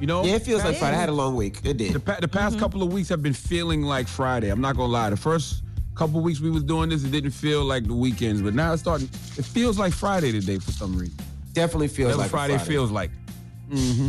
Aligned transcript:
You 0.00 0.06
know? 0.06 0.24
Yeah, 0.24 0.34
it 0.36 0.42
feels 0.42 0.62
like 0.64 0.76
Friday. 0.76 0.96
I 0.96 1.00
had 1.00 1.08
a 1.08 1.12
long 1.12 1.34
week. 1.34 1.60
It 1.64 1.76
did. 1.76 1.92
The, 1.92 2.00
pa- 2.00 2.18
the 2.20 2.28
past 2.28 2.58
couple 2.58 2.82
of 2.82 2.92
weeks 2.92 3.08
have 3.08 3.22
been 3.22 3.32
feeling 3.32 3.82
like 3.82 4.06
Friday. 4.06 4.48
I'm 4.50 4.60
not 4.60 4.76
gonna 4.76 4.92
lie. 4.92 5.10
The 5.10 5.16
first 5.16 5.62
couple 5.94 6.18
of 6.18 6.24
weeks 6.24 6.40
we 6.40 6.50
was 6.50 6.62
doing 6.62 6.88
this, 6.90 7.02
it 7.04 7.10
didn't 7.10 7.32
feel 7.32 7.64
like 7.64 7.84
the 7.86 7.94
weekends, 7.94 8.40
but 8.40 8.54
now 8.54 8.72
it's 8.72 8.82
starting. 8.82 9.08
It 9.36 9.44
feels 9.44 9.78
like 9.78 9.92
Friday 9.92 10.30
today 10.30 10.58
for 10.58 10.70
some 10.70 10.96
reason. 10.96 11.16
Definitely 11.52 11.88
feels 11.88 12.10
That's 12.10 12.18
like 12.20 12.30
Friday, 12.30 12.54
Friday 12.56 12.70
feels 12.70 12.90
like. 12.92 13.10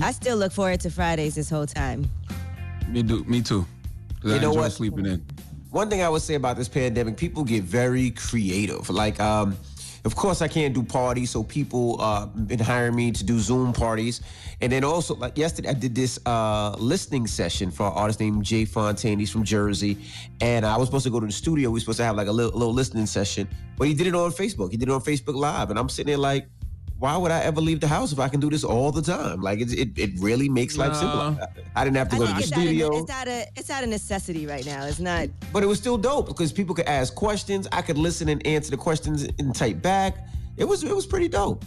I 0.01 0.11
still 0.11 0.37
look 0.37 0.51
forward 0.51 0.79
to 0.81 0.91
Fridays 0.91 1.35
this 1.35 1.49
whole 1.49 1.65
time. 1.65 2.07
Me 2.87 3.01
do. 3.01 3.23
Me 3.23 3.41
too. 3.41 3.65
You 4.23 4.35
I 4.35 4.39
know 4.39 4.49
enjoy 4.49 4.61
what? 4.61 4.71
Sleeping 4.71 5.05
in. 5.05 5.25
One 5.71 5.89
thing 5.89 6.01
I 6.01 6.09
would 6.09 6.21
say 6.21 6.35
about 6.35 6.57
this 6.57 6.67
pandemic, 6.67 7.17
people 7.17 7.43
get 7.43 7.63
very 7.63 8.11
creative. 8.11 8.89
Like, 8.89 9.19
um, 9.19 9.55
of 10.05 10.16
course, 10.16 10.42
I 10.42 10.47
can't 10.47 10.73
do 10.73 10.83
parties, 10.83 11.31
so 11.31 11.44
people 11.44 12.00
uh, 12.00 12.25
been 12.25 12.59
hiring 12.59 12.95
me 12.95 13.11
to 13.11 13.23
do 13.23 13.39
Zoom 13.39 13.73
parties. 13.73 14.22
And 14.61 14.72
then 14.72 14.83
also, 14.83 15.16
like 15.16 15.38
yesterday, 15.38 15.69
I 15.69 15.73
did 15.73 15.95
this 15.95 16.19
uh, 16.25 16.75
listening 16.80 17.28
session 17.28 17.72
for 17.72 17.88
an 17.88 17.94
artist 17.94 18.20
named 18.20 18.44
Jay 18.44 18.66
Fontaine. 18.66 19.20
He's 19.20 19.31
from 19.31 19.44
Jersey, 19.44 19.97
and 20.42 20.66
I 20.66 20.77
was 20.77 20.88
supposed 20.88 21.05
to 21.05 21.09
go 21.09 21.20
to 21.20 21.25
the 21.25 21.31
studio. 21.31 21.70
We 21.70 21.75
were 21.75 21.80
supposed 21.81 21.97
to 22.00 22.05
have 22.05 22.16
like 22.16 22.27
a 22.27 22.31
little, 22.31 22.58
little 22.58 22.73
listening 22.73 23.05
session, 23.05 23.47
but 23.77 23.88
he 23.88 23.94
did 23.94 24.08
it 24.08 24.16
on 24.16 24.31
Facebook. 24.31 24.72
He 24.72 24.77
did 24.77 24.89
it 24.89 24.92
on 24.92 25.02
Facebook 25.02 25.36
Live, 25.36 25.70
and 25.70 25.80
I'm 25.80 25.89
sitting 25.89 26.11
there 26.11 26.17
like. 26.17 26.47
Why 27.00 27.16
would 27.16 27.31
I 27.31 27.39
ever 27.39 27.61
leave 27.61 27.80
the 27.80 27.88
house 27.88 28.11
if 28.11 28.19
I 28.19 28.28
can 28.28 28.42
do 28.42 28.50
this 28.50 28.66
all 28.66 28.92
the 28.92 29.02
time? 29.02 29.42
Like 29.42 29.61
it, 29.61 29.72
it, 29.72 29.97
it 29.97 30.11
really 30.19 30.50
makes 30.50 30.78
life 30.78 30.92
No. 30.92 31.00
simpler. 31.00 31.47
I 31.73 31.86
didn't 31.86 31.95
have 31.95 32.09
to 32.09 32.16
I 32.17 32.19
go 32.19 32.25
to 32.28 32.33
the 32.33 32.39
it's 32.39 32.52
out, 32.52 32.59
studio. 32.59 32.88
of, 32.89 33.02
it's, 33.03 33.11
out 33.11 33.28
of, 33.30 33.44
it's 33.55 33.69
out 33.69 33.83
of 33.83 33.89
necessity 33.89 34.45
right 34.45 34.66
now. 34.66 34.86
It's 34.86 35.00
not. 35.00 35.30
But 35.53 35.64
it 35.64 35.67
was 35.67 35.80
still 35.80 35.97
dope 35.97 36.27
because 36.27 36.52
people 36.52 36.75
could 36.75 36.88
ask 36.88 37.16
questions. 37.16 37.70
I 37.72 37.81
could 37.81 37.97
listen 37.97 38.27
and 38.27 38.45
answer 38.45 38.70
the 38.72 38.77
questions 38.77 39.23
and 39.39 39.55
type 39.55 39.81
back. 39.81 40.17
It 40.58 40.66
was 40.66 40.83
it 40.83 40.94
was 40.94 41.05
pretty 41.05 41.30
dope. 41.30 41.64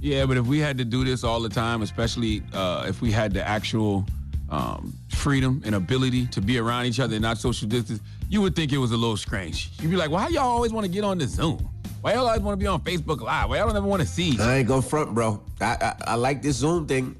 Yeah, 0.00 0.24
but 0.24 0.38
if 0.38 0.46
we 0.46 0.58
had 0.60 0.78
to 0.78 0.84
do 0.86 1.04
this 1.04 1.24
all 1.24 1.40
the 1.40 1.50
time, 1.50 1.82
especially 1.82 2.42
uh, 2.54 2.86
if 2.88 3.02
we 3.02 3.12
had 3.12 3.34
the 3.34 3.46
actual 3.46 4.06
um, 4.48 4.94
freedom 5.10 5.60
and 5.66 5.74
ability 5.74 6.26
to 6.28 6.40
be 6.40 6.56
around 6.56 6.86
each 6.86 7.00
other 7.00 7.16
and 7.16 7.22
not 7.22 7.36
social 7.36 7.68
distance, 7.68 8.00
you 8.30 8.40
would 8.40 8.56
think 8.56 8.72
it 8.72 8.78
was 8.78 8.92
a 8.92 8.96
little 8.96 9.18
strange. 9.18 9.68
You'd 9.78 9.90
be 9.90 9.96
like, 9.96 10.10
why 10.10 10.28
y'all 10.28 10.44
always 10.48 10.72
want 10.72 10.86
to 10.86 10.90
get 10.90 11.04
on 11.04 11.18
the 11.18 11.26
Zoom? 11.26 11.68
Why 12.00 12.14
y'all 12.14 12.26
always 12.26 12.40
want 12.40 12.58
to 12.58 12.62
be 12.62 12.66
on 12.66 12.80
Facebook 12.80 13.20
Live? 13.20 13.50
Why 13.50 13.58
y'all 13.58 13.66
don't 13.66 13.76
ever 13.76 13.86
want 13.86 14.00
to 14.00 14.08
see? 14.08 14.30
each? 14.30 14.40
I 14.40 14.58
ain't 14.58 14.68
gonna 14.68 14.80
front, 14.80 15.14
bro. 15.14 15.42
I, 15.60 15.76
I 15.80 15.94
I 16.12 16.14
like 16.14 16.40
this 16.40 16.56
Zoom 16.56 16.86
thing. 16.86 17.16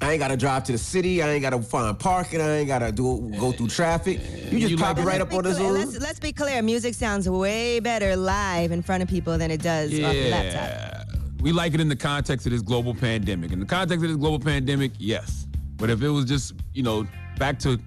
I 0.00 0.12
ain't 0.12 0.20
gotta 0.20 0.36
drive 0.36 0.64
to 0.64 0.72
the 0.72 0.78
city. 0.78 1.22
I 1.22 1.30
ain't 1.30 1.42
gotta 1.42 1.60
find 1.60 1.98
parking. 1.98 2.40
I 2.40 2.58
ain't 2.58 2.68
gotta 2.68 2.92
do 2.92 3.32
go 3.38 3.52
through 3.52 3.68
traffic. 3.68 4.20
You 4.50 4.60
just 4.60 4.70
You 4.70 4.76
pop 4.76 4.96
like 4.96 5.04
it 5.04 5.08
right 5.08 5.20
up 5.20 5.32
on 5.32 5.44
the 5.44 5.54
Zoom. 5.54 5.72
Let's, 5.72 5.98
let's 5.98 6.20
be 6.20 6.32
clear. 6.32 6.62
Music 6.62 6.94
sounds 6.94 7.28
way 7.28 7.80
better 7.80 8.14
live 8.14 8.70
in 8.70 8.82
front 8.82 9.02
of 9.02 9.08
people 9.08 9.38
than 9.38 9.50
it 9.50 9.62
does 9.62 9.92
off 9.92 10.12
the 10.12 10.30
laptop. 10.30 10.68
Yeah. 10.68 11.04
We 11.40 11.50
like 11.50 11.74
it 11.74 11.80
in 11.80 11.88
the 11.88 11.96
context 11.96 12.46
of 12.46 12.52
this 12.52 12.62
global 12.62 12.94
pandemic. 12.94 13.50
In 13.50 13.58
the 13.58 13.66
context 13.66 14.04
of 14.04 14.10
this 14.10 14.18
global 14.18 14.38
pandemic, 14.38 14.92
yes. 14.98 15.48
But 15.76 15.90
if 15.90 16.00
it 16.00 16.08
was 16.08 16.24
just, 16.24 16.54
you 16.72 16.84
know, 16.84 17.06
back 17.38 17.58
to, 17.60 17.80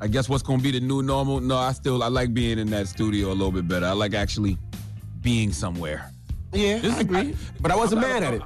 I 0.00 0.06
guess 0.06 0.28
what's 0.28 0.44
going 0.44 0.60
to 0.60 0.62
be 0.62 0.70
the 0.70 0.78
new 0.78 1.02
normal, 1.02 1.40
no, 1.40 1.56
I 1.56 1.72
still, 1.72 2.04
I 2.04 2.08
like 2.08 2.32
being 2.32 2.60
in 2.60 2.70
that 2.70 2.86
studio 2.86 3.28
a 3.28 3.34
little 3.34 3.50
bit 3.50 3.66
better. 3.66 3.86
I 3.86 3.92
like 3.92 4.14
actually 4.14 4.56
being 5.22 5.52
somewhere. 5.52 6.10
Yeah, 6.52 6.76
I 6.76 6.80
Disagree. 6.80 7.20
agree. 7.20 7.36
But 7.60 7.70
I 7.70 7.76
wasn't 7.76 8.00
mad 8.02 8.22
at 8.22 8.34
it. 8.34 8.42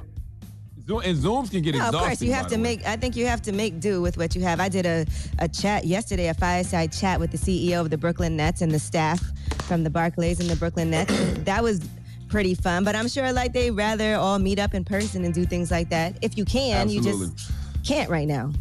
Zoom, 0.85 1.01
and 1.03 1.17
Zooms 1.17 1.49
can 1.49 1.63
get 1.63 1.75
No, 1.75 1.87
of 1.87 1.95
course, 1.95 2.21
you 2.21 2.31
have 2.31 2.47
to 2.47 2.57
make. 2.57 2.85
I 2.85 2.95
think 2.95 3.15
you 3.15 3.25
have 3.25 3.41
to 3.43 3.51
make 3.51 3.79
do 3.79 4.01
with 4.01 4.17
what 4.17 4.35
you 4.35 4.41
have. 4.41 4.59
I 4.59 4.69
did 4.69 4.85
a, 4.85 5.05
a 5.39 5.47
chat 5.47 5.85
yesterday, 5.85 6.27
a 6.27 6.33
fireside 6.33 6.91
chat 6.91 7.19
with 7.19 7.31
the 7.31 7.37
CEO 7.37 7.81
of 7.81 7.89
the 7.89 7.97
Brooklyn 7.97 8.37
Nets 8.37 8.61
and 8.61 8.71
the 8.71 8.79
staff 8.79 9.19
from 9.63 9.83
the 9.83 9.89
Barclays 9.89 10.39
and 10.39 10.49
the 10.49 10.55
Brooklyn 10.55 10.91
Nets. 10.91 11.11
that 11.39 11.63
was 11.63 11.81
pretty 12.27 12.53
fun, 12.53 12.83
but 12.83 12.95
I'm 12.95 13.07
sure 13.07 13.31
like 13.31 13.53
they 13.53 13.71
rather 13.71 14.15
all 14.15 14.37
meet 14.37 14.59
up 14.59 14.73
in 14.73 14.83
person 14.83 15.25
and 15.25 15.33
do 15.33 15.45
things 15.45 15.71
like 15.71 15.89
that. 15.89 16.17
If 16.21 16.37
you 16.37 16.45
can, 16.45 16.81
Absolutely. 16.81 17.11
you 17.11 17.33
just 17.33 17.51
can't 17.83 18.09
right 18.09 18.27
now. 18.27 18.51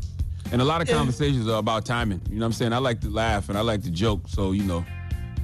And 0.52 0.62
a 0.62 0.64
lot 0.64 0.80
of 0.80 0.88
conversations 0.88 1.48
are 1.48 1.58
about 1.58 1.84
timing. 1.84 2.20
You 2.28 2.36
know 2.36 2.40
what 2.40 2.46
I'm 2.46 2.52
saying? 2.52 2.72
I 2.72 2.78
like 2.78 3.00
to 3.00 3.10
laugh 3.10 3.48
and 3.48 3.58
I 3.58 3.62
like 3.62 3.82
to 3.82 3.90
joke. 3.90 4.22
So, 4.28 4.52
you 4.52 4.62
know, 4.62 4.84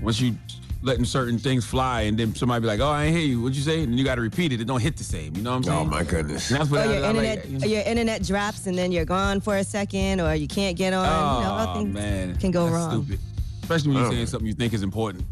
once 0.01 0.21
you 0.21 0.37
letting 0.83 1.05
certain 1.05 1.39
things 1.39 1.65
fly 1.65 2.03
and 2.03 2.19
then 2.19 2.35
somebody 2.35 2.63
be 2.63 2.67
like, 2.67 2.81
oh, 2.81 2.89
I 2.89 3.05
ain't 3.05 3.17
hear 3.17 3.27
you. 3.27 3.43
What'd 3.43 3.55
you 3.57 3.63
say? 3.63 3.83
And 3.83 3.99
you 3.99 4.05
got 4.05 4.15
to 4.15 4.23
repeat 4.23 4.53
it. 4.53 4.61
It 4.61 4.65
don't 4.67 4.81
hit 4.81 4.97
the 4.97 5.05
same. 5.05 5.37
You 5.37 5.43
know 5.43 5.51
what 5.51 5.57
I'm 5.57 5.63
saying? 5.65 5.79
Oh 5.79 5.85
my 5.85 6.03
goodness. 6.05 6.51
And 6.51 6.59
that's 6.61 6.71
what 6.71 6.87
Or 6.87 6.91
I, 6.91 6.95
your 6.97 7.05
I 7.05 7.09
internet, 7.11 7.37
like. 7.39 7.49
you 7.51 7.59
know? 7.59 7.67
your 7.67 7.83
internet 7.83 8.23
drops 8.23 8.67
and 8.67 8.79
then 8.79 8.91
you're 8.91 9.05
gone 9.05 9.41
for 9.43 9.57
a 9.59 9.65
second, 9.65 10.21
or 10.21 10.35
you 10.35 10.49
can't 10.49 10.77
get 10.79 10.93
on. 10.95 11.05
you 11.05 11.45
know, 11.47 11.53
all 11.53 11.69
Oh, 11.69 11.75
things 11.75 11.93
man. 11.95 12.37
can 12.37 12.51
go 12.51 12.65
That's 12.65 12.75
wrong. 12.75 13.05
Stupid. 13.05 13.21
Especially 13.63 13.89
when 13.89 13.99
you're 13.99 14.07
Oh. 14.07 14.11
saying 14.11 14.27
something 14.27 14.47
you 14.47 14.55
think 14.55 14.73
is 14.73 14.83
important. 14.83 15.25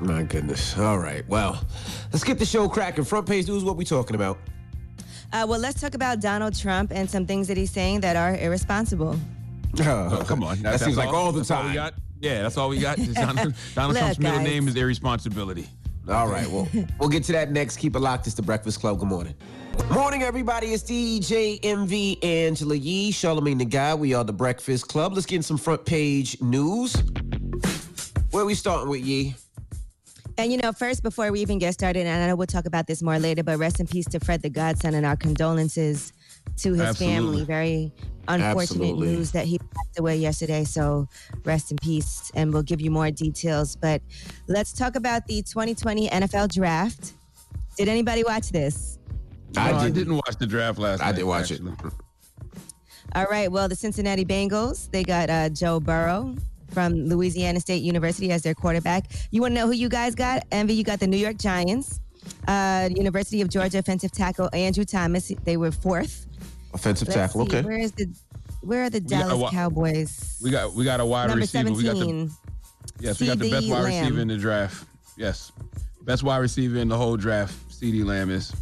My 0.00 0.22
goodness. 0.24 0.76
All 0.78 0.98
right. 0.98 1.28
Well, 1.28 1.62
let's 2.12 2.24
get 2.24 2.38
the 2.38 2.46
show 2.46 2.68
cracking. 2.68 3.04
Front 3.04 3.26
page 3.26 3.46
news. 3.48 3.62
What 3.62 3.76
we 3.76 3.84
talking 3.84 4.16
about? 4.16 4.38
Uh, 5.32 5.46
well, 5.48 5.60
let's 5.60 5.80
talk 5.80 5.94
about 5.94 6.20
Donald 6.20 6.58
Trump 6.58 6.90
and 6.92 7.08
some 7.08 7.26
things 7.26 7.46
that 7.48 7.56
he's 7.56 7.70
saying 7.70 8.00
that 8.00 8.16
are 8.16 8.36
irresponsible. 8.36 9.14
Oh, 9.78 10.24
come 10.26 10.42
on. 10.42 10.60
That 10.62 10.80
seems 10.80 10.96
like 10.96 11.10
all 11.10 11.30
the 11.30 11.38
That's 11.40 11.50
all 11.52 11.62
we 11.68 11.74
time. 11.74 11.92
Got? 12.20 12.28
Yeah, 12.28 12.42
that's 12.42 12.56
all 12.56 12.68
we 12.68 12.78
got. 12.78 12.98
Donald, 13.14 13.54
Donald 13.74 13.94
Look, 13.94 14.02
Trump's 14.02 14.18
middle 14.18 14.38
guys. 14.38 14.46
name 14.46 14.68
is 14.68 14.76
irresponsibility. 14.76 15.66
All 16.08 16.28
right, 16.28 16.46
well, 16.48 16.68
we'll 16.98 17.08
get 17.08 17.24
to 17.24 17.32
that 17.32 17.52
next. 17.52 17.76
Keep 17.76 17.94
it 17.94 18.00
locked. 18.00 18.26
It's 18.26 18.34
the 18.34 18.42
Breakfast 18.42 18.80
Club. 18.80 18.98
Good 18.98 19.08
morning. 19.08 19.34
Morning, 19.90 20.22
everybody. 20.22 20.68
It's 20.68 20.82
DJ 20.82 21.60
Envy 21.62 22.22
Angela 22.22 22.74
Yee, 22.74 23.12
Charlamagne 23.12 23.58
the 23.58 23.64
Guy. 23.64 23.94
We 23.94 24.12
are 24.14 24.24
the 24.24 24.32
Breakfast 24.32 24.88
Club. 24.88 25.14
Let's 25.14 25.26
get 25.26 25.36
in 25.36 25.42
some 25.42 25.56
front 25.56 25.84
page 25.84 26.40
news. 26.40 26.94
Where 28.30 28.44
we 28.44 28.54
starting 28.54 28.88
with 28.88 29.00
Yee? 29.04 29.34
And 30.36 30.50
you 30.50 30.58
know, 30.58 30.72
first, 30.72 31.02
before 31.02 31.30
we 31.32 31.40
even 31.40 31.58
get 31.58 31.74
started, 31.74 32.06
and 32.06 32.22
I 32.22 32.26
know 32.26 32.34
we'll 32.36 32.46
talk 32.46 32.66
about 32.66 32.86
this 32.86 33.02
more 33.02 33.18
later, 33.18 33.42
but 33.42 33.58
rest 33.58 33.78
in 33.78 33.86
peace 33.86 34.06
to 34.06 34.20
Fred 34.20 34.42
the 34.42 34.50
Godson 34.50 34.94
and 34.94 35.04
our 35.04 35.16
condolences 35.16 36.12
to 36.58 36.72
his 36.72 36.80
Absolutely. 36.80 37.14
family. 37.16 37.44
Very 37.44 37.92
unfortunate 38.28 38.60
Absolutely. 38.84 39.08
news 39.08 39.32
that 39.32 39.46
he 39.46 39.58
passed 39.58 39.98
away 39.98 40.16
yesterday. 40.16 40.64
So 40.64 41.08
rest 41.44 41.70
in 41.70 41.78
peace, 41.78 42.30
and 42.34 42.52
we'll 42.52 42.62
give 42.62 42.80
you 42.80 42.90
more 42.90 43.10
details. 43.10 43.76
But 43.76 44.02
let's 44.48 44.72
talk 44.72 44.94
about 44.96 45.26
the 45.26 45.42
2020 45.42 46.08
NFL 46.08 46.52
draft. 46.52 47.14
Did 47.76 47.88
anybody 47.88 48.22
watch 48.24 48.50
this? 48.50 48.98
I 49.56 49.70
No, 49.72 49.76
I 49.78 49.82
didn't. 49.84 49.94
didn't 49.96 50.14
watch 50.16 50.36
the 50.38 50.46
draft 50.46 50.78
last 50.78 51.02
I 51.02 51.06
night. 51.06 51.16
did 51.16 51.24
watch 51.24 51.50
actually. 51.50 51.72
it. 51.72 51.92
All 53.14 53.24
right. 53.26 53.50
Well, 53.50 53.68
the 53.68 53.74
Cincinnati 53.74 54.24
Bengals, 54.24 54.90
they 54.92 55.02
got 55.02 55.28
uh, 55.30 55.48
Joe 55.48 55.80
Burrow 55.80 56.36
from 56.70 57.06
Louisiana 57.08 57.58
State 57.58 57.82
University 57.82 58.30
as 58.30 58.42
their 58.42 58.54
quarterback. 58.54 59.06
You 59.32 59.40
want 59.40 59.52
to 59.52 59.60
know 59.60 59.66
who 59.66 59.72
you 59.72 59.88
guys 59.88 60.14
got? 60.14 60.44
Envy, 60.52 60.74
you 60.74 60.84
got 60.84 61.00
the 61.00 61.08
New 61.08 61.16
York 61.16 61.36
Giants. 61.36 62.00
Uh, 62.46 62.88
University 62.94 63.40
of 63.40 63.48
Georgia 63.48 63.78
offensive 63.78 64.12
tackle 64.12 64.48
Andrew 64.52 64.84
Thomas. 64.84 65.32
They 65.44 65.56
were 65.56 65.72
fourth. 65.72 66.26
Offensive 66.72 67.08
Let's 67.08 67.16
tackle. 67.16 67.46
see, 67.46 67.56
Okay. 67.56 67.66
Where 67.66 67.78
is 67.78 67.92
the 67.92 68.06
Where 68.62 68.84
are 68.84 68.90
the 68.90 69.00
got 69.00 69.16
a 69.22 69.28
Dallas 69.28 69.38
wa- 69.42 69.50
Cowboys? 69.50 70.38
We 70.42 70.50
got 70.50 70.74
we 70.74 70.84
got 70.84 71.00
a 71.00 71.04
wide 71.06 71.28
Number 71.28 71.40
receiver. 71.42 71.72
We 71.72 71.82
got 71.84 71.94
the 71.94 71.98
17. 72.00 72.30
yes, 73.00 73.20
we 73.20 73.26
got 73.26 73.38
the 73.38 73.50
best 73.50 73.66
CeeDee 73.66 73.70
wide 73.70 73.82
Lamb. 73.84 74.02
receiver 74.04 74.20
in 74.20 74.28
the 74.28 74.36
draft. 74.36 74.84
Yes, 75.16 75.52
best 76.02 76.22
wide 76.22 76.38
receiver 76.38 76.78
in 76.78 76.88
the 76.88 76.96
whole 76.96 77.16
draft. 77.16 77.54
CeeDee 77.70 78.04
Lamb 78.04 78.30
is. 78.30 78.52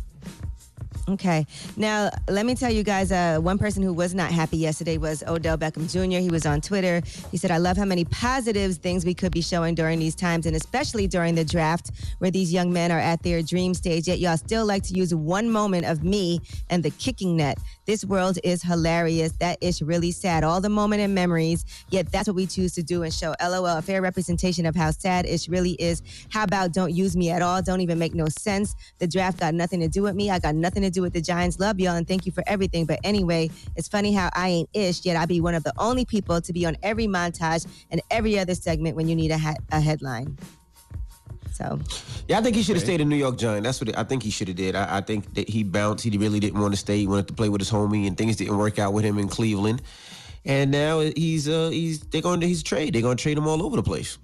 Okay. 1.09 1.47
Now, 1.79 2.11
let 2.29 2.45
me 2.45 2.55
tell 2.55 2.71
you 2.71 2.83
guys 2.83 3.11
uh, 3.11 3.39
one 3.41 3.57
person 3.57 3.83
who 3.83 3.95
was 3.95 4.15
not 4.15 4.31
happy 4.31 4.59
yesterday 4.59 4.99
was 4.99 5.25
Odell 5.27 5.57
Beckham 5.57 5.91
Jr. 5.91 6.19
He 6.19 6.29
was 6.29 6.45
on 6.45 6.61
Twitter. 6.61 7.01
He 7.31 7.39
said, 7.39 7.51
I 7.51 7.57
love 7.57 7.79
how 7.79 7.87
many 7.87 8.05
positives 8.05 8.77
things 8.77 9.07
we 9.07 9.15
could 9.15 9.33
be 9.33 9.41
showing 9.41 9.75
during 9.75 9.99
these 9.99 10.15
times, 10.15 10.45
and 10.45 10.55
especially 10.55 11.07
during 11.07 11.35
the 11.35 11.47
draft 11.47 11.93
where 12.19 12.31
these 12.31 12.53
young 12.53 12.71
men 12.75 12.93
are 12.93 12.99
at 12.99 13.23
their 13.23 13.41
dream 13.41 13.73
stage. 13.73 14.07
Yet, 14.07 14.19
y'all 14.19 14.37
still 14.37 14.67
like 14.67 14.83
to 14.83 14.93
use 14.95 15.15
one 15.15 15.51
moment 15.51 15.87
of 15.87 16.05
me 16.05 16.41
and 16.69 16.83
the 16.83 16.91
kicking 16.91 17.39
net. 17.39 17.57
This 17.89 18.05
world 18.05 18.39
is 18.45 18.63
hilarious. 18.63 19.33
That 19.41 19.57
is 19.63 19.81
really 19.81 20.13
sad. 20.13 20.45
All 20.45 20.61
the 20.61 20.69
moment 20.69 21.01
and 21.01 21.15
memories, 21.15 21.65
yet 21.89 22.13
that's 22.13 22.29
what 22.29 22.37
we 22.37 22.47
choose 22.47 22.75
to 22.75 22.83
do 22.83 23.03
and 23.03 23.11
show. 23.11 23.35
LOL, 23.41 23.65
a 23.65 23.81
fair 23.81 24.03
representation 24.03 24.67
of 24.67 24.77
how 24.77 24.91
sad 24.91 25.25
it 25.25 25.47
really 25.49 25.73
is. 25.81 26.03
How 26.29 26.45
about 26.45 26.75
don't 26.75 26.93
use 26.93 27.17
me 27.17 27.31
at 27.31 27.41
all? 27.41 27.63
Don't 27.63 27.81
even 27.81 27.99
make 27.99 28.15
no 28.15 28.27
sense. 28.29 28.77
The 28.99 29.07
draft 29.07 29.41
got 29.41 29.55
nothing 29.55 29.81
to 29.81 29.89
do 29.89 30.03
with 30.03 30.15
me. 30.15 30.31
I 30.31 30.39
got 30.39 30.55
nothing 30.55 30.83
to 30.83 30.91
do 30.91 31.01
with 31.01 31.15
the 31.15 31.23
Giants. 31.23 31.59
Love 31.59 31.81
y'all 31.81 31.97
and 31.97 32.07
thank 32.07 32.27
you 32.27 32.33
for 32.33 32.45
everything. 32.47 32.85
But 32.85 33.01
anyway, 33.05 33.49
it's 33.75 33.89
funny 33.89 34.13
how 34.13 34.29
I 34.35 34.49
ain't 34.51 34.69
ish, 34.75 35.07
yet 35.07 35.17
I 35.17 35.25
be 35.25 35.41
one 35.41 35.55
of 35.55 35.65
the 35.65 35.73
only 35.79 36.05
people 36.05 36.43
to 36.43 36.53
be 36.53 36.67
on 36.67 36.77
every 36.83 37.07
montage 37.07 37.67
and 37.91 38.03
every 38.11 38.39
other 38.39 38.55
segment 38.55 38.97
when 38.97 39.09
you 39.09 39.17
need 39.17 39.31
a, 39.31 39.39
ha- 39.39 39.55
a 39.73 39.81
headline. 39.81 40.37
So, 41.59 41.79
Yeah, 42.29 42.39
I 42.39 42.43
think 42.43 42.55
he 42.55 42.63
should 42.63 42.77
have 42.77 42.85
stayed 42.85 43.01
in 43.01 43.09
New 43.09 43.17
York 43.17 43.37
Giant. 43.37 43.65
That's 43.65 43.81
what 43.81 43.99
I 43.99 44.05
think 44.05 44.23
he 44.23 44.31
should 44.31 44.47
have 44.47 44.57
did. 44.57 44.77
I, 44.77 44.99
I 44.99 45.01
think 45.01 45.35
that 45.35 45.49
he 45.49 45.65
bounced. 45.65 46.05
He 46.05 46.17
really 46.17 46.39
didn't 46.39 46.61
want 46.61 46.73
to 46.73 46.79
stay. 46.79 46.99
He 46.99 47.07
wanted 47.09 47.27
to 47.29 47.35
play 47.35 47.49
with 47.49 47.61
his 47.61 47.71
homie, 47.71 48.07
and 48.07 48.17
things 48.17 48.37
didn't 48.37 48.57
work 48.57 48.79
out 48.79 48.93
with 48.93 49.05
him 49.05 49.19
in 49.19 49.29
Cleveland. 49.29 49.83
And 50.45 50.71
now 50.71 51.01
he's 51.01 51.49
uh 51.49 51.71
he's 51.71 51.99
they're 52.01 52.23
going 52.23 52.41
to 52.43 52.47
he's 52.47 52.63
trade. 52.63 52.95
They're 52.95 53.03
going 53.03 53.17
to 53.17 53.23
trade 53.23 53.37
him 53.37 53.49
all 53.49 53.61
over 53.65 53.75
the 53.77 53.83
place. 53.83 54.19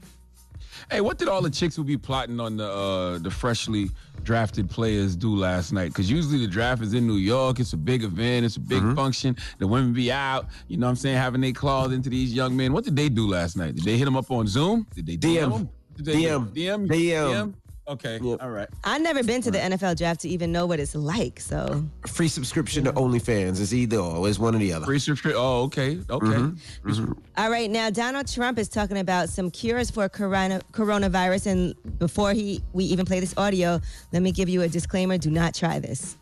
Hey, 0.90 1.00
what 1.00 1.18
did 1.18 1.28
all 1.28 1.40
the 1.42 1.50
chicks 1.50 1.74
who 1.76 1.82
be 1.82 1.96
plotting 1.96 2.38
on 2.40 2.56
the 2.56 2.68
uh, 2.70 3.18
the 3.18 3.30
freshly 3.32 3.90
drafted 4.22 4.70
players 4.70 5.16
do 5.16 5.34
last 5.34 5.72
night? 5.72 5.88
Because 5.88 6.08
usually 6.10 6.38
the 6.38 6.46
draft 6.46 6.82
is 6.82 6.94
in 6.94 7.06
New 7.06 7.16
York. 7.16 7.58
It's 7.58 7.72
a 7.72 7.76
big 7.76 8.04
event. 8.04 8.46
It's 8.46 8.56
a 8.56 8.60
big 8.60 8.78
Mm-hmm. 8.82 8.94
function. 8.94 9.36
The 9.58 9.66
women 9.66 9.92
be 9.92 10.12
out. 10.12 10.46
You 10.68 10.76
know 10.76 10.86
what 10.86 10.90
I'm 10.90 10.96
saying? 10.96 11.16
Having 11.16 11.40
their 11.40 11.52
claws 11.52 11.92
into 11.92 12.10
these 12.10 12.32
young 12.32 12.56
men. 12.56 12.72
What 12.72 12.84
did 12.84 12.94
they 12.96 13.08
do 13.08 13.26
last 13.26 13.56
night? 13.56 13.74
Did 13.74 13.84
they 13.84 13.96
hit 13.98 14.04
them 14.04 14.16
up 14.16 14.30
on 14.30 14.46
Zoom? 14.46 14.86
Did 14.94 15.06
they 15.06 15.16
DM. 15.16 15.68
Them? 15.96 16.04
Did 16.04 16.04
they 16.04 16.22
DM. 16.22 16.88
DM. 16.88 16.88
DM. 16.88 17.54
Okay. 17.86 18.18
Yep. 18.22 18.42
All 18.42 18.50
right. 18.50 18.68
I've 18.82 19.02
never 19.02 19.22
been 19.22 19.42
to 19.42 19.50
the 19.50 19.58
NFL 19.58 19.98
draft 19.98 20.20
to 20.20 20.28
even 20.28 20.50
know 20.50 20.64
what 20.64 20.80
it's 20.80 20.94
like. 20.94 21.38
So, 21.38 21.84
Free 22.06 22.28
subscription 22.28 22.84
to 22.84 22.92
OnlyFans. 22.92 23.60
is 23.60 23.74
either 23.74 23.98
or. 23.98 24.26
It's 24.26 24.38
one 24.38 24.54
or 24.54 24.58
the 24.58 24.72
other. 24.72 24.86
Free 24.86 24.98
subscription. 24.98 25.38
Oh, 25.42 25.64
okay. 25.64 25.98
Okay. 26.08 26.26
Mm-hmm. 26.26 27.12
All 27.36 27.50
right, 27.50 27.70
now 27.70 27.90
Donald 27.90 28.26
Trump 28.26 28.58
is 28.58 28.68
talking 28.68 28.98
about 28.98 29.28
some 29.28 29.50
cures 29.50 29.90
for 29.90 30.08
corona, 30.08 30.60
coronavirus, 30.72 31.46
and 31.48 31.98
before 31.98 32.32
he 32.32 32.62
we 32.72 32.84
even 32.84 33.04
play 33.04 33.20
this 33.20 33.34
audio, 33.36 33.80
let 34.12 34.22
me 34.22 34.32
give 34.32 34.48
you 34.48 34.62
a 34.62 34.68
disclaimer: 34.68 35.18
do 35.18 35.30
not 35.30 35.54
try 35.54 35.78
this. 35.78 36.16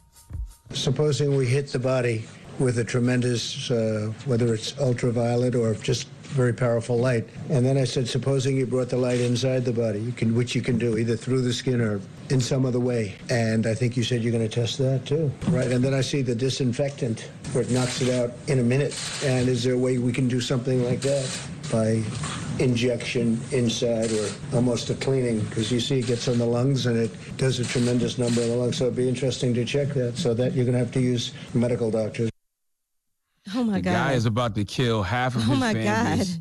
Supposing 0.72 1.36
we 1.36 1.46
hit 1.46 1.68
the 1.68 1.78
body 1.78 2.24
with 2.58 2.78
a 2.78 2.84
tremendous, 2.84 3.70
uh, 3.70 4.12
whether 4.24 4.52
it's 4.52 4.76
ultraviolet 4.78 5.54
or 5.54 5.74
just 5.74 6.08
very 6.32 6.52
powerful 6.52 6.98
light, 6.98 7.28
and 7.50 7.64
then 7.64 7.76
I 7.76 7.84
said, 7.84 8.08
supposing 8.08 8.56
you 8.56 8.66
brought 8.66 8.88
the 8.88 8.96
light 8.96 9.20
inside 9.20 9.64
the 9.64 9.72
body, 9.72 10.00
you 10.00 10.12
can, 10.12 10.34
which 10.34 10.54
you 10.54 10.62
can 10.62 10.78
do 10.78 10.96
either 10.96 11.16
through 11.16 11.42
the 11.42 11.52
skin 11.52 11.80
or 11.80 12.00
in 12.30 12.40
some 12.40 12.64
other 12.64 12.80
way. 12.80 13.16
And 13.28 13.66
I 13.66 13.74
think 13.74 13.96
you 13.96 14.02
said 14.02 14.22
you're 14.22 14.32
going 14.32 14.48
to 14.48 14.54
test 14.54 14.78
that 14.78 15.04
too, 15.04 15.30
right? 15.48 15.70
And 15.70 15.84
then 15.84 15.92
I 15.92 16.00
see 16.00 16.22
the 16.22 16.34
disinfectant 16.34 17.28
where 17.52 17.62
it 17.62 17.70
knocks 17.70 18.00
it 18.00 18.12
out 18.14 18.32
in 18.48 18.58
a 18.58 18.62
minute. 18.62 18.98
And 19.24 19.48
is 19.48 19.62
there 19.62 19.74
a 19.74 19.78
way 19.78 19.98
we 19.98 20.12
can 20.12 20.28
do 20.28 20.40
something 20.40 20.82
like 20.84 21.02
that 21.02 21.28
by 21.70 22.02
injection 22.58 23.40
inside 23.50 24.10
or 24.12 24.28
almost 24.54 24.88
a 24.88 24.94
cleaning? 24.94 25.40
Because 25.40 25.70
you 25.70 25.80
see 25.80 25.98
it 25.98 26.06
gets 26.06 26.28
on 26.28 26.38
the 26.38 26.46
lungs 26.46 26.86
and 26.86 26.96
it 26.96 27.10
does 27.36 27.60
a 27.60 27.64
tremendous 27.64 28.16
number 28.16 28.40
of 28.40 28.48
the 28.48 28.56
lungs. 28.56 28.78
So 28.78 28.84
it'd 28.84 28.96
be 28.96 29.08
interesting 29.08 29.52
to 29.54 29.64
check 29.66 29.88
that. 29.88 30.16
So 30.16 30.32
that 30.34 30.54
you're 30.54 30.64
going 30.64 30.74
to 30.74 30.78
have 30.78 30.92
to 30.92 31.00
use 31.00 31.32
medical 31.52 31.90
doctors. 31.90 32.31
Oh 33.54 33.64
my 33.64 33.72
god. 33.72 33.74
The 33.74 33.80
god! 33.82 33.92
guy 34.08 34.12
is 34.14 34.26
about 34.26 34.54
to 34.54 34.64
kill 34.64 35.02
half 35.02 35.34
of 35.34 35.42
Oh 35.48 35.52
his 35.52 35.60
my 35.60 35.72
fan 35.72 35.84
God. 35.84 36.18
base 36.18 36.38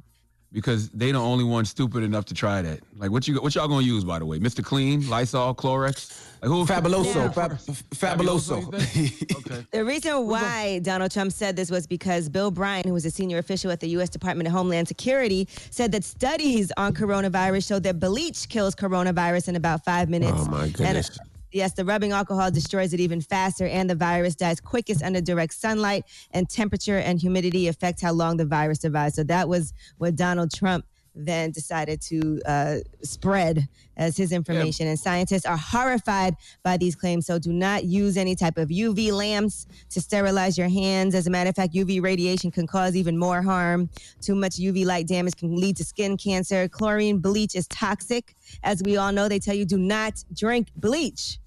because 0.53 0.89
they 0.89 1.11
the 1.11 1.17
only 1.17 1.45
one 1.45 1.63
stupid 1.65 2.03
enough 2.03 2.25
to 2.25 2.33
try 2.33 2.61
that. 2.61 2.81
Like 2.97 3.09
what 3.11 3.27
you 3.27 3.41
what 3.41 3.55
y'all 3.55 3.67
gonna 3.67 3.85
use 3.85 4.03
by 4.03 4.19
the 4.19 4.25
way? 4.25 4.37
Mr. 4.39 4.63
Clean, 4.63 5.07
Lysol, 5.09 5.55
Clorox. 5.55 6.27
Like 6.41 6.49
who? 6.49 6.65
Fabuloso. 6.65 7.15
Yeah. 7.15 7.29
Fab- 7.31 7.51
Fabuloso, 7.57 8.69
Fabuloso. 8.71 9.37
okay. 9.37 9.65
The 9.71 9.85
reason 9.85 10.27
why 10.27 10.79
Donald 10.79 11.11
Trump 11.11 11.31
said 11.31 11.55
this 11.55 11.69
was 11.71 11.87
because 11.87 12.27
Bill 12.29 12.51
Bryan, 12.51 12.83
who 12.85 12.93
was 12.93 13.05
a 13.05 13.11
senior 13.11 13.37
official 13.37 13.71
at 13.71 13.79
the 13.79 13.87
U.S. 13.89 14.09
Department 14.09 14.47
of 14.47 14.53
Homeland 14.53 14.87
Security, 14.87 15.47
said 15.69 15.91
that 15.93 16.03
studies 16.03 16.71
on 16.77 16.93
coronavirus 16.93 17.67
show 17.67 17.79
that 17.79 17.99
bleach 17.99 18.49
kills 18.49 18.75
coronavirus 18.75 19.49
in 19.49 19.55
about 19.55 19.85
five 19.85 20.09
minutes. 20.09 20.33
Oh, 20.35 20.45
my 20.49 20.63
And, 20.65 20.73
goodness. 20.73 21.17
Yes, 21.51 21.73
the 21.73 21.85
rubbing 21.85 22.11
alcohol 22.11 22.51
destroys 22.51 22.93
it 22.93 22.99
even 22.99 23.21
faster, 23.21 23.67
and 23.67 23.89
the 23.89 23.95
virus 23.95 24.35
dies 24.35 24.59
quickest 24.59 25.03
under 25.03 25.21
direct 25.21 25.53
sunlight, 25.53 26.05
and 26.31 26.49
temperature 26.49 26.97
and 26.97 27.19
humidity 27.19 27.67
affect 27.67 28.01
how 28.01 28.11
long 28.11 28.37
the 28.37 28.45
virus 28.45 28.79
survives. 28.79 29.15
So 29.15 29.23
that 29.23 29.47
was 29.47 29.73
what 29.97 30.15
Donald 30.15 30.51
Trump 30.53 30.85
then 31.15 31.51
decided 31.51 32.01
to 32.01 32.41
uh, 32.45 32.75
spread 33.03 33.67
as 33.97 34.15
his 34.15 34.31
information. 34.31 34.87
And 34.87 34.99
scientists 34.99 35.45
are 35.45 35.57
horrified 35.57 36.35
by 36.63 36.77
these 36.77 36.95
claims. 36.95 37.25
So 37.25 37.37
do 37.37 37.51
not 37.51 37.83
use 37.83 38.17
any 38.17 38.35
type 38.35 38.57
of 38.57 38.69
UV 38.69 39.11
lamps 39.11 39.67
to 39.89 40.01
sterilize 40.01 40.57
your 40.57 40.69
hands. 40.69 41.13
As 41.13 41.27
a 41.27 41.29
matter 41.29 41.49
of 41.49 41.55
fact, 41.55 41.73
UV 41.73 42.01
radiation 42.01 42.51
can 42.51 42.65
cause 42.65 42.95
even 42.95 43.17
more 43.17 43.41
harm. 43.41 43.89
Too 44.21 44.35
much 44.35 44.53
UV 44.53 44.85
light 44.85 45.07
damage 45.07 45.35
can 45.35 45.55
lead 45.55 45.77
to 45.77 45.83
skin 45.83 46.17
cancer. 46.17 46.67
Chlorine 46.67 47.19
bleach 47.19 47.55
is 47.55 47.67
toxic. 47.67 48.35
As 48.63 48.81
we 48.83 48.97
all 48.97 49.11
know, 49.11 49.27
they 49.27 49.39
tell 49.39 49.55
you 49.55 49.65
do 49.65 49.77
not 49.77 50.23
drink 50.33 50.69
bleach. 50.75 51.39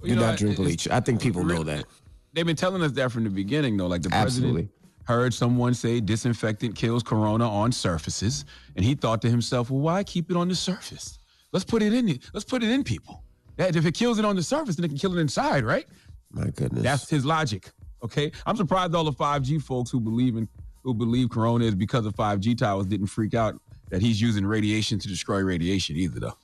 Well, 0.00 0.08
Do 0.08 0.16
know, 0.16 0.22
not 0.22 0.38
drink 0.38 0.56
bleach. 0.56 0.88
I 0.88 1.00
think 1.00 1.20
people 1.20 1.44
know 1.44 1.62
that. 1.64 1.84
They've 2.32 2.44
been 2.44 2.56
telling 2.56 2.82
us 2.82 2.92
that 2.92 3.12
from 3.12 3.24
the 3.24 3.30
beginning, 3.30 3.76
though. 3.76 3.86
Like 3.86 4.02
the 4.02 4.12
Absolutely. 4.12 4.62
president 4.64 4.83
heard 5.04 5.32
someone 5.34 5.74
say 5.74 6.00
disinfectant 6.00 6.74
kills 6.74 7.02
corona 7.02 7.48
on 7.48 7.72
surfaces, 7.72 8.44
and 8.76 8.84
he 8.84 8.94
thought 8.94 9.22
to 9.22 9.30
himself, 9.30 9.70
"Well, 9.70 9.80
why 9.80 10.04
keep 10.04 10.30
it 10.30 10.36
on 10.36 10.48
the 10.48 10.54
surface? 10.54 11.18
Let's 11.52 11.64
put 11.64 11.82
it 11.82 11.92
in. 11.92 12.18
Let's 12.32 12.44
put 12.44 12.62
it 12.62 12.70
in 12.70 12.82
people. 12.82 13.22
That 13.56 13.76
if 13.76 13.86
it 13.86 13.94
kills 13.94 14.18
it 14.18 14.24
on 14.24 14.34
the 14.36 14.42
surface, 14.42 14.76
then 14.76 14.84
it 14.84 14.88
can 14.88 14.98
kill 14.98 15.16
it 15.16 15.20
inside, 15.20 15.64
right? 15.64 15.86
My 16.32 16.50
goodness. 16.50 16.82
That's 16.82 17.08
his 17.08 17.24
logic. 17.24 17.70
Okay, 18.02 18.32
I'm 18.44 18.56
surprised 18.56 18.94
all 18.94 19.04
the 19.04 19.12
5G 19.12 19.62
folks 19.62 19.90
who 19.90 20.00
believe 20.00 20.36
in 20.36 20.48
who 20.82 20.92
believe 20.92 21.30
corona 21.30 21.64
is 21.64 21.74
because 21.74 22.04
of 22.04 22.14
5G 22.14 22.58
towers 22.58 22.86
didn't 22.86 23.06
freak 23.06 23.34
out 23.34 23.58
that 23.88 24.02
he's 24.02 24.20
using 24.20 24.44
radiation 24.44 24.98
to 24.98 25.08
destroy 25.08 25.42
radiation 25.42 25.96
either, 25.96 26.20
though. 26.20 26.36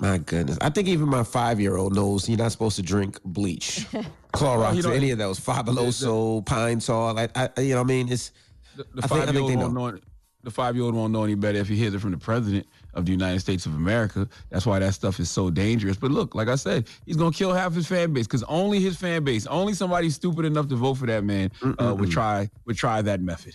My 0.00 0.18
goodness. 0.18 0.56
I 0.60 0.70
think 0.70 0.88
even 0.88 1.08
my 1.08 1.22
five 1.22 1.60
year 1.60 1.76
old 1.76 1.94
knows 1.94 2.28
you're 2.28 2.38
not 2.38 2.52
supposed 2.52 2.76
to 2.76 2.82
drink 2.82 3.18
bleach, 3.24 3.86
Clorox, 4.32 4.74
you 4.76 4.82
know, 4.82 4.90
or 4.90 4.94
any 4.94 5.10
of 5.10 5.18
those. 5.18 5.38
Fabuloso, 5.40 6.44
Pine 6.46 6.80
Sol. 6.80 7.18
I, 7.18 7.28
I, 7.34 7.48
you 7.60 7.70
know 7.70 7.76
what 7.76 7.84
I 7.84 7.88
mean? 7.88 8.12
It's, 8.12 8.32
The, 8.76 8.84
the 8.94 9.02
I 9.04 9.06
think- 9.06 9.22
I 9.22 9.26
five 9.26 9.34
year 9.34 9.42
think 9.46 9.62
old 9.62 9.74
won't 9.74 9.94
know. 9.94 10.00
The 10.42 10.50
five 10.50 10.74
year 10.74 10.84
old 10.86 10.94
won't 10.94 11.12
know 11.12 11.24
any 11.24 11.34
better 11.34 11.58
if 11.58 11.68
he 11.68 11.76
hears 11.76 11.92
it 11.92 12.00
from 12.00 12.12
the 12.12 12.16
president 12.16 12.66
of 12.94 13.04
the 13.04 13.12
United 13.12 13.40
States 13.40 13.66
of 13.66 13.74
America. 13.74 14.26
That's 14.48 14.64
why 14.64 14.78
that 14.78 14.94
stuff 14.94 15.20
is 15.20 15.30
so 15.30 15.50
dangerous. 15.50 15.98
But 15.98 16.12
look, 16.12 16.34
like 16.34 16.48
I 16.48 16.54
said, 16.54 16.88
he's 17.04 17.16
gonna 17.16 17.30
kill 17.30 17.52
half 17.52 17.74
his 17.74 17.86
fan 17.86 18.14
base 18.14 18.26
because 18.26 18.42
only 18.44 18.80
his 18.80 18.96
fan 18.96 19.22
base, 19.22 19.46
only 19.48 19.74
somebody 19.74 20.08
stupid 20.08 20.46
enough 20.46 20.68
to 20.68 20.76
vote 20.76 20.94
for 20.94 21.04
that 21.06 21.24
man 21.24 21.50
uh, 21.78 21.94
would 21.98 22.10
try 22.10 22.48
would 22.64 22.76
try 22.76 23.02
that 23.02 23.20
method. 23.20 23.54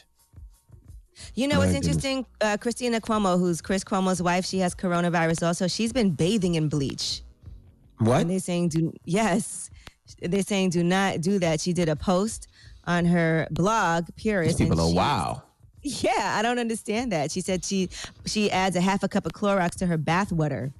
You 1.33 1.47
know 1.47 1.55
My 1.55 1.59
what's 1.59 1.71
goodness. 1.71 1.87
interesting? 1.95 2.25
Uh, 2.41 2.57
Christina 2.57 2.99
Cuomo, 3.01 3.39
who's 3.39 3.61
Chris 3.61 3.83
Cuomo's 3.83 4.21
wife, 4.21 4.45
she 4.45 4.59
has 4.59 4.75
coronavirus 4.75 5.47
also. 5.47 5.67
She's 5.67 5.93
been 5.93 6.11
bathing 6.11 6.53
in 6.55 6.67
bleach. 6.69 7.21
what? 7.99 8.21
And 8.21 8.29
they're 8.29 8.39
saying, 8.39 8.69
do 8.69 8.93
yes, 9.05 9.69
they're 10.21 10.43
saying 10.43 10.71
do 10.71 10.83
not 10.83 11.21
do 11.21 11.39
that. 11.39 11.61
She 11.61 11.73
did 11.73 11.89
a 11.89 11.95
post 11.95 12.47
on 12.85 13.05
her 13.05 13.47
blog, 13.51 14.07
Purist. 14.15 14.57
These 14.57 14.69
people 14.69 14.81
are 14.81 14.93
wow. 14.93 15.43
Yeah, 15.81 16.35
I 16.37 16.41
don't 16.41 16.57
understand 16.57 17.11
that. 17.11 17.31
She 17.31 17.41
said 17.41 17.63
she 17.63 17.89
she 18.25 18.49
adds 18.49 18.75
a 18.75 18.81
half 18.81 19.03
a 19.03 19.07
cup 19.07 19.25
of 19.25 19.33
Clorox 19.33 19.75
to 19.75 19.85
her 19.85 19.97
bath 19.97 20.31
water. 20.31 20.71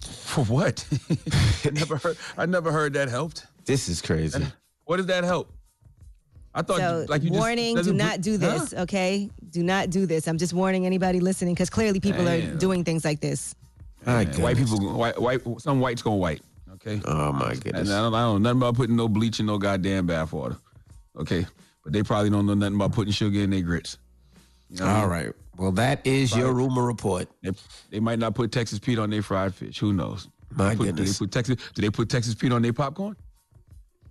For 0.00 0.44
what? 0.44 0.86
I 1.64 1.70
never 1.70 1.96
heard. 1.96 2.16
I 2.36 2.46
never 2.46 2.72
heard 2.72 2.94
that 2.94 3.08
helped. 3.08 3.46
This 3.64 3.88
is 3.88 4.00
crazy. 4.00 4.42
What 4.84 4.96
does 4.96 5.06
that 5.06 5.24
help? 5.24 5.52
I 6.54 6.62
thought, 6.62 6.78
So, 6.78 7.06
like 7.08 7.22
you 7.22 7.30
just 7.30 7.38
warning: 7.38 7.74
do 7.74 7.92
doesn't 7.92 8.22
do 8.22 8.36
this. 8.36 8.72
Huh? 8.72 8.82
Okay, 8.82 9.28
do 9.50 9.62
not 9.62 9.90
do 9.90 10.06
this. 10.06 10.26
I'm 10.26 10.38
just 10.38 10.54
warning 10.54 10.86
anybody 10.86 11.20
listening 11.20 11.54
because 11.54 11.68
clearly 11.68 12.00
people 12.00 12.26
are 12.26 12.40
doing 12.56 12.84
things 12.84 13.04
like 13.04 13.20
this. 13.20 13.54
My 14.06 14.24
Man, 14.24 14.40
white 14.40 14.56
people, 14.56 14.78
white, 14.94 15.20
white, 15.20 15.42
some 15.58 15.80
whites 15.80 16.02
gonna 16.02 16.16
white. 16.16 16.40
Okay. 16.80 17.00
Oh 17.04 17.32
my 17.32 17.50
And 17.52 17.62
goodness. 17.64 17.90
I 17.90 17.98
don't, 18.00 18.14
I 18.14 18.20
don't 18.22 18.42
know 18.42 18.50
nothing 18.50 18.58
about 18.60 18.74
putting 18.76 18.96
no 18.96 19.08
bleach 19.08 19.40
in 19.40 19.46
no 19.46 19.58
goddamn 19.58 20.06
bath 20.06 20.32
water. 20.32 20.56
Okay. 21.18 21.46
But 21.84 21.92
they 21.92 22.02
probably 22.02 22.30
don't 22.30 22.46
know 22.46 22.54
nothing 22.54 22.74
about 22.76 22.92
putting 22.92 23.12
sugar 23.12 23.40
in 23.40 23.50
their 23.50 23.62
grits. 23.62 23.98
You 24.70 24.80
know 24.80 24.86
I 24.86 24.90
All 24.94 25.00
mean? 25.02 25.10
right. 25.10 25.32
Well, 25.56 25.72
that 25.72 26.06
is 26.06 26.36
your 26.36 26.52
rumor 26.52 26.84
report. 26.84 27.28
They, 27.42 27.50
they 27.90 27.98
might 28.00 28.18
not 28.20 28.34
put 28.34 28.52
Texas 28.52 28.78
Pete 28.78 28.98
on 28.98 29.10
their 29.10 29.22
fried 29.22 29.54
fish. 29.54 29.78
Who 29.80 29.92
knows? 29.92 30.28
My 30.54 30.76
Put- 30.76 30.86
goodness. 30.86 31.18
Do 31.18 31.24
they 31.24 31.26
put 31.26 31.32
Texas? 31.32 31.56
Do 31.74 31.82
they 31.82 31.90
put 31.90 32.08
Texas 32.08 32.34
Pete 32.34 32.52
on 32.52 32.62
their 32.62 32.72
popcorn? 32.72 33.16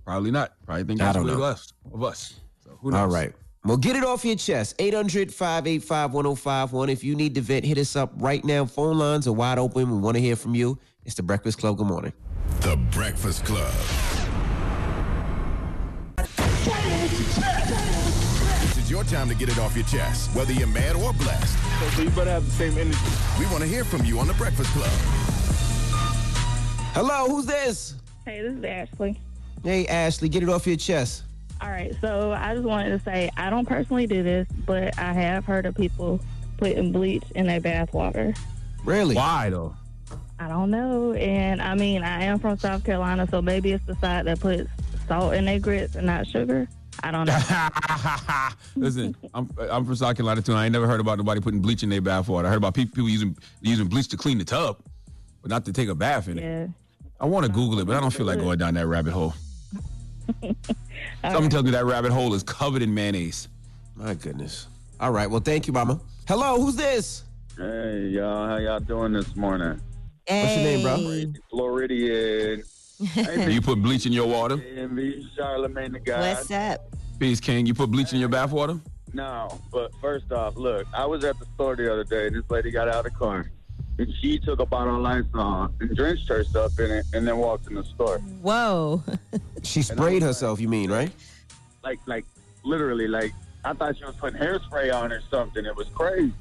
Probably 0.05 0.31
not. 0.31 0.53
Probably 0.65 0.83
think 0.83 1.00
that's 1.00 1.17
what 1.17 1.29
us. 1.29 1.74
Of 1.93 2.03
us. 2.03 2.33
So 2.63 2.77
who 2.81 2.91
knows? 2.91 3.00
All 3.00 3.07
right. 3.07 3.33
Well, 3.65 3.77
get 3.77 3.95
it 3.95 4.03
off 4.03 4.24
your 4.24 4.36
chest. 4.36 4.75
800 4.79 5.33
585 5.33 6.13
1051. 6.13 6.89
If 6.89 7.03
you 7.03 7.15
need 7.15 7.36
to 7.36 7.41
vent, 7.41 7.65
hit 7.65 7.77
us 7.77 7.95
up 7.95 8.12
right 8.17 8.43
now. 8.45 8.65
Phone 8.65 8.97
lines 8.97 9.27
are 9.27 9.33
wide 9.33 9.57
open. 9.59 9.89
We 9.91 9.97
want 9.97 10.15
to 10.15 10.21
hear 10.21 10.36
from 10.38 10.55
you. 10.55 10.77
It's 11.07 11.15
the 11.15 11.23
Breakfast 11.23 11.57
Club. 11.57 11.77
Good 11.77 11.87
morning. 11.87 12.11
The 12.59 12.75
Breakfast 12.91 13.45
Club. 13.45 13.71
This 18.59 18.77
is 18.77 18.91
your 18.91 19.05
time 19.05 19.29
to 19.29 19.35
get 19.35 19.47
it 19.47 19.57
off 19.57 19.73
your 19.73 19.85
chest, 19.85 20.35
whether 20.35 20.51
you're 20.51 20.67
mad 20.67 20.97
or 20.97 21.13
blessed. 21.13 21.57
So 21.95 22.01
you 22.01 22.09
better 22.09 22.31
have 22.31 22.43
the 22.43 22.51
same 22.51 22.77
energy. 22.77 22.99
We 23.39 23.45
want 23.45 23.59
to 23.59 23.67
hear 23.67 23.85
from 23.85 24.03
you 24.03 24.19
on 24.19 24.27
The 24.27 24.33
Breakfast 24.33 24.69
Club. 24.71 24.89
Hello, 26.93 27.29
who's 27.29 27.45
this? 27.45 27.95
Hey, 28.25 28.41
this 28.41 28.55
is 28.55 28.63
Ashley. 28.65 29.17
Hey, 29.63 29.87
Ashley, 29.87 30.27
get 30.27 30.43
it 30.43 30.49
off 30.49 30.67
your 30.67 30.75
chest. 30.75 31.23
All 31.61 31.69
right, 31.69 31.95
so 32.01 32.33
I 32.33 32.53
just 32.53 32.67
wanted 32.67 32.89
to 32.89 32.99
say 32.99 33.29
I 33.37 33.49
don't 33.49 33.65
personally 33.65 34.07
do 34.07 34.23
this, 34.23 34.45
but 34.65 34.99
I 34.99 35.13
have 35.13 35.45
heard 35.45 35.65
of 35.65 35.73
people 35.73 36.19
putting 36.57 36.91
bleach 36.91 37.23
in 37.33 37.47
their 37.47 37.61
bath 37.61 37.93
water. 37.93 38.33
Really? 38.83 39.15
Why 39.15 39.49
though? 39.49 39.73
I 40.39 40.48
don't 40.48 40.70
know, 40.70 41.13
and 41.13 41.62
I 41.62 41.74
mean 41.75 42.03
I 42.03 42.24
am 42.24 42.39
from 42.39 42.58
South 42.58 42.84
Carolina, 42.84 43.27
so 43.29 43.41
maybe 43.41 43.72
it's 43.72 43.86
the 43.86 43.96
side 43.96 44.25
that 44.25 44.39
puts 44.39 44.70
salt 45.08 45.34
in 45.34 45.46
their 45.46 45.60
grits 45.60 45.96
and 45.96 46.06
not 46.06 46.27
sugar. 46.27 46.67
I 47.03 47.12
don't 47.12 47.25
know. 47.27 48.50
Listen, 48.75 49.15
I'm 49.34 49.50
I'm 49.60 49.86
from 49.86 49.96
South 49.96 50.15
Carolina 50.15 50.41
too. 50.41 50.53
I 50.53 50.65
ain't 50.65 50.74
never 50.74 50.88
heard 50.88 51.00
about 51.00 51.17
nobody 51.17 51.41
putting 51.41 51.60
bleach 51.60 51.84
in 51.84 51.89
their 51.89 52.01
bath 52.01 52.27
water. 52.27 52.48
I 52.48 52.51
heard 52.51 52.58
about 52.58 52.75
people, 52.75 52.96
people 52.96 53.10
using 53.10 53.36
using 53.62 53.88
bleach 53.88 54.08
to 54.10 54.17
clean 54.17 54.38
the 54.38 54.46
tub, 54.46 54.79
but 55.41 55.50
not 55.50 55.65
to 55.65 55.74
take 55.74 55.89
a 55.89 55.96
bath 55.96 56.27
in 56.27 56.38
it. 56.38 56.44
yeah. 56.44 56.67
I 57.20 57.25
want 57.25 57.48
to 57.48 57.51
Google 57.51 57.79
it, 57.79 57.86
but 57.88 57.96
I 57.96 58.00
don't 58.00 58.12
feel 58.13 58.27
like 58.27 58.38
going 58.39 58.60
down 58.60 58.75
that 58.75 58.86
rabbit 58.86 59.12
hole. 59.12 59.34
Someone 61.24 61.50
tells 61.50 61.63
me 61.63 61.72
that 61.72 61.86
rabbit 61.86 62.12
hole 62.12 62.34
is 62.36 62.44
covered 62.44 62.84
in 62.84 62.94
mayonnaise. 62.94 63.48
My 63.96 64.13
goodness. 64.13 64.67
All 65.00 65.12
right. 65.12 65.27
Well, 65.29 65.39
thank 65.41 65.65
you, 65.65 65.74
Mama. 65.74 66.00
Hello, 66.27 66.62
who's 66.62 66.75
this? 66.75 67.24
Hey, 67.58 68.10
y'all. 68.10 68.48
How 68.48 68.58
y'all 68.58 68.79
doing 68.79 69.13
this 69.13 69.36
morning? 69.36 69.82
What's 70.29 70.55
your 70.55 70.63
name, 70.63 70.84
bro? 70.84 71.41
Floridian. 71.50 72.63
Do 73.00 73.51
you 73.51 73.62
put 73.62 73.81
bleach 73.81 74.05
in 74.05 74.12
your 74.12 74.27
water? 74.27 74.55
Envy, 74.75 75.25
Charlamagne 75.38 75.93
the 75.93 76.00
guy. 76.00 76.34
What's 76.34 76.51
up? 76.51 76.81
Peace 77.19 77.39
King, 77.39 77.65
you 77.65 77.74
put 77.74 77.89
bleach 77.89 78.12
in 78.12 78.19
your 78.19 78.27
bath 78.29 78.51
water? 78.51 78.77
No, 79.13 79.60
but 79.72 79.91
first 80.01 80.31
off, 80.31 80.55
look, 80.57 80.86
I 80.93 81.05
was 81.05 81.24
at 81.24 81.39
the 81.39 81.46
store 81.55 81.75
the 81.75 81.91
other 81.91 82.03
day. 82.03 82.27
and 82.27 82.36
This 82.36 82.43
lady 82.50 82.72
got 82.72 82.88
out 82.89 82.96
of 82.96 83.03
the 83.05 83.17
car. 83.17 83.50
And 84.00 84.13
she 84.22 84.38
took 84.38 84.60
a 84.60 84.65
bottle 84.65 84.96
of 84.98 85.01
Lysol 85.01 85.72
and 85.79 85.96
drenched 85.96 86.27
herself 86.27 86.77
in 86.79 86.91
it 86.91 87.05
and 87.13 87.25
then 87.27 87.38
walked 87.38 87.67
in 87.67 87.75
the 87.75 87.84
store. 87.84 88.19
Whoa. 88.41 89.03
She 89.63 89.81
sprayed 89.81 90.22
herself, 90.22 90.62
you 90.62 90.69
mean, 90.69 90.89
right? 90.89 91.12
Like, 91.84 92.00
like, 92.05 92.25
literally, 92.63 93.07
like, 93.07 93.34
I 93.65 93.74
thought 93.74 93.98
she 93.98 94.05
was 94.05 94.15
putting 94.15 94.39
hairspray 94.39 94.93
on 94.93 95.12
or 95.12 95.22
something. 95.29 95.65
It 95.65 95.75
was 95.75 95.88
crazy. 95.89 96.31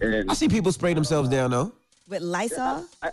And 0.00 0.30
I 0.30 0.34
see 0.34 0.48
people 0.48 0.70
spray 0.70 0.94
themselves 0.94 1.28
down, 1.28 1.50
though. 1.50 1.72
With 2.08 2.22
Lysol? 2.22 2.84
I, 3.02 3.10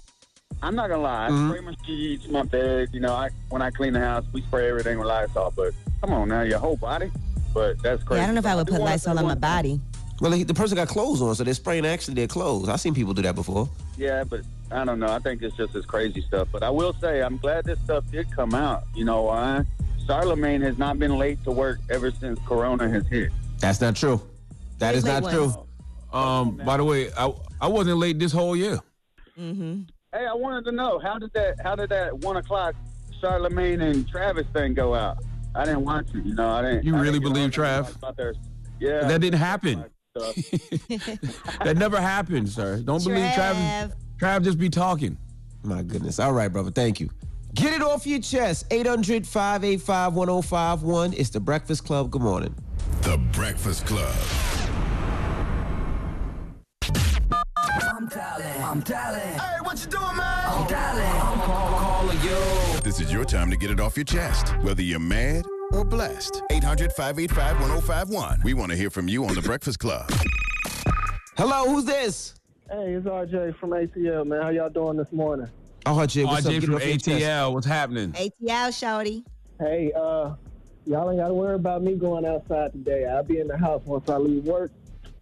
I'm 0.61 0.75
not 0.75 0.89
gonna 0.89 1.01
lie. 1.01 1.27
Mhm. 1.29 1.45
I 1.45 1.49
spray 1.49 1.61
my 1.61 1.75
sheets, 1.85 2.27
my 2.29 2.43
bed. 2.43 2.89
You 2.93 3.01
know, 3.01 3.13
I 3.13 3.29
when 3.49 3.61
I 3.61 3.69
clean 3.69 3.93
the 3.93 3.99
house, 3.99 4.23
we 4.31 4.41
spray 4.41 4.69
everything 4.69 4.97
with 4.97 5.07
Lysol. 5.07 5.51
But 5.55 5.73
come 6.01 6.13
on 6.13 6.29
now, 6.29 6.41
your 6.41 6.59
whole 6.59 6.77
body. 6.77 7.11
But 7.53 7.81
that's 7.83 8.03
crazy. 8.03 8.19
Yeah, 8.19 8.23
I 8.23 8.25
don't 8.27 8.35
know 8.35 8.39
if 8.39 8.45
I 8.45 8.55
would 8.55 8.67
do 8.67 8.71
put 8.73 8.79
wanna 8.81 8.91
Lysol 8.93 9.03
say 9.03 9.09
on 9.11 9.15
my 9.17 9.21
one 9.23 9.33
thing. 9.35 9.41
body. 9.41 9.81
Well, 10.21 10.31
the 10.31 10.53
person 10.53 10.77
got 10.77 10.87
clothes 10.87 11.21
on, 11.21 11.35
so 11.35 11.43
they're 11.43 11.53
spraying 11.53 11.85
actually 11.85 12.13
their 12.13 12.27
clothes. 12.27 12.69
I've 12.69 12.79
seen 12.79 12.93
people 12.93 13.13
do 13.13 13.21
that 13.23 13.35
before. 13.35 13.69
Yeah, 13.97 14.23
but 14.23 14.41
I 14.71 14.85
don't 14.85 14.99
know. 14.99 15.07
I 15.09 15.19
think 15.19 15.41
it's 15.41 15.57
just 15.57 15.73
this 15.73 15.85
crazy 15.85 16.21
stuff. 16.21 16.47
But 16.53 16.63
I 16.63 16.69
will 16.69 16.93
say, 17.01 17.21
I'm 17.21 17.35
glad 17.37 17.65
this 17.65 17.77
stuff 17.83 18.05
did 18.11 18.31
come 18.33 18.53
out. 18.55 18.83
You 18.95 19.03
know 19.03 19.23
why? 19.23 19.65
Charlamagne 20.07 20.61
has 20.61 20.77
not 20.77 20.99
been 20.99 21.17
late 21.17 21.43
to 21.43 21.51
work 21.51 21.79
ever 21.89 22.11
since 22.11 22.39
Corona 22.47 22.87
has 22.87 23.05
hit. 23.07 23.31
That's 23.59 23.81
not 23.81 23.97
true. 23.97 24.21
That 24.79 24.95
Who's 24.95 25.03
is 25.03 25.09
not 25.09 25.23
late 25.23 25.33
true. 25.33 25.53
Um, 26.13 26.57
by 26.63 26.77
the 26.77 26.85
way, 26.85 27.11
I 27.17 27.33
I 27.61 27.67
wasn't 27.67 27.97
late 27.97 28.19
this 28.19 28.31
whole 28.31 28.55
year. 28.55 28.79
Mm-hmm. 29.39 29.81
Hey, 30.13 30.25
I 30.25 30.33
wanted 30.33 30.65
to 30.65 30.71
know 30.71 30.99
how 30.99 31.17
did 31.19 31.33
that 31.33 31.55
how 31.61 31.75
did 31.75 31.89
that 31.89 32.17
one 32.19 32.37
o'clock 32.37 32.75
Charlamagne 33.21 33.81
and 33.81 34.07
Travis 34.07 34.45
thing 34.53 34.73
go 34.73 34.93
out? 34.95 35.17
I 35.55 35.65
didn't 35.65 35.85
watch 35.85 36.07
it. 36.13 36.25
You 36.25 36.35
know, 36.35 36.49
I 36.49 36.61
didn't. 36.61 36.83
You 36.85 36.95
I 36.95 36.99
really 36.99 37.19
didn't 37.19 37.33
believe 37.33 37.51
Trav? 37.51 38.15
their- 38.17 38.33
Yeah, 38.79 39.07
That 39.07 39.21
didn't 39.21 39.39
happen. 39.39 39.85
That 41.63 41.75
never 41.77 41.99
happened, 41.99 42.47
sir. 42.49 42.77
Don't 42.79 43.03
believe 43.03 43.31
Trav. 43.31 43.91
Trav 44.17 44.43
just 44.43 44.57
be 44.57 44.69
talking. 44.69 45.17
My 45.63 45.83
goodness. 45.83 46.19
All 46.19 46.31
right, 46.31 46.47
brother. 46.47 46.71
Thank 46.71 46.99
you. 47.01 47.09
Get 47.53 47.73
it 47.73 47.81
off 47.81 48.05
your 48.07 48.19
chest. 48.19 48.65
800 48.71 49.25
585 49.27 50.13
1051. 50.13 51.13
It's 51.13 51.29
the 51.31 51.39
Breakfast 51.41 51.85
Club. 51.85 52.11
Good 52.11 52.21
morning. 52.21 52.53
The 53.01 53.17
Breakfast 53.33 53.85
Club. 53.85 54.13
I'm 57.95 58.07
dialing. 58.07 58.61
I'm 58.61 58.81
dialing. 58.81 59.39
Hey, 59.39 59.61
what 59.61 59.79
you 59.81 59.89
doing, 59.89 60.17
man? 60.17 60.45
I'm 60.47 60.67
dialing. 60.67 61.05
I'm 61.05 61.39
call, 61.39 61.79
calling 61.79 62.21
you. 62.23 62.81
This 62.81 62.99
is 62.99 63.09
your 63.09 63.23
time 63.23 63.49
to 63.49 63.55
get 63.55 63.71
it 63.71 63.79
off 63.79 63.95
your 63.95 64.03
chest, 64.03 64.49
whether 64.63 64.81
you're 64.81 64.99
mad 64.99 65.45
or 65.71 65.85
blessed. 65.85 66.43
800 66.51 66.91
585 66.91 67.57
1051. 67.61 68.41
We 68.43 68.53
want 68.53 68.71
to 68.71 68.77
hear 68.77 68.89
from 68.89 69.07
you 69.07 69.23
on 69.23 69.33
The 69.33 69.41
Breakfast 69.41 69.79
Club. 69.79 70.11
Hello, 71.37 71.73
who's 71.73 71.85
this? 71.85 72.35
Hey, 72.69 72.95
it's 72.95 73.07
RJ 73.07 73.57
from 73.59 73.69
ATL, 73.69 74.27
man. 74.27 74.41
How 74.41 74.49
y'all 74.49 74.69
doing 74.69 74.97
this 74.97 75.13
morning? 75.13 75.47
Oh, 75.85 75.93
RJ, 75.93 76.25
what's 76.25 76.45
up? 76.45 76.51
RJ 76.51 76.53
Get 76.53 76.63
it 76.63 76.65
from 76.65 76.75
off 76.75 76.85
your 76.85 76.97
chest. 76.97 77.07
ATL, 77.07 77.53
what's 77.53 77.65
happening? 77.65 78.11
ATL, 78.11 78.33
shawty. 78.41 79.23
Hey, 79.57 79.93
uh, 79.95 80.35
y'all 80.85 81.09
ain't 81.11 81.21
got 81.21 81.29
to 81.29 81.33
worry 81.33 81.55
about 81.55 81.81
me 81.81 81.95
going 81.95 82.25
outside 82.25 82.73
today. 82.73 83.05
I'll 83.05 83.23
be 83.23 83.39
in 83.39 83.47
the 83.47 83.57
house 83.57 83.83
once 83.85 84.09
I 84.09 84.17
leave 84.17 84.43
work. 84.43 84.73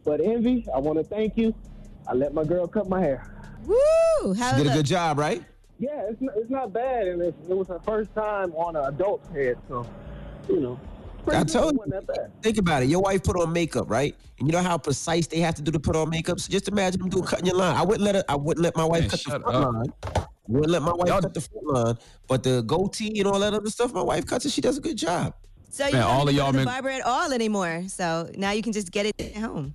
But 0.04 0.22
Envy, 0.22 0.66
I 0.74 0.80
want 0.80 0.98
to 0.98 1.04
thank 1.04 1.38
you. 1.38 1.54
I 2.08 2.14
let 2.14 2.34
my 2.34 2.44
girl 2.44 2.68
cut 2.68 2.88
my 2.90 3.00
hair. 3.02 3.30
Woo! 3.66 4.34
How 4.34 4.58
Did 4.58 4.68
a 4.68 4.74
good 4.74 4.86
job, 4.86 5.18
right? 5.18 5.44
Yeah, 5.80 6.02
it's 6.10 6.22
not, 6.22 6.34
it's 6.38 6.50
not 6.50 6.74
bad, 6.74 7.08
and 7.08 7.22
it's, 7.22 7.38
it 7.50 7.56
was 7.56 7.68
her 7.68 7.80
first 7.80 8.14
time 8.14 8.52
on 8.54 8.76
an 8.76 8.86
adult's 8.86 9.28
head, 9.34 9.58
so 9.68 9.86
you 10.50 10.60
know. 10.60 10.80
I 11.32 11.44
told 11.46 11.74
you. 11.74 11.80
wasn't 11.80 12.06
that 12.06 12.08
bad. 12.08 12.44
Think 12.44 12.58
about 12.58 12.84
it. 12.84 12.90
Your 12.90 13.02
wife 13.02 13.24
put 13.24 13.38
on 13.40 13.54
makeup, 13.54 13.90
right? 13.90 14.14
And 14.40 14.48
you 14.48 14.52
know 14.52 14.62
how 14.62 14.78
precise 14.78 15.26
they 15.28 15.40
have 15.40 15.56
to 15.56 15.62
do 15.62 15.72
to 15.72 15.80
put 15.80 15.96
on 15.96 16.10
makeup. 16.10 16.40
So 16.42 16.52
just 16.52 16.68
imagine 16.68 17.00
them 17.00 17.10
doing 17.10 17.24
cutting 17.24 17.46
your 17.46 17.56
line. 17.56 17.76
I 17.78 17.82
wouldn't 17.84 18.04
let 18.04 18.16
her. 18.16 18.24
I 18.28 18.36
wouldn't 18.36 18.62
let 18.62 18.76
my 18.76 18.84
wife 18.84 19.02
Man, 19.02 19.10
cut 19.10 19.20
the 19.24 19.30
shut 19.32 19.42
front 19.42 19.56
up. 19.56 19.74
line. 19.74 20.26
Wouldn't 20.48 20.72
let 20.72 20.82
my 20.82 20.92
wife 20.92 21.08
Y'all- 21.08 21.22
cut 21.22 21.34
the 21.34 21.40
front 21.42 21.66
line. 21.68 21.98
But 22.28 22.44
the 22.44 22.62
goatee 22.64 23.20
and 23.20 23.28
all 23.28 23.40
that 23.40 23.54
other 23.54 23.70
stuff, 23.70 23.94
my 23.94 24.02
wife 24.02 24.26
cuts 24.26 24.46
it. 24.46 24.52
She 24.52 24.60
does 24.60 24.78
a 24.78 24.82
good 24.82 24.98
job. 24.98 25.34
So 25.70 25.86
you 25.88 25.94
Man, 25.94 26.02
don't 26.02 26.12
all 26.12 26.26
need 26.26 26.32
of 26.32 26.36
y'all 26.36 26.46
to 26.48 26.52
the 26.52 26.58
men- 26.58 26.66
barber 26.66 26.90
at 26.90 27.02
all 27.06 27.32
anymore. 27.32 27.84
So 27.88 28.30
now 28.36 28.52
you 28.52 28.62
can 28.62 28.74
just 28.74 28.92
get 28.92 29.06
it 29.06 29.14
at 29.22 29.38
home. 29.38 29.74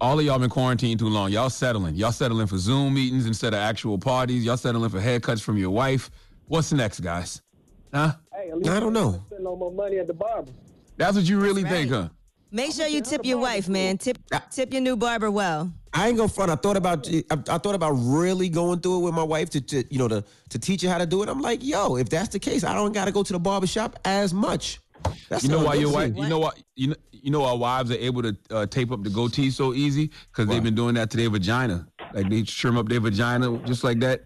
All 0.00 0.18
of 0.18 0.24
y'all 0.24 0.38
been 0.38 0.50
quarantined 0.50 0.98
too 0.98 1.08
long. 1.08 1.30
Y'all 1.30 1.50
settling. 1.50 1.94
Y'all 1.94 2.12
settling 2.12 2.46
for 2.46 2.58
Zoom 2.58 2.94
meetings 2.94 3.26
instead 3.26 3.54
of 3.54 3.60
actual 3.60 3.98
parties. 3.98 4.44
Y'all 4.44 4.56
settling 4.56 4.90
for 4.90 5.00
haircuts 5.00 5.42
from 5.42 5.56
your 5.56 5.70
wife. 5.70 6.10
What's 6.48 6.72
next, 6.72 7.00
guys? 7.00 7.42
Huh? 7.92 8.14
Hey, 8.34 8.50
at 8.50 8.58
least 8.58 8.70
I 8.70 8.80
don't 8.80 8.92
know. 8.92 9.24
Spend 9.28 9.44
no 9.44 9.56
more 9.56 9.72
money 9.72 9.98
at 9.98 10.06
the 10.06 10.14
barber. 10.14 10.52
That's 10.96 11.16
what 11.16 11.24
you 11.24 11.40
really 11.40 11.62
That's 11.62 11.74
think, 11.74 11.90
huh? 11.90 12.08
Make 12.50 12.72
sure 12.72 12.86
you 12.86 13.02
tip 13.02 13.24
your 13.24 13.38
wife, 13.38 13.68
man. 13.68 13.98
Tip 13.98 14.18
tip 14.50 14.72
your 14.72 14.80
new 14.80 14.96
barber 14.96 15.30
well. 15.30 15.72
I 15.92 16.08
ain't 16.08 16.16
gonna 16.16 16.28
front. 16.28 16.50
I 16.50 16.56
thought 16.56 16.76
about 16.76 17.08
I, 17.08 17.22
I 17.30 17.58
thought 17.58 17.74
about 17.74 17.92
really 17.92 18.48
going 18.48 18.80
through 18.80 19.00
it 19.00 19.02
with 19.02 19.14
my 19.14 19.22
wife 19.22 19.50
to, 19.50 19.60
to 19.60 19.84
you 19.90 19.98
know 19.98 20.08
to 20.08 20.24
to 20.50 20.58
teach 20.58 20.82
her 20.82 20.88
how 20.88 20.98
to 20.98 21.06
do 21.06 21.22
it. 21.22 21.28
I'm 21.28 21.40
like, 21.40 21.64
yo, 21.64 21.96
if 21.96 22.08
that's 22.08 22.28
the 22.28 22.38
case, 22.38 22.64
I 22.64 22.74
don't 22.74 22.92
gotta 22.92 23.12
go 23.12 23.22
to 23.22 23.32
the 23.32 23.38
barber 23.38 23.66
shop 23.66 23.98
as 24.04 24.32
much. 24.32 24.78
That's 25.28 25.44
You 25.44 25.50
know 25.50 25.62
why 25.64 25.74
your 25.74 25.92
wife? 25.92 26.14
you. 26.16 26.22
You 26.24 26.28
know 26.28 26.38
why? 26.38 26.50
You 26.74 26.88
know, 26.88 26.94
you 27.12 27.30
know 27.30 27.44
our 27.44 27.56
wives 27.56 27.90
are 27.90 27.94
able 27.98 28.22
to 28.22 28.36
uh, 28.50 28.66
tape 28.66 28.92
up 28.92 29.02
the 29.02 29.10
goatee 29.10 29.50
so 29.50 29.74
easy 29.74 30.10
because 30.30 30.46
they've 30.48 30.62
been 30.62 30.74
doing 30.74 30.94
that 30.94 31.10
to 31.10 31.16
their 31.16 31.30
vagina. 31.30 31.86
Like 32.14 32.28
they 32.30 32.42
trim 32.42 32.76
up 32.78 32.88
their 32.88 33.00
vagina 33.00 33.58
just 33.66 33.82
like 33.84 33.98
that. 34.00 34.24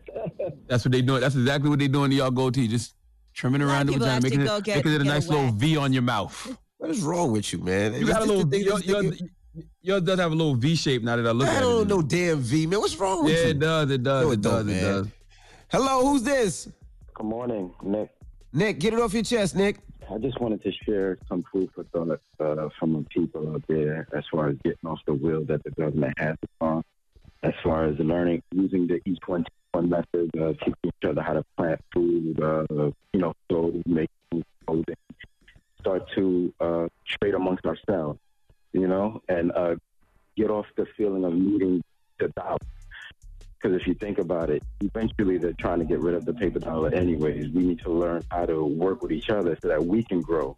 That's 0.68 0.84
what 0.84 0.92
they 0.92 1.02
doing. 1.02 1.20
That's 1.20 1.34
exactly 1.34 1.70
what 1.70 1.78
they 1.78 1.88
doing 1.88 2.10
to 2.10 2.16
y'all 2.16 2.30
goatee. 2.30 2.68
Just 2.68 2.94
trimming 3.32 3.62
around 3.62 3.86
the 3.86 3.92
vagina, 3.92 4.20
making 4.22 4.40
it, 4.42 4.64
get- 4.64 4.76
making 4.76 4.92
it 4.92 5.00
a 5.00 5.04
get 5.04 5.06
a 5.06 5.14
nice 5.14 5.28
little. 5.28 5.50
V 5.52 5.76
on 5.76 5.92
your 5.92 6.02
mouth. 6.02 6.56
What 6.78 6.90
is 6.90 7.00
wrong 7.02 7.32
with 7.32 7.52
you, 7.52 7.58
man? 7.60 7.94
You 7.94 8.06
got 8.06 8.22
a 8.22 8.24
little. 8.24 8.54
Yours, 8.54 8.86
yours, 8.86 9.22
yours 9.82 10.02
does 10.02 10.18
have 10.18 10.32
a 10.32 10.34
little 10.34 10.54
V 10.54 10.74
shape 10.76 11.02
now 11.02 11.16
that 11.16 11.26
I 11.26 11.30
look 11.32 11.48
I 11.48 11.56
at 11.56 11.60
don't 11.60 11.88
know, 11.88 12.02
damn 12.02 12.38
V, 12.38 12.66
man. 12.66 12.80
What's 12.80 12.96
wrong 12.96 13.24
with 13.24 13.34
Yeah, 13.34 13.44
you? 13.44 13.48
it 13.50 13.58
does. 13.58 13.90
It 13.90 14.02
does. 14.02 14.24
No, 14.24 14.30
it, 14.30 14.34
it 14.34 14.40
does. 14.42 14.52
don't, 14.52 14.68
it 14.68 14.72
man. 14.72 14.82
does. 14.82 15.08
Hello, 15.70 16.06
who's 16.06 16.22
this? 16.22 16.68
Good 17.14 17.26
morning, 17.26 17.72
Nick. 17.82 18.10
Nick, 18.52 18.78
get 18.80 18.94
it 18.94 19.00
off 19.00 19.12
your 19.14 19.22
chest, 19.22 19.54
Nick. 19.56 19.78
I 20.12 20.18
just 20.18 20.40
wanted 20.40 20.62
to 20.64 20.72
share 20.84 21.18
some 21.28 21.44
food 21.52 21.70
for 21.72 21.84
thought 21.84 22.20
uh, 22.40 22.68
from 22.80 22.94
the 22.94 23.06
people 23.10 23.54
out 23.54 23.62
there 23.68 24.08
as 24.12 24.24
far 24.32 24.48
as 24.48 24.56
getting 24.64 24.90
off 24.90 24.98
the 25.06 25.14
wheel 25.14 25.44
that 25.44 25.62
the 25.62 25.70
government 25.70 26.14
has 26.18 26.36
on, 26.60 26.82
as 27.44 27.52
far 27.62 27.84
as 27.84 27.96
learning, 28.00 28.42
using 28.50 28.88
the 28.88 29.00
East 29.04 29.20
21 29.20 29.88
method, 29.88 30.30
uh, 30.36 30.52
teaching 30.54 30.74
each 30.84 31.08
other 31.08 31.22
how 31.22 31.34
to 31.34 31.44
plant 31.56 31.80
food, 31.94 32.42
uh, 32.42 32.64
you 33.12 33.20
know, 33.20 33.32
so 33.52 33.72
make 33.86 34.10
clothing, 34.66 34.96
start 35.78 36.02
to 36.16 36.52
uh, 36.60 36.88
trade 37.06 37.34
amongst 37.34 37.64
ourselves, 37.64 38.18
you 38.72 38.88
know, 38.88 39.22
and 39.28 39.52
uh, 39.52 39.76
get 40.36 40.50
off 40.50 40.66
the 40.76 40.86
feeling 40.96 41.24
of 41.24 41.34
needing 41.34 41.82
the 42.18 42.28
dollar. 42.30 42.58
Because 43.60 43.78
if 43.80 43.86
you 43.86 43.94
think 43.94 44.18
about 44.18 44.48
it, 44.48 44.62
eventually 44.80 45.36
they're 45.36 45.52
trying 45.52 45.80
to 45.80 45.84
get 45.84 46.00
rid 46.00 46.14
of 46.14 46.24
the 46.24 46.32
paper 46.32 46.58
dollar 46.58 46.94
anyways. 46.94 47.50
We 47.50 47.62
need 47.62 47.80
to 47.80 47.90
learn 47.90 48.24
how 48.30 48.46
to 48.46 48.64
work 48.64 49.02
with 49.02 49.12
each 49.12 49.28
other 49.28 49.58
so 49.60 49.68
that 49.68 49.84
we 49.84 50.02
can 50.02 50.22
grow 50.22 50.56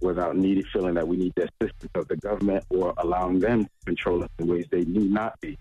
without 0.00 0.36
needing 0.36 0.64
feeling 0.72 0.94
that 0.94 1.06
we 1.06 1.16
need 1.18 1.34
the 1.36 1.42
assistance 1.60 1.90
of 1.94 2.08
the 2.08 2.16
government 2.16 2.64
or 2.70 2.94
allowing 2.98 3.38
them 3.38 3.64
to 3.64 3.70
control 3.84 4.22
us 4.22 4.30
in 4.38 4.46
ways 4.46 4.66
they 4.70 4.84
need 4.84 5.10
not 5.10 5.38
be. 5.40 5.58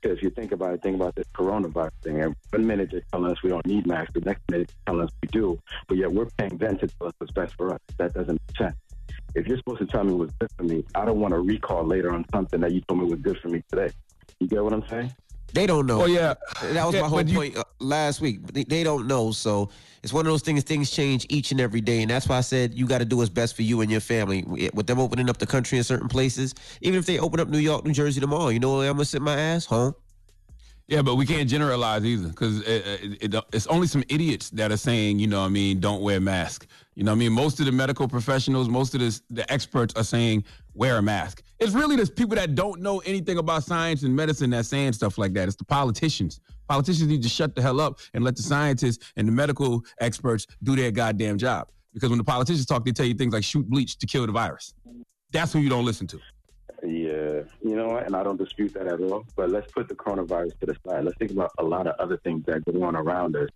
Because 0.00 0.18
if 0.18 0.22
you 0.22 0.30
think 0.30 0.52
about 0.52 0.74
it, 0.74 0.82
think 0.82 0.96
about 0.96 1.14
this 1.14 1.26
coronavirus 1.34 1.90
thing. 2.02 2.20
And 2.20 2.36
one 2.50 2.66
minute 2.66 2.90
they're 2.92 3.02
telling 3.12 3.30
us 3.30 3.42
we 3.42 3.50
don't 3.50 3.66
need 3.66 3.86
masks, 3.86 4.12
the 4.14 4.20
next 4.20 4.42
minute 4.48 4.68
they're 4.68 4.94
telling 4.94 5.06
us 5.06 5.12
we 5.22 5.28
do, 5.28 5.58
but 5.88 5.96
yet 5.96 6.12
we're 6.12 6.26
paying 6.38 6.56
them 6.56 6.78
to 6.78 6.86
tell 6.86 7.08
us 7.08 7.14
what's 7.18 7.32
best 7.32 7.54
for 7.56 7.74
us. 7.74 7.80
That 7.98 8.14
doesn't 8.14 8.40
make 8.48 8.56
sense. 8.56 8.76
If 9.34 9.46
you're 9.46 9.56
supposed 9.58 9.80
to 9.80 9.86
tell 9.86 10.04
me 10.04 10.12
what's 10.12 10.32
good 10.38 10.50
for 10.56 10.64
me, 10.64 10.84
I 10.94 11.04
don't 11.04 11.18
want 11.18 11.34
to 11.34 11.40
recall 11.40 11.84
later 11.84 12.12
on 12.12 12.24
something 12.32 12.60
that 12.60 12.72
you 12.72 12.80
told 12.82 13.00
me 13.00 13.06
was 13.06 13.20
good 13.20 13.38
for 13.38 13.48
me 13.48 13.62
today. 13.70 13.90
You 14.40 14.48
get 14.48 14.62
what 14.62 14.72
I'm 14.72 14.86
saying? 14.88 15.12
They 15.54 15.66
don't 15.66 15.86
know. 15.86 16.02
Oh, 16.02 16.06
yeah. 16.06 16.34
That 16.62 16.86
was 16.86 16.94
Yeah, 16.94 17.02
my 17.02 17.08
whole 17.08 17.22
you- 17.22 17.36
point 17.36 17.56
uh, 17.56 17.64
last 17.78 18.20
week. 18.20 18.46
They, 18.52 18.64
they 18.64 18.82
don't 18.82 19.06
know, 19.06 19.32
so 19.32 19.68
it's 20.02 20.12
one 20.12 20.26
of 20.26 20.32
those 20.32 20.42
things. 20.42 20.62
Things 20.64 20.90
change 20.90 21.26
each 21.28 21.52
and 21.52 21.60
every 21.60 21.80
day, 21.80 22.00
and 22.02 22.10
that's 22.10 22.28
why 22.28 22.38
I 22.38 22.40
said 22.40 22.74
you 22.74 22.86
got 22.86 22.98
to 22.98 23.04
do 23.04 23.18
what's 23.18 23.28
best 23.30 23.54
for 23.54 23.62
you 23.62 23.80
and 23.82 23.90
your 23.90 24.00
family. 24.00 24.44
With 24.72 24.86
them 24.86 24.98
opening 24.98 25.28
up 25.28 25.38
the 25.38 25.46
country 25.46 25.78
in 25.78 25.84
certain 25.84 26.08
places, 26.08 26.54
even 26.80 26.98
if 26.98 27.06
they 27.06 27.18
open 27.18 27.38
up 27.40 27.48
New 27.48 27.58
York, 27.58 27.84
New 27.84 27.92
Jersey 27.92 28.20
tomorrow, 28.20 28.48
you 28.48 28.58
know 28.60 28.80
I'm 28.80 28.92
gonna 28.94 29.04
sit 29.04 29.20
my 29.22 29.36
ass 29.38 29.66
home. 29.66 29.94
Yeah, 30.88 31.00
but 31.00 31.14
we 31.14 31.24
can't 31.24 31.48
generalize 31.48 32.04
either 32.04 32.28
because 32.28 32.60
it, 32.62 32.84
it, 33.22 33.34
it, 33.34 33.44
it's 33.52 33.66
only 33.68 33.86
some 33.86 34.02
idiots 34.08 34.50
that 34.50 34.72
are 34.72 34.76
saying, 34.76 35.20
you 35.20 35.26
know, 35.26 35.40
what 35.40 35.46
I 35.46 35.50
mean, 35.50 35.80
don't 35.80 36.02
wear 36.02 36.16
a 36.16 36.20
mask. 36.20 36.66
You 36.96 37.04
know, 37.04 37.12
what 37.12 37.16
I 37.16 37.18
mean, 37.20 37.32
most 37.32 37.60
of 37.60 37.66
the 37.66 37.72
medical 37.72 38.08
professionals, 38.08 38.68
most 38.68 38.92
of 38.92 39.00
this, 39.00 39.22
the 39.30 39.50
experts 39.50 39.94
are 39.96 40.04
saying 40.04 40.44
wear 40.74 40.98
a 40.98 41.02
mask. 41.02 41.42
It's 41.62 41.74
really 41.74 41.94
the 41.94 42.10
people 42.10 42.34
that 42.34 42.56
don't 42.56 42.80
know 42.80 42.98
anything 43.06 43.38
about 43.38 43.62
science 43.62 44.02
and 44.02 44.16
medicine 44.16 44.50
that's 44.50 44.66
saying 44.66 44.94
stuff 44.94 45.16
like 45.16 45.32
that. 45.34 45.46
It's 45.46 45.56
the 45.56 45.64
politicians. 45.64 46.40
Politicians 46.66 47.06
need 47.06 47.22
to 47.22 47.28
shut 47.28 47.54
the 47.54 47.62
hell 47.62 47.80
up 47.80 48.00
and 48.14 48.24
let 48.24 48.34
the 48.34 48.42
scientists 48.42 49.12
and 49.16 49.28
the 49.28 49.32
medical 49.32 49.84
experts 50.00 50.48
do 50.64 50.74
their 50.74 50.90
goddamn 50.90 51.38
job. 51.38 51.68
Because 51.94 52.08
when 52.08 52.18
the 52.18 52.24
politicians 52.24 52.66
talk, 52.66 52.84
they 52.84 52.90
tell 52.90 53.06
you 53.06 53.14
things 53.14 53.32
like 53.32 53.44
shoot 53.44 53.64
bleach 53.70 53.96
to 53.98 54.06
kill 54.06 54.26
the 54.26 54.32
virus. 54.32 54.74
That's 55.30 55.52
who 55.52 55.60
you 55.60 55.68
don't 55.68 55.84
listen 55.84 56.08
to. 56.08 56.18
Yeah, 56.82 57.42
you 57.62 57.76
know 57.76 57.86
what? 57.90 58.06
And 58.06 58.16
I 58.16 58.24
don't 58.24 58.38
dispute 58.38 58.74
that 58.74 58.88
at 58.88 59.00
all. 59.00 59.24
But 59.36 59.50
let's 59.50 59.70
put 59.70 59.86
the 59.88 59.94
coronavirus 59.94 60.58
to 60.58 60.66
the 60.66 60.76
side. 60.84 61.04
Let's 61.04 61.16
think 61.18 61.30
about 61.30 61.52
a 61.58 61.64
lot 61.64 61.86
of 61.86 61.94
other 62.00 62.16
things 62.24 62.44
that 62.46 62.64
go 62.64 62.82
on 62.82 62.96
around 62.96 63.36
us. 63.36 63.50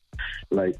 Like, 0.53 0.77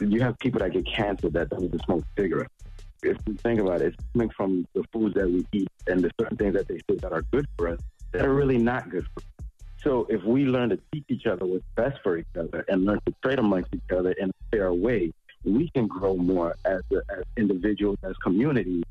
you 0.00 0.22
have 0.22 0.38
people 0.38 0.60
that 0.60 0.72
get 0.72 0.86
cancer 0.86 1.28
that 1.28 1.50
don't 1.50 1.64
even 1.64 1.80
smoke 1.80 2.04
cigarettes. 2.16 2.61
If 3.02 3.16
you 3.26 3.34
think 3.34 3.60
about 3.60 3.82
it, 3.82 3.94
it's 3.94 3.96
coming 4.14 4.30
from 4.30 4.66
the 4.74 4.84
foods 4.92 5.14
that 5.14 5.28
we 5.28 5.44
eat 5.52 5.68
and 5.88 6.02
the 6.04 6.10
certain 6.20 6.36
things 6.36 6.54
that 6.54 6.68
they 6.68 6.76
say 6.88 6.96
that 7.00 7.12
are 7.12 7.22
good 7.32 7.46
for 7.58 7.68
us 7.68 7.80
that 8.12 8.24
are 8.24 8.32
really 8.34 8.58
not 8.58 8.90
good 8.90 9.04
for 9.14 9.20
us. 9.20 9.46
So 9.82 10.06
if 10.08 10.22
we 10.22 10.44
learn 10.44 10.68
to 10.70 10.78
teach 10.92 11.04
each 11.08 11.26
other 11.26 11.44
what's 11.44 11.64
best 11.74 11.98
for 12.04 12.16
each 12.16 12.26
other 12.38 12.64
and 12.68 12.84
learn 12.84 13.00
to 13.06 13.14
trade 13.24 13.40
amongst 13.40 13.74
each 13.74 13.90
other 13.96 14.12
in 14.12 14.30
a 14.30 14.56
fair 14.56 14.72
way, 14.72 15.10
we 15.44 15.68
can 15.74 15.88
grow 15.88 16.14
more 16.14 16.54
as, 16.64 16.82
as 16.92 17.24
individuals, 17.36 17.98
as 18.04 18.14
communities, 18.18 18.84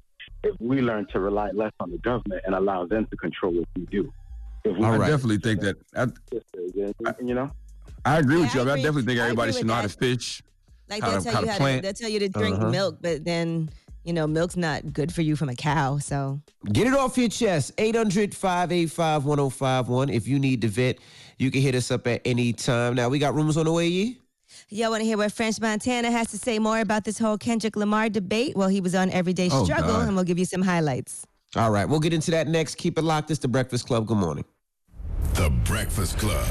if 0.43 0.53
we 0.59 0.81
learn 0.81 1.07
to 1.13 1.19
rely 1.21 1.51
less 1.51 1.71
on 1.79 1.91
the 1.91 1.97
government 1.99 2.41
and 2.45 2.53
allow 2.55 2.85
them 2.85 3.05
to 3.05 3.15
control 3.15 3.53
what 3.53 3.67
we 3.77 3.85
do. 3.85 4.11
If 4.65 4.77
we 4.77 4.83
I 4.83 4.97
definitely 4.97 5.37
think 5.37 5.61
that. 5.61 5.77
I, 5.95 6.07
you 7.23 7.33
know, 7.33 7.49
I 8.03 8.19
agree 8.19 8.41
with 8.41 8.53
Yeah, 8.53 8.63
you. 8.63 8.69
I 8.69 8.71
I, 8.71 8.73
I 8.73 8.75
definitely 8.77 9.03
think 9.03 9.19
everybody 9.19 9.51
should 9.53 9.59
with 9.59 9.67
know 9.67 9.75
how 9.75 9.81
to 9.83 9.89
fish, 9.89 10.43
Like 10.89 11.01
how 11.03 11.11
they'll 11.11 11.19
to, 11.19 11.23
tell 11.23 11.33
how 11.33 11.39
you 11.41 11.45
to 11.47 11.57
plant. 11.57 11.83
they'll 11.83 11.93
tell 11.93 12.09
you 12.09 12.19
to 12.19 12.29
drink 12.29 12.55
Uh-huh. 12.57 12.69
milk, 12.69 12.97
but 13.01 13.23
then 13.23 13.69
you 14.03 14.13
know 14.13 14.27
milk's 14.27 14.57
not 14.57 14.93
good 14.93 15.13
for 15.13 15.21
you 15.21 15.35
from 15.35 15.49
a 15.49 15.55
cow. 15.55 15.97
So 15.99 16.41
Get 16.71 16.87
it 16.87 16.93
off 16.93 17.17
your 17.17 17.29
chest. 17.29 17.71
800 17.77 18.33
585 18.35 19.25
1051. 19.25 20.09
If 20.09 20.27
you 20.27 20.39
need 20.39 20.61
to 20.61 20.67
vet, 20.67 20.97
you 21.37 21.51
can 21.51 21.61
hit 21.61 21.75
us 21.75 21.91
up 21.91 22.07
at 22.07 22.21
any 22.25 22.53
time. 22.53 22.95
Now, 22.95 23.09
we 23.09 23.19
got 23.19 23.33
rumors 23.33 23.57
on 23.57 23.65
the 23.65 23.71
way, 23.71 23.87
Yee? 23.87 24.17
y'all 24.69 24.89
want 24.91 25.01
to 25.01 25.05
hear 25.05 25.17
what 25.17 25.31
French 25.31 25.59
Montana 25.61 26.11
has 26.11 26.29
to 26.31 26.37
say 26.37 26.59
more 26.59 26.79
about 26.79 27.03
this 27.03 27.17
whole 27.17 27.37
Kendrick 27.37 27.75
Lamar 27.75 28.09
debate? 28.09 28.55
Well, 28.55 28.67
he 28.69 28.81
was 28.81 28.93
on 28.95 29.09
Everyday 29.09 29.49
Oh, 29.51 29.63
Struggle, 29.63 29.87
God. 29.93 30.07
and 30.07 30.15
we'll 30.15 30.25
give 30.25 30.37
you 30.39 30.45
some 30.45 30.61
highlights. 30.61 31.25
All 31.55 31.71
right, 31.71 31.85
we'll 31.85 31.99
get 31.99 32.13
into 32.13 32.31
that 32.31 32.47
next. 32.47 32.75
Keep 32.75 32.97
it 32.97 33.01
locked. 33.03 33.31
It's 33.31 33.39
the 33.39 33.47
Breakfast 33.47 33.87
Club. 33.87 34.05
Good 34.07 34.17
morning. 34.17 34.45
The 35.35 35.49
Breakfast 35.65 36.17
Club. 36.17 36.45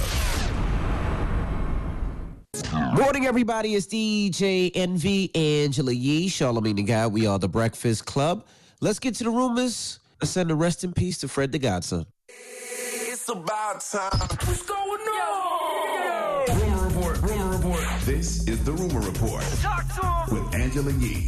Morning, 3.11 3.26
everybody. 3.26 3.75
It's 3.75 3.88
DJ 3.88 4.71
Envy, 4.73 5.35
Angela 5.35 5.90
Yee, 5.90 6.29
Charlamagne 6.29 6.76
the 6.76 6.85
Guy. 6.85 7.09
We 7.09 7.26
are 7.26 7.40
the 7.40 7.49
Breakfast 7.49 8.07
Club. 8.07 8.47
Let's 8.81 9.00
get 9.00 9.17
to 9.17 9.25
the 9.25 9.31
rumors. 9.31 9.99
Let's 10.21 10.31
send 10.31 10.49
a 10.52 10.55
rest 10.55 10.85
in 10.85 10.93
peace 10.93 11.19
to 11.19 11.26
Fred 11.26 11.50
the 11.50 11.59
Godson. 11.59 12.07
It's 12.29 13.29
about 13.29 13.81
time. 13.81 14.12
What's 14.45 14.62
going 14.62 14.79
on? 14.79 16.61
Rumor 16.61 16.87
report. 16.87 17.21
Rumor 17.23 17.57
report. 17.57 17.85
This 18.02 18.47
is 18.47 18.64
the 18.64 18.75
Rumor 18.75 19.00
Report 19.00 19.43
Talk 19.61 19.93
to 20.29 20.33
him. 20.37 20.45
with 20.45 20.55
Angela 20.55 20.93
Yee 20.93 21.26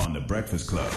on 0.00 0.12
the 0.12 0.20
Breakfast 0.20 0.68
Club. 0.68 0.90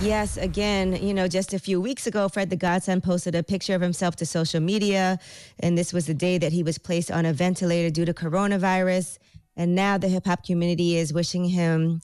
Yes, 0.00 0.36
again, 0.36 0.94
you 1.02 1.12
know, 1.12 1.26
just 1.26 1.52
a 1.52 1.58
few 1.58 1.80
weeks 1.80 2.06
ago, 2.06 2.28
Fred 2.28 2.50
the 2.50 2.56
Godson 2.56 3.00
posted 3.00 3.34
a 3.34 3.42
picture 3.42 3.74
of 3.74 3.80
himself 3.80 4.14
to 4.16 4.26
social 4.26 4.60
media. 4.60 5.18
And 5.58 5.76
this 5.76 5.92
was 5.92 6.06
the 6.06 6.14
day 6.14 6.38
that 6.38 6.52
he 6.52 6.62
was 6.62 6.78
placed 6.78 7.10
on 7.10 7.26
a 7.26 7.32
ventilator 7.32 7.90
due 7.90 8.04
to 8.04 8.14
coronavirus. 8.14 9.18
And 9.56 9.74
now 9.74 9.98
the 9.98 10.06
hip 10.06 10.24
hop 10.24 10.46
community 10.46 10.96
is 10.96 11.12
wishing 11.12 11.44
him, 11.44 12.00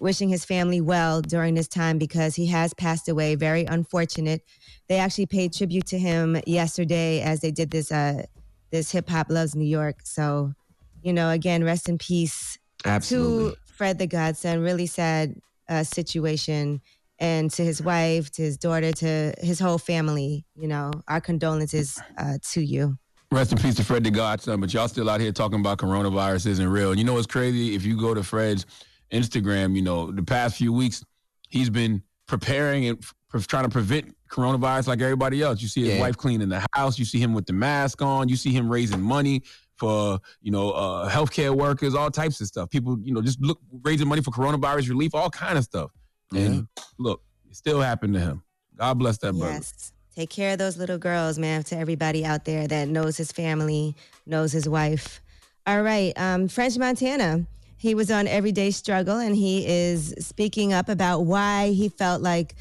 wishing 0.00 0.30
his 0.30 0.42
family 0.46 0.80
well 0.80 1.20
during 1.20 1.54
this 1.54 1.68
time 1.68 1.98
because 1.98 2.34
he 2.34 2.46
has 2.46 2.72
passed 2.72 3.10
away. 3.10 3.34
Very 3.34 3.66
unfortunate. 3.66 4.40
They 4.88 4.96
actually 4.96 5.26
paid 5.26 5.52
tribute 5.52 5.86
to 5.88 5.98
him 5.98 6.40
yesterday 6.46 7.20
as 7.20 7.40
they 7.40 7.50
did 7.50 7.70
this, 7.70 7.92
uh, 7.92 8.22
this 8.70 8.90
Hip 8.92 9.10
Hop 9.10 9.26
Loves 9.28 9.54
New 9.54 9.68
York. 9.68 9.96
So, 10.04 10.54
you 11.02 11.12
know, 11.12 11.28
again, 11.28 11.62
rest 11.62 11.90
in 11.90 11.98
peace 11.98 12.58
Absolutely. 12.86 13.50
to 13.50 13.56
Fred 13.66 13.98
the 13.98 14.06
Godson. 14.06 14.62
Really 14.62 14.86
sad 14.86 15.38
uh, 15.68 15.84
situation. 15.84 16.80
And 17.24 17.50
to 17.52 17.64
his 17.64 17.80
wife, 17.80 18.30
to 18.32 18.42
his 18.42 18.58
daughter, 18.58 18.92
to 18.92 19.32
his 19.38 19.58
whole 19.58 19.78
family, 19.78 20.44
you 20.54 20.68
know, 20.68 20.90
our 21.08 21.22
condolences 21.22 21.98
uh, 22.18 22.34
to 22.52 22.60
you. 22.60 22.98
Rest 23.32 23.50
in 23.50 23.56
peace 23.58 23.76
to 23.76 23.84
Fred 23.84 24.04
the 24.04 24.10
Godson, 24.10 24.60
but 24.60 24.74
y'all 24.74 24.88
still 24.88 25.08
out 25.08 25.22
here 25.22 25.32
talking 25.32 25.58
about 25.58 25.78
coronavirus 25.78 26.46
isn't 26.48 26.68
real. 26.68 26.90
And 26.90 26.98
you 26.98 27.04
know 27.06 27.14
what's 27.14 27.26
crazy? 27.26 27.74
If 27.74 27.82
you 27.86 27.98
go 27.98 28.12
to 28.12 28.22
Fred's 28.22 28.66
Instagram, 29.10 29.74
you 29.74 29.80
know, 29.80 30.12
the 30.12 30.22
past 30.22 30.56
few 30.56 30.70
weeks, 30.70 31.02
he's 31.48 31.70
been 31.70 32.02
preparing 32.26 32.86
and 32.88 32.98
f- 33.32 33.46
trying 33.46 33.64
to 33.64 33.70
prevent 33.70 34.14
coronavirus 34.30 34.88
like 34.88 35.00
everybody 35.00 35.40
else. 35.40 35.62
You 35.62 35.68
see 35.68 35.80
his 35.84 35.94
Yeah. 35.94 36.00
wife 36.00 36.18
cleaning 36.18 36.50
the 36.50 36.62
house. 36.74 36.98
You 36.98 37.06
see 37.06 37.18
him 37.20 37.32
with 37.32 37.46
the 37.46 37.54
mask 37.54 38.02
on. 38.02 38.28
You 38.28 38.36
see 38.36 38.52
him 38.52 38.68
raising 38.68 39.00
money 39.00 39.42
for, 39.78 40.20
you 40.42 40.50
know, 40.52 40.72
uh, 40.72 41.08
healthcare 41.10 41.56
workers, 41.56 41.94
all 41.94 42.10
types 42.10 42.38
of 42.42 42.48
stuff. 42.48 42.68
People, 42.68 42.98
you 43.02 43.14
know, 43.14 43.22
just 43.22 43.40
look 43.40 43.60
raising 43.82 44.08
money 44.08 44.20
for 44.20 44.30
coronavirus 44.30 44.90
relief, 44.90 45.14
all 45.14 45.30
kind 45.30 45.56
of 45.56 45.64
stuff. 45.64 45.90
And 46.32 46.68
look, 46.98 47.22
it 47.48 47.56
still 47.56 47.80
happened 47.80 48.14
to 48.14 48.20
him. 48.20 48.42
God 48.76 48.98
bless 48.98 49.18
that 49.18 49.32
brother. 49.32 49.54
Yes. 49.54 49.92
Take 50.16 50.30
care 50.30 50.52
of 50.52 50.58
those 50.58 50.76
little 50.76 50.98
girls, 50.98 51.38
man, 51.38 51.64
to 51.64 51.76
everybody 51.76 52.24
out 52.24 52.44
there 52.44 52.68
that 52.68 52.88
knows 52.88 53.16
his 53.16 53.32
family, 53.32 53.96
knows 54.26 54.52
his 54.52 54.68
wife. 54.68 55.20
All 55.66 55.82
right. 55.82 56.12
Um, 56.16 56.48
French 56.48 56.78
Montana. 56.78 57.46
He 57.76 57.94
was 57.94 58.10
on 58.10 58.26
Everyday 58.26 58.70
Struggle 58.70 59.18
and 59.18 59.36
he 59.36 59.66
is 59.66 60.14
speaking 60.18 60.72
up 60.72 60.88
about 60.88 61.26
why 61.26 61.70
he 61.70 61.88
felt 61.88 62.22
like 62.22 62.54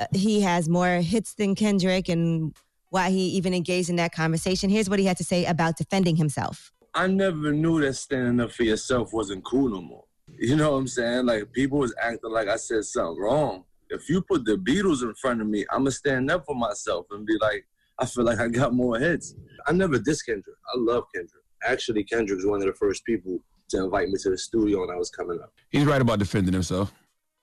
uh, 0.00 0.06
he 0.12 0.40
has 0.40 0.68
more 0.68 0.96
hits 0.96 1.34
than 1.34 1.54
Kendrick 1.54 2.08
and 2.08 2.54
why 2.90 3.10
he 3.10 3.28
even 3.28 3.54
engaged 3.54 3.90
in 3.90 3.96
that 3.96 4.12
conversation. 4.12 4.70
Here's 4.70 4.90
what 4.90 4.98
he 4.98 5.04
had 5.04 5.18
to 5.18 5.24
say 5.24 5.44
about 5.44 5.76
defending 5.76 6.16
himself. 6.16 6.72
I 6.94 7.06
never 7.06 7.52
knew 7.52 7.80
that 7.82 7.94
standing 7.94 8.40
up 8.40 8.52
for 8.52 8.62
yourself 8.62 9.12
wasn't 9.12 9.44
cool 9.44 9.68
no 9.68 9.82
more. 9.82 10.04
You 10.38 10.56
know 10.56 10.72
what 10.72 10.78
I'm 10.78 10.88
saying? 10.88 11.26
Like 11.26 11.52
people 11.52 11.78
was 11.78 11.94
acting 12.00 12.30
like 12.30 12.48
I 12.48 12.56
said 12.56 12.84
something 12.84 13.20
wrong. 13.22 13.64
If 13.88 14.08
you 14.08 14.20
put 14.22 14.44
the 14.44 14.56
Beatles 14.56 15.02
in 15.02 15.14
front 15.14 15.40
of 15.40 15.46
me, 15.46 15.64
I'ma 15.70 15.90
stand 15.90 16.30
up 16.30 16.44
for 16.44 16.54
myself 16.56 17.06
and 17.12 17.24
be 17.24 17.36
like, 17.40 17.64
I 17.98 18.06
feel 18.06 18.24
like 18.24 18.40
I 18.40 18.48
got 18.48 18.74
more 18.74 18.98
hits. 18.98 19.34
I 19.66 19.72
never 19.72 19.98
diss 19.98 20.22
Kendrick. 20.22 20.56
I 20.74 20.78
love 20.78 21.04
Kendrick. 21.14 21.42
Actually, 21.64 22.04
Kendrick's 22.04 22.44
one 22.44 22.60
of 22.60 22.66
the 22.66 22.74
first 22.74 23.04
people 23.04 23.38
to 23.70 23.84
invite 23.84 24.08
me 24.08 24.14
to 24.22 24.30
the 24.30 24.38
studio 24.38 24.80
when 24.80 24.90
I 24.90 24.96
was 24.96 25.10
coming 25.10 25.38
up. 25.40 25.52
He's 25.70 25.84
right 25.84 26.00
about 26.00 26.18
defending 26.18 26.52
himself, 26.52 26.92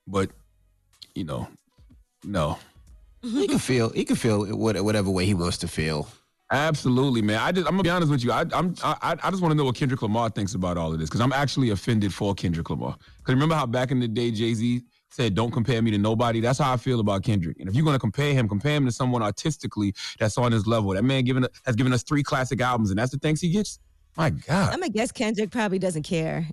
but 0.07 0.29
you 1.15 1.23
know, 1.23 1.47
no. 2.23 2.57
He 3.21 3.47
can 3.47 3.57
feel. 3.59 3.89
He 3.89 4.03
can 4.05 4.15
feel 4.17 4.45
what- 4.57 4.81
whatever 4.83 5.09
way 5.09 5.25
he 5.25 5.33
wants 5.33 5.57
to 5.59 5.67
feel. 5.67 6.09
Absolutely, 6.53 7.21
man. 7.21 7.39
I 7.39 7.51
just 7.51 7.65
I'm 7.67 7.73
gonna 7.73 7.83
be 7.83 7.89
honest 7.89 8.11
with 8.11 8.23
you. 8.23 8.31
I 8.31 8.45
I'm 8.53 8.75
I, 8.83 9.15
I 9.23 9.29
just 9.31 9.41
want 9.41 9.51
to 9.51 9.55
know 9.55 9.65
what 9.65 9.75
Kendrick 9.75 10.01
Lamar 10.01 10.29
thinks 10.29 10.53
about 10.53 10.77
all 10.77 10.93
of 10.93 10.99
this 10.99 11.09
because 11.09 11.19
I'm 11.21 11.33
actually 11.33 11.71
offended 11.71 12.13
for 12.13 12.33
Kendrick 12.35 12.69
Lamar. 12.69 12.95
Because 13.17 13.33
remember 13.33 13.55
how 13.55 13.65
back 13.65 13.91
in 13.91 13.99
the 13.99 14.07
day 14.07 14.29
Jay 14.31 14.53
Z 14.53 14.83
said, 15.09 15.33
"Don't 15.35 15.51
compare 15.51 15.81
me 15.81 15.89
to 15.91 15.97
nobody." 15.97 16.39
That's 16.41 16.59
how 16.59 16.71
I 16.71 16.77
feel 16.77 16.99
about 16.99 17.23
Kendrick. 17.23 17.59
And 17.59 17.67
if 17.67 17.75
you're 17.75 17.83
gonna 17.85 17.97
compare 17.99 18.33
him, 18.33 18.47
compare 18.47 18.75
him 18.75 18.85
to 18.85 18.91
someone 18.91 19.23
artistically 19.23 19.93
that's 20.19 20.37
on 20.37 20.51
his 20.51 20.67
level. 20.67 20.91
That 20.93 21.03
man 21.03 21.23
given 21.23 21.47
has 21.65 21.75
given 21.75 21.91
us 21.91 22.03
three 22.03 22.21
classic 22.23 22.61
albums, 22.61 22.91
and 22.91 22.99
that's 22.99 23.11
the 23.11 23.17
thanks 23.19 23.41
he 23.41 23.49
gets. 23.49 23.79
My 24.15 24.29
God. 24.29 24.71
I'm 24.73 24.79
gonna 24.79 24.89
guess 24.89 25.11
Kendrick 25.11 25.49
probably 25.49 25.79
doesn't 25.79 26.03
care. 26.03 26.47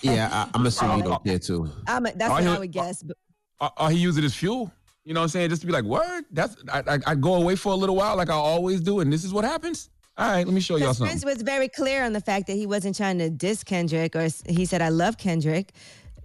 Yeah, 0.00 0.30
I, 0.32 0.48
I'm 0.54 0.64
assuming 0.64 0.96
he 0.98 1.02
don't 1.10 1.22
care 1.22 1.38
too. 1.38 1.70
I'm 1.86 2.06
a, 2.06 2.12
that's 2.12 2.30
Oh, 2.30 2.34
what 2.34 2.42
he- 2.42 2.48
I 2.48 2.58
would 2.58 2.72
guess. 2.72 3.02
But 3.02 3.18
Or, 3.60 3.70
or 3.78 3.90
he 3.90 3.98
using 3.98 4.22
it 4.24 4.26
as 4.26 4.34
fuel. 4.34 4.72
You 5.04 5.14
know 5.14 5.20
what 5.20 5.24
I'm 5.24 5.28
saying? 5.30 5.50
Just 5.50 5.62
to 5.62 5.66
be 5.66 5.72
like, 5.72 5.84
word. 5.84 6.24
That's 6.30 6.56
I, 6.72 6.82
I 6.86 6.98
I 7.08 7.14
go 7.14 7.34
away 7.34 7.56
for 7.56 7.72
a 7.72 7.76
little 7.76 7.96
while 7.96 8.16
like 8.16 8.30
I 8.30 8.34
always 8.34 8.80
do, 8.80 9.00
and 9.00 9.12
this 9.12 9.24
is 9.24 9.32
what 9.32 9.44
happens. 9.44 9.90
All 10.16 10.30
right, 10.30 10.46
let 10.46 10.54
me 10.54 10.60
show 10.60 10.76
y'all 10.76 10.94
something. 10.94 11.18
French 11.18 11.24
was 11.24 11.42
very 11.42 11.68
clear 11.68 12.04
on 12.04 12.12
the 12.12 12.20
fact 12.20 12.46
that 12.46 12.54
he 12.54 12.66
wasn't 12.66 12.96
trying 12.96 13.18
to 13.18 13.30
diss 13.30 13.64
Kendrick, 13.64 14.14
or 14.14 14.28
he 14.46 14.64
said, 14.64 14.82
"I 14.82 14.90
love 14.90 15.18
Kendrick," 15.18 15.72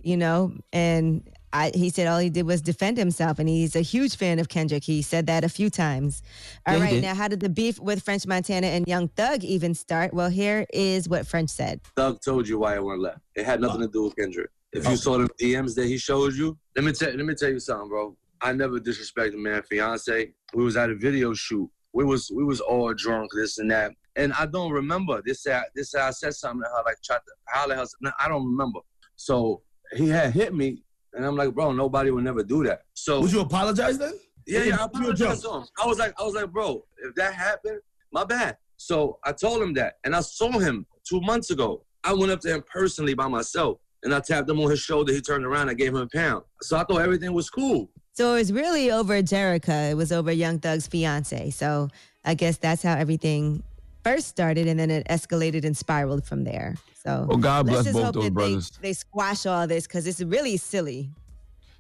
you 0.04 0.18
know. 0.18 0.54
And 0.74 1.28
I, 1.54 1.72
he 1.74 1.90
said 1.90 2.06
all 2.06 2.20
he 2.20 2.30
did 2.30 2.46
was 2.46 2.62
defend 2.62 2.98
himself, 2.98 3.40
and 3.40 3.50
he's 3.50 3.76
a 3.76 3.82
huge 3.82 4.18
fan 4.18 4.38
of 4.38 4.50
Kendrick. 4.50 4.84
He 4.84 5.02
said 5.02 5.26
that 5.28 5.44
a 5.44 5.50
few 5.50 5.70
times. 5.72 6.22
All 6.68 6.78
Yeah, 6.78 6.84
right, 6.84 7.02
now 7.02 7.16
how 7.16 7.30
did 7.30 7.40
the 7.40 7.50
beef 7.50 7.80
with 7.80 8.04
French 8.04 8.28
Montana 8.28 8.68
and 8.68 8.88
Young 8.88 9.08
Thug 9.08 9.44
even 9.44 9.74
start? 9.74 10.14
Well, 10.14 10.30
here 10.30 10.68
is 10.72 11.08
what 11.10 11.26
French 11.26 11.50
said. 11.50 11.82
Thug 11.96 12.20
told 12.24 12.48
you 12.48 12.60
why 12.60 12.76
I 12.76 12.80
went 12.80 13.00
left. 13.00 13.22
It 13.36 13.46
had 13.46 13.62
nothing 13.62 13.82
to 13.82 13.88
do 13.88 14.04
with 14.04 14.16
Kendrick. 14.18 14.52
If 14.74 14.88
you 14.88 14.98
saw 14.98 15.18
the 15.18 15.30
DMs 15.42 15.74
that 15.76 15.88
he 15.88 15.98
showed 15.98 16.34
you, 16.34 16.58
let 16.76 16.84
me 16.84 16.92
tell 16.92 17.10
let 17.10 17.26
me 17.26 17.34
tell 17.34 17.50
you 17.50 17.60
something, 17.60 17.88
bro. 17.88 18.16
I 18.42 18.54
never 18.54 18.80
disrespected 18.80 19.36
man 19.36 19.64
fiance. 19.64 20.34
We 20.54 20.64
was 20.64 20.78
at 20.78 20.90
a 20.90 20.96
video 20.96 21.34
shoot. 21.34 21.70
We 21.94 22.04
was 22.04 22.32
we 22.34 22.44
was 22.44 22.60
all 22.60 22.94
drunk, 22.94 23.32
this 23.36 23.58
and 23.58 23.72
that. 23.72 23.92
And 24.16 24.34
I 24.34 24.46
don't 24.46 24.72
remember. 24.72 25.22
This 25.26 25.44
said 25.44 25.64
this 25.76 25.94
I 25.96 26.12
said 26.12 26.34
something 26.34 26.62
to 26.62 26.70
her, 26.70 26.84
like 26.86 26.98
tried 27.04 27.18
to 27.18 27.34
holler 27.50 27.74
at 27.76 27.80
her. 27.80 27.86
No, 28.02 28.12
I 28.20 28.28
don't 28.28 28.46
remember. 28.46 28.80
So 29.16 29.62
he 29.96 30.10
had 30.10 30.34
hit 30.34 30.54
me, 30.54 30.84
and 31.14 31.26
I'm 31.26 31.36
like, 31.36 31.54
bro, 31.54 31.72
nobody 31.72 32.12
would 32.12 32.24
never 32.24 32.44
do 32.44 32.64
that. 32.66 32.82
So 32.94 33.22
Would 33.22 33.32
you 33.32 33.42
apologize 33.42 33.98
then? 33.98 34.14
yeah, 34.46 34.64
yeah, 34.64 34.78
I 34.80 34.86
apologized 34.86 35.44
to 35.44 35.52
him. 35.52 35.64
I 35.82 35.88
was 35.88 35.98
like, 36.00 36.14
I 36.20 36.24
was 36.24 36.36
like, 36.36 36.52
bro, 36.52 36.84
if 37.04 37.16
that 37.16 37.34
happened, 37.34 37.80
my 38.12 38.24
bad. 38.24 38.58
So 38.78 39.18
I 39.24 39.32
told 39.32 39.62
him 39.62 39.74
that, 39.76 39.96
and 40.04 40.16
I 40.16 40.22
saw 40.22 40.52
him 40.60 40.86
two 41.08 41.22
months 41.22 41.50
ago. 41.52 41.84
I 42.04 42.14
went 42.14 42.32
up 42.32 42.40
to 42.42 42.50
him 42.54 42.64
personally 42.72 43.14
by 43.16 43.28
myself, 43.28 43.80
and 44.04 44.14
I 44.14 44.20
tapped 44.20 44.50
him 44.50 44.60
on 44.60 44.70
his 44.70 44.80
shoulder. 44.80 45.12
He 45.12 45.20
turned 45.22 45.46
around, 45.46 45.70
I 45.70 45.74
gave 45.74 45.90
him 45.90 46.02
a 46.02 46.08
pound. 46.08 46.44
So 46.62 46.78
I 46.78 46.84
thought 46.84 47.02
everything 47.02 47.34
was 47.34 47.50
cool. 47.50 47.90
So 48.18 48.34
it 48.34 48.40
was 48.40 48.52
really 48.52 48.90
over 48.90 49.22
Jerrika. 49.22 49.92
It 49.92 49.94
was 49.94 50.12
over 50.12 50.32
Young 50.32 50.58
Thug's 50.58 50.88
fiance. 50.88 51.52
So 51.52 51.88
I 52.26 52.34
guess 52.34 52.58
that's 52.58 52.82
how 52.82 52.96
everything 52.96 53.62
first 54.04 54.28
started, 54.28 54.68
and 54.68 54.80
then 54.80 54.90
it 54.90 55.08
escalated 55.08 55.64
and 55.66 55.78
spiraled 55.78 56.26
from 56.26 56.44
there. 56.44 56.74
So 56.96 57.28
Well, 57.30 57.38
God 57.38 57.68
let's 57.68 57.84
bless 57.84 57.86
just 57.86 57.94
both 57.94 58.06
hope 58.06 58.14
those 58.16 58.24
that 58.24 58.34
brothers. 58.34 58.70
They, 58.72 58.88
they 58.88 58.94
squash 58.94 59.46
all 59.46 59.68
this 59.68 59.86
because 59.86 60.08
it's 60.08 60.20
really 60.20 60.58
silly. 60.58 61.12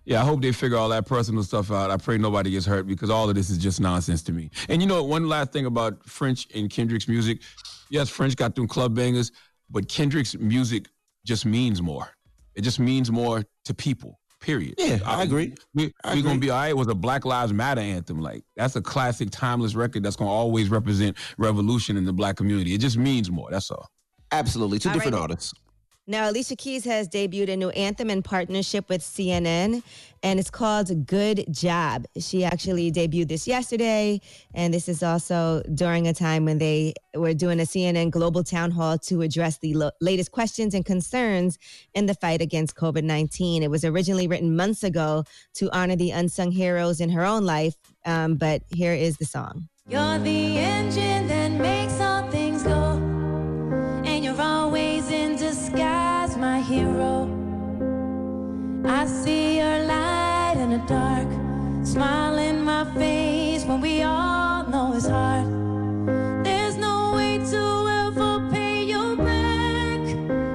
Yeah, 0.05 0.21
I 0.21 0.25
hope 0.25 0.43
they 0.43 0.51
figure 0.51 0.77
all 0.77 0.89
that 0.89 1.07
personal 1.07 1.41
stuff 1.41 1.71
out. 1.71 1.89
I 1.89 1.97
pray 1.97 2.19
nobody 2.19 2.51
gets 2.51 2.67
hurt 2.67 2.85
because 2.85 3.09
all 3.09 3.27
of 3.27 3.33
this 3.33 3.49
is 3.49 3.57
just 3.57 3.81
nonsense 3.81 4.21
to 4.21 4.31
me. 4.31 4.51
And 4.69 4.79
you 4.79 4.87
know, 4.87 5.03
one 5.03 5.27
last 5.27 5.51
thing 5.51 5.65
about 5.65 6.05
French 6.05 6.47
and 6.53 6.69
Kendrick's 6.69 7.07
music. 7.07 7.41
Yes, 7.89 8.09
French 8.09 8.35
got 8.35 8.53
them 8.53 8.67
club 8.67 8.93
bangers, 8.93 9.31
but 9.71 9.89
Kendrick's 9.89 10.37
music 10.37 10.85
just 11.25 11.47
means 11.47 11.81
more. 11.81 12.09
It 12.53 12.61
just 12.61 12.79
means 12.79 13.09
more 13.09 13.43
to 13.65 13.73
people. 13.73 14.19
Period. 14.39 14.75
Yeah, 14.77 14.99
I 15.05 15.21
uh, 15.21 15.23
agree. 15.23 15.55
We, 15.73 15.91
I 16.03 16.15
we're 16.15 16.21
gonna 16.21 16.39
be 16.39 16.51
all 16.51 16.59
right 16.59 16.75
with 16.75 16.89
a 16.89 16.95
Black 16.95 17.25
Lives 17.25 17.51
Matter 17.53 17.81
anthem. 17.81 18.21
Like 18.21 18.43
that's 18.55 18.75
a 18.75 18.81
classic, 18.81 19.29
timeless 19.31 19.73
record 19.73 20.03
that's 20.03 20.15
gonna 20.15 20.29
always 20.29 20.69
represent 20.69 21.17
revolution 21.37 21.97
in 21.97 22.05
the 22.05 22.13
black 22.13 22.37
community. 22.37 22.73
It 22.73 22.81
just 22.81 22.97
means 22.97 23.31
more. 23.31 23.49
That's 23.49 23.71
all. 23.71 23.89
Absolutely, 24.31 24.79
two 24.79 24.89
All 24.89 24.93
different 24.93 25.15
right. 25.15 25.21
artists. 25.21 25.53
Now, 26.09 26.29
Alicia 26.29 26.55
Keys 26.55 26.85
has 26.85 27.09
debuted 27.09 27.49
a 27.49 27.57
new 27.57 27.67
anthem 27.71 28.09
in 28.09 28.23
partnership 28.23 28.87
with 28.87 29.01
CNN, 29.01 29.83
and 30.23 30.39
it's 30.39 30.49
called 30.49 31.05
Good 31.05 31.43
Job. 31.51 32.05
She 32.17 32.45
actually 32.45 32.93
debuted 32.93 33.27
this 33.27 33.45
yesterday, 33.45 34.21
and 34.53 34.73
this 34.73 34.87
is 34.87 35.03
also 35.03 35.63
during 35.73 36.07
a 36.07 36.13
time 36.13 36.45
when 36.45 36.59
they 36.59 36.93
were 37.13 37.33
doing 37.33 37.59
a 37.59 37.63
CNN 37.63 38.09
global 38.09 38.41
town 38.41 38.71
hall 38.71 38.97
to 38.99 39.21
address 39.21 39.57
the 39.57 39.73
lo- 39.73 39.91
latest 39.99 40.31
questions 40.31 40.73
and 40.73 40.85
concerns 40.85 41.59
in 41.93 42.05
the 42.05 42.13
fight 42.13 42.41
against 42.41 42.77
COVID 42.77 43.03
19. 43.03 43.61
It 43.61 43.69
was 43.69 43.83
originally 43.83 44.29
written 44.29 44.55
months 44.55 44.85
ago 44.85 45.25
to 45.55 45.69
honor 45.75 45.97
the 45.97 46.11
unsung 46.11 46.51
heroes 46.51 47.01
in 47.01 47.09
her 47.09 47.25
own 47.25 47.43
life, 47.43 47.75
um, 48.05 48.35
but 48.35 48.61
here 48.69 48.93
is 48.93 49.17
the 49.17 49.25
song. 49.25 49.67
You're 49.89 50.19
the 50.19 50.57
engine 50.57 51.27
that 51.27 51.51
makes 51.51 51.86
I 58.89 59.05
see 59.05 59.57
your 59.57 59.79
light 59.83 60.55
in 60.57 60.69
the 60.69 60.77
dark. 60.87 61.27
Smile 61.85 62.37
in 62.37 62.63
my 62.63 62.85
face 62.93 63.65
when 63.65 63.81
we 63.81 64.01
all 64.01 64.65
know 64.65 64.93
it's 64.95 65.07
hard. 65.07 65.45
There's 66.45 66.77
no 66.77 67.11
way 67.13 67.37
to 67.37 67.63
ever 68.05 68.49
pay 68.49 68.83
you 68.83 69.17
back. 69.17 69.99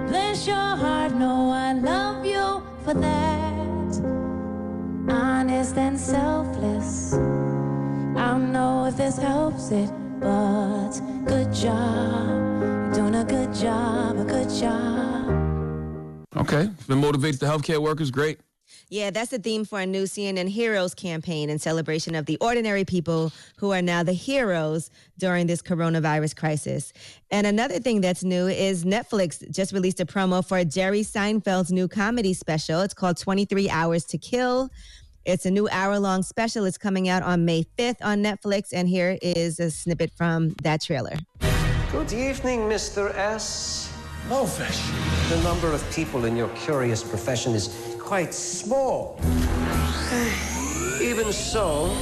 Bless 0.08 0.46
your 0.46 0.56
heart, 0.56 1.12
know 1.14 1.50
I 1.50 1.74
love 1.74 2.24
you 2.24 2.62
for 2.84 2.94
that. 2.94 4.00
Honest 5.08 5.76
and 5.76 6.00
selfless. 6.00 7.12
I 7.12 8.28
don't 8.28 8.50
know 8.50 8.86
if 8.86 8.96
this 8.96 9.18
helps 9.18 9.70
it, 9.72 9.90
but 10.20 10.92
good 11.26 11.52
job. 11.52 12.30
You're 12.62 12.92
doing 12.94 13.14
a 13.14 13.24
good 13.24 13.52
job, 13.52 14.16
a 14.16 14.24
good 14.24 14.48
job. 14.48 15.51
Okay. 16.36 16.62
If 16.62 16.88
it 16.88 16.94
motivates 16.94 17.38
the 17.38 17.46
healthcare 17.46 17.80
workers, 17.80 18.10
great. 18.10 18.38
Yeah, 18.88 19.10
that's 19.10 19.30
the 19.30 19.38
theme 19.38 19.64
for 19.64 19.80
a 19.80 19.86
new 19.86 20.04
CNN 20.04 20.48
Heroes 20.48 20.94
campaign 20.94 21.48
in 21.50 21.58
celebration 21.58 22.14
of 22.14 22.26
the 22.26 22.36
ordinary 22.40 22.84
people 22.84 23.32
who 23.56 23.70
are 23.72 23.82
now 23.82 24.02
the 24.02 24.12
heroes 24.12 24.90
during 25.18 25.46
this 25.46 25.62
coronavirus 25.62 26.36
crisis. 26.36 26.92
And 27.30 27.46
another 27.46 27.78
thing 27.78 28.00
that's 28.00 28.22
new 28.22 28.48
is 28.48 28.84
Netflix 28.84 29.50
just 29.50 29.72
released 29.72 30.00
a 30.00 30.06
promo 30.06 30.46
for 30.46 30.62
Jerry 30.64 31.00
Seinfeld's 31.00 31.72
new 31.72 31.88
comedy 31.88 32.34
special. 32.34 32.80
It's 32.80 32.94
called 32.94 33.16
23 33.16 33.70
Hours 33.70 34.04
to 34.06 34.18
Kill. 34.18 34.68
It's 35.24 35.46
a 35.46 35.50
new 35.50 35.68
hour 35.70 35.98
long 35.98 36.22
special. 36.22 36.64
It's 36.64 36.78
coming 36.78 37.08
out 37.08 37.22
on 37.22 37.44
May 37.44 37.64
5th 37.78 37.98
on 38.02 38.22
Netflix. 38.22 38.72
And 38.72 38.88
here 38.88 39.18
is 39.22 39.60
a 39.60 39.70
snippet 39.70 40.12
from 40.16 40.50
that 40.62 40.82
trailer. 40.82 41.16
Good 41.92 42.12
evening, 42.12 42.60
Mr. 42.60 43.14
S. 43.14 43.91
Blowfish. 44.28 44.80
The 45.28 45.42
number 45.42 45.72
of 45.72 45.88
people 45.92 46.24
in 46.26 46.36
your 46.36 46.48
curious 46.50 47.02
profession 47.02 47.54
is 47.54 47.96
quite 47.98 48.32
small. 48.32 49.18
Even 51.02 51.32
so, 51.32 51.96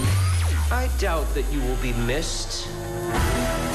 I 0.71 0.91
doubt 0.99 1.33
that 1.35 1.51
you 1.51 1.61
will 1.61 1.77
be 1.77 1.93
missed. 1.95 2.69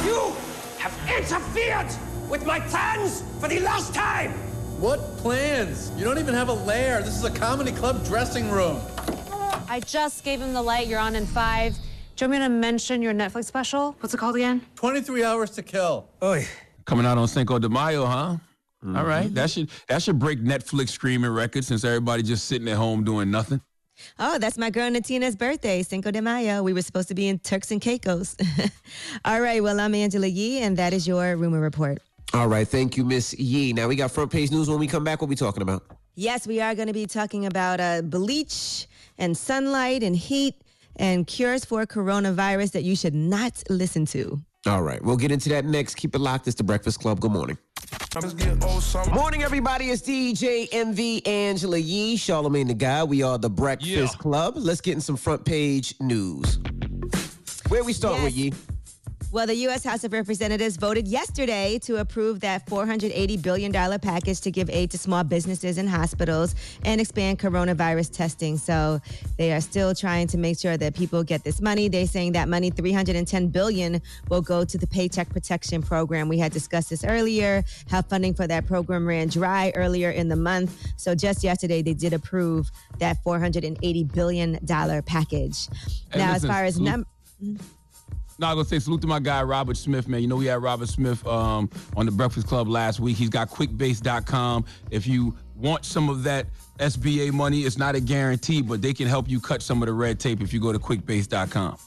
You 0.05 0.33
have 0.77 0.95
interfered 1.09 1.87
with 2.29 2.45
my 2.45 2.59
plans 2.59 3.23
for 3.39 3.47
the 3.47 3.59
last 3.59 3.93
time! 3.93 4.31
What 4.79 4.99
plans? 5.17 5.91
You 5.97 6.03
don't 6.03 6.19
even 6.19 6.33
have 6.33 6.49
a 6.49 6.53
lair. 6.53 7.01
This 7.01 7.15
is 7.15 7.23
a 7.23 7.31
comedy 7.31 7.71
club 7.71 8.05
dressing 8.05 8.51
room. 8.51 8.81
I 9.69 9.81
just 9.85 10.23
gave 10.23 10.41
him 10.41 10.53
the 10.53 10.61
light. 10.61 10.87
You're 10.87 10.99
on 10.99 11.15
in 11.15 11.25
five. 11.25 11.75
Do 12.15 12.25
you 12.25 12.29
want 12.29 12.41
me 12.41 12.45
to 12.45 12.49
mention 12.49 13.01
your 13.01 13.13
Netflix 13.13 13.45
special? 13.45 13.95
What's 13.99 14.13
it 14.13 14.17
called 14.17 14.35
again? 14.35 14.61
23 14.75 15.23
hours 15.23 15.49
to 15.51 15.63
kill. 15.63 16.07
Oy. 16.21 16.45
Coming 16.85 17.05
out 17.05 17.17
on 17.17 17.27
Cinco 17.27 17.59
de 17.59 17.69
Mayo, 17.69 18.05
huh? 18.05 18.37
Mm-hmm. 18.83 18.95
All 18.95 19.05
right. 19.05 19.33
That 19.33 19.49
should 19.49 19.69
that 19.87 20.03
should 20.03 20.19
break 20.19 20.39
Netflix 20.39 20.89
streaming 20.89 21.31
records 21.31 21.67
since 21.67 21.83
everybody 21.83 22.21
just 22.21 22.45
sitting 22.45 22.67
at 22.67 22.77
home 22.77 23.03
doing 23.03 23.31
nothing. 23.31 23.61
Oh, 24.19 24.37
that's 24.37 24.57
my 24.57 24.69
girl 24.69 24.91
Natina's 24.91 25.35
birthday, 25.35 25.81
Cinco 25.81 26.11
de 26.11 26.21
Mayo. 26.21 26.61
We 26.61 26.73
were 26.73 26.81
supposed 26.81 27.07
to 27.07 27.15
be 27.15 27.27
in 27.27 27.39
Turks 27.39 27.71
and 27.71 27.81
Caicos. 27.81 28.35
All 29.25 29.39
right, 29.39 29.63
well, 29.63 29.79
I'm 29.79 29.95
Angela 29.95 30.27
Yee, 30.27 30.59
and 30.59 30.75
that 30.77 30.91
is 30.93 31.07
your 31.07 31.37
rumor 31.37 31.61
report. 31.61 31.99
All 32.33 32.47
right, 32.47 32.67
thank 32.67 32.97
you, 32.97 33.05
Miss 33.05 33.33
Yee. 33.39 33.71
Now 33.71 33.87
we 33.87 33.95
got 33.95 34.11
front 34.11 34.31
page 34.31 34.51
news. 34.51 34.69
When 34.69 34.79
we 34.79 34.87
come 34.87 35.03
back, 35.03 35.21
what 35.21 35.29
we 35.29 35.35
talking 35.35 35.61
about? 35.61 35.83
Yes, 36.15 36.45
we 36.45 36.59
are 36.59 36.75
going 36.75 36.87
to 36.87 36.93
be 36.93 37.05
talking 37.05 37.45
about 37.45 37.79
uh, 37.79 38.01
bleach 38.01 38.87
and 39.17 39.37
sunlight 39.37 40.03
and 40.03 40.15
heat 40.15 40.55
and 40.97 41.25
cures 41.25 41.65
for 41.65 41.85
coronavirus 41.85 42.71
that 42.73 42.83
you 42.83 42.95
should 42.95 43.13
not 43.15 43.63
listen 43.69 44.05
to. 44.07 44.41
All 44.67 44.81
right, 44.81 44.99
we'll 45.03 45.17
get 45.17 45.31
into 45.31 45.49
that 45.49 45.65
next. 45.65 45.95
Keep 45.95 46.15
it 46.15 46.19
locked. 46.19 46.47
It's 46.47 46.55
the 46.55 46.63
Breakfast 46.63 46.99
Club. 46.99 47.19
Good 47.19 47.31
morning. 47.31 47.57
Morning, 49.13 49.43
everybody. 49.43 49.89
It's 49.91 50.01
DJ 50.01 50.67
Envy 50.71 51.23
Angela 51.27 51.77
Yee, 51.77 52.17
Charlamagne 52.17 52.67
the 52.67 52.73
Guy. 52.73 53.03
We 53.03 53.21
are 53.21 53.37
the 53.37 53.49
Breakfast 53.49 54.17
Club. 54.17 54.55
Let's 54.57 54.81
get 54.81 54.93
in 54.93 55.01
some 55.01 55.17
front 55.17 55.45
page 55.45 55.93
news. 55.99 56.57
Where 57.67 57.83
we 57.83 57.93
start 57.93 58.23
with 58.23 58.35
Yee? 58.35 58.53
Well, 59.35 59.47
the 59.47 59.55
U.S. 59.67 59.83
House 59.83 60.05
of 60.05 60.13
Representatives 60.13 60.77
voted 60.77 61.09
yesterday 61.09 61.77
to 61.79 61.97
approve 61.97 62.39
that 62.39 62.65
$480 62.67 63.41
billion 63.41 63.73
package 63.99 64.39
to 64.39 64.49
give 64.49 64.69
aid 64.69 64.91
to 64.91 64.97
small 64.97 65.25
businesses 65.25 65.77
and 65.77 65.89
hospitals 65.89 66.55
and 66.85 67.01
expand 67.01 67.39
coronavirus 67.39 68.15
testing. 68.15 68.57
So 68.57 69.01
they 69.35 69.51
are 69.51 69.59
still 69.59 69.93
trying 69.93 70.27
to 70.27 70.37
make 70.37 70.57
sure 70.57 70.77
that 70.77 70.95
people 70.95 71.21
get 71.21 71.43
this 71.43 71.59
money. 71.59 71.89
They're 71.89 72.07
saying 72.07 72.31
that 72.31 72.47
money, 72.47 72.69
310 72.69 73.49
billion, 73.49 74.01
will 74.29 74.41
go 74.41 74.63
to 74.63 74.77
the 74.77 74.87
Paycheck 74.87 75.27
Protection 75.27 75.81
Program. 75.81 76.29
We 76.29 76.37
had 76.37 76.53
discussed 76.53 76.89
this 76.89 77.03
earlier, 77.03 77.65
how 77.89 78.03
funding 78.03 78.35
for 78.35 78.47
that 78.47 78.65
program 78.65 79.05
ran 79.05 79.27
dry 79.27 79.73
earlier 79.75 80.11
in 80.11 80.29
the 80.29 80.37
month. 80.37 80.81
So 80.95 81.13
just 81.13 81.43
yesterday, 81.43 81.81
they 81.81 81.93
did 81.93 82.13
approve 82.13 82.71
that 82.99 83.21
$480 83.25 84.13
billion 84.13 84.59
package. 85.03 85.67
Hey, 86.13 86.19
now, 86.19 86.35
as 86.35 86.45
far 86.45 86.63
as 86.63 86.79
number. 86.79 87.05
Hmm? 87.41 87.57
No, 88.37 88.47
I'm 88.47 88.55
gonna 88.55 88.65
say 88.65 88.79
salute 88.79 89.01
to 89.01 89.07
my 89.07 89.19
guy 89.19 89.43
Robert 89.43 89.77
Smith, 89.77 90.07
man. 90.07 90.21
You 90.21 90.27
know 90.27 90.35
we 90.35 90.47
had 90.47 90.61
Robert 90.61 90.89
Smith 90.89 91.25
um, 91.25 91.69
on 91.95 92.05
the 92.05 92.11
Breakfast 92.11 92.47
Club 92.47 92.67
last 92.67 92.99
week. 92.99 93.15
He's 93.15 93.29
got 93.29 93.49
QuickBase.com. 93.49 94.65
If 94.91 95.07
you 95.07 95.35
want 95.55 95.85
some 95.85 96.09
of 96.09 96.23
that 96.23 96.47
SBA 96.79 97.31
money, 97.31 97.61
it's 97.61 97.77
not 97.77 97.95
a 97.95 98.01
guarantee, 98.01 98.61
but 98.61 98.81
they 98.81 98.93
can 98.93 99.07
help 99.07 99.29
you 99.29 99.39
cut 99.39 99.61
some 99.61 99.81
of 99.81 99.87
the 99.87 99.93
red 99.93 100.19
tape 100.19 100.41
if 100.41 100.51
you 100.51 100.59
go 100.59 100.73
to 100.73 100.79
QuickBase.com. 100.79 101.77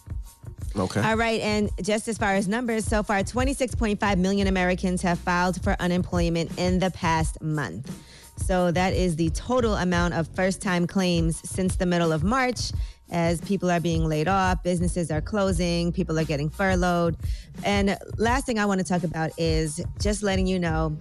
Okay. 0.77 1.01
All 1.01 1.17
right, 1.17 1.41
and 1.41 1.71
just 1.83 2.09
as 2.09 2.17
far 2.17 2.35
as 2.35 2.47
numbers, 2.47 2.85
so 2.85 3.03
far 3.03 3.19
26.5 3.21 4.19
million 4.19 4.47
Americans 4.47 5.03
have 5.03 5.19
filed 5.19 5.63
for 5.63 5.77
unemployment 5.81 6.57
in 6.59 6.79
the 6.79 6.91
past 6.93 7.43
month. 7.43 7.91
So 8.37 8.71
that 8.71 8.93
is 8.95 9.17
the 9.17 9.31
total 9.31 9.75
amount 9.75 10.15
of 10.15 10.29
first 10.29 10.63
time 10.63 10.87
claims 10.87 11.41
since 11.49 11.77
the 11.77 11.87
middle 11.87 12.13
of 12.13 12.23
March 12.23 12.71
as 13.11 13.41
people 13.43 13.71
are 13.71 13.81
being 13.81 14.05
laid 14.05 14.29
off, 14.29 14.63
businesses 14.63 15.11
are 15.11 15.21
closing, 15.21 15.93
people 15.93 16.19
are 16.19 16.25
getting 16.25 16.51
furloughed. 16.51 17.17
And 17.65 17.99
last 18.17 18.47
thing 18.47 18.59
I 18.59 18.67
want 18.67 18.81
to 18.81 18.87
talk 18.87 19.03
about 19.03 19.31
is 19.39 19.81
just 20.01 20.23
letting 20.23 20.47
you 20.47 20.59
know 20.59 20.97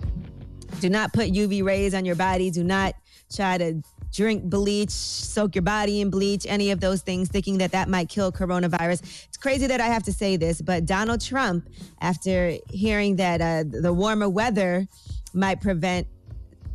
do 0.79 0.89
not 0.89 1.13
put 1.13 1.31
UV 1.31 1.63
rays 1.63 1.93
on 1.93 2.05
your 2.05 2.15
body. 2.15 2.51
Do 2.51 2.63
not 2.63 2.93
try 3.33 3.57
to 3.57 3.81
drink 4.13 4.43
bleach, 4.43 4.89
soak 4.89 5.55
your 5.55 5.63
body 5.63 6.01
in 6.01 6.09
bleach, 6.09 6.45
any 6.47 6.71
of 6.71 6.79
those 6.79 7.01
things, 7.01 7.29
thinking 7.29 7.57
that 7.57 7.71
that 7.71 7.89
might 7.89 8.09
kill 8.09 8.31
coronavirus. 8.31 9.25
It's 9.27 9.37
crazy 9.37 9.67
that 9.67 9.81
I 9.81 9.87
have 9.87 10.03
to 10.03 10.13
say 10.13 10.37
this, 10.37 10.61
but 10.61 10.85
Donald 10.85 11.21
Trump, 11.21 11.69
after 12.01 12.55
hearing 12.69 13.17
that 13.17 13.41
uh, 13.41 13.63
the 13.69 13.93
warmer 13.93 14.29
weather 14.29 14.87
might 15.33 15.61
prevent 15.61 16.07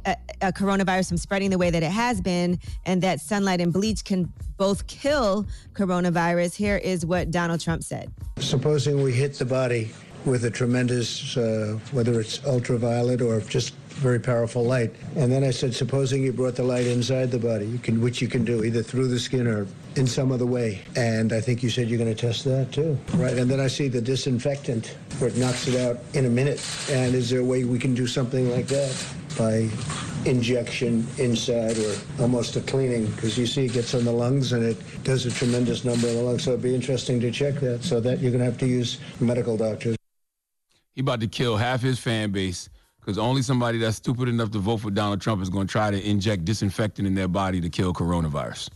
a, 0.05 0.17
a 0.41 0.53
coronavirus 0.53 1.09
from 1.09 1.17
spreading 1.17 1.51
the 1.51 1.59
way 1.59 1.71
that 1.71 1.83
it 1.83 1.91
has 1.91 2.21
been, 2.21 2.59
and 2.87 3.03
that 3.03 3.21
sunlight 3.21 3.61
and 3.61 3.73
bleach 3.73 4.05
can 4.05 4.33
both 4.57 4.87
kill 4.87 5.47
coronavirus, 5.73 6.55
here 6.55 6.77
is 6.77 7.05
what 7.05 7.31
Donald 7.31 7.61
Trump 7.61 7.83
said. 7.83 8.13
Supposing 8.39 9.03
we 9.03 9.13
hit 9.13 9.35
the 9.35 9.45
body 9.45 9.91
with 10.25 10.45
a 10.45 10.51
tremendous, 10.51 11.37
uh, 11.37 11.79
whether 11.93 12.21
it's 12.21 12.45
ultraviolet 12.45 13.21
or 13.21 13.41
just 13.41 13.75
very 13.93 14.19
powerful 14.19 14.65
light. 14.65 14.95
And 15.17 15.31
then 15.31 15.45
I 15.45 15.51
said, 15.51 15.75
supposing 15.75 16.23
you 16.23 16.33
brought 16.33 16.57
the 16.57 16.63
light 16.63 16.87
inside 16.87 17.31
the 17.31 17.39
body, 17.39 17.67
you 17.67 17.79
can, 17.79 18.01
which 18.01 18.21
you 18.21 18.29
can 18.29 18.45
do 18.45 18.65
either 18.65 18.83
through 18.83 19.09
the 19.09 19.19
skin 19.19 19.47
or 19.47 19.67
in 19.97 20.07
some 20.07 20.33
other 20.33 20.47
way. 20.47 20.83
And 20.97 21.33
I 21.33 21.41
think 21.41 21.63
you 21.63 21.71
said 21.71 21.89
you're 21.89 21.99
going 21.99 22.15
to 22.15 22.21
test 22.21 22.45
that 22.45 22.73
too, 22.73 22.99
right? 23.15 23.37
And 23.37 23.51
then 23.51 23.61
I 23.61 23.67
see 23.67 23.89
the 23.89 24.01
disinfectant 24.01 24.97
where 25.19 25.31
it 25.31 25.37
knocks 25.37 25.69
it 25.69 25.81
out 25.81 26.01
in 26.15 26.27
a 26.27 26.31
minute. 26.31 26.65
And 26.91 27.15
is 27.15 27.31
there 27.31 27.41
a 27.41 27.45
way 27.45 27.65
we 27.65 27.79
can 27.79 27.95
do 27.95 28.07
something 28.07 28.51
like 28.51 28.67
that 28.69 29.05
by 29.39 29.69
injection 30.25 31.07
inside 31.19 31.79
or 31.79 31.95
almost 32.21 32.57
a 32.57 32.61
cleaning? 32.63 33.07
Because 33.07 33.37
you 33.37 33.47
see 33.47 33.67
it 33.67 33.73
gets 33.73 33.95
on 33.95 34.05
the 34.05 34.13
lungs 34.13 34.53
and 34.53 34.65
it 34.65 34.79
does 35.05 35.27
a 35.27 35.31
tremendous 35.31 35.85
number 35.85 36.09
in 36.09 36.17
the 36.17 36.23
lungs. 36.23 36.45
So 36.45 36.53
it'd 36.53 36.63
be 36.63 36.75
interesting 36.75 37.21
to 37.21 37.31
check 37.31 37.57
that. 37.57 37.85
So 37.85 38.01
that 38.01 38.21
you're 38.21 38.31
going 38.31 38.41
to 38.41 38.47
have 38.47 38.59
to 38.59 38.67
use 38.67 38.99
medical 39.21 39.57
doctors. 39.57 39.97
He 40.95 41.01
about 41.01 41.21
to 41.21 41.27
kill 41.27 41.57
half 41.57 41.81
his 41.81 41.99
fan 41.99 42.31
base 42.33 42.69
because 43.01 43.19
only 43.19 43.43
somebody 43.43 43.79
that's 43.79 43.97
stupid 43.97 44.29
enough 44.29 44.51
to 44.53 44.59
vote 44.59 44.79
for 44.79 44.91
Donald 44.91 45.21
Trump 45.21 45.43
is 45.43 45.49
going 45.49 45.67
to 45.67 45.73
try 45.73 45.91
to 45.91 46.09
inject 46.09 46.45
disinfectant 46.45 47.07
in 47.07 47.15
their 47.15 47.29
body 47.29 47.61
to 47.61 47.69
kill 47.71 47.93
coronavirus. 47.93 48.69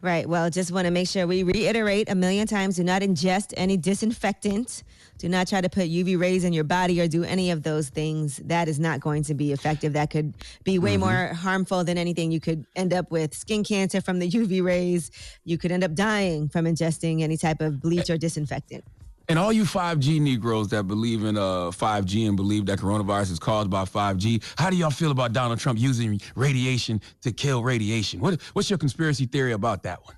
Right. 0.00 0.28
Well, 0.28 0.48
just 0.48 0.70
want 0.70 0.84
to 0.84 0.92
make 0.92 1.08
sure 1.08 1.26
we 1.26 1.42
reiterate 1.42 2.08
a 2.08 2.14
million 2.14 2.46
times 2.46 2.76
do 2.76 2.84
not 2.84 3.02
ingest 3.02 3.52
any 3.56 3.76
disinfectant. 3.76 4.84
Do 5.18 5.28
not 5.28 5.48
try 5.48 5.60
to 5.60 5.68
put 5.68 5.90
UV 5.90 6.16
rays 6.16 6.44
in 6.44 6.52
your 6.52 6.62
body 6.62 7.00
or 7.00 7.08
do 7.08 7.24
any 7.24 7.50
of 7.50 7.64
those 7.64 7.88
things. 7.88 8.36
That 8.44 8.68
is 8.68 8.78
not 8.78 9.00
going 9.00 9.24
to 9.24 9.34
be 9.34 9.50
effective. 9.50 9.94
That 9.94 10.10
could 10.10 10.34
be 10.62 10.78
way 10.78 10.92
Mm-hmm. 10.92 11.00
more 11.00 11.26
harmful 11.34 11.82
than 11.82 11.98
anything. 11.98 12.30
You 12.30 12.38
could 12.38 12.64
end 12.76 12.92
up 12.94 13.10
with 13.10 13.34
skin 13.34 13.64
cancer 13.64 14.00
from 14.00 14.20
the 14.20 14.30
UV 14.38 14.62
rays. 14.62 15.10
You 15.44 15.58
could 15.58 15.72
end 15.72 15.82
up 15.82 15.94
dying 15.94 16.48
from 16.48 16.66
ingesting 16.66 17.22
any 17.22 17.36
type 17.36 17.60
of 17.60 17.80
bleach 17.80 18.08
or 18.08 18.16
disinfectant. 18.16 18.84
And 19.28 19.38
all 19.38 19.52
you 19.52 19.64
5G 19.64 20.20
Negroes 20.20 20.68
that 20.68 20.84
believe 20.84 21.24
in 21.24 21.36
uh, 21.36 21.70
5G 21.70 22.26
and 22.26 22.36
believe 22.36 22.64
that 22.66 22.78
coronavirus 22.78 23.32
is 23.32 23.38
caused 23.38 23.68
by 23.68 23.84
5G, 23.84 24.42
how 24.56 24.70
do 24.70 24.76
y'all 24.76 24.90
feel 24.90 25.10
about 25.10 25.34
Donald 25.34 25.60
Trump 25.60 25.78
using 25.78 26.18
radiation 26.34 27.00
to 27.20 27.30
kill 27.30 27.62
radiation? 27.62 28.20
What, 28.20 28.40
what's 28.54 28.70
your 28.70 28.78
conspiracy 28.78 29.26
theory 29.26 29.52
about 29.52 29.82
that 29.82 30.02
one? 30.04 30.16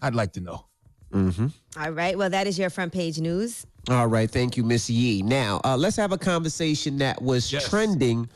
I'd 0.00 0.14
like 0.14 0.32
to 0.34 0.40
know. 0.40 0.64
Mm-hmm. 1.12 1.48
All 1.78 1.90
right. 1.90 2.16
Well, 2.16 2.30
that 2.30 2.46
is 2.46 2.58
your 2.58 2.70
front 2.70 2.92
page 2.92 3.18
news. 3.18 3.66
All 3.90 4.06
right, 4.06 4.30
thank 4.30 4.56
you, 4.56 4.64
Miss 4.64 4.90
Yee. 4.90 5.22
Now, 5.22 5.62
uh, 5.64 5.76
let's 5.76 5.96
have 5.96 6.12
a 6.12 6.18
conversation 6.18 6.98
that 6.98 7.22
was 7.22 7.50
trending 7.50 8.28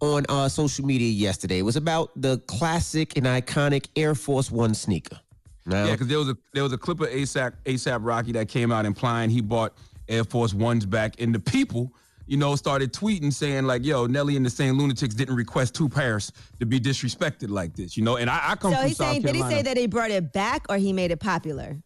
on 0.00 0.24
uh, 0.28 0.48
social 0.48 0.84
media 0.84 1.10
yesterday. 1.10 1.58
It 1.58 1.64
was 1.64 1.76
about 1.76 2.10
the 2.14 2.38
classic 2.46 3.16
and 3.16 3.26
iconic 3.26 3.88
Air 3.96 4.14
Force 4.14 4.50
One 4.50 4.72
sneaker. 4.74 5.18
Now, 5.66 5.84
Yeah, 5.84 5.92
because 5.92 6.08
there 6.08 6.18
was 6.18 6.28
a 6.28 6.36
there 6.52 6.62
was 6.62 6.72
a 6.72 6.78
clip 6.78 7.00
of 7.00 7.08
ASAP 7.08 7.52
ASAP 7.64 7.98
Rocky 8.02 8.32
that 8.32 8.48
came 8.48 8.72
out 8.72 8.86
implying 8.86 9.30
he 9.30 9.40
bought 9.40 9.74
Air 10.08 10.24
Force 10.24 10.54
Ones 10.54 10.86
back, 10.86 11.20
and 11.20 11.34
the 11.34 11.38
people, 11.40 11.92
you 12.26 12.36
know, 12.36 12.56
started 12.56 12.92
tweeting 12.92 13.32
saying 13.32 13.64
like, 13.64 13.84
"Yo, 13.84 14.06
Nelly 14.06 14.36
and 14.36 14.44
the 14.44 14.50
St. 14.50 14.76
Lunatics 14.76 15.14
didn't 15.14 15.36
request 15.36 15.74
two 15.74 15.88
pairs 15.88 16.32
to 16.58 16.66
be 16.66 16.80
disrespected 16.80 17.50
like 17.50 17.74
this," 17.74 17.96
you 17.96 18.02
know. 18.02 18.16
And 18.16 18.30
I, 18.30 18.52
I 18.52 18.56
come 18.56 18.72
So 18.72 18.78
from 18.78 18.88
he's 18.88 18.96
South 18.96 19.10
saying, 19.12 19.22
did 19.22 19.34
he 19.34 19.42
say 19.42 19.62
that 19.62 19.76
he 19.76 19.86
brought 19.86 20.10
it 20.10 20.32
back 20.32 20.66
or 20.68 20.76
he 20.76 20.92
made 20.92 21.10
it 21.10 21.20
popular? 21.20 21.76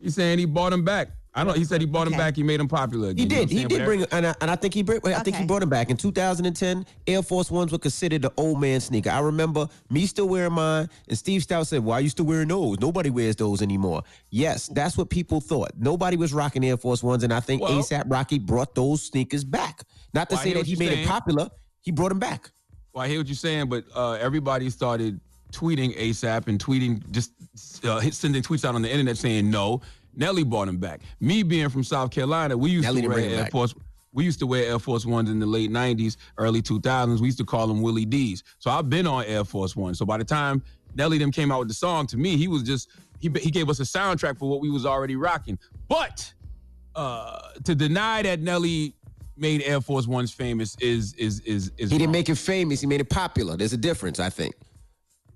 He's 0.00 0.14
saying 0.14 0.38
he 0.38 0.44
bought 0.46 0.70
them 0.70 0.84
back. 0.84 1.10
I 1.38 1.44
don't. 1.44 1.56
He 1.56 1.64
said 1.64 1.80
he 1.80 1.86
bought 1.86 2.04
them 2.04 2.14
Okay. 2.14 2.22
back. 2.22 2.36
He 2.36 2.42
made 2.42 2.58
them 2.58 2.68
popular. 2.68 3.08
He 3.14 3.22
Again, 3.22 3.28
you 3.30 3.36
know 3.36 3.40
did. 3.46 3.50
He 3.50 3.64
did 3.64 3.78
But 3.78 3.84
bring, 3.84 4.04
and 4.10 4.26
I, 4.26 4.34
and 4.40 4.50
I 4.50 4.56
think 4.56 4.74
he 4.74 4.82
bring, 4.82 5.00
I 5.06 5.20
think 5.22 5.36
he 5.36 5.44
brought 5.46 5.62
him 5.62 5.68
back 5.68 5.88
in 5.90 5.96
2010. 5.96 6.84
Air 7.06 7.22
Force 7.22 7.50
Ones 7.50 7.70
were 7.70 7.78
considered 7.78 8.22
the 8.22 8.32
old 8.36 8.60
man 8.60 8.80
sneaker. 8.80 9.10
I 9.10 9.20
remember 9.20 9.68
me 9.88 10.06
still 10.06 10.28
wearing 10.28 10.52
mine, 10.52 10.88
and 11.08 11.16
Steve 11.16 11.42
Stoute 11.42 11.66
said, 11.68 11.84
"Why 11.84 11.94
are 11.98 12.00
you 12.00 12.08
still 12.08 12.26
wearing 12.26 12.48
those? 12.48 12.80
Nobody 12.80 13.10
wears 13.10 13.36
those 13.36 13.62
anymore." 13.62 14.02
Yes, 14.30 14.68
that's 14.68 14.96
what 14.98 15.10
people 15.10 15.40
thought. 15.40 15.70
Nobody 15.78 16.16
was 16.16 16.32
rocking 16.32 16.64
Air 16.64 16.76
Force 16.76 17.02
Ones, 17.02 17.22
and 17.22 17.32
I 17.32 17.40
think 17.40 17.62
Well- 17.62 17.72
ASAP 17.82 18.04
Rocky 18.08 18.38
brought 18.38 18.74
those 18.74 19.02
sneakers 19.02 19.44
back. 19.44 19.84
Not 20.12 20.28
to 20.30 20.34
Well, 20.34 20.44
say 20.44 20.52
that 20.54 20.66
he 20.66 20.74
made 20.76 20.88
saying. 20.88 21.04
it 21.04 21.08
popular. 21.08 21.48
He 21.80 21.92
brought 21.92 22.08
them 22.08 22.18
back. 22.18 22.50
Well, 22.92 23.04
I 23.04 23.08
hear 23.08 23.18
what 23.20 23.28
you're 23.28 23.36
saying, 23.36 23.68
but 23.68 23.84
uh, 23.94 24.12
everybody 24.12 24.70
started 24.70 25.20
tweeting 25.52 25.96
ASAP 25.96 26.48
and 26.48 26.58
tweeting, 26.62 27.08
just 27.10 27.30
uh, 27.84 28.00
sending 28.10 28.42
tweets 28.42 28.64
out 28.66 28.74
on 28.74 28.82
the 28.82 28.90
internet 28.90 29.16
saying 29.16 29.48
no. 29.50 29.80
Nelly 30.18 30.42
brought 30.42 30.68
him 30.68 30.78
back. 30.78 31.00
Me 31.20 31.42
being 31.42 31.68
from 31.68 31.84
South 31.84 32.10
Carolina, 32.10 32.56
we 32.56 32.70
used 32.70 32.84
Nelly 32.84 33.02
to 33.02 33.08
wear 33.08 33.20
Air 33.20 33.42
back. 33.44 33.52
Force. 33.52 33.74
We 34.12 34.24
used 34.24 34.40
to 34.40 34.46
wear 34.46 34.64
Air 34.64 34.78
Force 34.78 35.06
Ones 35.06 35.30
in 35.30 35.38
the 35.38 35.46
late 35.46 35.70
'90s, 35.70 36.16
early 36.38 36.60
2000s. 36.60 37.20
We 37.20 37.26
used 37.26 37.38
to 37.38 37.44
call 37.44 37.68
them 37.68 37.80
Willie 37.80 38.04
D's. 38.04 38.42
So 38.58 38.70
I've 38.70 38.90
been 38.90 39.06
on 39.06 39.24
Air 39.24 39.44
Force 39.44 39.76
One. 39.76 39.94
So 39.94 40.04
by 40.04 40.18
the 40.18 40.24
time 40.24 40.62
Nelly 40.96 41.18
them 41.18 41.30
came 41.30 41.52
out 41.52 41.60
with 41.60 41.68
the 41.68 41.74
song, 41.74 42.06
to 42.08 42.16
me, 42.16 42.36
he 42.36 42.48
was 42.48 42.62
just 42.64 42.90
he 43.20 43.30
he 43.40 43.50
gave 43.50 43.70
us 43.70 43.80
a 43.80 43.84
soundtrack 43.84 44.38
for 44.38 44.50
what 44.50 44.60
we 44.60 44.70
was 44.70 44.84
already 44.84 45.14
rocking. 45.14 45.58
But 45.88 46.32
uh, 46.96 47.38
to 47.64 47.74
deny 47.74 48.22
that 48.22 48.40
Nelly 48.40 48.94
made 49.36 49.62
Air 49.62 49.80
Force 49.80 50.08
Ones 50.08 50.32
famous 50.32 50.76
is 50.80 51.14
is 51.14 51.40
is 51.40 51.70
is 51.76 51.90
He 51.92 51.98
didn't 51.98 52.12
make 52.12 52.28
it 52.28 52.36
famous. 52.36 52.80
He 52.80 52.88
made 52.88 53.00
it 53.00 53.08
popular. 53.08 53.56
There's 53.56 53.72
a 53.72 53.78
difference, 53.78 54.18
I 54.18 54.30
think. 54.30 54.56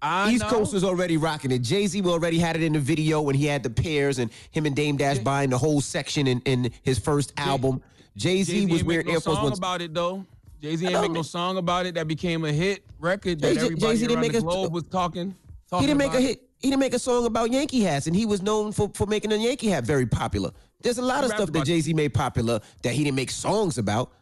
I 0.02 0.32
East 0.32 0.42
know. 0.42 0.50
Coast 0.50 0.74
was 0.74 0.82
already 0.82 1.16
rocking 1.16 1.52
it. 1.52 1.60
Jay 1.60 1.86
Z 1.86 2.02
already 2.02 2.38
had 2.38 2.56
it 2.56 2.62
in 2.62 2.72
the 2.72 2.80
video 2.80 3.22
when 3.22 3.36
he 3.36 3.46
had 3.46 3.62
the 3.62 3.70
pairs 3.70 4.18
and 4.18 4.30
him 4.50 4.66
and 4.66 4.74
Dame 4.74 4.96
Dash 4.96 5.18
buying 5.18 5.48
the 5.50 5.58
whole 5.58 5.80
section 5.80 6.26
in, 6.26 6.40
in 6.44 6.72
his 6.82 6.98
first 6.98 7.32
album. 7.36 7.80
Jay 8.16 8.42
Z 8.42 8.52
Jay-Z 8.52 8.72
was 8.72 8.84
wearing 8.84 9.06
no 9.06 9.12
Air 9.14 9.20
Force 9.20 9.36
song 9.36 9.44
Ones. 9.44 9.58
about 9.58 9.80
it 9.80 9.94
though. 9.94 10.26
Jay 10.60 10.76
Z 10.76 10.84
ain't 10.86 10.92
know, 10.94 11.02
make 11.02 11.12
no 11.12 11.22
song 11.22 11.56
about 11.56 11.86
it 11.86 11.94
that 11.94 12.06
became 12.08 12.44
a 12.44 12.52
hit 12.52 12.84
record 12.98 13.40
that 13.40 13.54
Jay-Z 13.54 13.64
everybody 13.64 13.98
didn't 13.98 14.10
around 14.16 14.20
make 14.20 14.32
the 14.32 14.38
a- 14.38 14.42
globe 14.42 14.72
was 14.72 14.82
talking. 14.84 15.34
He 15.78 15.86
didn't 15.86 15.98
make 15.98 16.12
a 16.12 16.20
hit. 16.20 16.42
He 16.58 16.68
didn't 16.70 16.80
make 16.80 16.94
a 16.94 16.98
song 16.98 17.24
about 17.26 17.50
Yankee 17.50 17.80
hats, 17.80 18.06
and 18.06 18.14
he 18.14 18.24
was 18.26 18.40
known 18.42 18.70
for, 18.70 18.88
for 18.94 19.06
making 19.06 19.32
a 19.32 19.36
Yankee 19.36 19.68
hat 19.68 19.84
very 19.84 20.06
popular. 20.06 20.50
There's 20.80 20.98
a 20.98 21.02
lot 21.02 21.20
He 21.20 21.30
of 21.30 21.32
stuff 21.32 21.52
that 21.52 21.64
Jay 21.64 21.80
Z 21.80 21.92
made 21.94 22.12
popular 22.14 22.60
that 22.82 22.92
he 22.92 23.02
didn't 23.04 23.16
make 23.16 23.30
songs 23.30 23.78
about. 23.78 24.12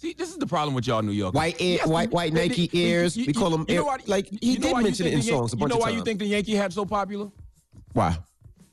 See, 0.00 0.14
this 0.14 0.30
is 0.30 0.38
the 0.38 0.46
problem 0.46 0.74
with 0.74 0.86
y'all 0.86 1.02
New 1.02 1.12
York. 1.12 1.34
White 1.34 1.60
ear, 1.60 1.78
white 1.84 2.10
white 2.10 2.32
Nike 2.32 2.70
ears. 2.72 3.16
we 3.16 3.32
call 3.34 3.50
them 3.50 3.66
air, 3.68 3.82
like 4.06 4.28
he 4.40 4.56
did 4.56 4.74
mention 4.78 5.06
it 5.06 5.12
in 5.12 5.20
songs 5.22 5.52
a 5.52 5.56
You 5.56 5.60
bunch 5.60 5.70
know 5.70 5.76
of 5.76 5.82
why 5.82 5.90
you 5.90 6.02
think 6.02 6.18
the 6.20 6.26
Yankee 6.26 6.54
hat's 6.54 6.74
so 6.74 6.86
popular? 6.86 7.30
why? 7.92 8.16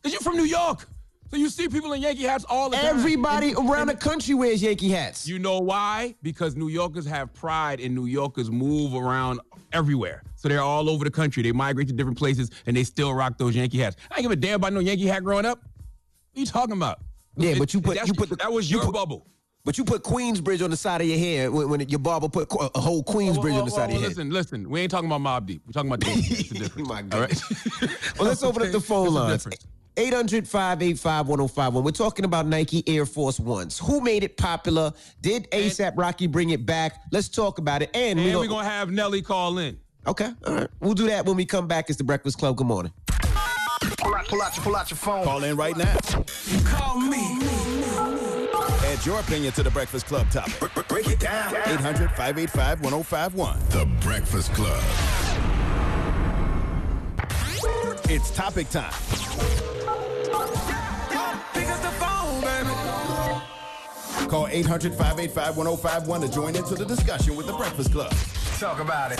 Because 0.01 0.13
you're 0.13 0.21
from 0.21 0.37
New 0.37 0.45
York. 0.45 0.87
So 1.29 1.35
you 1.35 1.49
see 1.49 1.67
people 1.67 1.91
in 1.91 2.01
Yankee 2.01 2.23
hats 2.23 2.45
all 2.47 2.69
the 2.69 2.77
time. 2.77 2.85
Everybody 2.85 3.49
And- 3.51 3.69
around 3.69 3.87
the 3.87 3.95
country 3.95 4.33
wears 4.35 4.61
Yankee 4.63 4.87
hats. 4.89 5.27
You 5.27 5.37
know 5.39 5.59
why? 5.59 6.15
Because 6.21 6.55
New 6.55 6.69
Yorkers 6.69 7.05
have 7.05 7.33
pride 7.33 7.81
and 7.81 7.93
New 7.93 8.05
Yorkers 8.05 8.49
move 8.49 8.93
around 8.95 9.41
everywhere. 9.73 10.23
So 10.37 10.47
they're 10.47 10.61
all 10.61 10.89
over 10.89 11.03
the 11.03 11.11
country. 11.11 11.43
They 11.43 11.51
migrate 11.51 11.89
to 11.89 11.93
different 11.93 12.17
places 12.17 12.49
and 12.65 12.77
they 12.77 12.85
still 12.85 13.13
rock 13.13 13.37
those 13.37 13.53
Yankee 13.57 13.79
hats. 13.79 13.97
I 14.09 14.15
ain't 14.15 14.21
give 14.23 14.31
a 14.31 14.37
damn 14.37 14.55
about 14.55 14.71
no 14.71 14.79
Yankee 14.79 15.07
hat 15.07 15.25
growing 15.25 15.45
up. 15.45 15.59
What 15.59 16.37
are 16.37 16.39
you 16.39 16.45
talking 16.45 16.71
about? 16.77 16.99
Yeah, 17.35 17.49
It- 17.51 17.59
but 17.59 17.73
you 17.73 17.81
put 17.81 17.97
you 18.07 18.13
put 18.13 18.29
the 18.29 18.37
that 18.37 18.53
was 18.53 18.71
you 18.71 18.77
your 18.77 18.85
put- 18.85 18.93
bubble. 18.93 19.27
But 19.67 19.77
you 19.77 19.83
put 19.83 20.01
Queensbridge 20.01 20.63
on 20.63 20.69
the 20.69 20.77
side 20.77 21.01
of 21.01 21.07
your 21.07 21.17
head 21.19 21.49
when, 21.49 21.67
when 21.67 21.89
your 21.89 21.99
barber 21.99 22.29
put 22.29 22.47
a 22.73 22.79
whole 22.79 23.03
Queensbridge 23.03 23.43
Well, 23.51 23.59
on 23.59 23.65
the 23.65 23.71
side 23.71 23.77
well, 23.77 23.83
of 23.87 23.91
your 23.95 23.99
head. 24.03 24.07
listen, 24.11 24.29
listen. 24.29 24.69
We 24.69 24.79
ain't 24.79 24.89
talking 24.89 25.11
about 25.11 25.19
Mobb 25.19 25.45
Deep. 25.45 25.61
We're 25.67 25.73
talking 25.73 25.89
about 25.91 25.99
the 25.99 26.05
Yankee 26.09 26.35
hats. 26.35 26.39
It's 26.41 26.51
a 26.51 26.53
difference. 26.53 26.89
All 27.13 27.19
right? 27.19 28.17
Well, 28.17 28.29
let's 28.29 28.43
open 28.43 28.61
up 28.65 28.71
the 28.71 28.79
phone 28.79 29.07
It's 29.07 29.15
a 29.15 29.19
lines. 29.19 29.33
difference. 29.43 29.67
800 29.97 30.47
585 30.47 31.27
1051. 31.27 31.83
We're 31.83 31.91
talking 31.91 32.23
about 32.23 32.47
Nike 32.47 32.81
Air 32.87 33.05
Force 33.05 33.41
Ones. 33.41 33.77
Who 33.79 33.99
made 33.99 34.23
it 34.23 34.37
popular? 34.37 34.93
Did 35.21 35.51
ASAP 35.51 35.97
Rocky 35.97 36.27
bring 36.27 36.51
it 36.51 36.65
back? 36.65 37.01
Let's 37.11 37.27
talk 37.27 37.57
about 37.57 37.81
it. 37.81 37.89
And, 37.93 38.17
And 38.21 38.25
we're 38.29 38.39
we're 38.39 38.47
going 38.47 38.63
to 38.63 38.71
have 38.71 38.89
Nelly 38.89 39.21
call 39.21 39.57
in. 39.57 39.77
Okay, 40.07 40.29
all 40.45 40.55
right. 40.55 40.67
We'll 40.79 40.93
do 40.93 41.07
that 41.07 41.25
when 41.25 41.35
we 41.35 41.43
come 41.43 41.67
back. 41.67 41.89
It's 41.89 41.97
the 41.97 42.05
Breakfast 42.05 42.39
Club. 42.39 42.55
Good 42.55 42.67
morning. 42.67 42.93
Pull 43.97 44.15
out, 44.15 44.27
pull 44.29 44.41
out, 44.41 44.55
your, 44.55 44.63
pull 44.63 44.75
out 44.77 44.89
your 44.91 44.97
phone. 44.97 45.25
Call 45.25 45.43
in 45.43 45.57
right 45.57 45.75
now. 45.75 45.93
Call 46.63 47.01
me. 47.01 48.16
Add 48.97 49.05
your 49.05 49.19
opinion 49.19 49.53
to 49.53 49.63
the 49.63 49.69
Breakfast 49.69 50.07
Club 50.07 50.29
topic. 50.31 50.87
Break 50.87 51.07
it 51.07 51.19
down. 51.19 51.55
800 51.55 52.09
585 52.11 52.81
1051. 52.81 53.59
The 53.69 53.85
Breakfast 54.01 54.51
Club. 54.53 54.83
It's 58.09 58.31
topic 58.31 58.69
time. 58.69 58.91
Pick 61.53 61.69
up 61.69 61.81
the 61.81 61.91
phone, 61.99 62.41
baby. 62.41 62.69
Call 64.29 64.47
800 64.47 64.93
585 64.93 65.57
1051 65.57 66.21
to 66.21 66.29
join 66.29 66.55
into 66.55 66.73
the 66.73 66.85
discussion 66.85 67.35
with 67.35 67.45
the 67.45 67.53
Breakfast 67.53 67.91
Club. 67.91 68.11
Talk 68.57 68.79
about 68.79 69.11
it. 69.11 69.19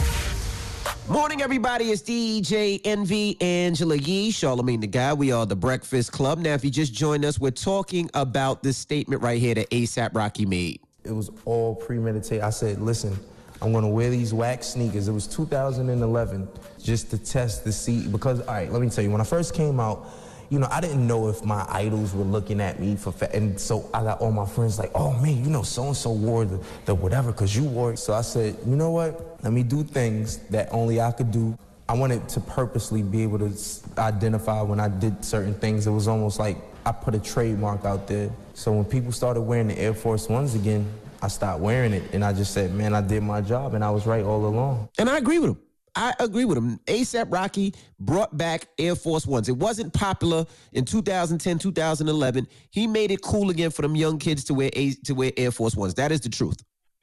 Morning, 1.10 1.41
everybody. 1.41 1.86
It's 1.86 2.02
DJ 2.02 2.82
Envy, 2.84 3.38
Angela 3.41 3.95
Yee, 3.95 4.32
Charlamagne 4.32 4.82
the 4.82 4.88
Guy. 4.88 5.13
We 5.13 5.32
are 5.32 5.45
the 5.45 5.56
Breakfast 5.56 6.12
Club. 6.12 6.39
Now, 6.39 6.54
if 6.54 6.63
you 6.65 6.69
just 6.69 6.93
joined 6.93 7.26
us, 7.26 7.39
we're 7.39 7.52
talking 7.52 8.10
about 8.13 8.62
this 8.62 8.78
statement 8.78 9.21
right 9.21 9.39
here 9.39 9.56
that 9.56 9.69
ASAP 9.69 10.13
Rocky 10.13 10.45
made. 10.45 10.82
It 11.04 11.12
was 11.12 11.32
all 11.45 11.76
premeditated. 11.76 12.43
I 12.43 12.50
said, 12.50 12.82
listen, 12.82 13.17
I'm 13.62 13.71
gonna 13.73 13.89
wear 13.89 14.10
these 14.10 14.34
wax 14.34 14.67
sneakers. 14.67 15.08
It 15.08 15.13
was 15.13 15.28
2011, 15.28 16.47
just 16.82 17.10
to 17.12 17.17
test 17.17 17.63
to 17.63 17.71
see. 17.71 18.08
Because, 18.08 18.41
all 18.41 18.54
right, 18.54 18.71
let 18.71 18.82
me 18.82 18.89
tell 18.89 19.04
you, 19.04 19.12
when 19.12 19.21
I 19.21 19.26
first 19.26 19.54
came 19.54 19.80
out, 19.80 20.06
you 20.50 20.60
know, 20.60 20.67
I 20.69 20.80
didn't 20.80 21.06
know 21.06 21.28
if 21.28 21.43
my 21.43 21.65
idols 21.69 22.13
were 22.13 22.23
looking 22.23 22.62
at 22.62 22.80
me 22.80 22.95
for, 22.95 23.12
fa- 23.12 23.34
and 23.36 23.60
so 23.60 23.89
I 23.93 24.04
got 24.04 24.21
all 24.21 24.32
my 24.32 24.45
friends 24.45 24.80
like, 24.80 24.91
oh 24.95 25.13
man, 25.19 25.43
you 25.43 25.50
know, 25.50 25.63
so 25.63 25.88
and 25.88 25.97
so 25.97 26.12
wore 26.12 26.45
the, 26.45 26.63
the 26.86 26.95
whatever, 26.95 27.34
cause 27.34 27.56
you 27.56 27.63
wore 27.63 27.93
it. 27.93 27.97
So 27.97 28.13
I 28.13 28.21
said, 28.21 28.58
you 28.65 28.76
know 28.76 28.91
what? 28.91 29.27
Let 29.43 29.54
me 29.54 29.63
do 29.63 29.84
things 29.84 30.38
that 30.50 30.69
only 30.71 31.00
I 31.00 31.12
could 31.12 31.32
do. 31.32 31.58
I 31.89 31.93
wanted 31.93 32.28
to 32.30 32.41
purposely 32.41 33.02
be 33.02 33.23
able 33.23 33.39
to 33.39 33.52
identify 33.97 34.62
when 34.62 34.80
I 34.80 34.89
did 34.89 35.23
certain 35.23 35.54
things. 35.54 35.88
It 35.88 35.91
was 35.91 36.08
almost 36.08 36.38
like 36.39 36.58
I 36.86 36.91
put 36.91 37.15
a 37.15 37.19
trademark 37.19 37.86
out 37.86 38.08
there. 38.08 38.30
So 38.54 38.73
when 38.73 38.86
people 38.86 39.12
started 39.12 39.41
wearing 39.41 39.67
the 39.67 39.80
Air 39.80 39.93
Force 39.93 40.28
Ones 40.28 40.56
again, 40.56 40.86
I 41.21 41.30
stopped 41.30 41.62
wearing 41.62 41.93
it, 41.93 42.04
and 42.13 42.23
I 42.23 42.34
just 42.34 42.54
said, 42.54 42.73
man, 42.73 42.93
I 42.93 43.02
did 43.02 43.23
my 43.23 43.41
job, 43.41 43.73
and 43.73 43.84
I 43.84 43.89
was 43.89 44.06
right 44.06 44.23
all 44.23 44.45
along. 44.45 44.89
And 45.00 45.10
I 45.10 45.17
agree 45.17 45.39
with 45.39 45.52
him. 45.52 45.60
I 45.95 46.13
agree 46.19 46.45
with 46.45 46.60
him. 46.60 46.80
ASAP 46.86 47.34
Rocky 47.34 47.73
brought 48.00 48.38
back 48.38 48.67
Air 48.78 48.95
Force 48.95 49.26
Ones. 49.26 49.50
It 49.50 49.58
wasn't 49.58 49.93
popular 49.93 50.45
in 50.73 50.86
2010, 50.86 51.58
2011. 51.58 52.47
He 52.69 52.86
made 52.86 53.10
it 53.10 53.23
cool 53.23 53.50
again 53.50 53.71
for 53.71 53.82
them 53.82 53.95
young 53.95 54.19
kids 54.19 54.43
to 54.45 54.54
wear 54.54 54.69
A- 54.73 54.93
to 55.06 55.13
wear 55.15 55.32
Air 55.38 55.50
Force 55.50 55.76
Ones. 55.76 55.95
That 55.95 56.12
is 56.12 56.21
the 56.21 56.30
truth. 56.30 56.58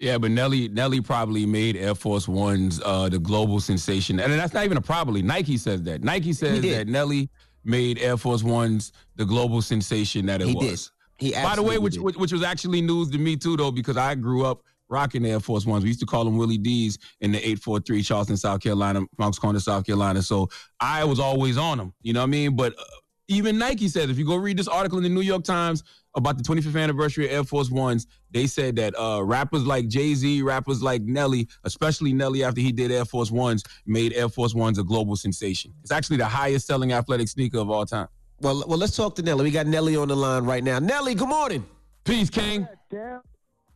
Yeah, 0.05 0.19
but 0.19 0.33
Nelly 0.33 0.69
Nelly 0.69 1.01
probably 1.01 1.47
made 1.47 1.79
Air 1.79 1.95
Force 1.95 2.29
Ones 2.29 2.79
uh, 2.85 3.09
the 3.09 3.19
global 3.19 3.59
sensation, 3.59 4.21
and 4.21 4.31
that's 4.35 4.53
not 4.53 4.67
even 4.67 4.77
a 4.77 4.81
probably. 4.83 5.23
Nike 5.23 5.57
says 5.57 5.83
that. 5.85 6.05
Nike 6.05 6.35
says 6.35 6.61
that 6.61 6.89
Nelly 6.89 7.31
made 7.65 7.99
Air 7.99 8.19
Force 8.19 8.43
Ones 8.43 8.93
the 9.17 9.25
global 9.25 9.63
sensation 9.63 10.27
that 10.27 10.43
it 10.43 10.45
was. 10.45 10.53
He 10.53 10.71
was. 10.71 10.93
did. 11.19 11.27
He 11.37 11.43
By 11.43 11.57
the 11.57 11.63
way, 11.63 11.79
which, 11.79 11.97
which 11.97 12.17
which 12.17 12.33
was 12.33 12.43
actually 12.43 12.83
news 12.83 13.09
to 13.13 13.19
me 13.19 13.35
too, 13.35 13.57
though, 13.57 13.71
because 13.71 13.97
I 13.97 14.15
grew 14.15 14.45
up 14.45 14.61
rocking 14.91 15.25
Air 15.25 15.41
Force 15.41 15.65
Ones. 15.65 15.85
We 15.85 15.89
used 15.89 16.01
to 16.01 16.07
call 16.07 16.27
them 16.27 16.37
Willie 16.37 16.59
D's 16.59 16.99
in 17.23 17.33
the 17.33 17.39
843 17.39 18.03
Charleston, 18.03 18.37
South 18.37 18.61
Carolina, 18.61 19.01
Moncks 19.17 19.39
Corner, 19.39 19.59
South 19.59 19.87
Carolina. 19.87 20.21
So 20.21 20.51
I 20.81 21.05
was 21.05 21.19
always 21.19 21.57
on 21.57 21.79
them. 21.79 21.95
You 22.03 22.13
know 22.13 22.21
what 22.21 22.25
I 22.25 22.31
mean? 22.31 22.57
But 22.57 22.79
uh, 22.79 22.85
even 23.29 23.57
Nike 23.57 23.89
says, 23.89 24.11
if 24.11 24.19
you 24.19 24.27
go 24.27 24.37
read 24.37 24.59
this 24.59 24.69
article 24.69 24.99
in 24.99 25.05
the 25.05 25.09
New 25.09 25.23
York 25.23 25.45
Times 25.45 25.83
about 26.15 26.39
the 26.39 26.45
25th 26.45 26.81
anniversary 26.81 27.27
of 27.27 27.33
Air 27.33 27.45
Force 27.45 27.71
Ones, 27.71 28.07
they 28.31 28.47
said 28.47 28.77
that 28.77 28.95
uh, 28.99 29.23
rappers 29.23 29.67
like 29.67 29.89
Jay 29.89 30.15
Z, 30.15 30.43
rappers 30.43 30.83
like 30.83 31.03
Nelly, 31.03 31.49
especially 31.65 32.13
Nelly 32.13 32.45
after 32.45 32.61
he 32.61 32.73
did 32.73 32.93
Air 32.93 33.05
Force 33.05 33.31
Ones, 33.31 33.65
made 33.87 34.13
Air 34.13 34.29
Force 34.29 34.55
Ones 34.55 34.79
a 34.79 34.85
global 34.85 35.17
sensation. 35.17 35.73
It's 35.83 35.93
actually 35.93 36.19
the 36.19 36.27
highest 36.27 36.67
selling 36.67 36.93
athletic 36.93 37.29
sneaker 37.29 37.59
of 37.59 37.71
all 37.71 37.85
time. 37.87 38.09
Well, 38.41 38.65
well, 38.67 38.79
let's 38.79 38.97
talk 38.97 39.15
to 39.17 39.23
Nelly. 39.23 39.45
We 39.45 39.51
got 39.51 39.67
Nelly 39.67 39.97
on 39.97 40.09
the 40.09 40.17
line 40.17 40.45
right 40.45 40.63
now. 40.63 40.79
Nelly, 40.79 41.15
good 41.15 41.29
morning. 41.29 41.65
Peace, 42.05 42.31
King. 42.31 42.69
What's, 42.91 43.23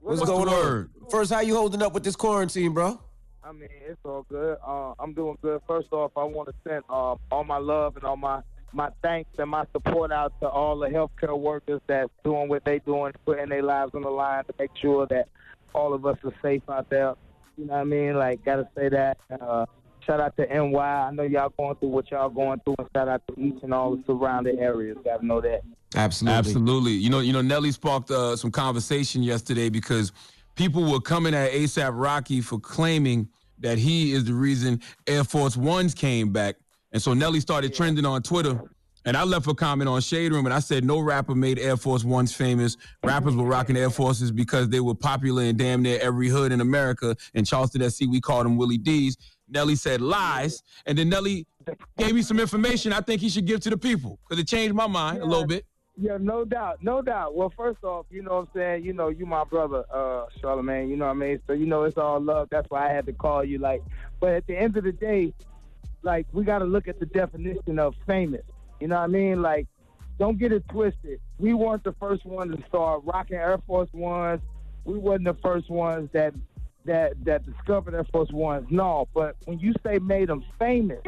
What's 0.00 0.20
the 0.20 0.26
going 0.26 0.50
word? 0.50 0.90
on? 1.02 1.10
First, 1.10 1.32
how 1.32 1.40
you 1.40 1.54
holding 1.54 1.82
up 1.82 1.92
with 1.92 2.04
this 2.04 2.16
quarantine, 2.16 2.72
bro? 2.72 3.00
I 3.42 3.52
mean, 3.52 3.68
it's 3.86 4.00
all 4.04 4.26
good. 4.28 4.58
Uh, 4.66 4.92
I'm 4.98 5.14
doing 5.14 5.38
good. 5.40 5.60
First 5.66 5.88
off, 5.92 6.12
I 6.16 6.24
want 6.24 6.48
to 6.48 6.54
send 6.68 6.84
uh, 6.90 7.14
all 7.30 7.44
my 7.44 7.56
love 7.56 7.96
and 7.96 8.04
all 8.04 8.16
my 8.16 8.42
my 8.72 8.90
thanks 9.02 9.30
and 9.38 9.50
my 9.50 9.64
support 9.72 10.12
out 10.12 10.32
to 10.40 10.48
all 10.48 10.78
the 10.78 10.88
healthcare 10.88 11.38
workers 11.38 11.80
that's 11.86 12.10
doing 12.24 12.48
what 12.48 12.64
they're 12.64 12.78
doing, 12.80 13.12
putting 13.24 13.48
their 13.48 13.62
lives 13.62 13.92
on 13.94 14.02
the 14.02 14.10
line 14.10 14.44
to 14.44 14.54
make 14.58 14.70
sure 14.80 15.06
that 15.06 15.28
all 15.74 15.94
of 15.94 16.04
us 16.06 16.18
are 16.24 16.34
safe 16.42 16.62
out 16.68 16.88
there. 16.90 17.14
You 17.56 17.66
know 17.66 17.74
what 17.74 17.80
I 17.80 17.84
mean? 17.84 18.16
Like, 18.16 18.44
gotta 18.44 18.68
say 18.76 18.88
that. 18.88 19.18
Uh, 19.30 19.66
shout 20.06 20.20
out 20.20 20.36
to 20.36 20.46
NY. 20.46 20.78
I 20.78 21.10
know 21.10 21.24
y'all 21.24 21.52
going 21.58 21.76
through 21.76 21.88
what 21.88 22.10
y'all 22.10 22.28
going 22.28 22.60
through, 22.60 22.76
and 22.78 22.88
shout 22.94 23.08
out 23.08 23.22
to 23.28 23.40
each 23.40 23.62
and 23.62 23.74
all 23.74 23.96
the 23.96 24.02
surrounding 24.06 24.58
areas. 24.58 24.96
Gotta 25.04 25.24
know 25.24 25.40
that. 25.40 25.62
Absolutely. 25.94 26.38
Absolutely. 26.38 26.92
You 26.92 27.10
know, 27.10 27.20
you 27.20 27.32
know, 27.32 27.40
Nelly 27.40 27.72
sparked 27.72 28.10
uh, 28.10 28.36
some 28.36 28.50
conversation 28.50 29.22
yesterday 29.22 29.70
because 29.70 30.12
people 30.54 30.90
were 30.90 31.00
coming 31.00 31.34
at 31.34 31.50
ASAP 31.52 31.92
Rocky 31.94 32.40
for 32.40 32.60
claiming 32.60 33.28
that 33.60 33.78
he 33.78 34.12
is 34.12 34.24
the 34.24 34.34
reason 34.34 34.80
Air 35.06 35.24
Force 35.24 35.56
Ones 35.56 35.94
came 35.94 36.30
back. 36.30 36.56
And 36.92 37.02
so 37.02 37.14
Nelly 37.14 37.40
started 37.40 37.74
trending 37.74 38.06
on 38.06 38.22
Twitter. 38.22 38.60
And 39.04 39.16
I 39.16 39.24
left 39.24 39.46
a 39.46 39.54
comment 39.54 39.88
on 39.88 40.00
Shade 40.00 40.32
Room 40.32 40.44
and 40.44 40.52
I 40.52 40.58
said 40.58 40.84
no 40.84 41.00
rapper 41.00 41.34
made 41.34 41.58
Air 41.58 41.76
Force 41.76 42.04
Ones 42.04 42.34
famous. 42.34 42.76
Rappers 43.02 43.36
were 43.36 43.44
rocking 43.44 43.76
Air 43.76 43.90
Forces 43.90 44.30
because 44.30 44.68
they 44.68 44.80
were 44.80 44.94
popular 44.94 45.44
in 45.44 45.56
damn 45.56 45.82
near 45.82 45.98
every 46.00 46.28
hood 46.28 46.52
in 46.52 46.60
America. 46.60 47.16
In 47.32 47.44
Charleston, 47.44 47.88
SC, 47.88 48.02
we 48.10 48.20
called 48.20 48.44
them 48.44 48.56
Willie 48.56 48.76
D's. 48.76 49.16
Nelly 49.48 49.76
said 49.76 50.00
lies. 50.00 50.62
And 50.84 50.98
then 50.98 51.08
Nelly 51.08 51.46
gave 51.96 52.14
me 52.14 52.22
some 52.22 52.40
information 52.40 52.92
I 52.92 53.00
think 53.00 53.20
he 53.20 53.28
should 53.28 53.46
give 53.46 53.60
to 53.60 53.70
the 53.70 53.78
people 53.78 54.18
because 54.28 54.42
it 54.42 54.46
changed 54.46 54.74
my 54.74 54.86
mind 54.86 55.22
a 55.22 55.24
little 55.24 55.46
bit. 55.46 55.64
Yeah, 56.00 56.16
no 56.20 56.44
doubt, 56.44 56.78
no 56.80 57.02
doubt. 57.02 57.34
Well, 57.34 57.52
first 57.56 57.82
off, 57.82 58.06
you 58.08 58.22
know 58.22 58.36
what 58.36 58.40
I'm 58.42 58.48
saying. 58.54 58.84
You 58.84 58.92
know, 58.92 59.08
you 59.08 59.26
my 59.26 59.42
brother, 59.42 59.84
uh, 59.92 60.26
Charlamagne. 60.40 60.88
You 60.88 60.96
know 60.96 61.06
what 61.06 61.12
I 61.12 61.14
mean. 61.14 61.40
So 61.48 61.54
you 61.54 61.66
know 61.66 61.82
it's 61.82 61.98
all 61.98 62.20
love. 62.20 62.46
That's 62.52 62.70
why 62.70 62.88
I 62.88 62.92
had 62.92 63.04
to 63.06 63.12
call 63.12 63.42
you. 63.42 63.58
Like, 63.58 63.82
but 64.20 64.30
at 64.30 64.46
the 64.46 64.56
end 64.56 64.76
of 64.76 64.84
the 64.84 64.92
day, 64.92 65.32
like 66.08 66.26
we 66.32 66.42
got 66.42 66.60
to 66.60 66.64
look 66.64 66.88
at 66.88 66.98
the 66.98 67.04
definition 67.04 67.78
of 67.78 67.94
famous. 68.06 68.40
You 68.80 68.88
know 68.88 68.96
what 68.96 69.02
I 69.02 69.08
mean? 69.08 69.42
Like, 69.42 69.66
don't 70.18 70.38
get 70.38 70.52
it 70.52 70.66
twisted. 70.70 71.20
We 71.38 71.52
weren't 71.52 71.84
the 71.84 71.92
first 72.00 72.24
ones 72.24 72.56
to 72.56 72.66
start 72.66 73.02
rocking 73.04 73.36
Air 73.36 73.58
Force 73.66 73.90
Ones. 73.92 74.40
We 74.86 74.98
wasn't 74.98 75.26
the 75.26 75.36
first 75.42 75.68
ones 75.68 76.08
that 76.14 76.32
that 76.86 77.12
that 77.26 77.44
discovered 77.44 77.94
Air 77.94 78.04
Force 78.04 78.32
Ones. 78.32 78.66
No, 78.70 79.06
but 79.14 79.36
when 79.44 79.58
you 79.58 79.74
say 79.84 79.98
made 79.98 80.30
them 80.30 80.42
famous, 80.58 81.02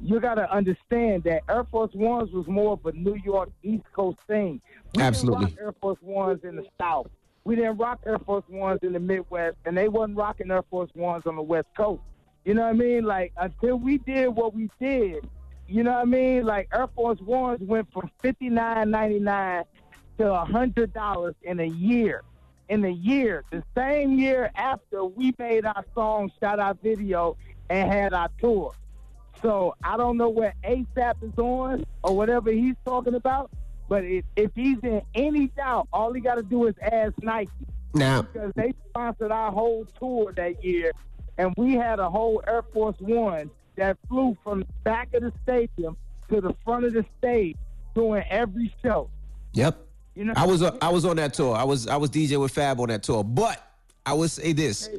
you 0.00 0.18
got 0.18 0.34
to 0.34 0.52
understand 0.52 1.22
that 1.24 1.42
Air 1.48 1.64
Force 1.70 1.94
Ones 1.94 2.32
was 2.32 2.48
more 2.48 2.72
of 2.72 2.84
a 2.84 2.92
New 2.92 3.16
York 3.24 3.50
East 3.62 3.84
Coast 3.92 4.18
thing. 4.26 4.60
We 4.96 5.02
Absolutely. 5.02 5.46
didn't 5.46 5.58
rock 5.58 5.64
Air 5.64 5.74
Force 5.80 5.98
Ones 6.02 6.40
in 6.42 6.56
the 6.56 6.66
South. 6.80 7.06
We 7.44 7.54
didn't 7.54 7.76
rock 7.76 8.00
Air 8.04 8.18
Force 8.18 8.44
Ones 8.48 8.80
in 8.82 8.94
the 8.94 9.00
Midwest, 9.00 9.58
and 9.64 9.78
they 9.78 9.86
wasn't 9.86 10.18
rocking 10.18 10.50
Air 10.50 10.64
Force 10.68 10.90
Ones 10.96 11.22
on 11.24 11.36
the 11.36 11.42
West 11.42 11.68
Coast. 11.76 12.02
You 12.44 12.54
know 12.54 12.62
what 12.62 12.70
I 12.70 12.72
mean? 12.72 13.04
Like 13.04 13.32
until 13.36 13.76
we 13.76 13.98
did 13.98 14.28
what 14.28 14.54
we 14.54 14.70
did, 14.80 15.28
you 15.68 15.82
know 15.82 15.92
what 15.92 16.02
I 16.02 16.04
mean? 16.04 16.44
Like 16.44 16.68
Air 16.74 16.88
Force 16.94 17.20
Ones 17.20 17.60
went 17.60 17.92
from 17.92 18.10
fifty 18.20 18.48
nine 18.48 18.90
ninety 18.90 19.20
nine 19.20 19.64
to 20.18 20.32
a 20.32 20.44
hundred 20.44 20.92
dollars 20.92 21.34
in 21.42 21.60
a 21.60 21.66
year. 21.66 22.22
In 22.68 22.84
a 22.84 22.90
year, 22.90 23.44
the 23.50 23.64
same 23.76 24.16
year 24.16 24.50
after 24.54 25.04
we 25.04 25.34
made 25.38 25.66
our 25.66 25.84
song, 25.94 26.30
shot 26.40 26.60
our 26.60 26.74
video, 26.74 27.36
and 27.68 27.90
had 27.90 28.12
our 28.14 28.28
tour. 28.40 28.72
So 29.42 29.74
I 29.82 29.96
don't 29.96 30.16
know 30.16 30.28
where 30.28 30.54
ASAP 30.64 31.22
is 31.22 31.36
on 31.36 31.84
or 32.04 32.16
whatever 32.16 32.52
he's 32.52 32.76
talking 32.84 33.14
about, 33.14 33.50
but 33.88 34.04
if, 34.04 34.24
if 34.36 34.50
he's 34.54 34.78
in 34.82 35.02
any 35.14 35.48
doubt, 35.48 35.88
all 35.92 36.12
he 36.12 36.20
got 36.20 36.36
to 36.36 36.42
do 36.42 36.66
is 36.66 36.74
ask 36.80 37.14
Nike 37.22 37.50
Now, 37.94 38.22
because 38.22 38.52
they 38.54 38.72
sponsored 38.90 39.32
our 39.32 39.50
whole 39.50 39.86
tour 39.98 40.32
that 40.36 40.62
year, 40.64 40.92
and 41.40 41.54
we 41.56 41.72
had 41.72 41.98
a 41.98 42.08
whole 42.10 42.42
Air 42.46 42.62
Force 42.72 42.96
One 42.98 43.50
that 43.76 43.96
flew 44.08 44.36
from 44.44 44.60
the 44.60 44.66
back 44.84 45.14
of 45.14 45.22
the 45.22 45.32
stadium 45.42 45.96
to 46.28 46.40
the 46.40 46.54
front 46.64 46.84
of 46.84 46.92
the 46.92 47.04
stage 47.18 47.56
doing 47.94 48.22
every 48.28 48.72
show. 48.82 49.08
Yep. 49.54 49.78
You 50.14 50.26
know- 50.26 50.34
I 50.36 50.46
was 50.46 50.62
uh, 50.62 50.76
I 50.82 50.90
was 50.90 51.06
on 51.06 51.16
that 51.16 51.32
tour. 51.32 51.56
I 51.56 51.64
was 51.64 51.86
I 51.86 51.96
was 51.96 52.10
DJ 52.10 52.38
with 52.38 52.52
Fab 52.52 52.78
on 52.78 52.88
that 52.88 53.02
tour. 53.02 53.24
But 53.24 53.64
I 54.04 54.12
would 54.12 54.30
say 54.30 54.52
this: 54.52 54.90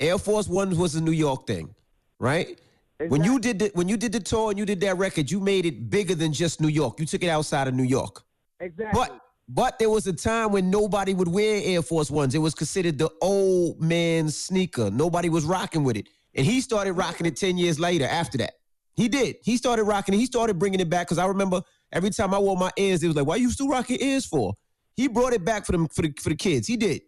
Air 0.00 0.18
Force 0.18 0.48
One 0.48 0.76
was 0.76 0.96
a 0.96 1.00
New 1.00 1.12
York 1.12 1.46
thing, 1.46 1.72
right? 2.18 2.60
When 3.06 3.22
you 3.22 3.38
did 3.38 3.60
the, 3.60 3.70
when 3.74 3.88
you 3.88 3.96
did 3.96 4.10
the 4.10 4.18
tour 4.18 4.50
and 4.50 4.58
you 4.58 4.66
did 4.66 4.80
that 4.80 4.98
record, 4.98 5.30
you 5.30 5.38
made 5.38 5.64
it 5.64 5.88
bigger 5.88 6.16
than 6.16 6.32
just 6.32 6.60
New 6.60 6.66
York. 6.66 6.98
You 6.98 7.06
took 7.06 7.22
it 7.22 7.28
outside 7.28 7.68
of 7.68 7.74
New 7.74 7.84
York. 7.84 8.24
Exactly. 8.58 8.98
But 9.00 9.20
but 9.48 9.78
there 9.78 9.88
was 9.88 10.06
a 10.06 10.12
time 10.12 10.52
when 10.52 10.70
nobody 10.70 11.14
would 11.14 11.28
wear 11.28 11.62
Air 11.64 11.80
Force 11.80 12.10
Ones. 12.10 12.34
It 12.34 12.38
was 12.38 12.54
considered 12.54 12.98
the 12.98 13.10
old 13.22 13.80
man's 13.80 14.36
sneaker. 14.36 14.90
Nobody 14.90 15.30
was 15.30 15.44
rocking 15.44 15.84
with 15.84 15.96
it. 15.96 16.08
And 16.34 16.44
he 16.44 16.60
started 16.60 16.92
rocking 16.92 17.26
it 17.26 17.36
10 17.36 17.56
years 17.56 17.80
later 17.80 18.04
after 18.04 18.36
that. 18.38 18.54
He 18.94 19.08
did. 19.08 19.36
He 19.42 19.56
started 19.56 19.84
rocking 19.84 20.14
it. 20.14 20.18
He 20.18 20.26
started 20.26 20.58
bringing 20.58 20.80
it 20.80 20.90
back 20.90 21.06
because 21.06 21.18
I 21.18 21.26
remember 21.26 21.62
every 21.92 22.10
time 22.10 22.34
I 22.34 22.38
wore 22.38 22.56
my 22.56 22.70
ears, 22.76 23.02
it 23.02 23.06
was 23.06 23.16
like, 23.16 23.26
why 23.26 23.36
you 23.36 23.50
still 23.50 23.68
rocking 23.68 23.98
ears 24.00 24.26
for? 24.26 24.52
He 24.96 25.08
brought 25.08 25.32
it 25.32 25.44
back 25.44 25.64
for 25.64 25.72
them 25.72 25.88
for 25.88 26.02
the, 26.02 26.12
for 26.20 26.28
the 26.28 26.36
kids. 26.36 26.66
He 26.66 26.76
did. 26.76 27.02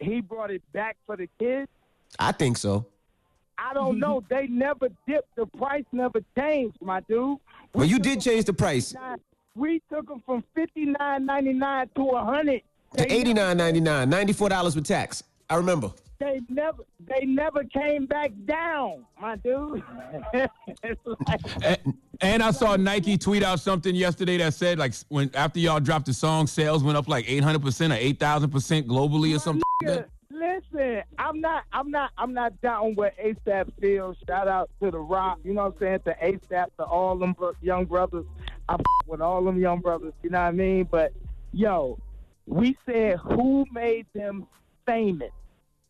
he 0.00 0.20
brought 0.20 0.50
it 0.50 0.62
back 0.72 0.96
for 1.04 1.16
the 1.16 1.28
kids. 1.38 1.68
I 2.18 2.32
think 2.32 2.56
so. 2.56 2.86
I 3.58 3.74
don't 3.74 3.98
know. 3.98 4.24
They 4.28 4.46
never 4.46 4.88
dipped. 5.06 5.36
The 5.36 5.46
price 5.46 5.84
never 5.92 6.20
changed, 6.38 6.78
my 6.80 7.00
dude. 7.00 7.38
Well, 7.74 7.86
you 7.86 7.98
did 7.98 8.20
change 8.20 8.46
the 8.46 8.52
price 8.52 8.94
We 9.54 9.82
took 9.92 10.08
them 10.08 10.22
from 10.24 10.42
fifty 10.54 10.86
nine 10.86 11.26
ninety 11.26 11.52
nine 11.52 11.88
to 11.96 12.02
a 12.10 12.24
hundred. 12.24 12.62
to 12.96 13.06
$89.99, 13.06 13.82
$94 14.36 14.74
with 14.74 14.84
tax. 14.84 15.22
I 15.48 15.56
remember. 15.56 15.90
They 16.20 16.40
never, 16.48 16.82
they 17.00 17.24
never 17.26 17.64
came 17.64 18.06
back 18.06 18.30
down, 18.44 19.04
my 19.20 19.36
dude. 19.36 19.82
Like- 20.32 20.50
And, 21.62 21.78
and 22.20 22.42
I 22.42 22.50
saw 22.52 22.76
Nike 22.76 23.18
tweet 23.18 23.42
out 23.42 23.58
something 23.60 23.94
yesterday 23.94 24.36
that 24.38 24.54
said 24.54 24.78
like 24.78 24.94
when 25.08 25.30
after 25.34 25.58
y'all 25.58 25.80
dropped 25.80 26.06
the 26.06 26.14
song, 26.14 26.46
sales 26.46 26.82
went 26.84 26.96
up 26.96 27.08
like 27.08 27.24
eight 27.28 27.42
hundred 27.42 27.62
percent 27.62 27.92
or 27.92 27.96
eight 27.96 28.20
thousand 28.20 28.50
percent 28.50 28.86
globally 28.86 29.34
or 29.34 29.40
something. 29.40 29.62
like 29.84 30.08
listen, 30.30 31.02
I'm 31.18 31.40
not, 31.40 31.64
I'm 31.72 31.90
not, 31.90 32.10
I'm 32.18 32.32
not 32.32 32.60
down 32.60 32.94
with 32.94 33.12
ASAP 33.22 33.72
feels. 33.80 34.16
Shout 34.26 34.46
out 34.48 34.70
to 34.82 34.90
the 34.92 34.98
Rock, 34.98 35.38
you 35.44 35.54
know 35.54 35.64
what 35.64 35.74
I'm 35.74 35.78
saying? 35.80 36.00
To 36.04 36.14
ASAP, 36.22 36.66
to 36.78 36.84
all 36.84 37.16
them 37.18 37.34
young 37.62 37.84
brothers. 37.86 38.24
I 38.72 38.76
f- 38.76 38.80
with 39.06 39.20
all 39.20 39.44
them 39.44 39.60
young 39.60 39.80
brothers, 39.80 40.14
you 40.22 40.30
know 40.30 40.40
what 40.40 40.46
I 40.46 40.52
mean? 40.52 40.88
But 40.90 41.12
yo, 41.52 41.98
we 42.46 42.76
said 42.86 43.18
who 43.18 43.66
made 43.70 44.06
them 44.14 44.46
famous? 44.86 45.30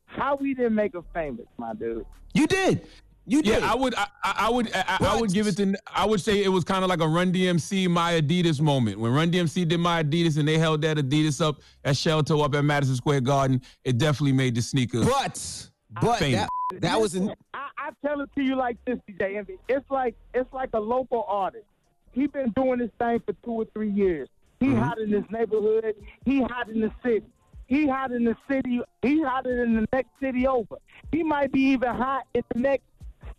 How 0.07 0.35
we 0.35 0.53
didn't 0.53 0.75
make 0.75 0.93
them 0.93 1.05
famous, 1.15 1.47
my 1.57 1.75
dude? 1.75 2.05
You 2.35 2.47
did. 2.49 2.87
You 3.25 3.41
yeah, 3.45 3.61
did. 3.61 3.63
I 3.63 3.75
would, 3.77 3.95
I, 3.95 4.07
I 4.25 4.35
I 4.47 4.51
would, 4.51 4.71
I, 4.75 4.97
I 5.01 5.21
would 5.21 5.33
give 5.33 5.47
it 5.47 5.57
to. 5.59 5.75
I 5.87 6.05
would 6.05 6.21
say 6.21 6.43
it 6.43 6.49
was 6.49 6.65
kind 6.65 6.83
of 6.83 6.91
like 6.91 7.01
a 7.01 7.07
Run 7.07 7.33
DMC 7.33 7.89
My 7.89 8.21
Adidas 8.21 8.61
moment 8.61 8.99
when 8.99 9.13
Run 9.13 9.31
DMC 9.31 9.69
did 9.69 9.79
My 9.79 10.03
Adidas 10.03 10.39
and 10.39 10.49
they 10.49 10.59
held 10.59 10.83
that 10.83 10.97
Adidas 10.97 11.41
up 11.41 11.61
at 11.85 11.97
Shelter 11.97 12.37
up 12.43 12.57
at 12.57 12.65
Madison 12.65 12.97
Square 12.97 13.21
Garden. 13.21 13.63
It 13.85 13.99
definitely 13.99 14.33
made 14.33 14.57
the 14.57 14.63
sneaker. 14.63 15.05
But, 15.05 15.71
but 16.01 16.19
famous. 16.19 16.49
that, 16.73 16.81
that 16.81 17.01
was 17.01 17.15
in. 17.15 17.33
I, 17.55 17.69
I 17.79 17.91
tell 18.05 18.21
it 18.23 18.31
to 18.35 18.43
you 18.43 18.57
like 18.57 18.77
this, 18.87 18.99
DJ 19.09 19.37
Envy. 19.37 19.59
It's 19.69 19.89
like 19.89 20.17
it's 20.35 20.53
like 20.53 20.71
a 20.73 20.81
local 20.81 21.25
artist. 21.29 21.67
He 22.13 22.27
been 22.27 22.51
doing 22.51 22.79
this 22.79 22.91
thing 22.99 23.21
for 23.27 23.33
two 23.45 23.53
or 23.53 23.65
three 23.75 23.91
years. 23.91 24.29
He 24.61 24.67
Mm-hmm. 24.69 24.79
hot 24.79 24.99
in 24.99 25.11
his 25.11 25.25
neighborhood. 25.31 25.95
He 26.25 26.41
hot 26.43 26.69
in 26.69 26.81
the 26.81 26.93
city. 27.03 27.27
He 27.67 27.89
hot 27.89 28.13
in 28.13 28.25
the 28.25 28.37
city. 28.51 28.81
He 29.01 29.23
hotter 29.23 29.65
in 29.65 29.75
the 29.75 29.89
next 29.93 30.11
city 30.21 30.47
over. 30.47 30.77
He 31.11 31.23
might 31.23 31.51
be 31.53 31.61
even 31.61 31.95
hot 31.95 32.25
in 32.35 32.43
the 32.55 32.61
next 32.61 32.85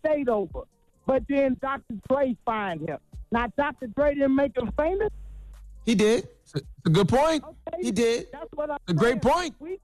state 0.00 0.28
over. 0.28 0.62
But 1.06 1.22
then 1.28 1.56
Dr. 1.62 1.94
Dre 2.08 2.36
find 2.44 2.80
him. 2.88 2.98
Now 3.30 3.46
Dr. 3.56 3.86
Dre 3.88 4.14
didn't 4.14 4.34
make 4.34 4.56
him 4.56 4.70
famous. 4.76 5.10
He 5.86 5.94
did. 5.94 6.28
It's 6.42 6.62
a 6.86 6.90
good 6.90 7.08
point. 7.08 7.44
He 7.80 7.90
did. 7.92 8.26
That's 8.32 8.48
what 8.54 8.70
I'm 8.70 8.78
A 8.88 8.92
great 8.92 9.22
point. 9.22 9.54
We 9.60 9.78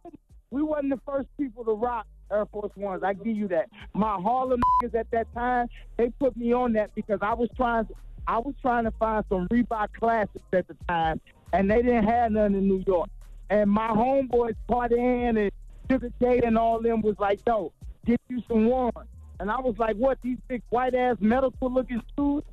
we 0.51 0.63
wasn't 0.63 0.91
the 0.91 1.01
first 1.07 1.29
people 1.39 1.65
to 1.65 1.73
rock 1.73 2.07
Air 2.33 2.45
Force 2.47 2.73
Ones. 2.75 3.03
I 3.05 3.13
give 3.13 3.37
you 3.37 3.47
that. 3.49 3.69
My 3.95 4.17
Harlem 4.21 4.61
niggas 4.83 4.95
at 4.99 5.11
that 5.13 5.33
time, 5.35 5.69
they 5.97 6.11
put 6.19 6.37
me 6.37 6.53
on 6.53 6.73
that 6.73 6.93
because 6.95 7.21
I 7.23 7.35
was 7.35 7.49
trying 7.57 7.87
I 8.27 8.39
was 8.39 8.55
trying 8.63 8.85
to 8.85 8.91
find 8.93 9.25
some 9.29 9.49
Reebok 9.49 9.89
classics 9.99 10.45
at 10.53 10.69
the 10.69 10.77
time, 10.89 11.21
and 11.53 11.71
they 11.71 11.83
didn't 11.83 12.05
have 12.05 12.33
none 12.33 12.55
in 12.55 12.69
New 12.69 12.83
York. 12.87 13.09
And 13.51 13.71
my 13.71 13.89
homeboys, 13.89 14.55
Party 14.69 14.99
Ann 14.99 15.37
and 15.37 15.51
Sugar 15.91 16.11
J 16.21 16.41
and 16.45 16.57
all 16.57 16.81
them 16.81 17.03
was 17.03 17.17
like, 17.19 17.41
yo, 17.47 17.73
get 18.07 18.21
you 18.29 18.43
some 18.49 18.67
one. 18.67 18.93
And 19.41 19.51
I 19.51 19.59
was 19.59 19.75
like, 19.79 19.97
what, 19.97 20.19
these 20.23 20.39
big 20.49 20.63
white 20.71 20.95
ass 20.95 21.17
medical 21.21 21.73
looking 21.73 22.03
shoes? 22.17 22.45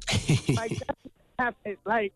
like 0.55 0.71
that's 0.71 0.99
what 1.03 1.11
happened. 1.37 1.77
Like 1.85 2.13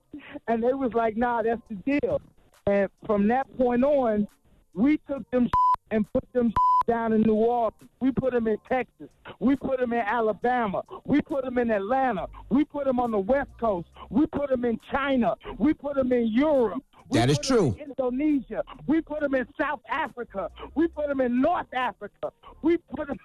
and 0.48 0.64
they 0.64 0.74
was 0.74 0.94
like, 0.94 1.18
nah, 1.18 1.44
that's 1.44 1.62
the 1.70 1.76
deal. 1.76 2.22
And 2.66 2.90
from 3.06 3.28
that 3.28 3.46
point 3.58 3.84
on, 3.84 4.28
we 4.74 4.98
took 5.10 5.30
them 5.32 5.50
and 5.92 6.12
put 6.14 6.24
them 6.34 6.54
down 6.88 7.14
in 7.14 7.22
New 7.22 7.34
Orleans. 7.36 7.74
We 8.00 8.12
put 8.12 8.34
them 8.34 8.48
in 8.48 8.58
Texas. 8.68 9.10
We 9.40 9.56
put 9.56 9.80
them 9.80 9.94
in 9.94 10.00
Alabama. 10.00 10.84
We 11.06 11.22
put 11.22 11.44
them 11.44 11.58
in 11.58 11.70
Atlanta. 11.70 12.28
We 12.50 12.66
put 12.66 12.86
them 12.86 13.00
on 13.00 13.12
the 13.12 13.20
West 13.20 13.50
Coast. 13.60 13.88
We 14.10 14.26
put 14.28 14.50
them 14.50 14.66
in 14.66 14.80
China. 14.92 15.36
We 15.58 15.74
put 15.74 15.96
them 15.96 16.12
in 16.12 16.28
Europe. 16.28 16.84
We 17.10 17.20
That 17.20 17.30
is 17.30 17.40
true. 17.40 17.76
in 17.80 17.90
Indonesia. 17.92 18.64
We 18.88 19.02
put 19.02 19.20
them 19.20 19.36
in 19.36 19.46
South 19.60 19.82
Africa. 19.90 20.50
We 20.76 20.88
put 20.88 21.08
them 21.08 21.20
in 21.22 21.42
North 21.42 21.72
Africa. 21.74 22.32
We 22.62 22.78
put 22.96 23.08
them. 23.08 23.18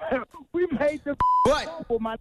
We 0.52 0.66
made 0.78 1.04
them. 1.04 1.16
But 1.44 1.64
global, 1.88 2.00
my 2.00 2.16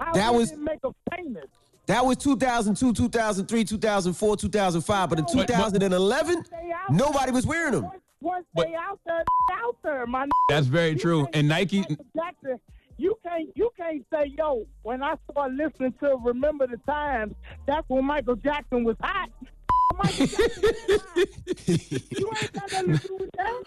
How 0.00 0.12
that 0.14 0.34
was- 0.34 0.52
make 0.56 0.80
them 0.80 0.94
famous. 1.14 1.44
That 1.86 2.06
was 2.06 2.16
2002, 2.16 2.92
2003, 2.92 3.64
2004, 3.64 4.36
2005. 4.36 5.10
But 5.10 5.18
in 5.18 5.26
2011, 5.26 6.44
nobody 6.90 7.32
was 7.32 7.44
wearing 7.46 7.72
them. 7.72 7.90
Once 8.22 8.46
But- 8.54 8.68
they 8.68 8.74
out 8.74 9.00
there, 9.04 9.24
out 9.52 9.76
there, 9.82 10.06
my. 10.06 10.26
That's 10.48 10.66
very 10.66 10.94
true. 10.94 11.26
And 11.34 11.48
Nike, 11.48 11.80
Jackson, 12.16 12.60
you 12.98 13.16
can't 13.24 13.50
you 13.56 13.70
can't 13.76 14.04
say 14.12 14.32
yo. 14.38 14.64
When 14.82 15.02
I 15.02 15.14
started 15.30 15.56
listening 15.56 15.94
to 16.00 16.16
Remember 16.22 16.66
the 16.66 16.76
Times, 16.88 17.34
that's 17.66 17.88
when 17.88 18.04
Michael 18.04 18.36
Jackson 18.36 18.84
was 18.84 18.96
hot. 19.00 19.28
Michael 19.98 20.26
Jackson 20.26 20.62
was 20.62 21.02
hot. 21.08 22.06
You 22.10 22.30
ain't 22.40 22.52
got 22.52 22.72
nothing 22.72 22.98
to 22.98 23.08
do 23.08 23.16
with 23.16 23.30
that. 23.36 23.62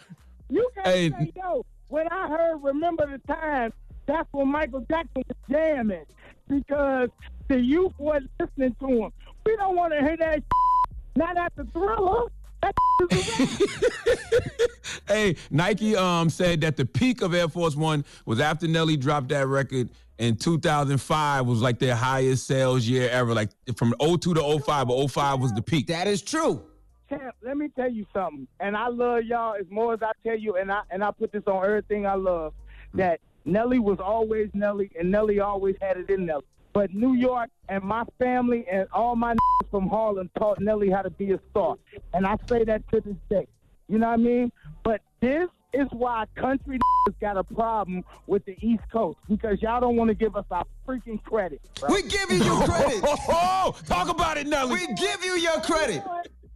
You 0.49 0.69
can't 0.75 0.87
Hey. 0.87 1.09
say 1.09 1.31
yo. 1.35 1.65
When 1.89 2.07
I 2.09 2.27
heard 2.27 2.57
Remember 2.63 3.05
the 3.05 3.19
Times, 3.33 3.73
that's 4.05 4.27
when 4.31 4.47
Michael 4.47 4.85
Jackson 4.89 5.23
was 5.27 5.37
jamming 5.49 6.05
because 6.47 7.09
the 7.47 7.59
youth 7.59 7.93
wasn't 7.97 8.31
listening 8.39 8.75
to 8.79 8.87
him. 8.87 9.11
We 9.45 9.55
don't 9.57 9.75
want 9.75 9.93
to 9.93 10.01
hear 10.01 10.17
that. 10.17 10.41
Not 11.15 11.37
after 11.37 11.63
Thriller. 11.65 12.25
That 12.65 12.73
is 13.11 14.59
hey, 15.07 15.35
Nike 15.51 15.95
um 15.95 16.29
said 16.29 16.61
that 16.61 16.77
the 16.77 16.85
peak 16.85 17.21
of 17.21 17.33
Air 17.33 17.47
Force 17.47 17.75
One 17.75 18.03
was 18.25 18.39
after 18.39 18.67
Nelly 18.67 18.97
dropped 18.97 19.29
that 19.29 19.47
record 19.47 19.89
in 20.17 20.35
2005 20.37 21.45
was 21.45 21.61
like 21.61 21.79
their 21.79 21.95
highest 21.95 22.47
sales 22.47 22.87
year 22.87 23.09
ever. 23.09 23.33
Like 23.33 23.49
from 23.75 23.93
02 23.99 24.33
to 24.35 24.59
05, 24.59 24.87
but 24.87 25.07
05 25.07 25.39
was 25.39 25.53
the 25.53 25.61
peak. 25.61 25.87
That 25.87 26.07
is 26.07 26.21
true. 26.21 26.63
Champ, 27.09 27.35
let 27.43 27.57
me 27.57 27.67
tell 27.75 27.91
you 27.91 28.05
something. 28.11 28.47
And 28.59 28.75
I 28.75 28.87
love 28.87 29.23
y'all 29.25 29.55
as 29.59 29.65
more 29.69 29.93
as 29.93 30.01
I 30.01 30.11
tell 30.23 30.37
you, 30.37 30.55
and 30.57 30.71
I 30.71 30.81
and 30.89 31.03
I 31.03 31.11
put 31.11 31.31
this 31.31 31.43
on 31.45 31.63
everything 31.63 32.07
I 32.07 32.15
love. 32.15 32.53
That 32.95 33.19
Nelly 33.43 33.77
was 33.77 33.99
always 33.99 34.49
Nelly, 34.53 34.89
and 34.97 35.11
Nelly 35.11 35.39
always 35.39 35.75
had 35.81 35.97
it 35.97 36.09
in 36.09 36.25
Nelly. 36.25 36.45
But 36.75 36.93
New 36.93 37.13
York 37.13 37.49
and 37.69 37.81
my 37.85 38.03
family 38.19 38.65
and 38.69 38.85
all 38.91 39.15
my 39.15 39.33
from 39.71 39.87
Harlem 39.87 40.29
taught 40.37 40.59
Nelly 40.59 40.89
how 40.89 41.01
to 41.03 41.09
be 41.09 41.31
a 41.31 41.39
star, 41.49 41.77
and 42.13 42.27
I 42.27 42.35
say 42.49 42.65
that 42.65 42.87
to 42.91 42.99
this 42.99 43.15
day. 43.29 43.47
You 43.87 43.97
know 43.97 44.07
what 44.07 44.13
I 44.13 44.17
mean? 44.17 44.51
But 44.83 44.99
this 45.21 45.47
is 45.73 45.87
why 45.91 46.25
country 46.35 46.77
has 47.07 47.15
got 47.21 47.37
a 47.37 47.45
problem 47.45 48.03
with 48.27 48.43
the 48.43 48.57
East 48.59 48.83
Coast 48.91 49.17
because 49.29 49.61
y'all 49.61 49.79
don't 49.79 49.95
want 49.95 50.09
to 50.09 50.15
give 50.15 50.35
us 50.35 50.43
our 50.51 50.65
freaking 50.85 51.23
credit. 51.23 51.61
bro. 51.79 51.93
We 51.93 52.01
giving 52.03 52.39
you 52.43 52.57
credit. 52.65 53.01
Oh, 53.05 53.73
talk 53.87 54.09
about 54.09 54.35
it, 54.37 54.45
Nelly. 54.45 54.73
We 54.73 54.93
give 54.95 55.23
you 55.23 55.37
your 55.37 55.61
credit. 55.61 56.03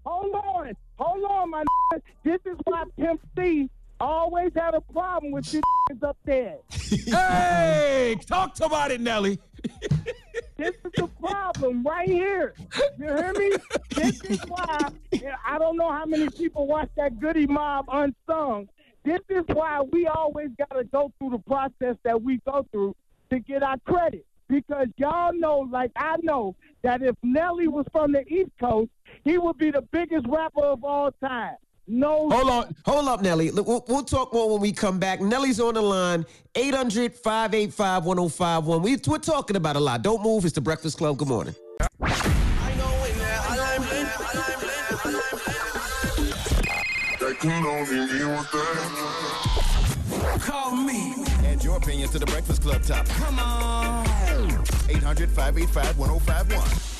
Hold 0.05 0.35
on, 0.35 0.73
hold 0.97 1.23
on, 1.31 1.49
my. 1.51 1.63
n- 1.93 2.01
This 2.25 2.39
is 2.45 2.57
why 2.65 2.83
Pimp 2.97 3.21
C 3.37 3.69
always 3.99 4.51
had 4.55 4.73
a 4.73 4.81
problem 4.81 5.31
with 5.31 5.53
you 5.53 5.61
up 6.03 6.17
there. 6.25 6.57
Hey, 6.69 8.17
talk 8.25 8.59
about 8.61 8.91
it, 8.91 9.01
Nelly. 9.01 9.39
This 10.59 10.75
is 10.83 10.91
the 10.97 11.07
problem 11.07 11.83
right 11.83 12.09
here. 12.09 12.53
You 12.97 13.05
hear 13.05 13.31
me? 13.31 13.51
This 13.95 14.21
is 14.25 14.41
why 14.41 14.89
I 15.47 15.57
don't 15.57 15.77
know 15.77 15.89
how 15.89 16.05
many 16.05 16.29
people 16.29 16.67
watch 16.67 16.89
that 16.97 17.17
Goodie 17.17 17.47
Mob 17.47 17.85
unsung. 17.89 18.67
This 19.05 19.21
is 19.29 19.45
why 19.47 19.79
we 19.79 20.07
always 20.07 20.49
got 20.57 20.77
to 20.77 20.83
go 20.83 21.13
through 21.17 21.29
the 21.29 21.39
process 21.39 21.95
that 22.03 22.21
we 22.21 22.41
go 22.45 22.65
through 22.73 22.93
to 23.29 23.39
get 23.39 23.63
our 23.63 23.77
credit. 23.85 24.25
Because 24.49 24.87
y'all 24.97 25.31
know, 25.31 25.59
like 25.59 25.91
I 25.95 26.17
know, 26.23 26.57
that 26.81 27.01
if 27.01 27.15
Nelly 27.23 27.69
was 27.69 27.85
from 27.93 28.11
the 28.11 28.27
East 28.27 28.51
Coast, 28.59 28.91
he 29.23 29.37
would 29.37 29.57
be 29.57 29.71
the 29.71 29.83
biggest 29.83 30.27
rapper 30.27 30.65
of 30.65 30.83
all 30.83 31.11
time. 31.23 31.55
No. 31.91 32.29
Hold 32.29 32.49
on. 32.49 32.75
Hold 32.85 33.07
up, 33.07 33.21
Nelly. 33.21 33.49
Look, 33.49 33.67
We'll, 33.67 33.83
we'll 33.87 34.03
talk 34.03 34.31
more 34.31 34.51
when 34.51 34.61
we 34.61 34.71
come 34.71 34.99
back. 34.99 35.19
Nelly's 35.21 35.59
on 35.59 35.73
the 35.73 35.81
line. 35.81 36.25
800 36.55 37.15
585 37.15 38.05
1051. 38.05 38.81
We- 38.83 38.97
We're 39.07 39.17
talking 39.17 39.55
about 39.55 39.75
a 39.75 39.79
lot. 39.79 40.03
Don't 40.03 40.21
move. 40.21 40.45
It's 40.45 40.53
the 40.53 40.61
Breakfast 40.61 40.97
Club. 40.99 41.17
Good 41.17 41.27
morning. 41.27 41.55
Call 50.41 50.75
me. 50.75 51.13
Add 51.45 51.63
your 51.63 51.77
opinion 51.77 52.09
to 52.09 52.19
the 52.19 52.25
Breakfast 52.25 52.61
Club 52.61 52.81
topic. 52.83 53.11
Come 53.13 53.39
on. 53.39 54.05
800 54.89 55.29
585 55.29 55.97
1051. 55.97 56.98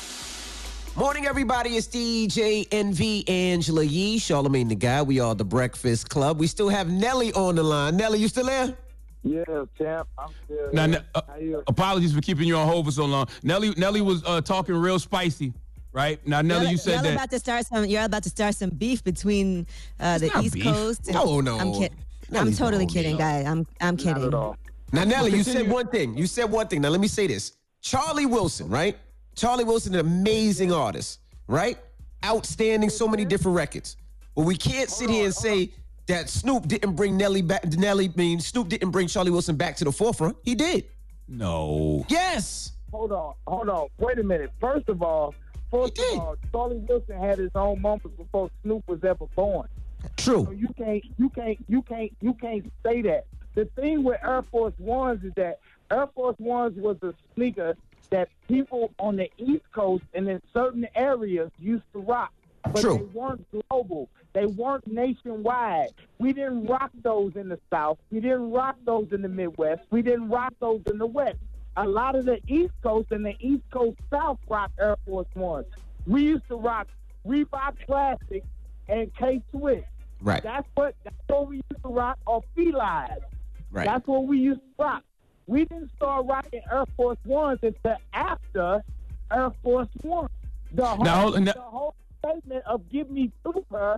Morning, 1.00 1.24
everybody. 1.24 1.78
It's 1.78 1.86
DJ 1.86 2.68
Envy 2.70 3.26
Angela 3.26 3.82
Yee, 3.82 4.18
Charlamagne 4.18 4.68
the 4.68 4.74
Guy. 4.74 5.00
We 5.00 5.18
are 5.18 5.34
the 5.34 5.46
Breakfast 5.46 6.10
Club. 6.10 6.38
We 6.38 6.46
still 6.46 6.68
have 6.68 6.90
Nelly 6.90 7.32
on 7.32 7.54
the 7.54 7.62
line. 7.62 7.96
Nelly, 7.96 8.18
you 8.18 8.28
still 8.28 8.44
there? 8.44 8.76
Yeah, 9.22 9.42
champ. 9.78 10.08
I'm 10.18 10.28
still. 10.44 10.70
Now, 10.74 10.88
here. 10.88 11.02
Uh, 11.14 11.22
How 11.26 11.36
you? 11.36 11.62
apologies 11.66 12.12
for 12.12 12.20
keeping 12.20 12.46
you 12.46 12.54
on 12.58 12.68
hold 12.68 12.84
for 12.84 12.92
so 12.92 13.06
long. 13.06 13.28
Nelly, 13.42 13.72
Nelly 13.78 14.02
was 14.02 14.22
uh, 14.26 14.42
talking 14.42 14.74
real 14.74 14.98
spicy, 14.98 15.54
right? 15.94 16.20
Now, 16.28 16.42
Nelly, 16.42 16.68
you 16.68 16.76
said 16.76 16.96
y'all 16.96 17.02
that. 17.04 17.14
about 17.14 17.30
to 17.30 17.38
start 17.38 17.64
some. 17.64 17.86
You're 17.86 18.04
about 18.04 18.24
to 18.24 18.28
start 18.28 18.54
some 18.54 18.68
beef 18.68 19.02
between 19.02 19.66
uh, 20.00 20.18
the 20.18 20.30
East 20.42 20.52
beef. 20.52 20.64
Coast. 20.64 21.06
and- 21.06 21.14
No, 21.14 21.40
no. 21.40 21.56
I'm 21.58 21.72
kidding. 21.72 21.96
I'm 22.34 22.52
totally 22.52 22.84
kidding, 22.84 23.16
guys. 23.16 23.46
I'm 23.46 23.66
I'm 23.80 23.96
kidding. 23.96 24.16
Not 24.20 24.24
at 24.28 24.34
all. 24.34 24.56
Now, 24.92 25.04
Nelly, 25.04 25.30
you 25.30 25.44
said 25.44 25.66
one 25.66 25.88
thing. 25.88 26.14
You 26.18 26.26
said 26.26 26.44
one 26.50 26.68
thing. 26.68 26.82
Now, 26.82 26.90
let 26.90 27.00
me 27.00 27.08
say 27.08 27.26
this. 27.26 27.56
Charlie 27.80 28.26
Wilson, 28.26 28.68
right? 28.68 28.98
Charlie 29.34 29.64
Wilson, 29.64 29.94
an 29.94 30.00
amazing 30.00 30.72
artist, 30.72 31.20
right? 31.46 31.78
Outstanding, 32.24 32.90
so 32.90 33.08
many 33.08 33.24
different 33.24 33.56
records. 33.56 33.96
But 34.34 34.44
we 34.44 34.56
can't 34.56 34.90
sit 34.90 35.10
here 35.10 35.24
and 35.24 35.34
say 35.34 35.70
that 36.06 36.28
Snoop 36.28 36.66
didn't 36.66 36.94
bring 36.96 37.16
Nelly 37.16 37.42
back. 37.42 37.64
Nelly, 37.66 38.06
I 38.08 38.12
mean, 38.18 38.40
Snoop 38.40 38.68
didn't 38.68 38.90
bring 38.90 39.06
Charlie 39.06 39.30
Wilson 39.30 39.56
back 39.56 39.76
to 39.76 39.84
the 39.84 39.92
forefront. 39.92 40.36
He 40.42 40.54
did. 40.54 40.84
no. 41.28 42.04
Yes. 42.08 42.72
Hold 42.92 43.12
on, 43.12 43.34
hold 43.46 43.68
on. 43.68 43.86
Wait 43.98 44.18
a 44.18 44.22
minute. 44.24 44.50
First 44.60 44.88
of 44.88 45.00
all, 45.00 45.32
first 45.70 45.96
of 45.96 46.18
all, 46.18 46.36
Charlie 46.50 46.78
Wilson 46.88 47.16
had 47.16 47.38
his 47.38 47.52
own 47.54 47.80
moments 47.80 48.08
before 48.18 48.50
Snoop 48.64 48.82
was 48.88 49.04
ever 49.04 49.26
born. 49.36 49.68
So 50.02 50.44
True. 50.44 50.56
you 50.58 50.66
can't, 50.76 51.04
you 51.16 51.28
can't, 51.28 51.58
you 51.68 51.82
can't, 51.82 52.10
you 52.20 52.34
can't 52.34 52.72
say 52.84 53.02
that. 53.02 53.26
the 53.54 53.66
thing 53.76 54.02
with 54.02 54.18
Air 54.24 54.42
Force 54.50 54.74
Ones 54.78 55.22
is 55.22 55.32
that 55.36 55.60
Air 55.92 56.08
Force 56.16 56.34
Ones 56.40 56.76
was 56.78 56.96
a 57.02 57.14
sneaker 57.36 57.76
that 58.10 58.28
people 58.48 58.92
on 58.98 59.16
the 59.16 59.30
East 59.38 59.64
Coast 59.72 60.04
and 60.14 60.28
in 60.28 60.40
certain 60.52 60.86
areas 60.94 61.50
used 61.58 61.84
to 61.92 62.00
rock. 62.00 62.32
But 62.64 62.82
True. 62.82 62.98
they 62.98 63.18
weren't 63.18 63.46
global. 63.68 64.08
They 64.32 64.46
weren't 64.46 64.86
nationwide. 64.86 65.88
We 66.18 66.32
didn't 66.32 66.66
rock 66.66 66.90
those 67.02 67.34
in 67.36 67.48
the 67.48 67.58
South. 67.70 67.98
We 68.10 68.20
didn't 68.20 68.50
rock 68.50 68.76
those 68.84 69.08
in 69.12 69.22
the 69.22 69.28
Midwest. 69.28 69.82
We 69.90 70.02
didn't 70.02 70.28
rock 70.28 70.54
those 70.60 70.82
in 70.86 70.98
the 70.98 71.06
West. 71.06 71.38
A 71.76 71.86
lot 71.86 72.16
of 72.16 72.26
the 72.26 72.40
East 72.46 72.74
Coast 72.82 73.10
and 73.12 73.24
the 73.24 73.34
East 73.40 73.62
Coast 73.70 73.98
South 74.10 74.38
rock 74.48 74.70
Air 74.78 74.96
Force 75.06 75.26
Ones. 75.34 75.66
We 76.06 76.22
used 76.22 76.46
to 76.48 76.56
rock 76.56 76.88
Reebok 77.26 77.74
Classic 77.86 78.44
and 78.88 79.14
K 79.14 79.42
Swiss. 79.50 79.84
Right. 80.20 80.42
That's 80.42 80.68
what 80.74 80.94
that's 81.04 81.16
what 81.28 81.48
we 81.48 81.56
used 81.56 81.82
to 81.82 81.88
rock 81.88 82.18
or 82.26 82.42
Felines. 82.54 83.22
Right. 83.70 83.86
That's 83.86 84.06
what 84.06 84.26
we 84.26 84.38
used 84.38 84.60
to 84.60 84.82
rock. 84.82 85.04
We 85.50 85.64
didn't 85.64 85.90
start 85.96 86.26
rocking 86.26 86.60
Air 86.70 86.84
Force 86.96 87.18
Ones 87.24 87.58
until 87.64 87.96
after 88.14 88.84
Air 89.32 89.50
Force 89.64 89.88
One. 90.02 90.28
The 90.70 90.86
whole, 90.86 91.04
Now, 91.04 91.20
hold- 91.22 91.40
now- 91.42 91.52
the 91.54 91.60
whole 91.60 91.94
statement 92.20 92.64
of 92.66 92.88
"Give 92.88 93.10
me 93.10 93.32
pair" 93.68 93.96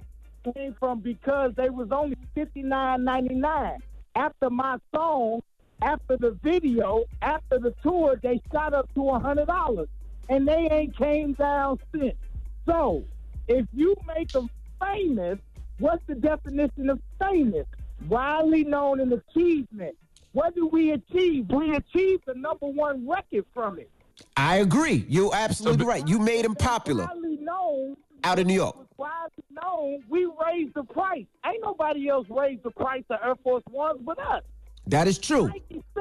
came 0.55 0.72
from 0.80 1.00
because 1.00 1.53
they 1.55 1.68
was 1.68 1.92
only 1.92 2.16
fifty 2.34 2.62
nine 2.62 3.05
ninety 3.05 3.34
nine. 3.34 3.82
After 4.14 4.48
my 4.48 4.78
song, 4.94 5.42
after 5.82 6.16
the 6.16 6.30
video, 6.42 7.05
after 7.20 7.59
the 7.59 7.74
tour, 7.82 8.18
they 8.22 8.40
shot 8.50 8.72
up 8.72 8.88
to 8.94 9.11
hundred 9.11 9.48
dollars, 9.48 9.88
and 10.30 10.48
they 10.48 10.68
ain't 10.70 10.96
came 10.96 11.34
down 11.34 11.78
since. 11.94 12.16
So, 12.64 13.05
if 13.46 13.66
you 13.74 13.94
make 14.07 14.32
them 14.32 14.48
famous, 14.80 15.38
what's 15.78 16.03
the 16.07 16.14
definition 16.14 16.88
of 16.88 16.98
famous? 17.20 17.66
Widely 18.09 18.64
known 18.64 19.00
in 19.00 19.12
achievement. 19.12 19.96
What 20.33 20.55
do 20.55 20.66
we 20.66 20.93
achieve? 20.93 21.47
We 21.51 21.74
achieved 21.74 22.24
the 22.26 22.35
number 22.35 22.66
one 22.66 23.07
record 23.09 23.45
from 23.53 23.78
it. 23.78 23.91
I 24.37 24.57
agree. 24.57 25.05
You're 25.09 25.35
absolutely 25.35 25.87
right. 25.87 26.07
You 26.07 26.18
made 26.18 26.45
him 26.45 26.55
popular 26.55 27.07
Widely 27.07 27.39
known, 27.41 27.97
out 28.24 28.39
in 28.39 28.47
New 28.47 28.55
York. 28.55 28.76
widely 28.97 29.45
known, 29.51 30.03
we 30.09 30.28
raised 30.47 30.74
the 30.74 30.85
price. 30.85 31.26
Ain't 31.47 31.62
nobody 31.62 32.09
else 32.09 32.26
raised 32.30 32.62
the 32.62 32.70
price 32.70 33.05
of 33.11 33.18
Air 33.24 33.35
Force 33.43 33.64
Ones 33.70 34.01
but 34.05 34.18
us. 34.18 34.43
That 34.87 35.07
is 35.07 35.18
true. 35.18 35.53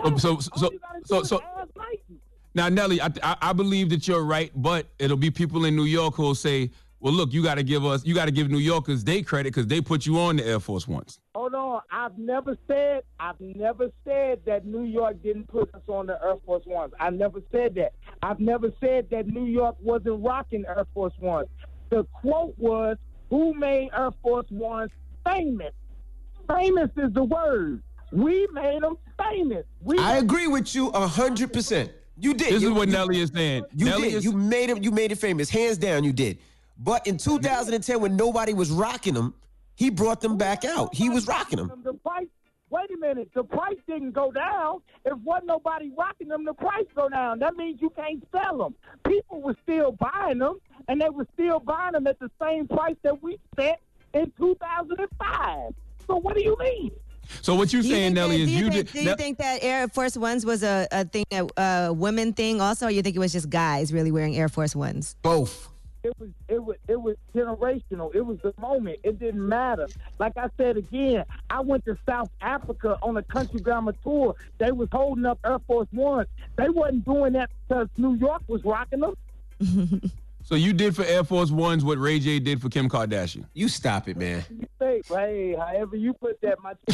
So, 0.04 0.18
so, 0.18 0.40
so, 0.40 0.70
so, 1.06 1.24
so, 1.24 1.42
now, 2.54 2.68
Nelly, 2.68 3.00
I, 3.00 3.10
I, 3.24 3.38
I 3.42 3.54
believe 3.54 3.90
that 3.92 4.08
you're 4.08 4.24
right, 4.24 4.52
but 4.56 4.88
it'll 5.00 5.18
be 5.18 5.32
people 5.32 5.66
in 5.66 5.76
New 5.76 5.86
York 5.86 6.16
who'll 6.16 6.36
say, 6.36 6.72
well, 7.02 7.12
look, 7.14 7.34
you 7.34 7.43
got 7.43 7.56
to 7.56 7.64
give 7.64 7.84
us, 7.86 8.06
you 8.06 8.14
got 8.16 8.26
to 8.26 8.32
give 8.32 8.49
New 8.49 8.60
Yorkers 8.60 9.04
they 9.04 9.22
credit 9.22 9.49
because 9.54 9.68
they 9.68 9.82
put 9.82 10.06
you 10.06 10.20
on 10.20 10.38
the 10.38 10.45
Air 10.45 10.60
Force 10.60 10.88
Ones. 10.88 11.20
Hold 11.36 11.56
on. 11.56 11.82
I've 11.91 12.18
never 12.18 12.56
said 12.68 13.02
I've 13.20 13.39
never 13.39 13.89
said 14.06 14.39
that 14.45 14.66
New 14.66 14.84
York 14.84 15.22
didn't 15.24 15.47
put 15.47 15.74
us 15.74 15.82
on 15.88 16.06
the 16.08 16.18
Air 16.24 16.36
Force 16.45 16.64
Ones. 16.66 16.93
I 16.99 17.10
never 17.10 17.41
said 17.52 17.76
that. 17.76 17.93
I've 18.22 18.39
never 18.39 18.72
said 18.80 19.08
that 19.12 19.28
New 19.28 19.45
York 19.45 19.76
wasn't 19.82 20.24
rocking 20.24 20.64
Air 20.68 20.86
Force 20.93 21.14
Ones. 21.20 21.47
The 21.89 22.04
quote 22.22 22.54
was, 22.58 22.97
"Who 23.30 23.54
made 23.56 23.89
Air 23.97 24.12
Force 24.22 24.47
Ones 24.52 24.91
famous?" 25.26 25.74
Famous 26.47 26.89
is 26.97 27.14
the 27.14 27.24
word. 27.24 27.82
We 28.12 28.47
made 28.52 28.82
them 28.84 28.97
famous. 29.18 29.66
We 29.82 29.97
I 29.97 30.18
agree 30.18 30.47
with 30.47 30.76
you 30.76 30.89
a 30.89 31.08
hundred 31.08 31.54
percent. 31.54 31.91
You 32.20 32.34
did. 32.34 32.47
This 32.49 32.56
is 32.58 32.64
You- 32.64 32.74
what 32.74 32.88
you- 32.88 32.93
Nelly 32.93 33.20
is 33.22 33.32
saying. 33.34 33.64
You 33.74 33.86
Nelly 33.86 34.10
did. 34.10 34.18
is- 34.18 34.24
You 34.26 34.34
made 34.34 34.70
him. 34.70 34.84
You 34.84 34.91
made 34.91 35.12
it 35.12 35.18
famous. 35.18 35.49
Hands 35.49 35.78
down, 35.78 36.04
you 36.04 36.12
did. 36.14 36.38
But 36.78 37.05
in 37.07 37.17
2010, 37.17 37.99
when 38.01 38.15
nobody 38.15 38.53
was 38.53 38.72
rocking 38.72 39.13
them, 39.13 39.34
he 39.76 39.89
brought 39.89 40.22
them 40.22 40.38
back 40.38 40.65
out. 40.65 40.93
He 40.93 41.09
was 41.09 41.28
rocking 41.28 41.57
them. 41.57 41.72
The 41.84 41.93
price. 41.93 42.28
Wait 42.69 42.89
a 42.89 42.97
minute. 42.97 43.30
The 43.34 43.43
price 43.43 43.78
didn't 43.86 44.11
go 44.11 44.32
down. 44.32 44.80
If 45.05 45.17
wasn't 45.19 45.47
nobody 45.47 45.91
rocking 45.97 46.30
them, 46.30 46.45
the 46.45 46.53
price 46.53 46.86
go 46.95 47.09
down. 47.09 47.39
That 47.39 47.55
means 47.57 47.82
you 47.82 47.89
can't 47.89 48.26
sell 48.32 48.57
them. 48.57 48.76
People 49.05 49.41
were 49.41 49.57
still 49.63 49.91
buying 49.91 50.39
them, 50.39 50.57
and 50.88 51.01
they 51.01 51.09
were 51.09 51.28
still 51.34 51.59
buying 51.59 51.91
them 51.91 52.07
at 52.07 52.17
the 52.19 52.32
same 52.41 52.67
price 52.67 52.95
that 53.03 53.22
we 53.22 53.38
set 53.57 53.82
in 54.13 54.32
2005. 54.38 55.74
So 56.07 56.15
what 56.15 56.36
do 56.36 56.43
you 56.43 56.55
mean? 56.59 56.91
So 57.41 57.55
what 57.55 57.72
you're 57.74 57.84
saying, 57.84 58.13
think 58.13 58.15
Nelly, 58.15 58.38
that- 58.38 58.43
is 58.43 58.49
do 58.49 58.55
you, 58.55 58.65
you 58.65 58.72
think, 58.72 58.91
did. 58.91 59.03
do 59.03 59.09
you 59.09 59.15
think 59.15 59.38
that 59.39 59.63
Air 59.63 59.88
Force 59.88 60.17
Ones 60.17 60.45
was 60.45 60.63
a, 60.63 60.88
a 60.91 61.05
thing, 61.05 61.26
a, 61.32 61.47
a 61.61 61.93
women 61.93 62.34
thing 62.34 62.61
also, 62.61 62.88
or 62.88 62.91
you 62.91 63.01
think 63.01 63.15
it 63.15 63.19
was 63.19 63.34
just 63.34 63.49
guys 63.49 63.91
really 63.93 64.11
wearing 64.11 64.36
Air 64.38 64.49
Force 64.49 64.76
Ones? 64.76 65.15
Both. 65.22 65.69
It 66.04 66.14
was 66.18 66.30
it 66.47 66.64
was 66.64 66.78
it 66.88 66.99
was 66.99 67.16
generational. 67.36 68.14
It 68.16 68.22
was 68.22 68.39
the 68.41 68.54
moment. 68.60 68.99
It 69.04 69.20
didn't 69.20 69.47
matter. 69.47 69.88
Like 70.18 70.36
I 70.36 70.47
said 70.58 70.78
again, 70.78 71.26
I 71.49 71.60
went 71.60 71.86
to 71.86 71.97
South 72.08 72.30
Africa 72.41 72.97
on 73.04 73.18
a 73.18 73.24
country 73.24 73.60
grammar 73.60 73.93
tour. 74.04 74.36
They 74.58 74.72
was 74.72 74.89
holding 74.91 75.26
up 75.26 75.39
Air 75.45 75.60
Force 75.68 75.88
One. 75.91 76.26
They 76.56 76.70
wasn't 76.70 77.06
doing 77.06 77.34
that 77.34 77.52
because 77.68 77.88
New 77.97 78.16
York 78.16 78.41
was 78.47 78.64
rocking 78.64 79.02
them. 79.02 79.16
so 80.43 80.56
you 80.56 80.74
did 80.74 80.95
for 80.95 81.04
Air 81.04 81.24
Force 81.24 81.52
Ones 81.52 81.84
what 81.84 81.99
Ray 81.99 82.20
J 82.20 82.39
did 82.39 82.60
for 82.62 82.70
Kim 82.70 82.89
Kardashian. 82.89 83.45
You 83.54 83.68
stop 83.68 84.08
it, 84.08 84.18
man. 84.18 84.43
You 84.49 84.68
say, 84.80 85.02
hey, 85.08 85.56
however 85.56 85.97
you 85.97 86.14
put 86.14 86.41
that, 86.41 86.58
my. 86.64 86.74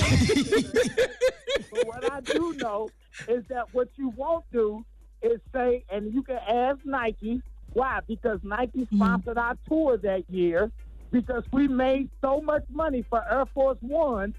but 1.71 1.87
what 1.87 2.11
I 2.11 2.19
do 2.19 2.53
know 2.57 2.89
is 3.29 3.45
that 3.47 3.73
what 3.73 3.87
you 3.95 4.09
won't 4.09 4.43
do 4.51 4.83
is 5.21 5.39
say, 5.53 5.85
and 5.89 6.13
you 6.13 6.23
can 6.23 6.39
ask 6.45 6.79
Nike 6.83 7.41
why? 7.73 7.99
Because 8.07 8.39
Nike 8.43 8.87
sponsored 8.93 9.37
our 9.37 9.57
tour 9.67 9.97
that 9.97 10.29
year 10.29 10.71
because 11.11 11.43
we 11.51 11.67
made 11.67 12.09
so 12.21 12.41
much 12.41 12.63
money 12.69 13.05
for 13.09 13.23
Air 13.31 13.45
Force 13.53 13.77
One 13.81 14.33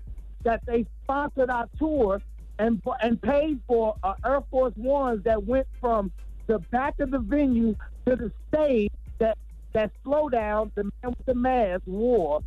that 0.45 0.62
they 0.66 0.87
sponsored 1.05 1.51
our 1.51 1.68
tour 1.79 2.20
and 2.59 2.83
and 3.01 3.20
paid 3.20 3.61
for 3.66 3.97
uh, 4.03 4.14
Air 4.24 4.43
Force 4.51 4.74
Ones 4.76 5.24
that 5.24 5.45
went 5.45 5.66
from 5.81 6.11
the 6.47 6.59
back 6.70 6.99
of 7.01 7.11
the 7.11 7.18
venue 7.18 7.76
to 8.07 8.16
the 8.16 8.33
stage 8.49 8.91
that 9.18 9.39
that 9.72 9.93
slow 10.03 10.29
down 10.29 10.72
the 10.74 10.85
man 10.85 11.14
with 11.16 11.26
the 11.26 11.35
mask 11.35 11.83
wore 11.87 12.41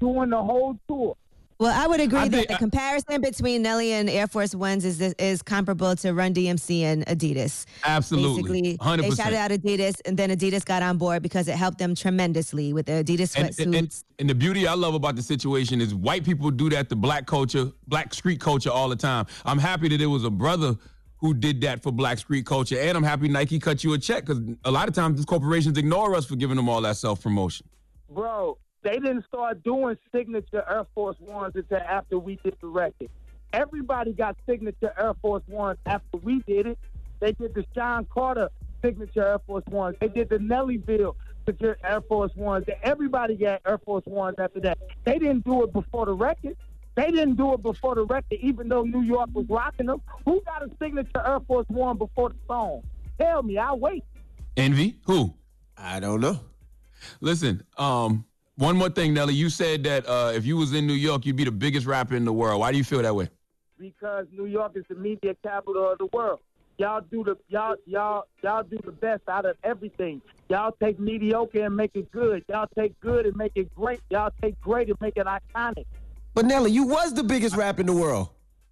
during 0.00 0.30
the 0.30 0.42
whole 0.42 0.78
tour. 0.88 1.16
Well, 1.60 1.72
I 1.74 1.88
would 1.88 1.98
agree 2.00 2.20
I 2.20 2.28
that 2.28 2.36
think- 2.36 2.48
the 2.50 2.56
comparison 2.56 3.20
between 3.20 3.62
Nelly 3.62 3.92
and 3.92 4.08
Air 4.08 4.28
Force 4.28 4.54
Ones 4.54 4.84
is 4.84 5.00
is 5.00 5.42
comparable 5.42 5.96
to 5.96 6.14
Run 6.14 6.32
DMC 6.32 6.82
and 6.82 7.04
Adidas. 7.06 7.64
Absolutely. 7.84 8.42
Basically, 8.62 8.78
100%. 8.78 9.00
they 9.02 9.10
shouted 9.10 9.36
out 9.36 9.50
Adidas, 9.50 10.00
and 10.04 10.16
then 10.16 10.30
Adidas 10.30 10.64
got 10.64 10.84
on 10.84 10.98
board 10.98 11.20
because 11.20 11.48
it 11.48 11.56
helped 11.56 11.78
them 11.78 11.96
tremendously 11.96 12.72
with 12.72 12.86
the 12.86 13.02
Adidas 13.04 13.36
And, 13.36 13.48
sweatsuits. 13.48 13.58
and, 13.64 13.74
and, 13.74 14.02
and 14.20 14.30
the 14.30 14.36
beauty 14.36 14.68
I 14.68 14.74
love 14.74 14.94
about 14.94 15.16
the 15.16 15.22
situation 15.22 15.80
is 15.80 15.94
white 15.96 16.24
people 16.24 16.48
do 16.52 16.70
that 16.70 16.88
to 16.90 16.96
black 16.96 17.26
culture, 17.26 17.72
black 17.88 18.14
street 18.14 18.38
culture 18.40 18.70
all 18.70 18.88
the 18.88 18.96
time. 18.96 19.26
I'm 19.44 19.58
happy 19.58 19.88
that 19.88 20.00
it 20.00 20.06
was 20.06 20.22
a 20.24 20.30
brother 20.30 20.76
who 21.16 21.34
did 21.34 21.60
that 21.62 21.82
for 21.82 21.90
black 21.90 22.18
street 22.18 22.46
culture, 22.46 22.78
and 22.78 22.96
I'm 22.96 23.02
happy 23.02 23.26
Nike 23.26 23.58
cut 23.58 23.82
you 23.82 23.94
a 23.94 23.98
check 23.98 24.24
because 24.26 24.40
a 24.64 24.70
lot 24.70 24.86
of 24.86 24.94
times 24.94 25.16
these 25.16 25.24
corporations 25.26 25.76
ignore 25.76 26.14
us 26.14 26.24
for 26.24 26.36
giving 26.36 26.54
them 26.56 26.68
all 26.68 26.80
that 26.82 26.96
self 26.96 27.20
promotion. 27.20 27.66
Bro, 28.08 28.58
they 28.88 28.98
didn't 28.98 29.24
start 29.26 29.62
doing 29.62 29.98
signature 30.12 30.64
Air 30.66 30.86
Force 30.94 31.16
Ones 31.20 31.52
until 31.54 31.76
after 31.78 32.18
we 32.18 32.38
did 32.42 32.56
the 32.60 32.68
record. 32.68 33.10
Everybody 33.52 34.12
got 34.12 34.36
signature 34.48 34.94
Air 34.98 35.12
Force 35.20 35.42
Ones 35.46 35.78
after 35.84 36.16
we 36.16 36.40
did 36.46 36.66
it. 36.66 36.78
They 37.20 37.32
did 37.32 37.54
the 37.54 37.66
Sean 37.74 38.06
Carter 38.06 38.48
signature 38.82 39.26
Air 39.26 39.40
Force 39.46 39.64
Ones. 39.66 39.96
They 40.00 40.08
did 40.08 40.30
the 40.30 40.38
Nellyville 40.38 41.16
signature 41.44 41.76
Air 41.84 42.00
Force 42.00 42.34
Ones. 42.34 42.64
Everybody 42.82 43.36
got 43.36 43.60
Air 43.66 43.76
Force 43.76 44.06
Ones 44.06 44.36
after 44.38 44.60
that. 44.60 44.78
They 45.04 45.18
didn't 45.18 45.44
do 45.44 45.64
it 45.64 45.72
before 45.74 46.06
the 46.06 46.14
record. 46.14 46.56
They 46.94 47.10
didn't 47.10 47.34
do 47.34 47.52
it 47.52 47.62
before 47.62 47.94
the 47.94 48.04
record, 48.04 48.38
even 48.40 48.70
though 48.70 48.84
New 48.84 49.02
York 49.02 49.28
was 49.34 49.44
rocking 49.50 49.86
them. 49.86 50.00
Who 50.24 50.40
got 50.46 50.62
a 50.62 50.70
signature 50.80 51.22
Air 51.26 51.40
Force 51.40 51.66
One 51.68 51.98
before 51.98 52.30
the 52.30 52.36
song? 52.46 52.82
Tell 53.20 53.42
me, 53.42 53.58
I'll 53.58 53.78
wait. 53.78 54.02
Envy? 54.56 54.96
Who? 55.04 55.34
I 55.76 56.00
don't 56.00 56.22
know. 56.22 56.40
Listen, 57.20 57.62
um, 57.76 58.24
one 58.58 58.76
more 58.76 58.90
thing, 58.90 59.14
Nelly. 59.14 59.34
You 59.34 59.48
said 59.50 59.84
that 59.84 60.06
uh, 60.06 60.32
if 60.34 60.44
you 60.44 60.56
was 60.56 60.74
in 60.74 60.86
New 60.86 60.92
York, 60.92 61.24
you'd 61.26 61.36
be 61.36 61.44
the 61.44 61.50
biggest 61.50 61.86
rapper 61.86 62.14
in 62.14 62.24
the 62.24 62.32
world. 62.32 62.60
Why 62.60 62.70
do 62.70 62.78
you 62.78 62.84
feel 62.84 63.02
that 63.02 63.14
way? 63.14 63.28
because 63.78 64.26
New 64.32 64.46
York 64.46 64.72
is 64.74 64.84
the 64.88 64.94
media 64.94 65.34
capital 65.42 65.92
of 65.92 65.98
the 65.98 66.06
world. 66.06 66.40
Y'all 66.78 67.00
do 67.10 67.24
the 67.24 67.36
y'all 67.48 67.74
y'all 67.86 68.24
y'all 68.42 68.62
do 68.62 68.78
the 68.84 68.92
best 68.92 69.22
out 69.28 69.44
of 69.44 69.56
everything. 69.64 70.22
Y'all 70.48 70.74
take 70.80 70.98
mediocre 71.00 71.64
and 71.64 71.76
make 71.76 71.90
it 71.94 72.10
good. 72.12 72.44
Y'all 72.48 72.68
take 72.76 72.98
good 73.00 73.26
and 73.26 73.36
make 73.36 73.52
it 73.56 73.74
great. 73.74 74.00
Y'all 74.10 74.30
take 74.40 74.60
great 74.60 74.88
and 74.88 75.00
make 75.00 75.16
it 75.16 75.26
iconic. 75.26 75.86
But 76.34 76.44
Nelly, 76.44 76.70
you 76.70 76.86
was 76.86 77.14
the 77.14 77.24
biggest 77.24 77.56
rap 77.56 77.80
in 77.80 77.86
the 77.86 77.92
world. 77.92 78.28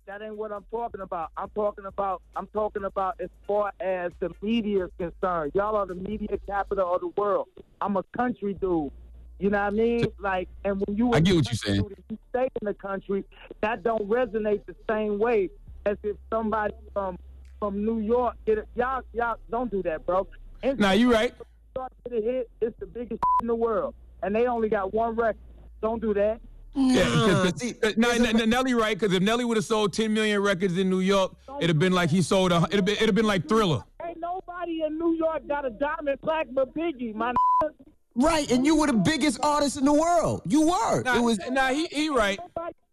That 0.07 0.23
ain't 0.23 0.37
what 0.37 0.53
I'm 0.53 0.65
talking 0.71 1.01
about. 1.01 1.31
I'm 1.37 1.51
talking 1.51 1.85
about 1.85 2.23
I'm 2.37 2.47
talking 2.49 2.85
about 2.85 3.21
as 3.21 3.31
far 3.47 3.73
as 3.81 4.13
the 4.21 4.31
media 4.41 4.85
is 4.85 4.91
concerned. 4.99 5.53
Y'all 5.57 5.75
are 5.75 5.87
the 5.87 5.97
media 5.97 6.39
capital 6.47 6.95
of 6.95 7.01
the 7.01 7.09
world. 7.21 7.49
I'm 7.81 7.97
a 7.97 8.05
country 8.17 8.55
dude. 8.55 8.93
You 9.39 9.51
know 9.51 9.59
what 9.59 9.67
I 9.67 9.71
mean? 9.71 10.07
Like, 10.19 10.49
and 10.65 10.83
when 10.87 10.97
you 10.97 11.13
I 11.13 11.19
a 11.19 11.21
get 11.21 11.37
what 11.37 11.45
you're 11.53 11.59
country 11.59 11.59
saying. 11.75 11.83
dude 11.83 12.05
you 12.11 12.19
stay 12.31 12.49
in 12.61 12.67
the 12.67 12.75
country, 12.75 13.25
that 13.61 13.83
don't 13.83 14.09
resonate 14.09 14.65
the 14.67 14.75
same 14.89 15.19
way 15.19 15.51
as 15.85 15.97
if 16.03 16.17
somebody 16.33 16.75
from 16.95 17.19
from 17.59 17.85
New 17.85 17.99
York 18.01 18.35
get 18.47 18.59
it. 18.59 18.69
Y'all, 18.75 19.03
y'all 19.13 19.37
don't 19.51 19.71
do 19.71 19.83
that, 19.83 20.05
bro. 20.07 20.27
And 20.63 20.79
Nah, 20.79 20.93
you 20.93 21.13
right. 21.13 21.33
New 21.39 21.81
York 21.83 21.93
get 22.09 22.19
a 22.19 22.23
hit. 22.23 22.51
It's 22.61 22.79
the 22.81 22.87
biggest 22.87 23.23
in 23.41 23.47
the 23.47 23.55
world, 23.55 23.95
and 24.23 24.35
they 24.35 24.47
only 24.47 24.69
got 24.69 24.93
one 24.95 25.15
record. 25.17 25.37
Don't 25.83 26.01
do 26.01 26.13
that. 26.15 26.41
Yeah, 26.75 27.05
cause, 27.05 27.53
'cause- 27.53 27.75
uh, 27.83 27.93
no, 27.97 28.15
no, 28.19 28.33
no, 28.33 28.45
Nelly 28.45 28.75
right 28.75 28.99
because 28.99 29.15
if 29.15 29.23
Nelly 29.23 29.45
would 29.47 29.57
have 29.57 29.65
sold 29.65 29.95
10 29.95 30.13
million 30.13 30.43
records 30.43 30.77
in 30.77 30.91
New 30.91 31.01
York, 31.01 31.33
it'd 31.59 31.71
have 31.71 31.79
been 31.79 31.93
like 31.95 32.11
he 32.11 32.21
sold. 32.21 32.53
A, 32.53 32.57
it'd 32.65 32.73
have 32.75 32.85
been, 32.85 32.97
it'd 32.97 33.09
have 33.09 33.15
been 33.15 33.27
like 33.27 33.49
Thriller. 33.49 33.83
Ain't 34.07 34.21
nobody 34.21 34.83
in 34.83 34.99
New 34.99 35.15
York 35.15 35.47
got 35.49 35.65
a 35.65 35.71
diamond 35.71 36.21
plaque 36.23 36.49
but 36.53 36.75
Biggie, 36.75 37.15
my. 37.15 37.33
Right, 38.17 38.51
and 38.51 38.65
you 38.65 38.77
were 38.77 38.87
the 38.87 38.95
biggest 38.95 39.39
artist 39.43 39.77
in 39.77 39.85
the 39.85 39.93
world. 39.93 40.41
You 40.47 40.63
were. 40.69 41.03
Nah, 41.03 41.19
it 41.19 41.21
was, 41.23 41.39
nah, 41.51 41.69
he 41.69 41.87
he 41.87 42.09
right. 42.09 42.39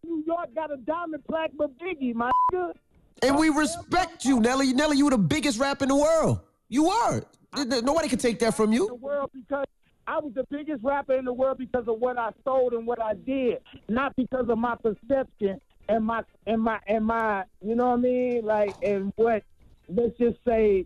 New 0.04 0.22
York 0.28 0.54
got 0.54 0.70
a 0.72 0.78
diamond 0.78 1.24
plaque 1.30 1.52
but 1.58 1.72
Biggie, 1.80 2.14
my. 2.14 2.30
nigga. 2.52 2.74
and 3.22 3.38
we 3.38 3.48
respect 3.50 4.26
you, 4.26 4.42
Nelly. 4.42 4.74
Nelly, 4.74 4.98
you 4.98 5.06
were 5.06 5.12
the 5.12 5.18
biggest 5.18 5.60
rap 5.60 5.82
in 5.82 5.88
the 5.88 5.96
world. 5.96 6.42
You 6.68 6.84
were. 6.90 7.24
Th- 7.56 7.70
th- 7.70 7.84
Nobody 7.84 8.10
could 8.10 8.20
take 8.20 8.40
that 8.40 8.54
from 8.54 8.74
you. 8.74 8.88
the 8.88 8.94
you. 8.96 9.00
world 9.00 9.30
because 9.34 9.66
I 10.08 10.20
was 10.20 10.34
the 10.34 10.44
biggest 10.50 10.84
rapper 10.84 11.14
in 11.14 11.24
the 11.24 11.32
world 11.32 11.58
because 11.58 11.88
of 11.88 12.00
what 12.00 12.18
I 12.18 12.32
sold 12.44 12.74
and 12.74 12.86
what 12.86 13.02
I 13.02 13.14
did, 13.14 13.60
not 13.88 14.14
because 14.18 14.50
of 14.50 14.58
my 14.58 14.76
perception 14.76 15.62
and 15.88 16.06
my 16.06 16.24
and 16.46 16.62
my 16.62 16.80
and 16.88 17.06
my 17.06 17.44
you 17.62 17.76
know 17.76 17.88
what 17.92 18.00
I 18.00 18.02
mean, 18.02 18.46
like 18.46 18.76
and 18.84 19.14
what 19.16 19.44
let's 19.88 20.18
just 20.18 20.38
say 20.46 20.86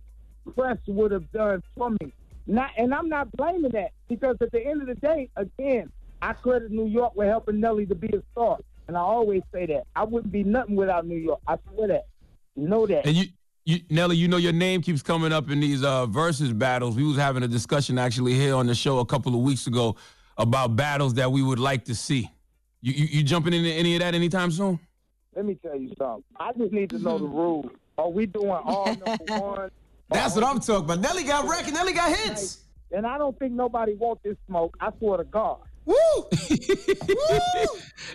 press 0.55 0.77
would 0.87 1.11
have 1.11 1.31
done 1.31 1.63
for 1.75 1.89
me. 1.89 2.13
Not 2.47 2.71
and 2.77 2.93
I'm 2.93 3.09
not 3.09 3.31
blaming 3.33 3.71
that 3.71 3.91
because 4.07 4.37
at 4.41 4.51
the 4.51 4.65
end 4.65 4.81
of 4.81 4.87
the 4.87 4.95
day, 4.95 5.29
again, 5.35 5.91
I 6.21 6.33
credit 6.33 6.71
New 6.71 6.87
York 6.87 7.15
with 7.15 7.27
helping 7.27 7.59
Nelly 7.59 7.85
to 7.87 7.95
be 7.95 8.07
a 8.07 8.21
star, 8.31 8.57
and 8.87 8.95
I 8.95 9.01
always 9.01 9.43
say 9.53 9.65
that 9.67 9.83
I 9.95 10.05
wouldn't 10.05 10.31
be 10.31 10.43
nothing 10.43 10.75
without 10.75 11.05
New 11.05 11.17
York. 11.17 11.39
I 11.47 11.57
swear 11.73 11.89
that. 11.89 12.07
Know 12.55 12.87
that. 12.87 13.05
And 13.05 13.15
you, 13.15 13.25
you, 13.65 13.81
Nelly, 13.89 14.15
you 14.15 14.27
know 14.27 14.37
your 14.37 14.53
name 14.53 14.81
keeps 14.81 15.01
coming 15.01 15.33
up 15.33 15.51
in 15.51 15.59
these 15.59 15.83
uh, 15.83 16.07
Verzuz 16.07 16.57
battles. 16.57 16.95
We 16.95 17.03
was 17.03 17.17
having 17.17 17.43
a 17.43 17.47
discussion 17.47 17.99
actually 17.99 18.33
here 18.33 18.55
on 18.55 18.65
the 18.65 18.73
show 18.73 18.99
a 18.99 19.05
couple 19.05 19.35
of 19.35 19.41
weeks 19.41 19.67
ago 19.67 19.97
about 20.37 20.75
battles 20.75 21.15
that 21.15 21.31
we 21.31 21.43
would 21.43 21.59
like 21.59 21.85
to 21.85 21.95
see. 21.95 22.31
You, 22.81 22.93
you, 22.93 23.05
you 23.05 23.23
jumping 23.23 23.53
into 23.53 23.69
any 23.69 23.95
of 23.95 24.01
that 24.01 24.15
anytime 24.15 24.51
soon? 24.51 24.79
Let 25.35 25.45
me 25.45 25.55
tell 25.55 25.75
you 25.75 25.93
something. 25.97 26.23
I 26.39 26.53
just 26.53 26.71
need 26.71 26.89
to 26.91 26.99
know 26.99 27.17
the 27.17 27.25
rules. 27.25 27.69
Are 27.97 28.09
we 28.09 28.25
doing 28.25 28.49
all 28.49 28.85
number 29.05 29.37
one? 29.37 29.71
That's 30.09 30.35
what 30.35 30.43
I'm 30.43 30.59
talking 30.59 30.85
about. 30.85 30.99
Nelly 30.99 31.23
got 31.23 31.47
record. 31.49 31.73
Nelly 31.73 31.93
got 31.93 32.15
hits. 32.15 32.63
And 32.91 33.05
I 33.05 33.17
don't 33.17 33.37
think 33.37 33.51
nobody 33.53 33.93
wants 33.95 34.23
this 34.23 34.37
smoke. 34.47 34.77
I 34.79 34.89
swear 34.97 35.17
to 35.17 35.23
God. 35.25 35.59
Woo! 35.85 35.95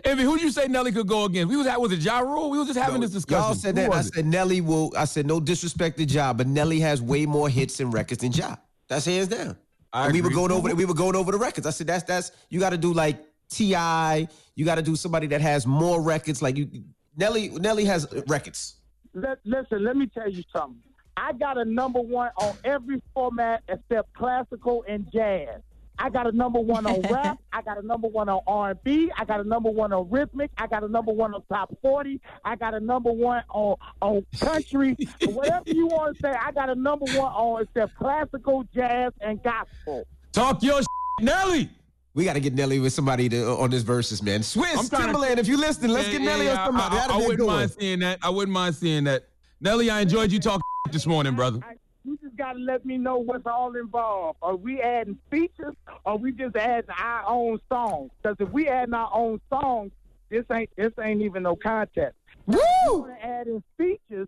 Envy, 0.04 0.24
who 0.24 0.36
do 0.36 0.44
you 0.44 0.50
say 0.50 0.68
Nelly 0.68 0.92
could 0.92 1.06
go 1.06 1.24
against? 1.24 1.48
We 1.48 1.56
was 1.56 1.66
at 1.66 1.80
was 1.80 1.90
it 1.92 2.00
Ja 2.00 2.18
Rule? 2.20 2.50
We 2.50 2.58
was 2.58 2.66
just 2.68 2.78
having 2.78 3.00
this 3.00 3.10
discussion. 3.10 3.42
Y'all 3.42 3.54
said 3.54 3.76
Who 3.76 3.82
that. 3.82 3.92
I 3.92 3.96
was 3.96 4.08
it? 4.08 4.14
said 4.14 4.26
Nelly 4.26 4.60
will. 4.60 4.92
I 4.96 5.06
said 5.06 5.26
no 5.26 5.40
disrespect 5.40 5.96
to 5.96 6.04
Ja, 6.04 6.34
but 6.34 6.46
Nelly 6.46 6.80
has 6.80 7.00
way 7.00 7.24
more 7.24 7.48
hits 7.48 7.80
and 7.80 7.92
records 7.92 8.20
than 8.20 8.32
Ja. 8.32 8.56
That's 8.88 9.06
hands 9.06 9.28
down. 9.28 9.56
I 9.90 10.04
And 10.06 10.14
we 10.14 10.20
were 10.20 10.30
going 10.30 10.52
over. 10.52 10.74
We 10.74 10.84
were 10.84 10.94
going 10.94 11.16
over 11.16 11.32
the 11.32 11.38
records. 11.38 11.66
I 11.66 11.70
said 11.70 11.86
that's 11.86 12.04
that's 12.04 12.32
you 12.50 12.60
got 12.60 12.70
to 12.70 12.78
do 12.78 12.92
like 12.92 13.18
Ti. 13.48 14.28
You 14.54 14.64
got 14.66 14.74
to 14.74 14.82
do 14.82 14.94
somebody 14.94 15.26
that 15.28 15.40
has 15.40 15.66
more 15.66 16.02
records. 16.02 16.42
Like 16.42 16.58
you, 16.58 16.68
Nelly. 17.16 17.48
Nelly 17.48 17.86
has 17.86 18.06
records. 18.26 18.76
Let, 19.14 19.38
listen, 19.44 19.82
let 19.82 19.96
me 19.96 20.08
tell 20.08 20.30
you 20.30 20.42
something. 20.54 20.80
I 21.16 21.32
got 21.32 21.58
a 21.58 21.64
number 21.64 22.00
one 22.00 22.30
on 22.40 22.54
every 22.64 23.02
format 23.14 23.62
except 23.68 24.12
classical 24.14 24.84
and 24.88 25.10
jazz. 25.12 25.60
I 25.98 26.08
got 26.08 26.26
a 26.26 26.32
number 26.32 26.58
one 26.58 26.86
on 26.86 27.00
rap. 27.12 27.38
I 27.52 27.60
got 27.62 27.78
a 27.82 27.86
number 27.86 28.08
one 28.08 28.28
on 28.28 28.40
R&B. 28.46 29.10
I 29.16 29.24
got 29.24 29.40
a 29.40 29.44
number 29.44 29.70
one 29.70 29.92
on 29.92 30.10
rhythmic. 30.10 30.50
I 30.56 30.66
got 30.66 30.82
a 30.82 30.88
number 30.88 31.12
one 31.12 31.34
on 31.34 31.42
top 31.52 31.72
forty. 31.82 32.20
I 32.44 32.56
got 32.56 32.74
a 32.74 32.80
number 32.80 33.12
one 33.12 33.42
on 33.50 33.76
on 34.00 34.24
country. 34.40 34.96
Whatever 35.24 35.64
you 35.66 35.86
want 35.86 36.16
to 36.16 36.22
say, 36.22 36.30
I 36.32 36.50
got 36.52 36.70
a 36.70 36.74
number 36.74 37.04
one 37.12 37.30
on 37.32 37.62
except 37.62 37.94
classical, 37.96 38.64
jazz, 38.74 39.12
and 39.20 39.40
gospel. 39.42 40.06
Talk 40.32 40.62
your 40.62 40.78
shit, 40.78 40.86
Nelly. 41.20 41.68
We 42.14 42.24
got 42.24 42.34
to 42.34 42.40
get 42.40 42.52
Nelly 42.54 42.78
with 42.78 42.92
somebody 42.92 43.28
to, 43.30 43.52
uh, 43.52 43.56
on 43.56 43.70
this 43.70 43.82
Verzuz, 43.84 44.22
man. 44.22 44.40
Swizz 44.40 44.76
I'm 44.76 44.86
to- 44.88 44.96
Timbaland, 45.18 45.38
if 45.38 45.48
you 45.48 45.56
listen, 45.56 45.90
let's 45.90 46.08
Yeah, 46.08 46.18
get 46.18 46.22
Nelly 46.22 46.44
yeah, 46.46 46.60
on 46.60 46.66
somebody. 46.66 46.96
I, 46.96 46.98
I, 46.98 47.00
That'd 47.06 47.10
I 47.14 47.18
be 47.18 47.24
a 47.24 47.28
wouldn't 47.28 47.48
mind 47.48 47.70
seeing 47.70 47.98
that. 48.00 48.18
I 48.22 48.28
wouldn't 48.30 48.52
mind 48.52 48.74
seeing 48.74 49.04
that. 49.04 49.24
Nelly, 49.62 49.90
I 49.90 50.00
enjoyed 50.00 50.32
you 50.32 50.40
talking 50.40 50.60
this 50.90 51.06
morning, 51.06 51.36
brother. 51.36 51.60
You 52.04 52.18
just 52.20 52.34
got 52.34 52.54
to 52.54 52.58
let 52.58 52.84
me 52.84 52.98
know 52.98 53.18
what's 53.18 53.46
all 53.46 53.76
involved. 53.76 54.38
Are 54.42 54.56
we 54.56 54.80
adding 54.80 55.16
features 55.30 55.76
or 56.04 56.18
we 56.18 56.32
just 56.32 56.56
adding 56.56 56.90
our 56.98 57.24
own 57.28 57.60
songs? 57.68 58.10
Because 58.20 58.36
if 58.40 58.50
we 58.50 58.66
adding 58.66 58.92
our 58.92 59.08
own 59.14 59.40
songs, 59.48 59.92
this 60.30 60.44
ain't 60.50 60.68
this 60.76 60.92
ain't 61.00 61.22
even 61.22 61.44
no 61.44 61.54
contest. 61.54 62.16
Woo! 62.46 62.58
want 62.88 63.12
to 63.16 63.24
add 63.24 63.46
in 63.46 63.62
features 63.78 64.26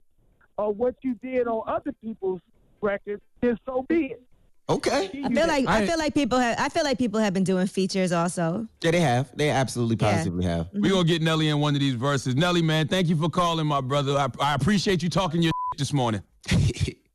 of 0.57 0.77
what 0.77 0.95
you 1.03 1.15
did 1.15 1.49
on 1.49 1.65
other 1.67 1.91
people's 2.01 2.41
records, 2.81 3.21
then 3.41 3.59
so 3.67 3.85
be 3.89 4.13
it. 4.13 4.23
Okay. 4.69 5.11
I 5.25 5.29
feel 5.29 5.47
like 5.47 5.69
I, 5.69 5.83
I- 5.83 5.87
feel 5.87 5.99
like 5.99 6.15
people 6.15 6.39
have 6.39 6.59
I 6.59 6.69
feel 6.71 6.85
like 6.85 6.97
people 6.97 7.21
have 7.21 7.35
been 7.35 7.45
doing 7.45 7.67
features 7.67 8.13
also. 8.13 8.67
Yeah, 8.83 8.93
they 8.93 9.01
have. 9.01 9.31
They 9.37 9.51
absolutely 9.51 9.99
Yeah. 10.01 10.11
have. 10.13 10.27
Mm-hmm. 10.29 10.81
We're 10.81 10.91
gonna 10.93 11.05
get 11.05 11.21
Nelly 11.23 11.49
in 11.49 11.61
one 11.61 11.75
of 11.75 11.81
these 11.81 11.97
Verzuz. 11.97 12.35
Nelly, 12.35 12.63
man, 12.63 12.89
thank 12.89 13.09
you 13.09 13.17
for 13.17 13.29
calling, 13.29 13.67
my 13.67 13.83
brother. 13.83 14.17
I, 14.17 14.29
I 14.41 14.55
appreciate 14.55 15.03
you 15.03 15.11
talking 15.11 15.43
your 15.43 15.53
this 15.79 15.93
morning. 15.93 16.23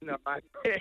No, 0.01 0.15
I- 0.25 0.39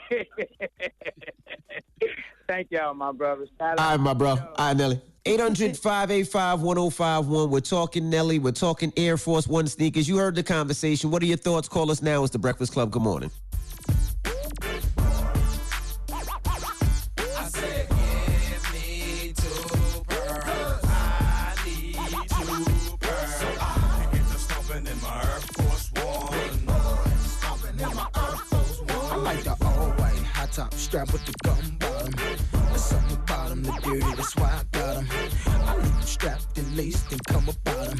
Thank 2.49 2.69
y'all, 2.71 2.95
my 2.95 3.13
brothers. 3.13 3.51
Shout 3.59 3.79
out. 3.79 3.85
All 3.85 3.91
right, 3.91 4.01
my 4.01 4.15
bro. 4.15 4.31
All 4.31 4.39
right, 4.59 4.75
Nelly. 4.75 4.99
800-585-1051. 5.27 7.51
We're 7.51 7.61
talking 7.61 8.09
Nelly. 8.09 8.39
We're 8.39 8.53
talking 8.53 8.91
Air 8.97 9.19
Force 9.19 9.47
One 9.47 9.67
sneakers. 9.67 10.09
You 10.09 10.17
heard 10.17 10.35
the 10.35 10.43
conversation. 10.43 11.11
What 11.11 11.23
are 11.23 11.27
your 11.27 11.37
thoughts? 11.37 11.69
Call 11.69 11.91
us 11.91 12.01
now. 12.01 12.23
It's 12.25 12.33
the 12.33 12.39
Breakfast 12.39 12.73
Club. 12.73 12.91
Good 12.91 13.03
morning. 13.03 13.31
Top 30.59 30.75
strap 30.75 31.13
with 31.13 31.25
the 31.25 31.33
gum 31.45 31.77
bottom. 31.79 32.13
Something 32.77 33.17
about 33.17 33.53
'em, 33.53 33.63
the 33.63 33.71
dirty, 33.81 34.13
that's 34.17 34.35
why 34.35 34.51
I 34.61 34.65
got 34.77 34.97
'em. 34.97 35.09
I 35.69 35.77
leave 35.77 35.95
'em 35.95 36.03
strapped 36.03 36.59
and 36.59 36.77
laced 36.77 37.13
and 37.13 37.25
come 37.27 37.49
about 37.49 37.89
'em. 37.91 37.99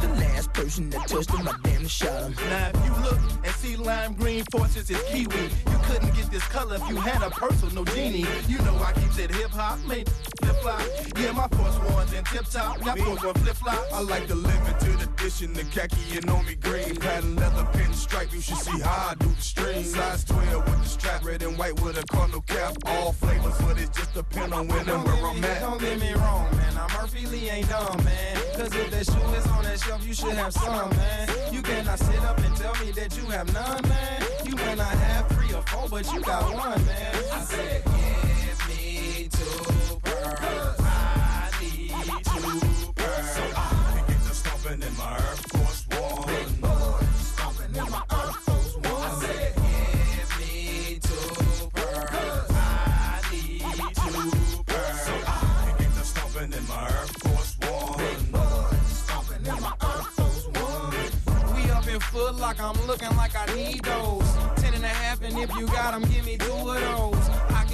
The 0.00 0.08
last 0.22 0.50
person 0.54 0.88
that 0.90 1.06
touched 1.08 1.30
'em, 1.34 1.46
I 1.46 1.54
damn 1.62 1.86
shot 1.86 2.22
'em. 2.22 2.34
Now, 2.48 2.70
if 2.72 2.86
you 2.86 2.94
look 3.04 3.20
and 3.44 3.54
see 3.56 3.76
lime 3.76 4.14
green 4.14 4.44
forces 4.50 4.88
is 4.88 5.02
kiwi, 5.10 5.44
you 5.72 5.78
couldn't 5.86 6.14
get 6.16 6.30
this 6.30 6.44
color 6.44 6.76
if 6.76 6.88
you 6.88 6.96
had 6.96 7.22
a 7.22 7.28
purse 7.28 7.62
or 7.62 7.70
no 7.74 7.84
genie. 7.84 8.26
You 8.48 8.58
know 8.64 8.76
I 8.82 8.92
keep 8.94 9.18
it 9.18 9.34
hip 9.34 9.50
hop, 9.50 9.78
made 9.86 10.08
flip 10.50 10.62
flop. 10.62 11.18
Yeah, 11.18 11.32
my 11.32 11.48
force 11.48 11.92
ones 11.92 12.12
in 12.12 12.24
tip 12.24 12.44
top, 12.46 12.84
y'all 12.84 12.96
force 12.96 13.24
one 13.24 13.34
flip 13.34 13.56
flop. 13.56 13.86
I 13.92 14.00
like 14.00 14.26
to 14.28 14.34
limit 14.34 14.80
to 14.80 14.86
the 14.86 14.90
limited 14.90 15.20
edition, 15.20 15.52
the 15.52 15.64
khaki 15.64 16.16
and 16.16 16.30
on 16.30 16.44
me 16.46 16.54
green. 16.54 16.96
Patent 16.96 17.36
leather 17.36 17.66
pin 17.72 17.92
stripe, 17.92 18.32
you 18.32 18.40
should 18.40 18.56
see 18.56 18.78
how 18.80 19.10
I 19.10 19.14
do 19.18 19.28
the 19.28 19.42
string. 19.42 19.84
Size 19.84 20.24
12 20.24 20.64
with 20.64 20.82
the 20.82 20.88
strap, 20.88 21.24
red 21.24 21.42
and 21.42 21.58
white 21.58 21.80
with 21.80 21.98
a 21.98 22.04
cardinal 22.06 22.42
cap. 22.42 22.74
All 22.86 23.12
flavors, 23.12 23.58
but 23.58 23.78
it 23.78 23.92
just 23.92 24.14
depend 24.14 24.54
on 24.54 24.68
when 24.68 24.88
and 24.88 25.04
where 25.04 25.26
I'm 25.26 25.44
at. 25.44 25.60
Don't 25.60 25.80
get 25.80 26.00
me 26.00 26.12
wrong, 26.14 26.50
man. 26.56 26.76
I'm 26.78 27.00
Murphy 27.00 27.26
Lee 27.26 27.50
ain't 27.50 27.68
dumb, 27.68 28.04
man. 28.04 28.36
Cause 28.56 28.74
if 28.74 28.90
that 28.90 29.06
shoe 29.06 29.34
is 29.34 29.46
on 29.48 29.64
that 29.64 29.80
shelf, 29.80 30.06
you 30.06 30.14
should 30.14 30.34
have 30.34 30.52
some, 30.52 30.90
man. 30.90 31.28
You 31.52 31.62
cannot 31.62 31.98
sit 31.98 32.20
up 32.20 32.38
and 32.38 32.56
tell 32.56 32.74
me 32.84 32.92
that 32.92 33.16
you 33.16 33.24
have 33.30 33.52
none, 33.52 33.82
man. 33.88 34.22
You 34.44 34.56
may 34.56 34.74
not 34.74 34.86
have 34.86 35.28
three 35.28 35.52
or 35.54 35.62
four, 35.62 35.88
but 35.88 36.12
you 36.12 36.20
got 36.20 36.52
one, 36.52 36.84
man. 36.84 37.14
I 37.32 37.40
said, 37.40 37.99
I 40.38 41.50
need. 41.60 41.90
So 41.90 43.42
I 43.56 44.04
get 44.08 44.20
to 44.22 44.32
in 44.72 44.96
my 44.96 45.12
Air 45.14 45.36
Force 45.50 45.86
in 47.76 47.90
my 47.90 48.02
Air 48.12 48.32
Force. 48.46 48.76
I 48.86 49.20
said, 49.20 49.54
give 49.56 50.30
me 50.38 51.00
two. 51.02 51.70
I 52.50 53.22
need. 53.32 53.60
So 53.60 55.14
I 55.26 55.74
get 55.78 55.92
to 55.94 56.38
in 56.44 56.66
my 56.68 56.82
Air 56.88 57.06
Force 57.22 57.56
in 58.10 59.62
my 59.62 59.74
Air 59.82 60.04
Force. 60.16 60.46
We 61.54 61.70
up 61.70 61.88
in 61.88 62.00
I'm 62.60 62.86
looking 62.86 63.16
like 63.16 63.34
I 63.36 63.46
need 63.54 63.82
those. 63.84 64.36
Ten 64.56 64.74
and 64.74 64.84
a 64.84 64.88
half, 64.88 65.22
and 65.22 65.38
if 65.38 65.54
you 65.56 65.66
got 65.68 65.94
'em, 65.94 66.02
give 66.02 66.24
me 66.26 66.36
two 66.38 66.52
of 66.52 66.80
those. 66.80 67.29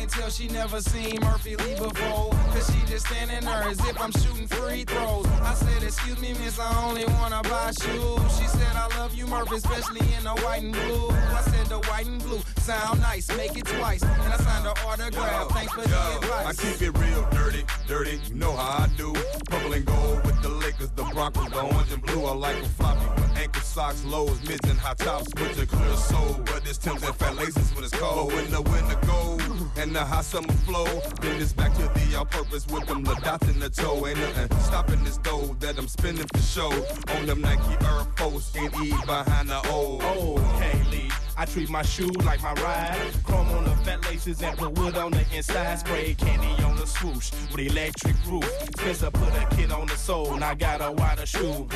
Can 0.07 0.21
tell 0.21 0.31
she 0.31 0.47
never 0.49 0.81
seen 0.81 1.19
Murphy 1.21 1.57
Lee 1.57 1.75
before. 1.75 2.31
Cause 2.31 2.71
she 2.73 2.87
just 2.87 3.07
standing 3.07 3.41
there 3.41 3.63
as 3.65 3.81
if 3.81 4.01
I'm 4.01 4.13
shooting 4.13 4.47
free 4.47 4.85
throws. 4.85 5.27
I 5.43 5.55
said, 5.55 5.83
Excuse 5.83 6.21
me, 6.21 6.29
miss, 6.35 6.61
I 6.61 6.85
only 6.85 7.05
wanna 7.07 7.43
buy 7.43 7.73
shoes. 7.73 8.39
She 8.39 8.47
said, 8.47 8.77
I 8.77 8.87
love 8.99 9.15
you, 9.15 9.27
Murphy, 9.27 9.57
especially 9.57 10.07
in 10.17 10.25
the 10.25 10.35
white 10.43 10.63
and 10.63 10.73
blue. 10.73 11.11
I 11.11 11.41
said, 11.43 11.67
The 11.67 11.81
white 11.89 12.07
and 12.07 12.23
blue 12.23 12.41
sound 12.59 13.01
nice, 13.01 13.29
make 13.37 13.57
it 13.57 13.67
twice. 13.67 14.03
And 14.03 14.33
I 14.33 14.37
signed 14.37 14.67
the 14.67 14.81
autograph. 14.87 15.51
Thanks 15.51 15.73
for 15.73 15.81
the 15.81 15.89
Yo, 15.89 16.33
I 16.35 16.53
keep 16.53 16.81
it 16.83 16.97
real 16.99 17.29
dirty, 17.33 17.65
dirty. 17.89 18.21
You 18.29 18.35
know 18.35 18.53
how 18.55 18.85
I 18.85 18.89
do. 18.97 19.13
Purple 19.51 19.73
and 19.73 19.85
gold 19.87 20.25
with 20.25 20.41
the 20.41 20.51
Lakers, 20.51 20.91
the 20.91 21.03
Broncos, 21.03 21.51
the 21.51 21.63
orange 21.63 21.93
and 21.93 22.03
blue. 22.03 22.25
I 22.27 22.33
like 22.33 22.57
a 22.57 22.69
floppy 22.69 23.26
ankle 23.37 23.63
socks, 23.63 24.05
lows, 24.05 24.41
mids 24.49 24.69
and 24.69 24.79
high 24.79 24.95
tops 24.95 25.29
with 25.41 25.57
the 25.57 25.67
clear 25.67 25.97
soul. 25.97 26.41
But 26.47 26.67
it's 26.67 26.79
Tim's 26.79 27.03
and 27.03 27.15
fat 27.15 27.37
laces 27.37 27.75
when 27.75 27.85
it's 27.85 27.93
cold. 27.95 28.31
But 28.31 28.37
when 28.37 28.51
the 28.51 28.63
winter 28.63 28.99
gold 29.07 29.43
and 29.77 29.95
the 29.95 30.05
hot 30.05 30.25
summer 30.25 30.53
flow. 30.67 30.87
Then 31.21 31.39
this 31.39 31.53
back 31.53 31.75
to 31.75 31.83
the 31.83 32.17
all 32.19 32.25
purpose 32.25 32.67
with 32.67 32.87
them 32.87 33.05
little 33.05 33.23
dots 33.23 33.49
in 33.49 33.61
the 33.61 33.71
toe. 33.71 34.07
Ain't 34.07 34.19
nothing 34.19 34.59
stopping 34.61 35.05
this 35.05 35.19
dough 35.19 35.57
that 35.61 35.79
I'm 35.79 35.89
spending 35.89 36.27
for 36.35 36.41
show. 36.41 36.73
On 37.15 37.27
them 37.27 37.41
Nike 37.41 37.73
Air 37.85 38.05
Force 38.17 38.55
and 38.57 38.75
E 38.83 38.91
behind 39.07 39.49
the 39.49 39.61
O. 39.67 39.99
Oh, 40.03 40.57
okay, 40.57 40.83
Lee. 40.91 41.26
I 41.39 41.45
treat 41.45 41.69
my 41.69 41.83
shoe 41.83 42.11
like 42.25 42.43
my 42.43 42.55
ride. 42.55 42.99
Chrome 43.25 43.49
on 43.49 43.65
the 43.65 43.77
fat 43.85 44.03
laces 44.05 44.43
and 44.43 44.57
put 44.57 44.73
wood 44.79 44.97
on 44.97 45.11
the 45.11 45.25
inside. 45.35 45.79
Spray 45.79 46.15
candy 46.15 46.63
on 46.65 46.77
the 46.77 46.87
swoosh 46.87 47.31
with 47.53 47.61
electric 47.61 48.17
roof. 48.27 48.45
Spencer 48.79 49.11
put 49.11 49.35
a 49.35 49.47
kid 49.55 49.71
on 49.71 49.87
the 49.87 49.97
sole, 49.97 50.33
and 50.35 50.43
I 50.43 50.55
got 50.55 50.81
a 50.81 50.93
wider 50.93 51.27
shoe. 51.27 51.47
Ooh, 51.47 51.67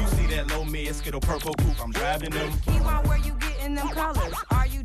you 0.00 0.06
see 0.08 0.26
that 0.28 0.46
low 0.50 0.64
mid 0.64 0.94
skittle 0.94 1.20
purple 1.20 1.52
coupe? 1.54 1.82
I'm 1.82 1.92
driving 1.92 2.30
them. 2.30 2.52
Keyword, 2.64 3.06
where 3.06 3.18
you 3.18 3.34
getting 3.34 3.74
them 3.74 3.88
colors? 3.88 4.34
Are 4.50 4.66
you 4.66 4.82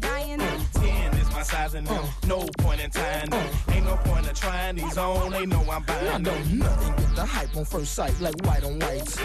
my 1.39 1.43
size 1.43 1.73
and 1.73 1.87
them. 1.87 2.05
No 2.27 2.45
point 2.57 2.81
in 2.81 2.89
tying 2.89 3.29
them. 3.29 3.47
Ain't 3.69 3.85
no 3.85 3.95
point 4.03 4.27
in 4.27 4.35
trying 4.35 4.75
these 4.75 4.97
on. 4.97 5.31
They 5.31 5.45
know 5.45 5.61
I'm 5.71 5.85
I 5.87 6.17
know 6.17 6.33
them. 6.33 6.59
nothing 6.59 6.93
but 6.97 7.15
the 7.15 7.25
hype 7.25 7.55
on 7.55 7.63
first 7.63 7.93
sight, 7.93 8.13
like 8.19 8.35
white 8.45 8.63
on 8.65 8.77
whites. 8.79 9.17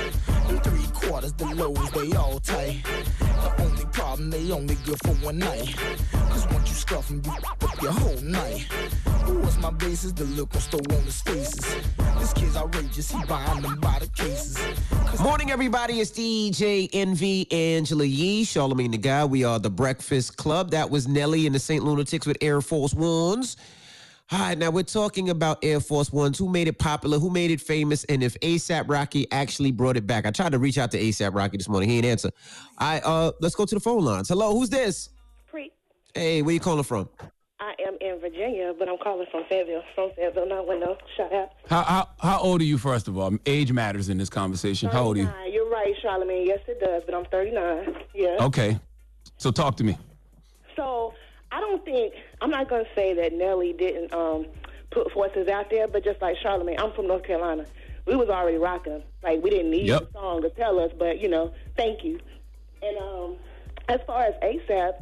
In 0.48 0.58
three 0.60 0.86
quarters, 0.94 1.32
the 1.32 1.46
lows, 1.46 1.90
they 1.90 2.12
all 2.16 2.38
tight. 2.38 2.82
The 2.84 3.62
only 3.62 3.84
problem, 3.86 4.30
they 4.30 4.52
only 4.52 4.76
good 4.84 4.98
for 5.04 5.14
one 5.26 5.38
night. 5.38 5.74
Cause 6.30 6.46
once 6.52 6.68
you 6.68 6.74
scuff 6.76 7.08
them, 7.08 7.20
you 7.24 7.32
f- 7.32 7.64
up 7.64 7.82
your 7.82 7.92
whole 7.92 8.20
night. 8.20 8.60
Who 9.24 9.38
was 9.38 9.58
my 9.58 9.70
basis? 9.70 10.12
The 10.12 10.24
look 10.24 10.54
on 10.54 10.60
store 10.60 10.80
on 10.90 11.02
his 11.02 11.20
faces. 11.20 11.64
This 12.18 12.32
kid's 12.32 12.56
outrageous, 12.56 13.10
he 13.10 13.24
buying 13.24 13.62
them 13.62 13.80
by 13.80 13.98
the 13.98 14.06
cases. 14.08 14.56
Morning, 15.20 15.50
everybody. 15.50 16.00
It's 16.00 16.10
DJ 16.10 16.90
Envy 16.92 17.50
Angela 17.50 18.04
Yee, 18.04 18.44
Charlamagne 18.44 18.90
the 18.90 18.98
Guy. 18.98 19.24
We 19.24 19.44
are 19.44 19.58
the 19.58 19.70
Breakfast 19.70 20.36
Club. 20.36 20.70
That 20.72 20.90
was 20.90 21.08
Nelly 21.08 21.46
and 21.46 21.54
the 21.54 21.58
St. 21.58 21.82
Lunatics 22.04 22.26
with 22.26 22.36
Air 22.42 22.60
Force 22.60 22.92
Ones. 22.92 23.56
All 24.30 24.38
right, 24.38 24.58
now 24.58 24.70
we're 24.70 24.82
talking 24.82 25.30
about 25.30 25.58
Air 25.62 25.80
Force 25.80 26.12
Ones. 26.12 26.38
Who 26.38 26.50
made 26.50 26.68
it 26.68 26.78
popular? 26.78 27.18
Who 27.18 27.30
made 27.30 27.50
it 27.50 27.62
famous? 27.62 28.04
And 28.04 28.22
if 28.22 28.38
ASAP 28.40 28.84
Rocky 28.88 29.26
actually 29.32 29.70
brought 29.70 29.96
it 29.96 30.06
back. 30.06 30.26
I 30.26 30.30
tried 30.30 30.52
to 30.52 30.58
reach 30.58 30.76
out 30.76 30.90
to 30.90 31.00
ASAP 31.00 31.34
Rocky 31.34 31.56
this 31.56 31.68
morning. 31.68 31.88
He 31.88 31.96
ain't 31.96 32.06
answer. 32.06 32.30
All 32.78 32.88
right, 32.88 33.02
uh, 33.04 33.32
let's 33.40 33.54
go 33.54 33.64
to 33.64 33.74
the 33.74 33.80
phone 33.80 34.04
lines. 34.04 34.28
Hello, 34.28 34.52
who's 34.52 34.68
this? 34.68 35.08
Pre. 35.46 35.72
Hey, 36.14 36.42
where 36.42 36.52
you 36.52 36.60
calling 36.60 36.84
from? 36.84 37.08
I 37.60 37.72
am 37.86 37.96
in 38.02 38.20
Virginia, 38.20 38.74
but 38.78 38.86
I'm 38.86 38.98
calling 38.98 39.26
from 39.30 39.44
Fayetteville. 39.48 39.82
From 39.94 40.10
Fayetteville, 40.14 40.48
not 40.48 40.66
window. 40.66 40.98
Shout 41.16 41.32
out. 41.32 41.52
How, 41.70 41.82
how 41.82 42.08
how 42.20 42.38
old 42.40 42.60
are 42.60 42.64
you? 42.64 42.76
First 42.76 43.08
of 43.08 43.16
all, 43.16 43.32
age 43.46 43.72
matters 43.72 44.10
in 44.10 44.18
this 44.18 44.28
conversation. 44.28 44.90
How 44.90 45.04
old 45.04 45.16
are 45.16 45.20
you? 45.20 45.32
You're 45.50 45.70
right, 45.70 45.94
Charlamagne. 46.04 46.46
Yes, 46.46 46.60
it 46.68 46.80
does, 46.80 47.02
but 47.06 47.14
I'm 47.14 47.24
39. 47.26 47.94
Yeah. 48.14 48.36
Okay, 48.40 48.78
so 49.38 49.50
talk 49.50 49.76
to 49.76 49.84
me. 49.84 49.96
So 50.76 51.14
I 51.54 51.60
don't 51.60 51.84
think 51.84 52.14
I'm 52.40 52.50
not 52.50 52.68
gonna 52.68 52.84
say 52.96 53.14
that 53.14 53.32
Nelly 53.32 53.72
didn't 53.72 54.12
um, 54.12 54.46
put 54.90 55.12
forces 55.12 55.46
out 55.48 55.70
there, 55.70 55.86
but 55.86 56.02
just 56.02 56.20
like 56.20 56.36
Charlamagne, 56.38 56.80
I'm 56.80 56.92
from 56.92 57.06
North 57.06 57.22
Carolina. 57.22 57.64
We 58.06 58.16
was 58.16 58.28
already 58.28 58.58
rocking. 58.58 59.02
Like 59.22 59.40
we 59.42 59.50
didn't 59.50 59.70
need 59.70 59.86
Yep. 59.86 60.00
the 60.12 60.12
song 60.18 60.42
to 60.42 60.50
tell 60.50 60.80
us, 60.80 60.90
but 60.98 61.20
you 61.20 61.28
know, 61.28 61.52
thank 61.76 62.02
you. 62.02 62.18
And 62.82 62.98
um, 62.98 63.36
as 63.88 64.00
far 64.04 64.24
as 64.24 64.34
ASAP, 64.42 64.94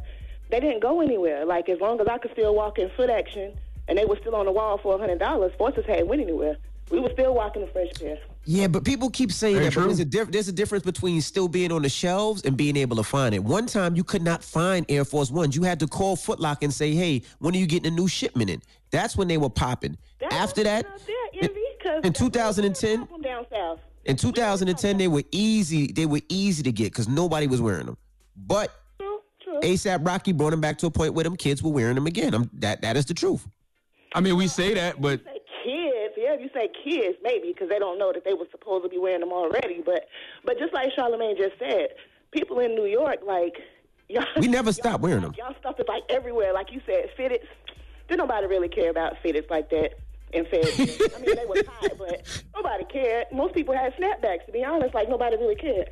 they 0.51 0.59
didn't 0.59 0.81
go 0.81 1.01
anywhere. 1.01 1.43
Like 1.43 1.69
as 1.69 1.79
long 1.81 1.99
as 1.99 2.07
I 2.07 2.19
could 2.19 2.31
still 2.33 2.53
walk 2.53 2.77
in 2.77 2.89
foot 2.91 3.09
action, 3.09 3.57
and 3.87 3.97
they 3.97 4.05
were 4.05 4.17
still 4.17 4.35
on 4.35 4.45
the 4.45 4.51
wall 4.51 4.77
for 4.77 4.93
a 4.95 4.97
hundred 4.99 5.19
dollars, 5.19 5.51
forces 5.57 5.85
hadn't 5.87 6.07
went 6.07 6.21
anywhere. 6.21 6.57
We 6.91 6.99
were 6.99 7.09
still 7.13 7.33
walking 7.33 7.63
the 7.65 7.71
fresh 7.71 7.91
pair. 7.99 8.19
Yeah, 8.45 8.67
but 8.67 8.83
people 8.83 9.09
keep 9.09 9.31
saying 9.31 9.55
Very 9.55 9.69
that. 9.69 9.75
But 9.75 9.85
there's 9.87 9.99
a, 9.99 10.05
diff- 10.05 10.31
there's 10.31 10.47
a 10.47 10.53
difference 10.53 10.83
between 10.83 11.21
still 11.21 11.47
being 11.47 11.71
on 11.71 11.81
the 11.81 11.89
shelves 11.89 12.43
and 12.43 12.57
being 12.57 12.75
able 12.75 12.97
to 12.97 13.03
find 13.03 13.33
it. 13.33 13.43
One 13.43 13.65
time 13.65 13.95
you 13.95 14.03
could 14.03 14.21
not 14.21 14.43
find 14.43 14.85
Air 14.89 15.05
Force 15.05 15.31
Ones. 15.31 15.55
You 15.55 15.63
had 15.63 15.79
to 15.79 15.87
call 15.87 16.15
Foot 16.15 16.39
Locker 16.39 16.65
and 16.65 16.73
say, 16.73 16.93
"Hey, 16.93 17.21
when 17.39 17.55
are 17.55 17.57
you 17.57 17.65
getting 17.65 17.91
a 17.91 17.95
new 17.95 18.07
shipment 18.07 18.49
in?" 18.49 18.61
That's 18.91 19.15
when 19.15 19.27
they 19.27 19.37
were 19.37 19.49
popping. 19.49 19.97
After 20.31 20.63
that, 20.63 20.85
in 22.03 22.13
2010, 22.13 23.07
down 23.21 23.45
in 24.05 24.15
2010, 24.17 24.97
they 24.97 25.07
were 25.07 25.23
easy. 25.31 25.91
They 25.91 26.05
were 26.05 26.21
easy 26.29 26.63
to 26.63 26.71
get 26.71 26.91
because 26.91 27.07
nobody 27.07 27.47
was 27.47 27.61
wearing 27.61 27.85
them. 27.85 27.97
But 28.35 28.71
ASAP 29.61 30.05
Rocky 30.05 30.33
brought 30.33 30.51
them 30.51 30.61
back 30.61 30.77
to 30.79 30.87
a 30.87 30.91
point 30.91 31.13
where 31.13 31.23
them 31.23 31.37
kids 31.37 31.63
were 31.63 31.71
wearing 31.71 31.95
them 31.95 32.07
again. 32.07 32.33
I'm, 32.33 32.49
that 32.55 32.81
that 32.81 32.97
is 32.97 33.05
the 33.05 33.13
truth. 33.13 33.47
I 34.13 34.21
mean, 34.21 34.35
we 34.35 34.47
say 34.47 34.73
that, 34.75 35.01
but 35.01 35.21
kids, 36.37 36.41
if 36.43 36.53
you 36.53 36.59
say 36.59 36.69
kids, 36.83 37.17
maybe 37.23 37.49
because 37.53 37.69
they 37.69 37.79
don't 37.79 37.97
know 37.99 38.11
that 38.13 38.23
they 38.25 38.33
were 38.33 38.47
supposed 38.51 38.83
to 38.83 38.89
be 38.89 38.97
wearing 38.97 39.19
them 39.21 39.31
already. 39.31 39.81
But 39.85 40.07
but 40.45 40.57
just 40.59 40.73
like 40.73 40.89
Charlamagne 40.97 41.37
just 41.37 41.57
said, 41.59 41.89
people 42.31 42.59
in 42.59 42.75
New 42.75 42.85
York, 42.85 43.17
like 43.25 43.55
y'all, 44.09 44.25
We 44.37 44.47
never 44.47 44.71
stopped 44.73 45.01
wearing 45.01 45.21
them. 45.21 45.33
y'all 45.37 45.55
stuff 45.59 45.79
is 45.79 45.85
like 45.87 46.03
everywhere. 46.09 46.53
Like 46.53 46.71
you 46.71 46.81
said, 46.85 47.09
fitteds. 47.17 47.47
Did 48.09 48.17
nobody 48.17 48.47
really 48.47 48.69
care 48.69 48.89
about 48.89 49.13
fitteds 49.23 49.49
like 49.49 49.69
that 49.69 49.91
in 50.33 50.45
Fayetteville? 50.45 51.07
I 51.15 51.19
mean, 51.21 51.35
they 51.35 51.45
were 51.45 51.63
tight, 51.63 51.97
but 51.97 52.43
nobody 52.55 52.83
cared. 52.85 53.27
Most 53.31 53.53
people 53.53 53.73
had 53.75 53.93
snapbacks. 53.95 54.45
To 54.47 54.51
be 54.51 54.63
honest, 54.63 54.93
like 54.93 55.07
nobody 55.09 55.37
really 55.37 55.55
cared. 55.55 55.89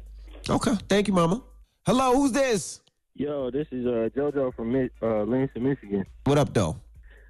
Okay, 0.49 0.73
thank 0.89 1.07
you, 1.07 1.13
Mama. 1.13 1.41
Hello, 1.85 2.13
who's 2.15 2.31
this? 2.31 2.81
Yo, 3.15 3.49
this 3.51 3.67
is 3.71 3.85
uh, 3.85 4.09
JoJo 4.15 4.53
from 4.55 4.71
Mi- 4.73 4.89
uh, 5.01 5.23
Lansing, 5.23 5.63
Michigan. 5.63 6.05
What 6.25 6.37
up, 6.37 6.53
though? 6.53 6.75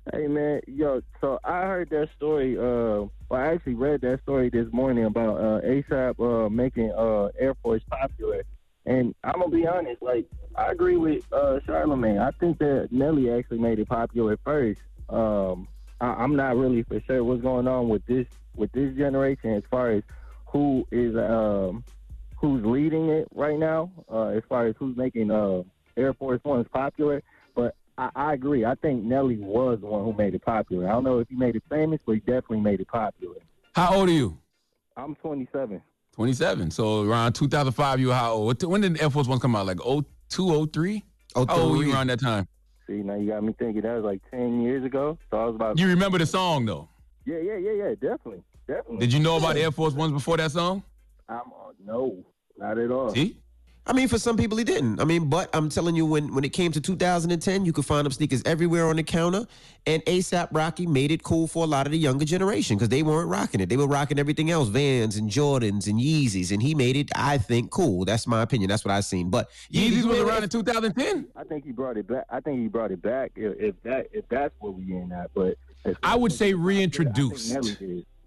Hey 0.10 0.26
man, 0.26 0.62
yo, 0.66 1.04
so 1.20 1.40
I 1.44 1.62
heard 1.62 1.92
that 1.92 2.10
story. 2.18 2.58
Uh, 2.58 3.06
well, 3.30 3.40
I 3.40 3.54
actually 3.54 3.76
read 3.76 4.02
that 4.02 4.20
story 4.24 4.50
this 4.50 4.66
morning 4.74 5.06
about 5.06 5.38
uh, 5.38 5.62
ASAP 5.62 6.20
uh, 6.20 6.50
making 6.50 6.92
uh, 6.92 7.30
Air 7.38 7.54
Force 7.62 7.84
popular, 7.88 8.44
and 8.88 9.14
I'm 9.24 9.40
gonna 9.40 9.50
be 9.50 9.68
honest. 9.68 10.02
Like, 10.02 10.26
I 10.56 10.72
agree 10.72 10.98
with 10.98 11.24
uh, 11.32 11.60
Charlamagne. 11.68 12.20
I 12.20 12.32
think 12.40 12.58
that 12.58 12.88
Nelly 12.90 13.30
actually 13.30 13.60
made 13.60 13.78
it 13.78 13.90
popular 13.90 14.40
first. 14.44 14.82
Um, 15.08 15.68
I, 16.00 16.08
I'm 16.08 16.36
not 16.36 16.58
really 16.58 16.82
for 16.82 17.00
sure 17.02 17.24
what's 17.24 17.44
going 17.44 17.68
on 17.68 17.88
with 17.88 18.04
this 18.08 18.26
with 18.56 18.72
this 18.72 18.98
generation 18.98 19.54
as 19.54 19.64
far 19.70 19.92
as 19.92 20.04
who 20.48 20.88
is 20.92 21.16
um, 21.16 21.84
who's 22.38 22.66
leading 22.66 23.10
it 23.10 23.28
right 23.36 23.60
now, 23.60 23.92
uh, 24.12 24.30
as 24.30 24.42
far 24.50 24.66
as 24.66 24.76
who's 24.80 24.98
making 24.98 25.30
uh, 25.30 25.62
Air 25.96 26.16
Force 26.16 26.44
Ones 26.44 26.66
popular. 26.74 27.22
But 28.02 28.12
I, 28.16 28.30
I 28.30 28.34
agree. 28.34 28.66
I 28.66 28.76
think 28.76 29.04
Nelly 29.04 29.38
was 29.38 29.80
the 29.82 29.88
one 29.88 30.04
who 30.04 30.14
made 30.14 30.34
it 30.34 30.44
popular. 30.44 30.88
I 30.88 30.92
don't 30.92 31.04
know 31.04 31.20
if 31.20 31.30
he 31.30 31.36
made 31.36 31.56
it 31.56 31.64
famous, 31.70 32.00
but 32.06 32.14
he 32.14 32.20
definitely 32.20 32.62
made 32.62 32.80
it 32.80 32.88
popular. 32.88 33.36
how 33.76 33.96
old 33.96 34.10
are 34.10 34.14
you? 34.14 34.38
I'm 34.98 35.16
27. 35.16 35.82
27. 36.14 36.72
So 36.72 37.04
around 37.04 37.34
2005, 37.34 38.00
you 38.00 38.08
were 38.08 38.14
how 38.14 38.34
old? 38.34 38.64
When 38.64 38.82
did 38.82 39.02
Air 39.02 39.10
Force 39.10 39.28
One 39.28 39.40
come 39.40 39.56
out? 39.56 39.66
Like 39.66 39.80
02, 39.80 40.68
03? 40.68 41.04
How 41.36 41.46
old 41.50 41.78
were 41.78 41.84
you 41.84 41.94
around 41.94 42.08
that 42.08 42.20
time? 42.20 42.48
See, 42.88 42.96
now 42.96 43.16
you 43.16 43.30
got 43.30 43.44
me 43.44 43.54
thinking 43.58 43.82
that 43.84 43.96
was 43.96 44.04
like 44.04 44.22
10 44.32 44.62
years 44.62 44.84
ago. 44.84 45.18
So 45.30 45.38
I 45.38 45.46
was 45.46 45.56
about. 45.56 45.80
You 45.80 45.88
remember 45.88 46.18
the 46.18 46.26
song 46.26 46.66
though? 46.66 46.90
Yeah, 47.26 47.38
yeah, 47.38 47.56
yeah, 47.56 47.72
yeah. 47.72 47.90
Definitely, 47.90 48.44
definitely. 48.68 48.98
Did 48.98 49.14
you 49.14 49.20
know 49.20 49.38
about 49.38 49.56
Air 49.56 49.72
Force 49.72 49.94
Ones 49.94 50.12
before 50.12 50.38
that 50.38 50.52
song? 50.52 50.84
I'm 51.30 51.38
uh, 51.38 51.72
no, 51.86 52.26
not 52.58 52.78
at 52.78 52.92
all. 52.92 53.14
See? 53.14 53.38
I 53.88 53.94
mean, 53.94 54.08
for 54.08 54.20
some 54.20 54.38
people, 54.38 54.60
he 54.60 54.64
didn't. 54.64 55.00
I 55.02 55.06
mean, 55.06 55.28
but 55.28 55.50
I'm 55.56 55.68
telling 55.68 55.96
you, 55.96 56.06
when 56.06 56.36
when 56.36 56.44
it 56.44 56.54
came 56.54 56.72
to 56.72 56.80
2010, 56.80 57.66
you 57.66 57.74
could 57.74 57.86
find 57.86 58.06
them 58.06 58.12
sneakers 58.12 58.44
everywhere 58.46 58.88
on 58.88 58.98
the 58.98 59.04
counter, 59.04 59.48
and 59.88 60.06
ASAP 60.06 60.50
Rocky 60.52 60.86
made 60.86 61.10
it 61.10 61.24
cool 61.24 61.48
for 61.48 61.64
a 61.64 61.68
lot 61.68 61.88
of 61.88 61.92
the 61.92 61.98
younger 61.98 62.24
generation 62.24 62.78
because 62.78 62.90
they 62.90 63.02
weren't 63.02 63.28
rocking 63.28 63.60
it. 63.60 63.70
They 63.70 63.78
were 63.78 63.88
rocking 63.88 64.20
everything 64.20 64.52
else, 64.52 64.70
Vans 64.70 65.18
and 65.18 65.32
Jordans 65.32 65.88
and 65.88 66.00
Yeezys, 66.00 66.52
and 66.52 66.62
he 66.62 66.76
made 66.76 66.96
it, 66.96 67.10
I 67.16 67.40
think, 67.40 67.72
cool. 67.72 68.06
That's 68.06 68.28
my 68.28 68.44
opinion. 68.44 68.70
That's 68.70 68.86
what 68.86 68.92
I've 68.94 69.04
seen. 69.06 69.32
But 69.32 69.50
yeah, 69.72 69.90
Yeezys 69.90 70.06
was 70.06 70.20
ever- 70.20 70.30
around 70.30 70.44
in 70.44 70.50
2010. 70.50 71.28
I 71.36 71.44
think 71.44 71.66
he 71.66 71.72
brought 71.72 71.98
it 71.98 72.08
back. 72.08 72.26
I 72.30 72.40
think 72.40 72.60
he 72.62 72.68
brought 72.68 72.92
it 72.92 73.02
back. 73.02 73.32
If, 73.36 73.60
if 73.60 73.84
that, 73.84 74.08
if 74.14 74.30
that's 74.30 74.54
what 74.60 74.76
we 74.76 74.84
in 74.94 75.12
at, 75.12 75.34
but 75.34 75.58
I 76.04 76.16
would 76.16 76.32
say 76.32 76.50
I 76.50 76.52
think 76.52 76.64
reintroduced. 76.66 77.58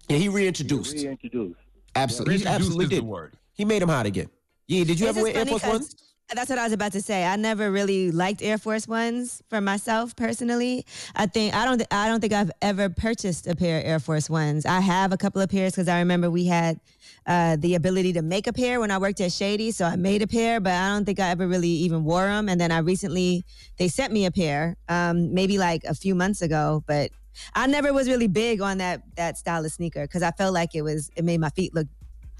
Yeah, 0.09 0.17
he 0.17 0.27
reintroduced. 0.27 0.97
He 0.97 1.07
reintroduced. 1.07 1.59
Absolutely, 1.95 2.33
he 2.39 2.43
Reintroduced 2.43 2.45
absolutely 2.47 2.83
is 2.83 2.89
the 2.89 2.95
did. 2.97 3.03
word. 3.05 3.37
He 3.53 3.63
made 3.63 3.81
him 3.81 3.87
hot 3.87 4.05
again. 4.05 4.29
Yeah, 4.67 4.83
did 4.83 4.99
you 4.99 5.07
It's 5.07 5.17
ever 5.17 5.23
wear 5.23 5.33
just 5.33 5.37
Air 5.37 5.45
funny 5.45 5.51
Force 5.51 5.61
'cause 5.61 5.71
Ones? 5.71 5.95
That's 6.33 6.49
what 6.49 6.57
I 6.57 6.63
was 6.63 6.73
about 6.73 6.91
to 6.93 7.01
say. 7.01 7.23
I 7.23 7.35
never 7.35 7.71
really 7.71 8.09
liked 8.09 8.41
Air 8.41 8.57
Force 8.57 8.87
Ones 8.87 9.43
for 9.47 9.61
myself 9.61 10.15
personally. 10.15 10.83
I 11.15 11.27
think 11.27 11.53
I 11.53 11.65
don't. 11.65 11.83
I 11.91 12.07
don't 12.07 12.19
think 12.19 12.33
I've 12.33 12.49
ever 12.63 12.89
purchased 12.89 13.45
a 13.45 13.55
pair 13.55 13.77
of 13.79 13.85
Air 13.85 13.99
Force 13.99 14.27
Ones. 14.27 14.65
I 14.65 14.79
have 14.79 15.13
a 15.13 15.17
couple 15.17 15.39
of 15.39 15.49
pairs 15.49 15.73
because 15.73 15.87
I 15.87 15.99
remember 15.99 16.31
we 16.31 16.45
had 16.45 16.79
uh, 17.27 17.57
the 17.57 17.75
ability 17.75 18.13
to 18.13 18.23
make 18.23 18.47
a 18.47 18.53
pair 18.53 18.79
when 18.79 18.89
I 18.89 18.97
worked 18.97 19.21
at 19.21 19.31
Shady, 19.33 19.69
so 19.69 19.85
I 19.85 19.97
made 19.97 20.23
a 20.23 20.27
pair. 20.27 20.59
But 20.59 20.73
I 20.73 20.89
don't 20.89 21.05
think 21.05 21.19
I 21.19 21.29
ever 21.29 21.47
really 21.47 21.69
even 21.69 22.03
wore 22.03 22.25
them. 22.25 22.49
And 22.49 22.59
then 22.59 22.71
I 22.71 22.79
recently 22.79 23.43
they 23.77 23.87
sent 23.87 24.11
me 24.11 24.25
a 24.25 24.31
pair, 24.31 24.77
um, 24.89 25.31
maybe 25.31 25.59
like 25.59 25.83
a 25.83 25.93
few 25.93 26.15
months 26.15 26.41
ago. 26.41 26.83
But 26.87 27.11
I 27.53 27.67
never 27.67 27.93
was 27.93 28.07
really 28.07 28.27
big 28.27 28.61
on 28.61 28.79
that 28.79 29.03
that 29.15 29.37
style 29.37 29.63
of 29.63 29.71
sneaker 29.71 30.01
because 30.05 30.23
I 30.23 30.31
felt 30.31 30.55
like 30.55 30.73
it 30.73 30.81
was 30.81 31.11
it 31.15 31.23
made 31.23 31.39
my 31.39 31.49
feet 31.51 31.75
look 31.75 31.87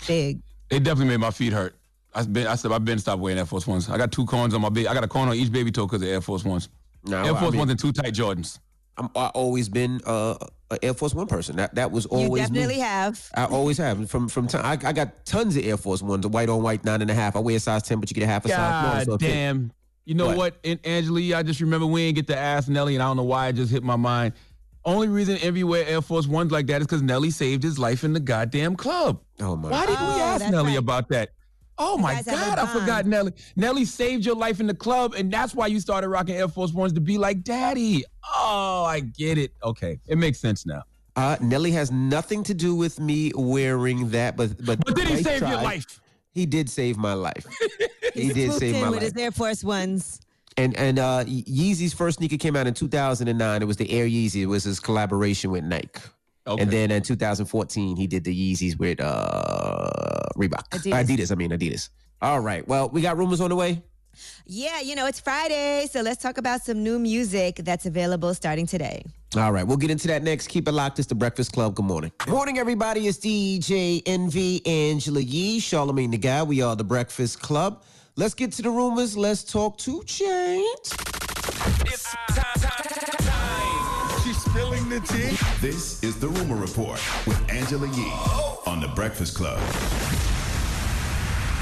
big. 0.08 0.42
It 0.72 0.80
definitely 0.84 1.10
made 1.14 1.20
my 1.20 1.30
feet 1.30 1.54
hurt. 1.54 1.76
I've 2.16 2.32
been, 2.32 2.48
I 2.48 2.56
said, 2.56 2.72
I've 2.72 2.86
been 2.86 2.98
stopped 3.00 3.22
wearing 3.22 3.38
Air 3.38 3.46
Force 3.46 3.68
Ones. 3.68 3.90
I 3.90 3.98
got 3.98 4.12
two 4.12 4.26
corns 4.26 4.54
on 4.54 4.62
my 4.62 4.70
baby. 4.70 4.88
I 4.88 4.94
got 4.94 5.04
a 5.04 5.08
corn 5.08 5.30
on 5.30 5.36
each 5.36 5.52
baby 5.52 5.72
toe 5.72 5.86
because 5.86 6.02
of 6.02 6.08
Air 6.08 6.22
Force 6.22 6.44
Ones. 6.46 6.70
No, 7.06 7.18
Air 7.24 7.36
I 7.36 7.40
Force 7.40 7.52
mean- 7.52 7.60
Ones 7.60 7.72
and 7.72 7.80
two 7.80 7.92
tight 7.92 8.14
Jordans. 8.14 8.60
I'm 8.98 9.10
I 9.14 9.28
always 9.28 9.68
been 9.68 10.00
uh, 10.06 10.36
a 10.72 10.80
Air 10.84 10.94
Force 10.94 11.14
One 11.14 11.28
person. 11.28 11.58
That 11.58 11.76
that 11.76 11.92
was 11.92 12.06
always 12.06 12.30
you 12.30 12.38
definitely 12.38 12.76
me. 12.76 12.80
have. 12.82 13.30
I 13.36 13.44
always 13.44 13.78
have. 13.78 14.10
From 14.10 14.30
from 14.30 14.48
time, 14.48 14.64
I, 14.66 14.72
I 14.88 14.94
got 14.94 15.26
tons 15.26 15.58
of 15.58 15.66
Air 15.66 15.76
Force 15.76 16.02
Ones, 16.02 16.22
the 16.22 16.30
white 16.30 16.48
on 16.48 16.64
white 16.64 16.86
nine 16.86 17.02
and 17.02 17.12
a 17.12 17.14
half. 17.14 17.36
I 17.36 17.40
wear 17.40 17.58
a 17.58 17.60
size 17.60 17.84
ten, 17.84 18.00
but 18.00 18.10
you 18.10 18.16
get 18.16 18.24
a 18.24 18.28
half 18.28 18.46
a 18.46 18.48
size. 18.50 18.58
God 18.58 19.06
so 19.06 19.14
it 19.16 19.20
damn. 19.20 19.74
You 20.06 20.14
know 20.16 20.34
what, 20.34 20.56
and 20.64 20.80
Angela 20.86 21.38
I 21.38 21.44
just 21.44 21.60
remember 21.60 21.86
we 21.88 22.06
didn't 22.06 22.16
get 22.16 22.28
to 22.28 22.38
ask 22.38 22.70
Nelly, 22.70 22.96
and 22.96 23.04
I 23.04 23.08
don't 23.08 23.18
know 23.18 23.24
why 23.24 23.50
it 23.50 23.54
just 23.58 23.70
hit 23.70 23.84
my 23.84 23.98
mind. 23.98 24.32
Only 24.86 25.10
reason 25.10 25.36
Envy 25.38 25.64
wear 25.66 25.86
Air 25.86 26.02
Force 26.02 26.28
Ones 26.28 26.52
like 26.54 26.68
that 26.68 26.80
is 26.80 26.88
because 26.88 27.02
Nelly 27.02 27.32
saved 27.32 27.64
his 27.64 27.78
life 27.78 28.04
in 28.06 28.14
the 28.14 28.20
goddamn 28.22 28.78
club. 28.78 29.20
Oh 29.42 29.58
my! 29.58 29.70
Why 29.72 29.88
didn't 29.88 30.00
we 30.00 30.06
Oh, 30.14 30.20
ask 30.22 30.40
that's 30.40 30.52
Nelly 30.52 30.70
right. 30.70 30.78
about 30.78 31.10
that? 31.10 31.32
Oh 31.78 31.98
my 31.98 32.16
guys 32.16 32.26
have 32.28 32.54
a 32.54 32.56
God, 32.56 32.60
I 32.60 32.80
forgot 32.80 33.06
Nelly. 33.06 33.34
Nelly 33.56 33.86
saved 33.86 34.26
your 34.26 34.36
life 34.36 34.60
in 34.60 34.68
the 34.68 34.74
club, 34.74 35.14
and 35.16 35.32
that's 35.32 35.54
why 35.54 35.68
you 35.68 35.80
started 35.80 36.10
rocking 36.10 36.36
Air 36.36 36.48
Force 36.48 36.74
Ones 36.74 36.94
to 36.94 37.02
be 37.02 37.18
like 37.18 37.44
daddy. 37.44 38.06
Oh, 38.36 38.86
I 38.88 39.02
get 39.02 39.38
it. 39.38 39.52
Okay, 39.64 40.00
it 40.08 40.18
makes 40.18 40.40
sense 40.40 40.66
now. 40.66 40.84
Uh, 41.16 41.38
Nelly 41.42 41.72
has 41.72 41.92
nothing 41.92 42.44
to 42.44 42.54
do 42.54 42.76
with 42.76 43.00
me 43.00 43.32
wearing 43.36 44.10
that, 44.10 44.36
but 44.36 44.56
but 44.66 44.84
But 44.86 44.96
did 44.96 45.08
he 45.08 45.14
Mike 45.16 45.24
save 45.24 45.42
your 45.42 45.62
life? 45.62 46.02
He 46.32 46.46
did 46.46 46.70
save 46.70 46.98
my 46.98 47.14
life. 47.14 47.46
he 48.14 48.34
did 48.34 48.52
save 48.54 48.76
in 48.76 48.82
my 48.82 48.90
with 48.90 49.02
life. 49.02 49.14
his 49.14 49.22
Air 49.22 49.32
Force 49.32 49.64
Ones. 49.64 50.20
And 50.58 50.76
and 50.78 51.00
uh, 51.00 51.24
Yeezy's 51.26 51.94
first 51.94 52.20
sneaker 52.20 52.38
came 52.38 52.56
out 52.56 52.68
in 52.68 52.74
2009. 52.74 53.62
It 53.62 53.66
was 53.66 53.78
the 53.78 53.90
Air 53.92 54.06
Yeezy. 54.08 54.42
It 54.42 54.46
was 54.46 54.64
his 54.64 54.80
collaboration 54.80 55.52
with 55.52 55.64
Nike. 55.64 56.02
And 56.46 56.70
then 56.70 56.92
in 56.92 57.02
2014, 57.02 57.98
he 57.98 58.08
did 58.08 58.24
the 58.24 58.54
Yeezys 58.54 58.78
with 58.78 59.00
uh, 59.02 59.90
Reebok. 60.36 60.70
Adidas. 60.70 61.06
Adidas. 61.06 61.32
I 61.32 61.36
mean 61.36 61.52
Adidas. 61.52 61.90
All 62.22 62.40
right. 62.40 62.68
Well, 62.68 62.90
we 62.90 63.02
got 63.02 63.18
rumors 63.18 63.42
on 63.42 63.50
the 63.50 63.56
way. 63.56 63.82
Yeah, 64.46 64.80
you 64.80 64.96
know, 64.96 65.08
it's 65.08 65.20
Friday, 65.20 65.88
so 65.92 66.02
let's 66.02 66.22
talk 66.22 66.38
about 66.38 66.62
some 66.62 66.82
new 66.82 67.00
music 67.00 67.58
that's 67.58 67.86
available 67.86 68.34
starting 68.34 68.66
today. 68.66 69.04
All 69.36 69.52
right, 69.52 69.68
we'll 69.68 69.76
get 69.76 69.92
into 69.92 70.08
that 70.08 70.24
next. 70.24 70.48
Keep 70.48 70.70
it 70.70 70.72
locked. 70.72 71.00
It's 71.00 71.08
the 71.10 71.16
Breakfast 71.16 71.52
Club. 71.52 71.76
Good 71.76 71.86
morning. 71.86 72.14
Morning, 72.28 72.58
everybody. 72.58 73.08
It's 73.08 73.18
DJ 73.18 74.02
Envy, 74.06 74.66
Angela 74.66 75.20
Yee, 75.20 75.60
Charlamagne 75.60 76.12
the 76.12 76.18
Guy. 76.18 76.44
We 76.44 76.62
are 76.62 76.76
the 76.78 76.86
Breakfast 76.86 77.42
Club. 77.42 77.84
Let's 78.16 78.34
get 78.34 78.54
to 78.54 78.62
the 78.62 78.70
rumors. 78.70 79.18
Let's 79.18 79.44
talk 79.44 79.78
to 79.80 80.00
Chainz. 80.06 80.94
She's 81.86 82.95
This 85.60 86.02
is 86.04 86.18
the 86.22 86.30
Rumor 86.30 86.56
Report 86.56 87.02
with 87.28 87.52
Angela 87.52 87.86
Yee 87.86 88.14
on 88.66 88.80
the 88.80 88.88
Breakfast 88.96 89.36
Club. 89.36 89.60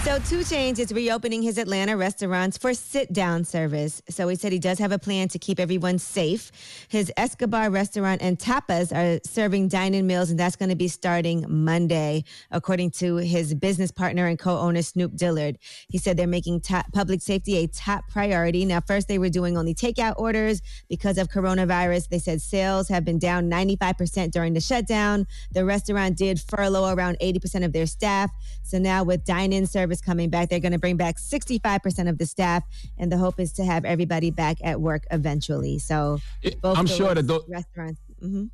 So, 0.04 0.20
Two 0.20 0.40
Chainz 0.40 0.80
is 0.80 0.92
reopening 0.92 1.42
his 1.42 1.58
Atlanta 1.58 1.96
restaurants 1.96 2.58
for 2.58 2.74
sit 2.74 3.14
down 3.14 3.46
service. 3.46 4.02
So, 4.10 4.28
he 4.28 4.36
said 4.36 4.52
he 4.52 4.60
does 4.60 4.78
have 4.80 4.92
a 4.92 5.00
plan 5.00 5.30
to 5.30 5.40
keep 5.40 5.62
everyone 5.62 5.98
safe. 5.98 6.52
His 6.90 7.10
Escobar 7.16 7.70
restaurant 7.70 8.22
and 8.22 8.38
tapas 8.38 8.92
are 8.92 9.22
serving 9.26 9.70
dine 9.70 9.94
in 9.94 10.06
meals, 10.06 10.30
and 10.30 10.38
that's 10.38 10.58
going 10.58 10.68
to 10.68 10.76
be 10.76 10.90
starting 10.90 11.46
Monday, 11.48 12.26
according 12.52 12.92
to 12.92 13.16
his 13.16 13.54
business 13.56 13.92
partner 13.92 14.28
and 14.28 14.38
co 14.38 14.60
owner, 14.60 14.82
Snoop 14.82 15.16
Dillard. 15.16 15.58
He 15.88 15.98
said 15.98 16.18
they're 16.18 16.28
making 16.28 16.64
public 16.92 17.22
safety 17.22 17.56
a 17.60 17.68
top 17.68 18.06
priority. 18.10 18.66
Now, 18.66 18.82
first, 18.82 19.08
they 19.08 19.20
were 19.20 19.30
doing 19.30 19.58
only 19.58 19.74
takeout 19.74 20.16
orders 20.18 20.62
because 20.90 21.18
of 21.18 21.30
coronavirus. 21.30 22.10
They 22.10 22.20
said 22.20 22.42
sales 22.42 22.90
have 22.90 23.06
been 23.06 23.20
down 23.20 23.50
95% 23.50 24.32
during 24.32 24.52
the 24.52 24.60
shutdown. 24.60 25.28
The 25.54 25.64
restaurant 25.64 26.18
did 26.18 26.42
furlough 26.42 26.94
around 26.94 27.20
80% 27.22 27.64
of 27.64 27.72
their 27.72 27.86
staff. 27.86 28.32
So 28.64 28.80
now 28.80 29.06
with 29.06 29.24
dine-in 29.24 29.66
service 29.66 29.93
coming 30.02 30.30
back, 30.30 30.50
they're 30.50 30.60
going 30.60 30.72
to 30.74 30.80
bring 30.80 30.98
back 30.98 31.18
65% 31.18 32.10
of 32.10 32.18
the 32.18 32.26
staff, 32.26 32.64
and 32.98 33.12
the 33.12 33.18
hope 33.18 33.40
is 33.40 33.52
to 33.54 33.66
have 33.66 33.86
everybody 33.86 34.32
back 34.32 34.58
at 34.64 34.80
work 34.80 35.04
eventually. 35.12 35.80
So 35.80 36.20
both 36.62 36.78
I'm 36.78 36.86
sure 36.88 37.14
that 37.14 37.24
tho- 37.28 37.44
restaurants. 37.50 38.02
hmm 38.20 38.46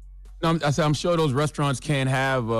No, 0.41 0.49
I'm- 0.49 0.61
I 0.65 0.71
said 0.71 0.85
I'm 0.85 0.93
sure 0.93 1.17
those 1.17 1.33
restaurants 1.33 1.79
can't 1.79 2.09
have 2.09 2.49
uh, 2.49 2.53
a, 2.53 2.57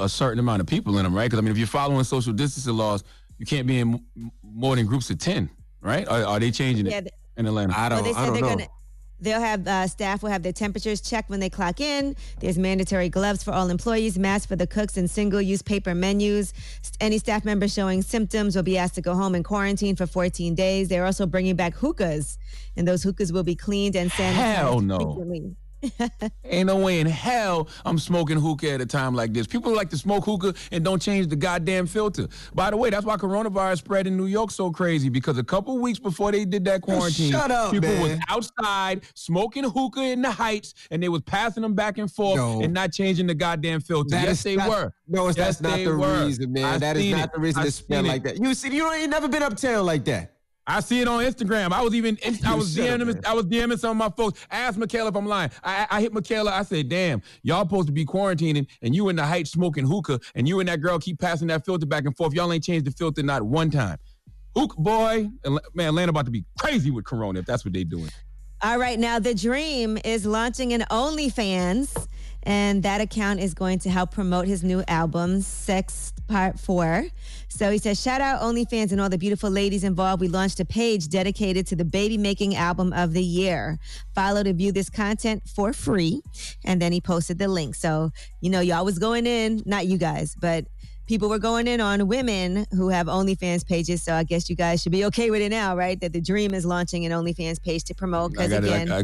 a, 0.00 0.04
a 0.04 0.08
certain 0.08 0.38
amount 0.38 0.60
of 0.60 0.66
people 0.66 0.98
in 0.98 1.04
them, 1.04 1.14
right? 1.14 1.24
Because 1.26 1.38
I 1.38 1.42
mean, 1.42 1.52
if 1.52 1.58
you're 1.58 1.66
following 1.66 2.04
social 2.04 2.32
distancing 2.32 2.74
laws, 2.76 3.02
you 3.38 3.46
can't 3.46 3.66
be 3.66 3.80
in 3.80 3.94
m- 4.16 4.30
more 4.42 4.76
than 4.76 4.86
groups 4.86 5.10
of 5.10 5.18
ten, 5.18 5.50
right? 5.80 6.06
Are, 6.08 6.22
are 6.24 6.38
they 6.40 6.50
changing 6.50 6.86
Yeah, 6.86 6.98
it 6.98 7.12
in 7.36 7.46
Atlanta? 7.46 7.74
I 7.76 7.88
Well, 7.88 8.02
they 8.04 8.12
said 8.12 8.34
they're 8.34 8.40
gonna. 8.42 8.66
They'll 9.22 9.40
have 9.40 9.66
uh, 9.68 9.86
staff 9.86 10.22
will 10.22 10.30
have 10.30 10.42
their 10.42 10.52
temperatures 10.52 11.00
checked 11.00 11.30
when 11.30 11.38
they 11.38 11.48
clock 11.48 11.80
in. 11.80 12.16
There's 12.40 12.58
mandatory 12.58 13.08
gloves 13.08 13.44
for 13.44 13.52
all 13.52 13.70
employees, 13.70 14.18
masks 14.18 14.46
for 14.46 14.56
the 14.56 14.66
cooks, 14.66 14.96
and 14.96 15.08
single-use 15.08 15.62
paper 15.62 15.94
menus. 15.94 16.52
Any 17.00 17.18
staff 17.18 17.44
member 17.44 17.68
showing 17.68 18.02
symptoms 18.02 18.56
will 18.56 18.64
be 18.64 18.76
asked 18.76 18.96
to 18.96 19.00
go 19.00 19.14
home 19.14 19.36
and 19.36 19.44
quarantine 19.44 19.94
for 19.94 20.08
14 20.08 20.56
days. 20.56 20.88
They're 20.88 21.06
also 21.06 21.26
bringing 21.26 21.54
back 21.54 21.74
hookahs, 21.74 22.36
and 22.76 22.86
those 22.86 23.04
hookahs 23.04 23.32
will 23.32 23.44
be 23.44 23.54
cleaned 23.54 23.94
and 23.94 24.10
sanitized 24.10 24.32
Hell 24.34 24.80
no. 24.80 24.98
frequently. 24.98 25.56
Ain't 26.44 26.66
no 26.66 26.76
way 26.76 27.00
in 27.00 27.06
hell 27.06 27.68
I'm 27.84 27.98
smoking 27.98 28.38
hookah 28.38 28.70
at 28.72 28.80
a 28.80 28.86
time 28.86 29.14
like 29.14 29.32
this. 29.32 29.46
People 29.46 29.74
like 29.74 29.90
to 29.90 29.98
smoke 29.98 30.24
hookah 30.24 30.54
and 30.70 30.84
don't 30.84 31.00
change 31.00 31.26
the 31.28 31.36
goddamn 31.36 31.86
filter. 31.86 32.28
By 32.54 32.70
the 32.70 32.76
way, 32.76 32.90
that's 32.90 33.04
why 33.04 33.16
coronavirus 33.16 33.78
spread 33.78 34.06
in 34.06 34.16
New 34.16 34.26
York 34.26 34.50
so 34.50 34.70
crazy 34.70 35.08
because 35.08 35.38
a 35.38 35.44
couple 35.44 35.78
weeks 35.78 35.98
before 35.98 36.32
they 36.32 36.44
did 36.44 36.64
that 36.66 36.82
quarantine, 36.82 37.32
shut 37.32 37.50
up, 37.50 37.72
people 37.72 37.90
was 38.00 38.18
outside 38.28 39.02
smoking 39.14 39.64
hookah 39.64 40.02
in 40.02 40.22
the 40.22 40.30
heights 40.30 40.74
and 40.90 41.02
they 41.02 41.08
was 41.08 41.22
passing 41.22 41.62
them 41.62 41.74
back 41.74 41.98
and 41.98 42.10
forth 42.10 42.36
No. 42.36 42.60
and 42.62 42.72
not 42.72 42.92
changing 42.92 43.26
the 43.26 43.34
goddamn 43.34 43.80
filter. 43.80 44.10
That 44.10 44.24
yes, 44.28 44.42
they 44.42 44.56
not- 44.56 44.68
were. 44.68 44.92
No, 45.08 45.28
it's, 45.28 45.36
yes, 45.36 45.58
that's 45.58 45.60
not 45.62 45.78
the 45.78 45.96
were. 45.96 46.24
reason, 46.24 46.52
man. 46.52 46.64
I 46.64 46.78
That 46.78 46.96
is 46.96 47.10
not 47.12 47.24
it. 47.26 47.32
the 47.34 47.40
reason 47.40 47.62
I 47.62 47.64
to 47.66 47.70
smell 47.72 48.00
seen 48.02 48.08
like 48.10 48.22
that. 48.24 48.38
You 48.42 48.54
see, 48.54 48.74
you 48.74 48.90
ain't 48.92 49.10
never 49.10 49.28
been 49.28 49.42
uptown 49.42 49.84
like 49.84 50.04
that. 50.06 50.32
I 50.66 50.80
see 50.80 51.00
it 51.00 51.08
on 51.08 51.24
Instagram. 51.24 51.72
I 51.72 51.82
was 51.82 51.94
even 51.94 52.16
I 52.46 52.54
was 52.54 52.74
Shut 52.74 53.00
up, 53.00 53.08
DMing. 53.08 53.26
I 53.26 53.34
was 53.34 53.46
DMing 53.46 53.78
some 53.78 53.90
of 53.90 53.96
my 53.96 54.14
folks. 54.16 54.46
I 54.50 54.58
asked 54.58 54.78
Michaela 54.78 55.08
if 55.08 55.16
I'm 55.16 55.26
lying. 55.26 55.50
I, 55.64 55.86
I 55.90 56.00
hit 56.00 56.12
Michaela. 56.12 56.52
I 56.52 56.62
said, 56.62 56.88
"Damn, 56.88 57.20
y'all 57.42 57.64
supposed 57.64 57.88
to 57.88 57.92
be 57.92 58.04
quarantining, 58.04 58.66
and 58.80 58.94
you 58.94 59.08
in 59.08 59.16
the 59.16 59.24
height 59.24 59.48
smoking 59.48 59.86
hookah, 59.86 60.20
and 60.34 60.46
you 60.46 60.60
and 60.60 60.68
that 60.68 60.80
girl 60.80 60.98
keep 60.98 61.18
passing 61.18 61.48
that 61.48 61.64
filter 61.64 61.86
back 61.86 62.04
and 62.04 62.16
forth. 62.16 62.32
Y'all 62.32 62.52
ain't 62.52 62.62
changed 62.64 62.86
the 62.86 62.92
filter 62.92 63.22
not 63.22 63.42
one 63.42 63.70
time. 63.70 63.98
Hook 64.54 64.76
boy, 64.76 65.28
man, 65.74 65.88
Atlanta 65.88 66.10
about 66.10 66.26
to 66.26 66.30
be 66.30 66.44
crazy 66.58 66.90
with 66.90 67.06
Corona 67.06 67.40
if 67.40 67.46
that's 67.46 67.64
what 67.64 67.72
they 67.74 67.84
doing. 67.84 68.10
All 68.64 68.78
right, 68.78 68.96
now 68.98 69.18
The 69.18 69.34
Dream 69.34 69.98
is 70.04 70.24
launching 70.24 70.72
an 70.72 70.84
OnlyFans, 70.88 72.06
and 72.44 72.82
that 72.82 73.00
account 73.00 73.40
is 73.40 73.54
going 73.54 73.78
to 73.80 73.90
help 73.90 74.10
promote 74.10 74.46
his 74.46 74.64
new 74.64 74.82
album, 74.88 75.40
Sex 75.42 76.12
Part 76.28 76.58
4. 76.58 77.06
So 77.48 77.70
he 77.70 77.78
says, 77.78 78.00
Shout 78.00 78.20
out 78.20 78.40
OnlyFans 78.40 78.92
and 78.92 79.00
all 79.00 79.08
the 79.08 79.18
beautiful 79.18 79.50
ladies 79.50 79.84
involved. 79.84 80.20
We 80.20 80.28
launched 80.28 80.58
a 80.58 80.64
page 80.64 81.08
dedicated 81.08 81.66
to 81.68 81.76
the 81.76 81.84
baby 81.84 82.18
making 82.18 82.56
album 82.56 82.92
of 82.92 83.12
the 83.12 83.22
year. 83.22 83.78
Follow 84.14 84.42
to 84.42 84.52
view 84.52 84.72
this 84.72 84.90
content 84.90 85.42
for 85.48 85.72
free. 85.72 86.22
And 86.64 86.80
then 86.80 86.92
he 86.92 87.00
posted 87.00 87.38
the 87.38 87.48
link. 87.48 87.74
So, 87.74 88.10
you 88.40 88.50
know, 88.50 88.60
y'all 88.60 88.84
was 88.84 88.98
going 88.98 89.26
in, 89.26 89.62
not 89.64 89.86
you 89.86 89.98
guys, 89.98 90.34
but 90.40 90.66
people 91.06 91.28
were 91.28 91.38
going 91.38 91.68
in 91.68 91.80
on 91.80 92.08
women 92.08 92.66
who 92.72 92.88
have 92.88 93.06
OnlyFans 93.06 93.66
pages. 93.66 94.02
So 94.02 94.14
I 94.14 94.24
guess 94.24 94.48
you 94.48 94.56
guys 94.56 94.82
should 94.82 94.92
be 94.92 95.04
okay 95.06 95.30
with 95.30 95.42
it 95.42 95.50
now, 95.50 95.76
right? 95.76 96.00
That 96.00 96.12
the 96.12 96.20
Dream 96.20 96.54
is 96.54 96.64
launching 96.64 97.04
an 97.06 97.12
OnlyFans 97.12 97.62
page 97.62 97.84
to 97.84 97.94
promote. 97.94 98.32
Because 98.32 98.52
again, 98.52 98.90
I, 98.90 98.98
I 98.98 99.02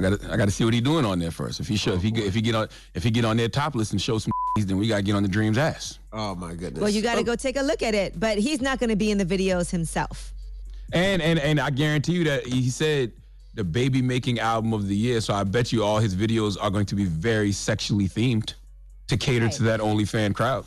got 0.00 0.24
I 0.26 0.36
got 0.36 0.44
to 0.44 0.50
see 0.50 0.64
what 0.64 0.74
he 0.74 0.80
doing 0.80 1.04
on 1.04 1.18
there 1.18 1.30
first. 1.30 1.60
If 1.60 1.68
he 1.68 1.76
show 1.76 1.94
if 1.94 2.02
he 2.02 2.08
oh, 2.08 2.12
get- 2.12 2.26
if 2.26 2.34
he 2.34 2.40
get 2.40 2.54
on 2.54 2.68
if 2.94 3.02
he 3.02 3.10
get 3.10 3.24
on 3.24 3.36
their 3.36 3.48
top 3.48 3.74
list 3.74 3.92
and 3.92 4.00
show 4.00 4.18
some, 4.18 4.32
then 4.58 4.76
we 4.76 4.88
got 4.88 4.98
to 4.98 5.02
get 5.02 5.14
on 5.14 5.22
the 5.22 5.28
Dream's 5.28 5.58
ass. 5.58 5.98
Oh 6.12 6.34
my 6.34 6.54
goodness. 6.54 6.80
well, 6.80 6.90
you 6.90 7.02
got 7.02 7.14
to 7.14 7.20
oh. 7.20 7.24
go 7.24 7.36
take 7.36 7.56
a 7.56 7.62
look 7.62 7.82
at 7.82 7.94
it. 7.94 8.18
But 8.18 8.38
he's 8.38 8.60
not 8.60 8.78
going 8.78 8.90
to 8.90 8.96
be 8.96 9.10
in 9.10 9.18
the 9.18 9.24
videos 9.24 9.70
himself. 9.70 10.32
And 10.92 11.22
and 11.22 11.38
and 11.38 11.60
I 11.60 11.70
guarantee 11.70 12.12
you 12.12 12.24
that 12.24 12.46
he 12.46 12.70
said 12.70 13.12
the 13.54 13.64
baby 13.64 14.02
making 14.02 14.38
album 14.38 14.72
of 14.72 14.86
the 14.86 14.96
year. 14.96 15.20
So 15.20 15.34
I 15.34 15.44
bet 15.44 15.72
you 15.72 15.82
all 15.82 15.98
his 15.98 16.14
videos 16.14 16.56
are 16.60 16.70
going 16.70 16.86
to 16.86 16.94
be 16.94 17.04
very 17.04 17.52
sexually 17.52 18.08
themed 18.08 18.54
to 19.08 19.16
cater 19.16 19.48
to 19.48 19.62
that 19.64 19.80
OnlyFan 19.80 20.34
crowd. 20.34 20.64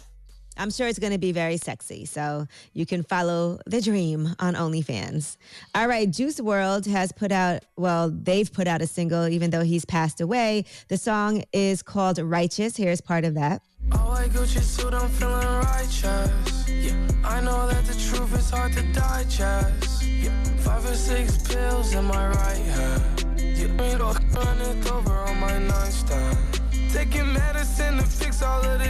I'm 0.62 0.70
sure 0.70 0.88
it's 0.88 1.00
going 1.00 1.12
to 1.12 1.18
be 1.18 1.32
very 1.32 1.58
sexy. 1.58 2.06
So 2.06 2.46
you 2.74 2.86
can 2.86 3.02
follow 3.02 3.60
the 3.66 3.82
dream 3.82 4.36
on 4.38 4.54
OnlyFans. 4.54 5.38
All 5.74 5.88
right, 5.88 6.10
Juice 6.10 6.40
WRLD 6.40 6.86
has 6.86 7.12
put 7.12 7.32
out, 7.32 7.66
well, 7.78 8.12
they've 8.12 8.52
put 8.54 8.68
out 8.68 8.80
a 8.80 8.86
single, 8.86 9.28
even 9.28 9.50
though 9.50 9.64
he's 9.64 9.86
passed 9.86 10.22
away. 10.22 10.66
The 10.88 10.98
song 10.98 11.44
is 11.52 11.82
called 11.82 12.20
Righteous. 12.20 12.78
Here's 12.78 13.02
part 13.02 13.26
of 13.26 13.34
that. 13.34 13.64
Oh, 13.92 14.12
I 14.12 14.30
suit, 14.30 14.94
I'm 14.94 15.10
feeling 15.10 15.48
righteous. 15.48 16.70
Yeah, 16.70 17.08
I 17.26 17.42
know 17.42 17.68
that 17.68 17.84
the 17.86 17.94
truth 17.94 18.38
is 18.38 18.52
hard 18.52 18.74
to 18.74 18.84
digest. 18.94 20.04
Yeah, 20.06 20.44
five 20.58 20.86
or 20.86 20.94
six 20.94 21.40
pills 21.48 21.96
in 21.96 22.06
my 22.06 22.28
right 22.28 22.58
hand. 22.58 23.26
Yeah, 23.40 23.68
running 24.36 24.88
over 24.90 25.12
on 25.12 25.40
my 25.40 25.58
nightstand. 25.58 26.38
Taking 26.94 27.34
medicine 27.34 27.98
to 27.98 28.04
fix 28.04 28.44
all 28.44 28.62
of 28.64 28.81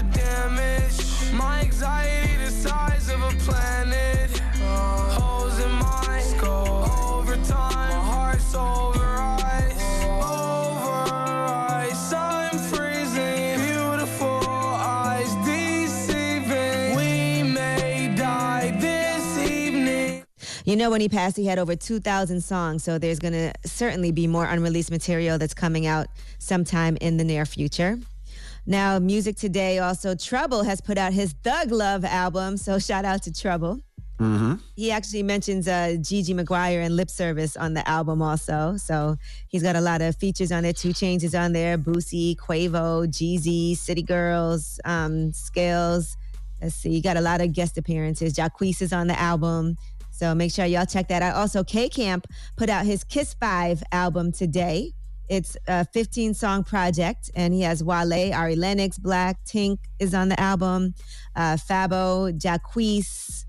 You 20.72 20.78
know, 20.78 20.90
when 20.90 21.02
he 21.02 21.10
passed, 21.10 21.36
he 21.36 21.46
had 21.46 21.60
over 21.60 21.76
2,000 21.76 22.40
songs. 22.40 22.82
So 22.82 22.98
there's 22.98 23.20
going 23.20 23.34
to 23.34 23.52
certainly 23.66 24.14
be 24.14 24.26
more 24.26 24.46
unreleased 24.46 24.90
material 24.90 25.38
that's 25.38 25.54
coming 25.54 25.86
out 25.86 26.08
sometime 26.40 26.98
in 27.02 27.18
the 27.18 27.26
near 27.26 27.46
future. 27.46 28.00
Now, 28.66 28.98
music 28.98 29.36
today 29.36 29.80
also, 29.80 30.16
Trouble 30.16 30.64
has 30.64 30.80
put 30.80 30.98
out 30.98 31.12
his 31.12 31.34
Thug 31.44 31.72
Love 31.72 32.06
album. 32.06 32.56
So 32.56 32.80
shout 32.80 33.04
out 33.04 33.22
to 33.24 33.34
Trouble. 33.34 33.82
Mm-hmm. 34.18 34.54
He 34.78 34.92
actually 34.92 35.24
mentions 35.24 35.68
uh, 35.68 35.98
Gigi 36.02 36.34
McGuire 36.34 36.86
and 36.86 36.96
Lip 36.96 37.10
Service 37.10 37.58
on 37.58 37.74
the 37.74 37.86
album 37.86 38.22
also. 38.22 38.78
So 38.78 39.18
he's 39.50 39.64
got 39.64 39.76
a 39.76 39.82
lot 39.82 40.02
of 40.02 40.16
features 40.16 40.54
on 40.54 40.64
there. 40.64 40.72
Two 40.72 40.94
Changes 40.94 41.36
on 41.36 41.52
there, 41.52 41.78
Boosie, 41.78 42.38
Quavo, 42.38 43.06
Jeezy, 43.08 43.76
City 43.76 44.04
Girls, 44.04 44.80
um, 44.86 45.34
Scales. 45.34 46.16
Let's 46.62 46.76
see, 46.76 46.92
you 46.92 47.02
got 47.02 47.18
a 47.18 47.22
lot 47.22 47.42
of 47.42 47.52
guest 47.52 47.78
appearances. 47.78 48.34
Jacquees 48.34 48.82
is 48.82 48.94
on 48.94 49.08
the 49.08 49.20
album. 49.20 49.76
So 50.22 50.36
make 50.36 50.52
sure 50.52 50.66
y'all 50.66 50.86
check 50.86 51.08
that 51.08 51.24
out. 51.24 51.34
Also, 51.36 51.64
K 51.64 51.90
Camp 51.90 52.28
put 52.56 52.70
out 52.70 52.86
his 52.86 53.04
Kiss 53.04 53.34
5 53.34 53.82
album 53.92 54.32
today. 54.32 54.94
It's 55.30 55.58
a 55.68 55.84
15 55.84 56.36
song 56.36 56.64
project, 56.64 57.32
and 57.34 57.56
he 57.56 57.62
has 57.62 57.84
Wale, 57.84 58.32
Ari 58.32 58.56
Lennox, 58.56 59.00
Black, 59.00 59.44
Tink 59.46 59.80
is 59.98 60.14
on 60.14 60.30
the 60.30 60.40
album, 60.40 60.94
uh, 61.36 61.56
Fabo, 61.58 62.32
Jacquees, 62.38 63.46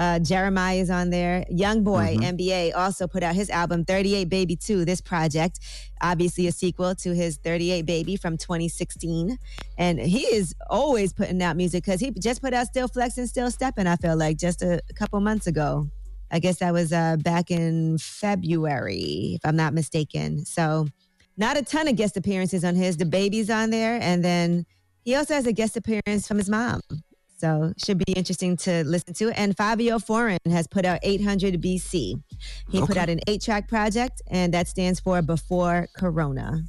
uh, 0.00 0.18
Jeremiah 0.18 0.78
is 0.78 0.90
on 0.90 1.10
there. 1.10 1.44
Young 1.48 1.84
Boy, 1.84 2.16
Mhm. 2.18 2.24
NBA, 2.24 2.72
also 2.72 3.06
put 3.06 3.22
out 3.22 3.36
his 3.36 3.48
album 3.48 3.84
38 3.84 4.28
Baby 4.28 4.56
2, 4.56 4.84
this 4.84 5.00
project. 5.00 5.60
Obviously, 6.00 6.48
a 6.48 6.52
sequel 6.52 6.96
to 6.96 7.14
his 7.14 7.36
38 7.36 7.86
Baby 7.86 8.16
from 8.16 8.36
2016. 8.36 9.38
And 9.78 10.00
he 10.00 10.22
is 10.22 10.54
always 10.68 11.12
putting 11.12 11.40
out 11.40 11.56
music 11.56 11.84
because 11.84 12.00
he 12.00 12.10
just 12.10 12.42
put 12.42 12.52
out 12.52 12.66
Still 12.66 12.88
Flexing, 12.88 13.26
Still 13.28 13.50
Stepping, 13.52 13.86
I 13.86 13.94
feel 13.94 14.16
like, 14.16 14.38
just 14.38 14.60
a, 14.62 14.82
couple 14.96 15.20
months 15.20 15.46
ago. 15.46 15.88
I 16.30 16.38
guess 16.38 16.58
that 16.58 16.72
was 16.72 16.92
uh, 16.92 17.16
back 17.18 17.50
in 17.50 17.98
February, 17.98 19.34
if 19.34 19.40
I'm 19.44 19.56
not 19.56 19.74
mistaken. 19.74 20.44
So, 20.44 20.88
not 21.36 21.56
a 21.56 21.62
ton 21.62 21.86
of 21.86 21.96
guest 21.96 22.16
appearances 22.16 22.64
on 22.64 22.74
his. 22.74 22.96
The 22.96 23.04
baby's 23.04 23.50
on 23.50 23.70
there. 23.70 23.98
And 24.00 24.24
then 24.24 24.64
he 25.02 25.14
also 25.14 25.34
has 25.34 25.46
a 25.46 25.52
guest 25.52 25.76
appearance 25.76 26.26
from 26.26 26.38
his 26.38 26.48
mom. 26.48 26.80
So 27.38 27.74
should 27.84 27.98
be 27.98 28.12
interesting 28.14 28.56
to 28.58 28.82
listen 28.84 29.12
to. 29.14 29.30
And 29.38 29.54
Fivio 29.54 30.02
Foreign 30.02 30.38
has 30.48 30.66
put 30.66 30.86
out 30.86 31.00
800 31.02 31.60
BC. 31.60 32.22
He 32.70 32.80
put 32.80 32.96
out 32.96 33.10
an 33.10 33.20
eight 33.26 33.42
track 33.42 33.68
project, 33.68 34.22
and 34.28 34.54
that 34.54 34.68
stands 34.68 35.00
for 35.00 35.20
Before 35.20 35.86
Corona. 35.96 36.62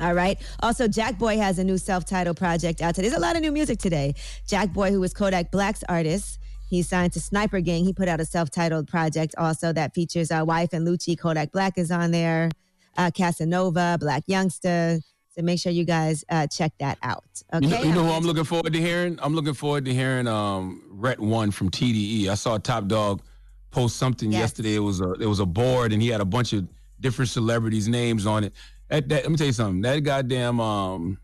All 0.00 0.14
right. 0.14 0.40
Also, 0.60 0.88
Jack 0.88 1.18
Boy 1.18 1.36
has 1.38 1.58
a 1.58 1.64
new 1.64 1.78
self 1.78 2.04
titled 2.04 2.36
project 2.36 2.80
out 2.80 2.94
today. 2.94 3.08
There's 3.08 3.18
a 3.18 3.22
lot 3.22 3.36
of 3.36 3.42
new 3.42 3.52
music 3.52 3.78
today. 3.78 4.14
Jack 4.46 4.72
Boy, 4.72 4.90
who 4.90 5.02
is 5.02 5.12
Kodak 5.12 5.50
Black's 5.50 5.84
artist, 5.88 6.38
he's 6.68 6.88
signed 6.88 7.12
to 7.14 7.20
Sniper 7.20 7.60
Gang. 7.60 7.84
He 7.84 7.92
put 7.92 8.08
out 8.08 8.20
a 8.20 8.24
self 8.24 8.50
titled 8.50 8.88
project 8.88 9.34
also 9.38 9.72
that 9.72 9.94
features 9.94 10.30
uh, 10.30 10.44
YFN 10.44 10.86
Lucci. 10.86 11.18
Kodak 11.18 11.52
Black 11.52 11.78
is 11.78 11.90
on 11.90 12.10
there, 12.10 12.50
uh, 12.96 13.10
Casanova, 13.10 13.96
Black 14.00 14.26
Youngsta. 14.26 15.00
So 15.30 15.42
make 15.42 15.58
sure 15.58 15.72
you 15.72 15.84
guys 15.84 16.24
uh, 16.28 16.46
check 16.46 16.72
that 16.78 16.96
out. 17.02 17.24
Okay. 17.52 17.64
You 17.66 17.70
know, 17.72 17.82
you 17.82 17.92
know 17.92 18.04
who 18.04 18.12
I'm 18.12 18.22
looking 18.22 18.44
forward 18.44 18.72
to 18.72 18.80
hearing? 18.80 19.18
I'm 19.20 19.34
looking 19.34 19.54
forward 19.54 19.84
to 19.86 19.92
hearing 19.92 20.28
um, 20.28 20.82
Rhett 20.90 21.18
One 21.18 21.50
from 21.50 21.70
TDE. 21.70 22.28
I 22.28 22.34
saw 22.34 22.56
Top 22.58 22.86
Dawg 22.86 23.20
post 23.72 23.96
something 23.96 24.30
Yes. 24.30 24.40
yesterday. 24.40 24.76
It 24.76 24.80
was 24.80 25.00
a 25.00 25.12
it 25.14 25.26
was 25.26 25.40
a 25.40 25.46
board, 25.46 25.92
and 25.92 26.00
he 26.00 26.08
had 26.08 26.20
a 26.20 26.24
bunch 26.24 26.52
of 26.52 26.68
different 27.00 27.30
celebrities' 27.30 27.88
names 27.88 28.26
on 28.26 28.44
it. 28.44 28.52
That, 28.88 29.08
that, 29.08 29.22
let 29.24 29.30
me 29.30 29.36
tell 29.36 29.46
you 29.48 29.52
something. 29.52 29.80
That 29.82 29.98
goddamn 30.04 30.60
um, 30.60 31.18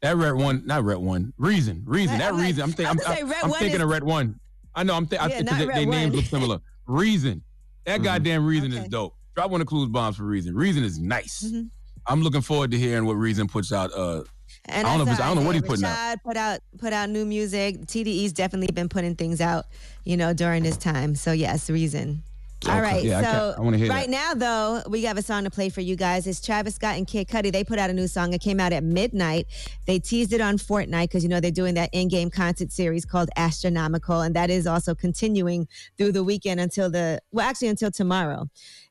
that 0.00 0.16
Rhett 0.16 0.36
One, 0.36 0.62
not 0.64 0.84
Rhett 0.84 1.00
One, 1.00 1.32
Reason, 1.36 1.82
Reason, 1.84 2.18
that 2.18 2.28
I'm 2.28 2.36
like- 2.36 2.46
Reason. 2.46 2.62
I'm, 2.62 2.70
think, 2.72 2.86
I 2.88 2.92
I'm, 2.92 2.98
say, 2.98 3.20
I'm, 3.22 3.32
I'm 3.44 3.50
thinking 3.50 3.76
is- 3.76 3.82
of 3.82 3.88
Rhett 3.88 4.04
One. 4.04 4.38
I 4.76 4.82
know. 4.84 4.94
I'm, 4.94 5.06
th- 5.06 5.20
I 5.20 5.26
Yeah, 5.28 5.36
think 5.42 5.50
they, 5.50 5.66
they 5.66 5.86
names 5.86 6.14
look 6.14 6.26
similar. 6.26 6.58
Reason. 6.86 7.42
That 7.86 8.02
goddamn 8.02 8.44
Reason 8.44 8.72
is 8.72 8.86
dope. 8.88 9.14
Drop 9.34 9.50
one 9.50 9.60
of 9.60 9.66
Clues 9.66 9.88
bombs 9.88 10.16
for 10.16 10.24
Reason. 10.24 10.54
Reason 10.54 10.84
is 10.84 10.98
nice. 10.98 11.44
Mm-hmm. 11.44 11.62
I'm 12.06 12.22
looking 12.22 12.40
forward 12.42 12.70
to 12.70 12.78
hearing 12.78 13.04
what 13.06 13.14
Reason 13.14 13.48
puts 13.48 13.72
out. 13.72 13.90
Uh, 13.92 14.22
And 14.66 14.86
I 14.86 14.96
don't 14.96 14.98
know. 14.98 15.04
If 15.12 15.18
it's, 15.18 15.20
I 15.20 15.26
don't 15.28 15.36
know 15.36 15.46
what 15.46 15.54
he's 15.54 15.64
Isaiah 15.64 15.70
putting 15.70 15.84
out. 15.84 16.22
Put 16.24 16.36
out 16.36 16.60
put 16.78 16.92
out 16.92 17.10
new 17.10 17.24
music. 17.24 17.80
TDE's 17.86 18.32
definitely 18.32 18.72
been 18.72 18.88
putting 18.88 19.14
things 19.16 19.40
out, 19.40 19.64
you 20.04 20.16
know, 20.16 20.32
during 20.32 20.62
this 20.62 20.76
time. 20.76 21.14
So 21.16 21.32
yes, 21.32 21.68
reason. 21.70 22.22
All 22.64 22.72
Okay. 22.72 22.80
right. 22.80 23.04
Yeah, 23.04 23.20
so 23.20 23.52
ca- 23.54 23.54
I 23.58 23.60
wanna 23.64 23.76
hear 23.76 23.88
right 23.88 24.10
that. 24.10 24.10
now 24.10 24.34
though, 24.34 24.82
we 24.88 25.02
have 25.02 25.18
a 25.18 25.22
song 25.22 25.44
to 25.44 25.50
play 25.50 25.68
for 25.68 25.82
you 25.82 25.94
guys. 25.94 26.26
It's 26.26 26.40
Travis 26.40 26.74
Scott 26.76 26.96
and 26.96 27.06
Kid 27.06 27.28
Cudi. 27.28 27.52
They 27.52 27.62
put 27.62 27.78
out 27.78 27.90
a 27.90 27.92
new 27.92 28.08
song. 28.08 28.32
It 28.32 28.40
came 28.40 28.58
out 28.58 28.72
at 28.72 28.82
midnight. 28.82 29.46
They 29.86 29.98
teased 29.98 30.32
it 30.32 30.40
on 30.40 30.56
Fortnite 30.56 31.02
because 31.04 31.22
you 31.22 31.28
know 31.28 31.38
they're 31.38 31.50
doing 31.50 31.74
that 31.74 31.90
in-game 31.92 32.30
concert 32.30 32.72
series 32.72 33.04
called 33.04 33.28
Astronomical, 33.36 34.22
and 34.22 34.34
that 34.34 34.48
is 34.50 34.66
also 34.66 34.94
continuing 34.94 35.68
through 35.98 36.12
the 36.12 36.24
weekend 36.24 36.58
until 36.58 36.90
the 36.90 37.20
well, 37.30 37.46
actually 37.46 37.68
until 37.68 37.90
tomorrow. 37.90 38.48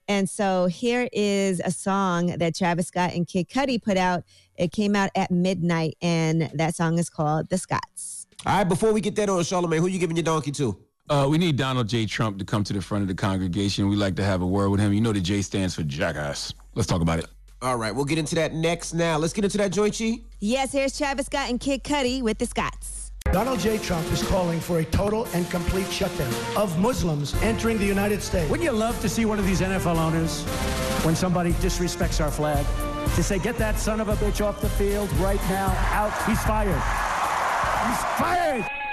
And 0.07 0.30
so 0.30 0.68
here 0.68 1.09
is 1.11 1.59
a 1.66 1.72
song 1.72 2.28
that 2.38 2.55
Travis 2.55 2.88
Scott 2.88 3.13
and 3.13 3.28
Kid 3.28 3.49
Cudi 3.49 3.82
put 3.82 3.97
out. 3.97 4.24
It 4.55 4.72
came 4.72 4.95
out 4.95 5.09
at 5.16 5.32
midnight, 5.32 5.97
and 6.03 6.51
that 6.53 6.76
song 6.76 6.99
is 6.99 7.09
called 7.09 7.49
"The 7.49 7.57
Scotts." 7.57 8.28
All 8.45 8.57
right, 8.57 8.63
before 8.63 8.93
we 8.93 9.01
get 9.01 9.16
that 9.16 9.28
on, 9.28 9.39
Charlamagne, 9.39 9.80
who 9.80 9.88
you 9.88 9.97
giving 9.97 10.16
your 10.16 10.24
donkey 10.24 10.51
to? 10.51 10.78
Uh, 11.08 11.28
we 11.30 11.38
need 11.38 11.56
Donald 11.56 11.88
J. 11.88 12.06
Trump 12.08 12.39
to 12.39 12.45
come 12.45 12.64
to 12.64 12.74
the 12.74 12.82
front 12.82 13.03
of 13.03 13.08
the 13.08 13.14
congregation. 13.14 13.88
We 13.89 13.95
like 13.95 14.16
to 14.16 14.24
have 14.24 14.41
a 14.41 14.47
word 14.47 14.70
with 14.70 14.80
him. 14.80 14.91
You 14.91 15.01
know 15.01 15.14
the 15.14 15.22
J 15.22 15.41
stands 15.43 15.76
for 15.76 15.84
jackass. 15.84 16.53
Let's 16.74 16.88
talk 16.88 17.01
about 17.01 17.20
it. 17.20 17.28
All 17.62 17.78
right, 17.78 17.93
we'll 17.93 18.06
get 18.06 18.18
into 18.18 18.36
that 18.36 18.53
next 18.53 18.93
now. 18.93 19.18
Let's 19.18 19.34
get 19.34 19.43
into 19.43 19.58
that 19.60 19.72
joint, 19.72 19.97
Chi. 19.97 20.20
Yes, 20.39 20.72
here's 20.72 20.97
Travis 20.97 21.28
Scott 21.28 21.49
and 21.49 21.60
Kid 21.60 21.84
Cudi 21.84 22.22
with 22.22 22.38
"The 22.39 22.47
Scotts." 22.47 23.12
Donald 23.32 23.60
J. 23.60 23.78
Trump 23.80 24.12
is 24.12 24.22
calling 24.28 24.60
for 24.60 24.80
a 24.80 24.86
total 24.86 25.26
and 25.34 25.49
complete 25.49 25.88
shutdown 25.91 26.32
of 26.56 26.78
Muslims 26.80 27.34
entering 27.41 27.78
the 27.78 27.86
United 27.86 28.22
States. 28.22 28.49
Wouldn't 28.49 28.66
you 28.66 28.72
love 28.72 28.99
to 29.01 29.10
see 29.10 29.26
one 29.26 29.39
of 29.39 29.45
these 29.45 29.62
NFL 29.62 29.97
owners, 29.97 30.43
when 31.03 31.16
somebody 31.16 31.53
disrespects 31.53 32.24
our 32.24 32.32
flag, 32.32 32.66
to 33.16 33.24
say, 33.24 33.39
get 33.39 33.58
that 33.58 33.80
son 33.80 33.99
of 33.99 34.10
a 34.10 34.16
bitch 34.18 34.45
off 34.45 34.62
the 34.62 34.70
field 34.70 35.12
right 35.14 35.41
now, 35.49 35.68
out, 35.91 36.14
he's 36.28 36.41
fired. 36.43 36.82
He's 37.88 38.03
fired! 38.20 38.84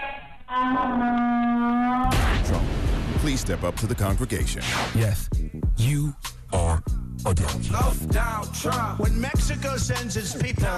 Trump, 2.45 2.67
please 3.21 3.41
step 3.41 3.63
up 3.65 3.75
to 3.77 3.87
the 3.87 3.95
congregation. 3.95 4.61
Yes, 4.95 5.31
you 5.79 6.15
are 6.53 6.83
a 7.25 7.33
donkey. 7.33 7.71
When 8.99 9.19
Mexico 9.19 9.79
sends 9.79 10.19
its 10.19 10.35
people, 10.35 10.69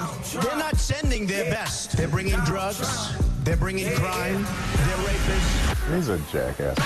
they're 0.40 0.56
not 0.56 0.76
sending 0.76 1.26
their 1.26 1.50
best. 1.50 1.96
They're 1.96 2.06
bringing 2.06 2.38
drugs, 2.40 3.16
they're 3.42 3.56
bringing 3.56 3.92
crime, 3.96 4.44
they're 4.44 4.96
rapists. 5.08 5.94
He's 5.96 6.08
a 6.08 6.18
jackass. 6.30 6.76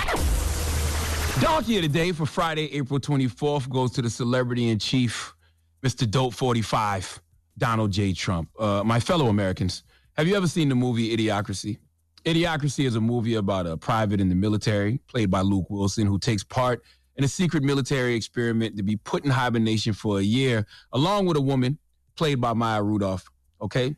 Donkey 1.43 1.77
of 1.77 1.83
the 1.83 1.89
day 1.89 2.13
for 2.13 2.25
Friday, 2.25 2.73
April 2.75 2.99
24th 2.99 3.69
goes 3.69 3.91
to 3.93 4.03
the 4.03 4.09
celebrity 4.09 4.71
in 4.71 4.79
chief, 4.79 5.35
Mr. 5.83 6.11
Dope 6.11 6.33
45, 6.33 7.21
Donald 7.59 7.91
J. 7.91 8.15
Trump. 8.15 8.49
Uh, 8.59 8.83
my 8.83 8.99
fellow 8.99 9.29
Americans, 9.29 9.83
have 10.15 10.27
you 10.27 10.37
ever 10.37 10.49
seen 10.49 10.71
the 10.71 10.75
movie 10.75 11.15
Idiocracy? 11.15 11.77
Idiocracy 12.25 12.85
is 12.85 12.97
a 12.97 13.01
movie 13.01 13.35
about 13.35 13.67
a 13.67 13.77
private 13.77 14.21
in 14.21 14.29
the 14.29 14.35
military, 14.35 14.99
played 15.07 15.31
by 15.31 15.41
Luke 15.41 15.67
Wilson, 15.69 16.07
who 16.07 16.19
takes 16.19 16.43
part 16.43 16.83
in 17.17 17.25
a 17.25 17.29
secret 17.29 17.63
military 17.63 18.15
experiment 18.15 18.77
to 18.77 18.83
be 18.83 18.97
put 18.97 19.25
in 19.25 19.31
hibernation 19.31 19.93
for 19.93 20.19
a 20.19 20.23
year, 20.23 20.67
along 20.93 21.27
with 21.27 21.37
a 21.37 21.41
woman 21.41 21.79
played 22.17 22.41
by 22.41 22.53
Maya 22.53 22.83
Rudolph. 22.83 23.25
Okay, 23.61 23.97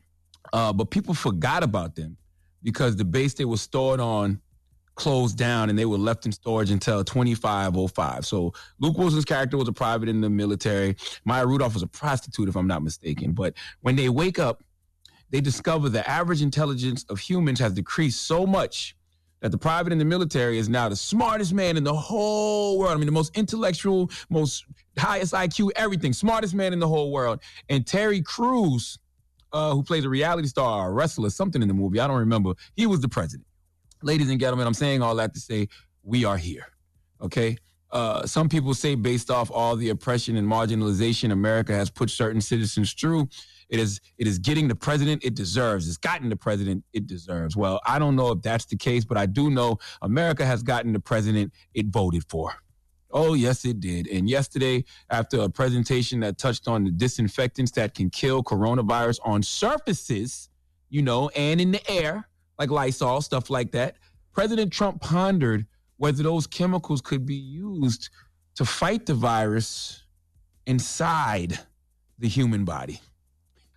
uh, 0.53 0.73
but 0.73 0.85
people 0.85 1.13
forgot 1.13 1.63
about 1.63 1.95
them 1.95 2.17
because 2.63 2.95
the 2.95 3.05
base 3.05 3.33
they 3.33 3.45
were 3.45 3.57
stored 3.57 3.99
on 3.99 4.41
closed 4.95 5.37
down 5.37 5.69
and 5.69 5.79
they 5.79 5.85
were 5.85 5.97
left 5.97 6.25
in 6.25 6.31
storage 6.31 6.69
until 6.69 7.03
2505. 7.03 8.25
So 8.25 8.53
Luke 8.79 8.97
Wilson's 8.97 9.25
character 9.25 9.57
was 9.57 9.67
a 9.67 9.73
private 9.73 10.09
in 10.09 10.21
the 10.21 10.29
military. 10.29 10.95
Maya 11.25 11.45
Rudolph 11.45 11.73
was 11.73 11.83
a 11.83 11.87
prostitute, 11.87 12.49
if 12.49 12.55
I'm 12.55 12.67
not 12.67 12.83
mistaken. 12.83 13.31
But 13.31 13.55
when 13.81 13.95
they 13.95 14.09
wake 14.09 14.37
up, 14.37 14.63
they 15.31 15.41
discover 15.41 15.89
the 15.89 16.07
average 16.09 16.41
intelligence 16.41 17.05
of 17.09 17.19
humans 17.19 17.59
has 17.59 17.73
decreased 17.73 18.21
so 18.27 18.45
much 18.45 18.95
that 19.41 19.51
the 19.51 19.57
private 19.57 19.91
in 19.91 19.97
the 19.97 20.05
military 20.05 20.59
is 20.59 20.69
now 20.69 20.87
the 20.87 20.95
smartest 20.95 21.53
man 21.53 21.75
in 21.75 21.83
the 21.83 21.93
whole 21.93 22.77
world. 22.77 22.93
I 22.93 22.97
mean, 22.97 23.07
the 23.07 23.11
most 23.11 23.35
intellectual, 23.35 24.11
most 24.29 24.65
highest 24.97 25.33
IQ, 25.33 25.71
everything, 25.75 26.13
smartest 26.13 26.53
man 26.53 26.73
in 26.73 26.79
the 26.79 26.87
whole 26.87 27.11
world. 27.11 27.41
And 27.67 27.85
Terry 27.85 28.21
Crews, 28.21 28.99
uh, 29.51 29.73
who 29.73 29.83
plays 29.83 30.05
a 30.05 30.09
reality 30.09 30.47
star, 30.47 30.89
a 30.89 30.93
wrestler, 30.93 31.29
something 31.31 31.61
in 31.61 31.67
the 31.67 31.73
movie, 31.73 31.99
I 31.99 32.07
don't 32.07 32.19
remember. 32.19 32.53
He 32.75 32.85
was 32.85 32.99
the 32.99 33.09
president. 33.09 33.47
Ladies 34.03 34.29
and 34.29 34.39
gentlemen, 34.39 34.67
I'm 34.67 34.73
saying 34.73 35.01
all 35.01 35.15
that 35.15 35.33
to 35.33 35.39
say 35.39 35.67
we 36.03 36.23
are 36.23 36.37
here. 36.37 36.67
Okay. 37.19 37.57
Uh, 37.91 38.25
some 38.25 38.47
people 38.47 38.73
say, 38.73 38.95
based 38.95 39.29
off 39.29 39.51
all 39.51 39.75
the 39.75 39.89
oppression 39.89 40.37
and 40.37 40.47
marginalization 40.47 41.31
America 41.31 41.73
has 41.73 41.89
put 41.89 42.09
certain 42.09 42.39
citizens 42.39 42.93
through, 42.93 43.27
it 43.71 43.79
is 43.79 43.99
it 44.17 44.27
is 44.27 44.37
getting 44.37 44.67
the 44.67 44.75
president 44.75 45.23
it 45.23 45.33
deserves. 45.33 45.87
It's 45.87 45.97
gotten 45.97 46.29
the 46.29 46.35
president 46.35 46.83
it 46.93 47.07
deserves. 47.07 47.55
Well, 47.55 47.79
I 47.87 47.97
don't 47.97 48.15
know 48.15 48.31
if 48.33 48.41
that's 48.41 48.65
the 48.65 48.77
case, 48.77 49.05
but 49.05 49.17
I 49.17 49.25
do 49.25 49.49
know 49.49 49.79
America 50.01 50.45
has 50.45 50.61
gotten 50.61 50.93
the 50.93 50.99
president 50.99 51.53
it 51.73 51.87
voted 51.87 52.23
for. 52.29 52.53
Oh, 53.13 53.33
yes, 53.33 53.65
it 53.65 53.79
did. 53.79 54.07
And 54.07 54.29
yesterday, 54.29 54.83
after 55.09 55.41
a 55.41 55.49
presentation 55.49 56.19
that 56.21 56.37
touched 56.37 56.67
on 56.67 56.83
the 56.83 56.91
disinfectants 56.91 57.71
that 57.71 57.93
can 57.95 58.09
kill 58.09 58.43
coronavirus 58.43 59.19
on 59.25 59.41
surfaces, 59.41 60.49
you 60.89 61.01
know, 61.01 61.29
and 61.29 61.59
in 61.59 61.71
the 61.71 61.91
air, 61.91 62.27
like 62.59 62.69
Lysol, 62.69 63.21
stuff 63.21 63.49
like 63.49 63.71
that, 63.71 63.95
President 64.33 64.71
Trump 64.71 65.01
pondered 65.01 65.65
whether 65.97 66.23
those 66.23 66.47
chemicals 66.47 67.01
could 67.01 67.25
be 67.25 67.35
used 67.35 68.09
to 68.55 68.65
fight 68.65 69.05
the 69.05 69.13
virus 69.13 70.03
inside 70.65 71.59
the 72.19 72.27
human 72.27 72.65
body. 72.65 72.99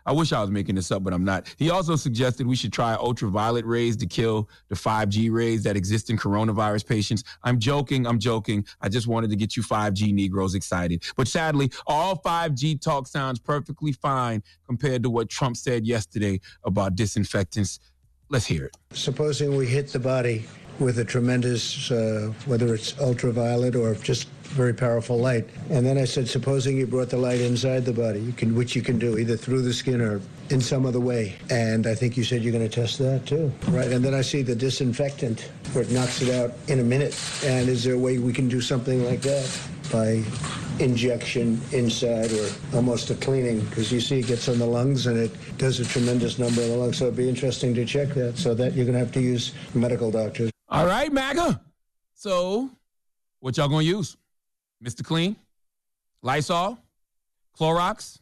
I 0.06 0.12
wish 0.12 0.32
I 0.32 0.40
was 0.40 0.50
making 0.50 0.74
this 0.74 0.90
up, 0.90 1.02
but 1.02 1.12
I'm 1.12 1.24
not. 1.24 1.52
He 1.56 1.70
also 1.70 1.96
suggested 1.96 2.46
we 2.46 2.56
should 2.56 2.72
try 2.72 2.94
ultraviolet 2.94 3.64
rays 3.64 3.96
to 3.98 4.06
kill 4.06 4.48
the 4.68 4.74
5G 4.74 5.32
rays 5.32 5.62
that 5.64 5.76
exist 5.76 6.10
in 6.10 6.18
coronavirus 6.18 6.86
patients. 6.86 7.24
I'm 7.42 7.58
joking. 7.58 8.06
I'm 8.06 8.18
joking. 8.18 8.66
I 8.80 8.88
just 8.88 9.06
wanted 9.06 9.30
to 9.30 9.36
get 9.36 9.56
you 9.56 9.62
5G 9.62 10.12
Negroes 10.12 10.54
excited. 10.54 11.02
But 11.16 11.28
sadly, 11.28 11.70
all 11.86 12.16
5G 12.16 12.80
talk 12.80 13.06
sounds 13.06 13.38
perfectly 13.38 13.92
fine 13.92 14.42
compared 14.66 15.02
to 15.04 15.10
what 15.10 15.28
Trump 15.28 15.56
said 15.56 15.86
yesterday 15.86 16.40
about 16.64 16.96
disinfectants. 16.96 17.80
Let's 18.28 18.46
hear 18.46 18.66
it. 18.66 18.76
Supposing 18.92 19.56
we 19.56 19.66
hit 19.66 19.88
the 19.88 19.98
body 19.98 20.44
with 20.78 20.98
a 20.98 21.04
tremendous, 21.04 21.90
uh, 21.90 22.32
whether 22.46 22.74
it's 22.74 22.98
ultraviolet 23.00 23.76
or 23.76 23.94
just 23.94 24.28
very 24.54 24.72
powerful 24.72 25.18
light. 25.18 25.48
And 25.70 25.84
then 25.84 25.98
I 25.98 26.04
said, 26.04 26.28
supposing 26.28 26.76
you 26.76 26.86
brought 26.86 27.10
the 27.10 27.16
light 27.16 27.40
inside 27.40 27.84
the 27.84 27.92
body, 27.92 28.20
you 28.20 28.32
can, 28.32 28.54
which 28.54 28.76
you 28.76 28.82
can 28.82 28.98
do 28.98 29.18
either 29.18 29.36
through 29.36 29.62
the 29.62 29.72
skin 29.72 30.00
or 30.00 30.20
in 30.50 30.60
some 30.60 30.86
other 30.86 31.00
way. 31.00 31.34
And 31.50 31.86
I 31.86 31.94
think 31.94 32.16
you 32.16 32.24
said 32.24 32.42
you're 32.42 32.52
going 32.52 32.68
to 32.68 32.74
test 32.74 32.98
that 32.98 33.26
too, 33.26 33.52
right? 33.68 33.90
And 33.90 34.04
then 34.04 34.14
I 34.14 34.20
see 34.20 34.42
the 34.42 34.54
disinfectant 34.54 35.50
where 35.72 35.82
it 35.82 35.90
knocks 35.90 36.22
it 36.22 36.32
out 36.34 36.52
in 36.68 36.78
a 36.80 36.84
minute. 36.84 37.18
And 37.44 37.68
is 37.68 37.82
there 37.82 37.94
a 37.94 37.98
way 37.98 38.18
we 38.18 38.32
can 38.32 38.48
do 38.48 38.60
something 38.60 39.04
like 39.04 39.22
that 39.22 39.60
by 39.92 40.22
injection 40.78 41.60
inside 41.72 42.30
or 42.32 42.48
almost 42.74 43.10
a 43.10 43.16
cleaning? 43.16 43.60
Because 43.60 43.90
you 43.90 44.00
see 44.00 44.20
it 44.20 44.26
gets 44.26 44.48
on 44.48 44.58
the 44.58 44.66
lungs 44.66 45.06
and 45.06 45.18
it 45.18 45.32
does 45.58 45.80
a 45.80 45.84
tremendous 45.84 46.38
number 46.38 46.62
of 46.62 46.68
the 46.68 46.76
lungs. 46.76 46.98
So 46.98 47.06
it'd 47.06 47.16
be 47.16 47.28
interesting 47.28 47.74
to 47.74 47.84
check 47.84 48.10
that. 48.10 48.38
So 48.38 48.54
that 48.54 48.74
you're 48.74 48.84
going 48.84 48.98
to 48.98 49.04
have 49.04 49.12
to 49.12 49.20
use 49.20 49.52
medical 49.74 50.12
doctors. 50.12 50.53
All 50.68 50.86
right, 50.86 51.12
MAGA. 51.12 51.60
So, 52.14 52.70
what 53.40 53.56
y'all 53.56 53.68
gonna 53.68 53.82
use? 53.82 54.16
Mr. 54.82 55.04
Clean? 55.04 55.36
Lysol? 56.22 56.78
Clorox? 57.58 58.18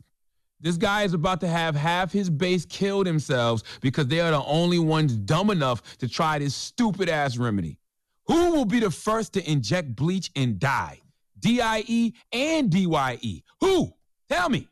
This 0.61 0.77
guy 0.77 1.03
is 1.03 1.13
about 1.13 1.41
to 1.41 1.49
have 1.49 1.75
half 1.75 2.13
his 2.13 2.31
base 2.31 2.65
kill 2.65 3.03
themselves 3.05 3.65
because 3.81 4.07
they 4.07 4.21
are 4.21 4.31
the 4.31 4.45
only 4.45 4.79
ones 4.79 5.17
dumb 5.17 5.51
enough 5.51 5.99
to 5.99 6.09
try 6.09 6.39
this 6.39 6.55
stupid 6.55 7.09
ass 7.09 7.37
remedy. 7.37 7.79
Who 8.27 8.53
will 8.53 8.65
be 8.65 8.79
the 8.79 8.91
first 8.91 9.33
to 9.35 9.51
inject 9.51 9.97
bleach 9.97 10.31
and 10.37 10.59
die? 10.59 11.01
DIE 11.41 12.13
and 12.33 12.71
DYE. 12.71 13.43
Who? 13.61 13.93
Tell 14.29 14.49
me. 14.49 14.69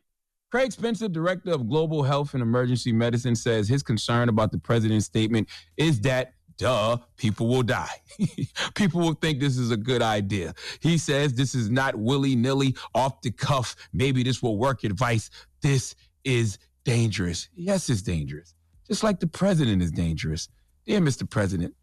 Craig 0.49 0.71
Spencer, 0.71 1.07
director 1.07 1.51
of 1.51 1.67
global 1.69 2.03
health 2.03 2.33
and 2.33 2.41
emergency 2.41 2.91
medicine, 2.91 3.35
says 3.35 3.67
his 3.67 3.83
concern 3.83 4.29
about 4.29 4.51
the 4.51 4.57
president's 4.57 5.05
statement 5.05 5.47
is 5.77 6.01
that 6.01 6.33
duh, 6.61 6.95
people 7.17 7.47
will 7.47 7.63
die. 7.63 7.89
people 8.75 9.01
will 9.01 9.15
think 9.15 9.39
this 9.39 9.57
is 9.57 9.71
a 9.71 9.77
good 9.77 10.03
idea. 10.03 10.53
He 10.79 10.99
says 10.99 11.33
this 11.33 11.55
is 11.55 11.71
not 11.71 11.95
willy 11.95 12.35
nilly, 12.35 12.75
off 12.93 13.19
the 13.21 13.31
cuff, 13.31 13.75
maybe 13.93 14.21
this 14.21 14.43
will 14.43 14.57
work 14.57 14.83
advice. 14.83 15.31
This 15.61 15.95
is 16.23 16.59
dangerous. 16.83 17.49
Yes, 17.55 17.89
it's 17.89 18.03
dangerous. 18.03 18.53
Just 18.87 19.03
like 19.03 19.19
the 19.19 19.27
president 19.27 19.81
is 19.81 19.91
dangerous. 19.91 20.49
Dear 20.85 20.99
Mr. 20.99 21.27
President, 21.27 21.73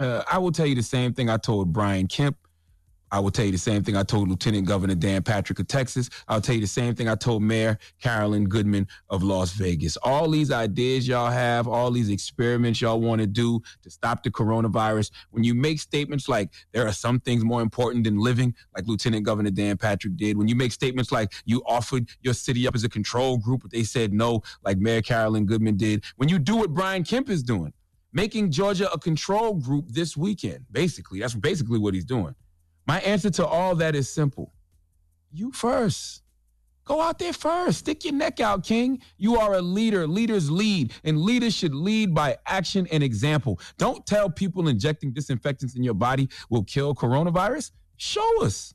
uh, 0.00 0.24
I 0.30 0.38
will 0.38 0.50
tell 0.50 0.66
you 0.66 0.74
the 0.74 0.82
same 0.82 1.14
thing 1.14 1.30
I 1.30 1.36
told 1.36 1.72
Brian 1.72 2.08
Kemp. 2.08 2.36
I 3.14 3.20
will 3.20 3.30
tell 3.30 3.44
you 3.44 3.52
the 3.52 3.58
same 3.58 3.84
thing 3.84 3.96
I 3.96 4.02
told 4.02 4.28
Lieutenant 4.28 4.66
Governor 4.66 4.96
Dan 4.96 5.22
Patrick 5.22 5.60
of 5.60 5.68
Texas. 5.68 6.10
I'll 6.26 6.40
tell 6.40 6.56
you 6.56 6.60
the 6.60 6.66
same 6.66 6.96
thing 6.96 7.08
I 7.08 7.14
told 7.14 7.44
Mayor 7.44 7.78
Carolyn 8.02 8.48
Goodman 8.48 8.88
of 9.08 9.22
Las 9.22 9.52
Vegas. 9.52 9.96
All 9.98 10.28
these 10.28 10.50
ideas 10.50 11.06
y'all 11.06 11.30
have, 11.30 11.68
all 11.68 11.92
these 11.92 12.10
experiments 12.10 12.80
y'all 12.80 13.00
want 13.00 13.20
to 13.20 13.28
do 13.28 13.62
to 13.84 13.90
stop 13.90 14.24
the 14.24 14.32
coronavirus, 14.32 15.12
when 15.30 15.44
you 15.44 15.54
make 15.54 15.78
statements 15.78 16.28
like 16.28 16.50
there 16.72 16.88
are 16.88 16.92
some 16.92 17.20
things 17.20 17.44
more 17.44 17.62
important 17.62 18.02
than 18.02 18.18
living, 18.18 18.52
like 18.74 18.88
Lieutenant 18.88 19.24
Governor 19.24 19.50
Dan 19.50 19.76
Patrick 19.76 20.16
did, 20.16 20.36
when 20.36 20.48
you 20.48 20.56
make 20.56 20.72
statements 20.72 21.12
like 21.12 21.32
you 21.44 21.62
offered 21.66 22.08
your 22.22 22.34
city 22.34 22.66
up 22.66 22.74
as 22.74 22.82
a 22.82 22.88
control 22.88 23.38
group, 23.38 23.62
but 23.62 23.70
they 23.70 23.84
said 23.84 24.12
no, 24.12 24.42
like 24.64 24.78
Mayor 24.78 25.02
Carolyn 25.02 25.46
Goodman 25.46 25.76
did, 25.76 26.02
when 26.16 26.28
you 26.28 26.40
do 26.40 26.56
what 26.56 26.74
Brian 26.74 27.04
Kemp 27.04 27.30
is 27.30 27.44
doing, 27.44 27.72
making 28.12 28.50
Georgia 28.50 28.92
a 28.92 28.98
control 28.98 29.54
group 29.54 29.84
this 29.88 30.16
weekend, 30.16 30.66
basically, 30.72 31.20
that's 31.20 31.34
basically 31.34 31.78
what 31.78 31.94
he's 31.94 32.04
doing. 32.04 32.34
My 32.86 33.00
answer 33.00 33.30
to 33.30 33.46
all 33.46 33.74
that 33.76 33.94
is 33.94 34.08
simple. 34.08 34.52
You 35.32 35.52
first. 35.52 36.22
Go 36.84 37.00
out 37.00 37.18
there 37.18 37.32
first. 37.32 37.78
Stick 37.78 38.04
your 38.04 38.12
neck 38.12 38.40
out, 38.40 38.62
King. 38.62 39.00
You 39.16 39.36
are 39.38 39.54
a 39.54 39.62
leader. 39.62 40.06
Leaders 40.06 40.50
lead, 40.50 40.92
and 41.02 41.18
leaders 41.18 41.54
should 41.54 41.74
lead 41.74 42.14
by 42.14 42.36
action 42.46 42.86
and 42.92 43.02
example. 43.02 43.58
Don't 43.78 44.04
tell 44.06 44.28
people 44.28 44.68
injecting 44.68 45.12
disinfectants 45.12 45.76
in 45.76 45.82
your 45.82 45.94
body 45.94 46.28
will 46.50 46.64
kill 46.64 46.94
coronavirus. 46.94 47.70
Show 47.96 48.44
us. 48.44 48.74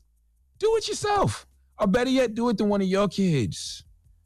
Do 0.58 0.76
it 0.76 0.88
yourself. 0.88 1.46
Or 1.78 1.86
better 1.86 2.10
yet, 2.10 2.34
do 2.34 2.48
it 2.48 2.58
to 2.58 2.64
one 2.64 2.82
of 2.82 2.88
your 2.88 3.08
kids. 3.08 3.84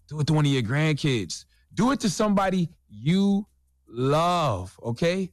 Do 0.09 0.19
it 0.21 0.27
to 0.29 0.33
one 0.33 0.47
of 0.47 0.51
your 0.51 0.63
grandkids. 0.63 1.45
Do 1.75 1.93
it 1.93 2.01
to 2.01 2.11
somebody 2.11 2.71
you 2.89 3.47
love, 3.87 4.79
okay? 4.83 5.31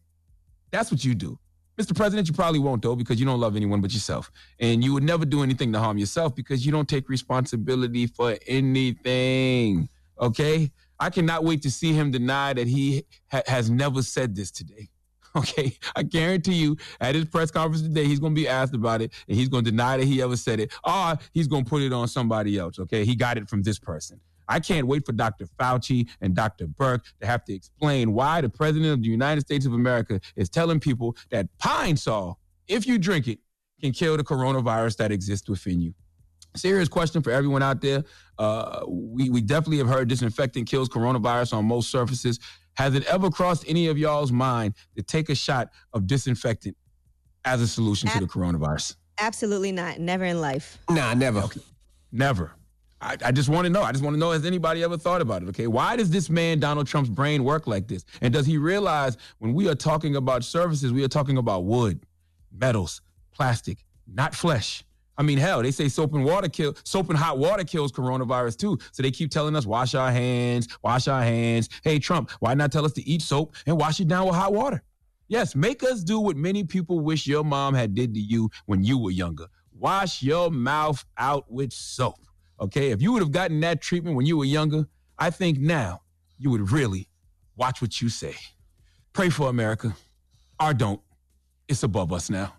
That's 0.72 0.92
what 0.92 1.06
you 1.06 1.16
do. 1.16 1.40
Mr. 1.78 1.96
President, 1.96 2.28
you 2.28 2.34
probably 2.34 2.60
won't 2.60 2.82
though 2.82 2.96
because 2.96 3.20
you 3.20 3.26
don't 3.26 3.40
love 3.40 3.56
anyone 3.56 3.82
but 3.82 3.94
yourself. 3.94 4.32
And 4.60 4.84
you 4.84 4.94
would 4.94 5.04
never 5.04 5.26
do 5.26 5.42
anything 5.42 5.72
to 5.74 5.80
harm 5.80 5.98
yourself 5.98 6.36
because 6.36 6.66
you 6.66 6.72
don't 6.72 6.88
take 6.88 7.10
responsibility 7.10 8.08
for 8.08 8.38
anything. 8.48 9.90
Okay? 10.20 10.72
I 11.00 11.10
cannot 11.10 11.44
wait 11.44 11.64
to 11.64 11.72
see 11.72 11.94
him 11.94 12.12
deny 12.12 12.54
that 12.54 12.68
he 12.68 13.06
ha- 13.32 13.42
has 13.48 13.70
never 13.70 14.04
said 14.04 14.36
this 14.36 14.52
today. 14.52 14.90
Okay, 15.34 15.78
I 15.96 16.04
guarantee 16.04 16.56
you 16.56 16.76
at 17.00 17.16
his 17.16 17.24
press 17.24 17.52
conference 17.52 17.84
today, 17.84 18.04
he's 18.04 18.20
going 18.20 18.36
to 18.36 18.42
be 18.42 18.50
asked 18.50 18.74
about 18.76 19.02
it 19.02 19.14
and 19.30 19.38
he's 19.38 19.48
going 19.48 19.64
to 19.64 19.72
deny 19.72 19.96
that 19.96 20.04
he 20.06 20.22
ever 20.22 20.36
said 20.36 20.60
it, 20.60 20.74
or 20.84 21.18
he's 21.32 21.48
going 21.48 21.64
to 21.64 21.70
put 21.70 21.82
it 21.82 21.94
on 21.94 22.10
somebody 22.10 22.58
else. 22.58 22.78
Okay, 22.80 23.06
he 23.06 23.16
got 23.16 23.38
it 23.38 23.48
from 23.48 23.64
this 23.64 23.80
person. 23.80 24.20
I 24.52 24.60
can't 24.60 24.86
wait 24.86 25.06
for 25.06 25.14
Dr. 25.14 25.46
Fauci 25.58 26.10
and 26.20 26.36
Dr. 26.36 26.68
Birx 26.68 27.04
to 27.22 27.26
have 27.26 27.46
to 27.46 27.54
explain 27.54 28.12
why 28.12 28.42
the 28.42 28.50
president 28.50 28.92
of 28.92 29.02
the 29.02 29.08
United 29.08 29.42
States 29.42 29.66
of 29.66 29.72
America 29.72 30.20
is 30.36 30.50
telling 30.50 30.78
people 30.82 31.16
that 31.32 31.48
pine 31.58 31.96
sol, 31.96 32.38
if 32.68 32.86
you 32.86 32.98
drink 32.98 33.30
it, 33.30 33.40
can 33.82 33.94
kill 33.94 34.18
the 34.18 34.24
coronavirus 34.24 34.98
that 34.98 35.10
exists 35.10 35.48
within 35.48 35.80
you. 35.80 35.94
Serious 36.58 36.90
question 36.90 37.22
for 37.22 37.32
everyone 37.32 37.64
out 37.64 37.80
there. 37.80 38.04
Uh, 38.38 38.84
we, 38.88 39.30
we 39.30 39.40
definitely 39.40 39.78
have 39.78 39.88
heard 39.88 40.10
disinfectant 40.10 40.68
kills 40.68 40.90
coronavirus 40.90 41.54
on 41.54 41.64
most 41.64 41.90
surfaces. 41.90 42.38
Has 42.74 42.94
it 42.94 43.06
ever 43.06 43.30
crossed 43.30 43.64
any 43.70 43.88
of 43.88 43.98
y'all's 43.98 44.34
mind 44.34 44.74
to 44.98 45.02
take 45.02 45.30
a 45.30 45.36
shot 45.36 45.70
of 45.94 46.08
disinfectant 46.08 46.76
as 47.46 47.62
a 47.62 47.68
solution 47.68 48.10
to 48.10 48.20
the 48.20 48.26
coronavirus? 48.26 48.98
Absolutely 49.18 49.72
not. 49.72 50.00
Never 50.00 50.26
in 50.26 50.42
life. 50.42 50.78
Nah, 50.90 51.14
never. 51.14 51.44
Never. 52.12 52.52
I, 53.02 53.18
I 53.26 53.32
just 53.32 53.50
want 53.50 53.66
to 53.66 53.70
know. 53.70 53.82
I 53.82 53.92
just 53.92 54.04
want 54.04 54.14
to 54.14 54.20
know 54.20 54.32
has 54.32 54.46
anybody 54.46 54.84
ever 54.84 54.98
thought 54.98 55.22
about 55.22 55.42
it? 55.44 55.50
Okay. 55.50 55.68
Why 55.68 55.96
does 55.96 56.10
this 56.10 56.30
man, 56.30 56.60
Donald 56.60 56.88
Trump's 56.88 57.10
brain, 57.10 57.44
work 57.44 57.68
like 57.68 57.88
this? 57.88 58.06
And 58.22 58.34
does 58.34 58.46
he 58.46 58.58
realize 58.58 59.18
when 59.40 59.54
we 59.54 59.68
are 59.70 59.76
talking 59.76 60.16
about 60.16 60.44
services, 60.44 60.94
we 60.94 61.04
are 61.04 61.10
talking 61.10 61.38
about 61.38 61.66
wood, 61.66 62.06
metals, 62.56 63.02
plastic, 63.32 63.84
not 64.08 64.36
flesh? 64.36 64.84
I 65.18 65.24
mean, 65.24 65.38
hell, 65.38 65.62
they 65.62 65.72
say 65.72 65.88
soap 65.88 66.14
and 66.14 66.24
water 66.24 66.48
kill 66.48 66.76
soap 66.84 67.10
and 67.10 67.18
hot 67.18 67.38
water 67.38 67.64
kills 67.64 67.92
coronavirus 67.92 68.58
too. 68.58 68.80
So 68.92 69.04
they 69.04 69.12
keep 69.12 69.30
telling 69.30 69.56
us 69.56 69.66
wash 69.66 69.94
our 69.94 70.12
hands, 70.12 70.68
wash 70.84 71.08
our 71.08 71.22
hands. 71.22 71.70
Hey, 71.84 72.00
Trump, 72.00 72.32
why 72.40 72.54
not 72.54 72.72
tell 72.72 72.86
us 72.86 72.94
to 72.94 73.08
eat 73.08 73.22
soap 73.22 73.56
and 73.66 73.78
wash 73.78 74.00
it 74.00 74.08
down 74.08 74.26
with 74.26 74.36
hot 74.36 74.54
water? 74.54 74.82
Yes, 75.28 75.56
make 75.56 75.84
us 75.84 76.04
do 76.04 76.20
what 76.20 76.38
many 76.38 76.64
people 76.64 77.00
wish 77.00 77.28
your 77.28 77.44
mom 77.44 77.74
had 77.74 77.94
did 77.94 78.14
to 78.16 78.20
you 78.20 78.50
when 78.66 78.84
you 78.84 78.98
were 78.98 79.12
younger. 79.12 79.46
Wash 79.78 80.22
your 80.22 80.50
mouth 80.50 81.06
out 81.18 81.52
with 81.52 81.72
soap. 81.72 82.20
Okay, 82.62 82.92
if 82.92 83.02
you 83.02 83.12
would 83.12 83.24
have 83.24 83.32
gotten 83.32 83.60
that 83.62 83.82
treatment 83.82 84.16
when 84.16 84.28
you 84.28 84.38
were 84.38 84.46
younger, 84.46 84.86
I 85.18 85.32
think 85.32 85.58
now 85.58 86.02
you 86.38 86.52
would 86.52 86.72
really 86.72 87.10
watch 87.56 87.82
what 87.82 88.00
you 88.00 88.08
say. 88.08 88.36
Pray 89.14 89.30
for 89.30 89.50
America. 89.50 89.96
Or 90.60 90.74
don't. 90.74 91.02
It's 91.68 91.82
above 91.82 92.14
us 92.14 92.30
now. 92.30 92.54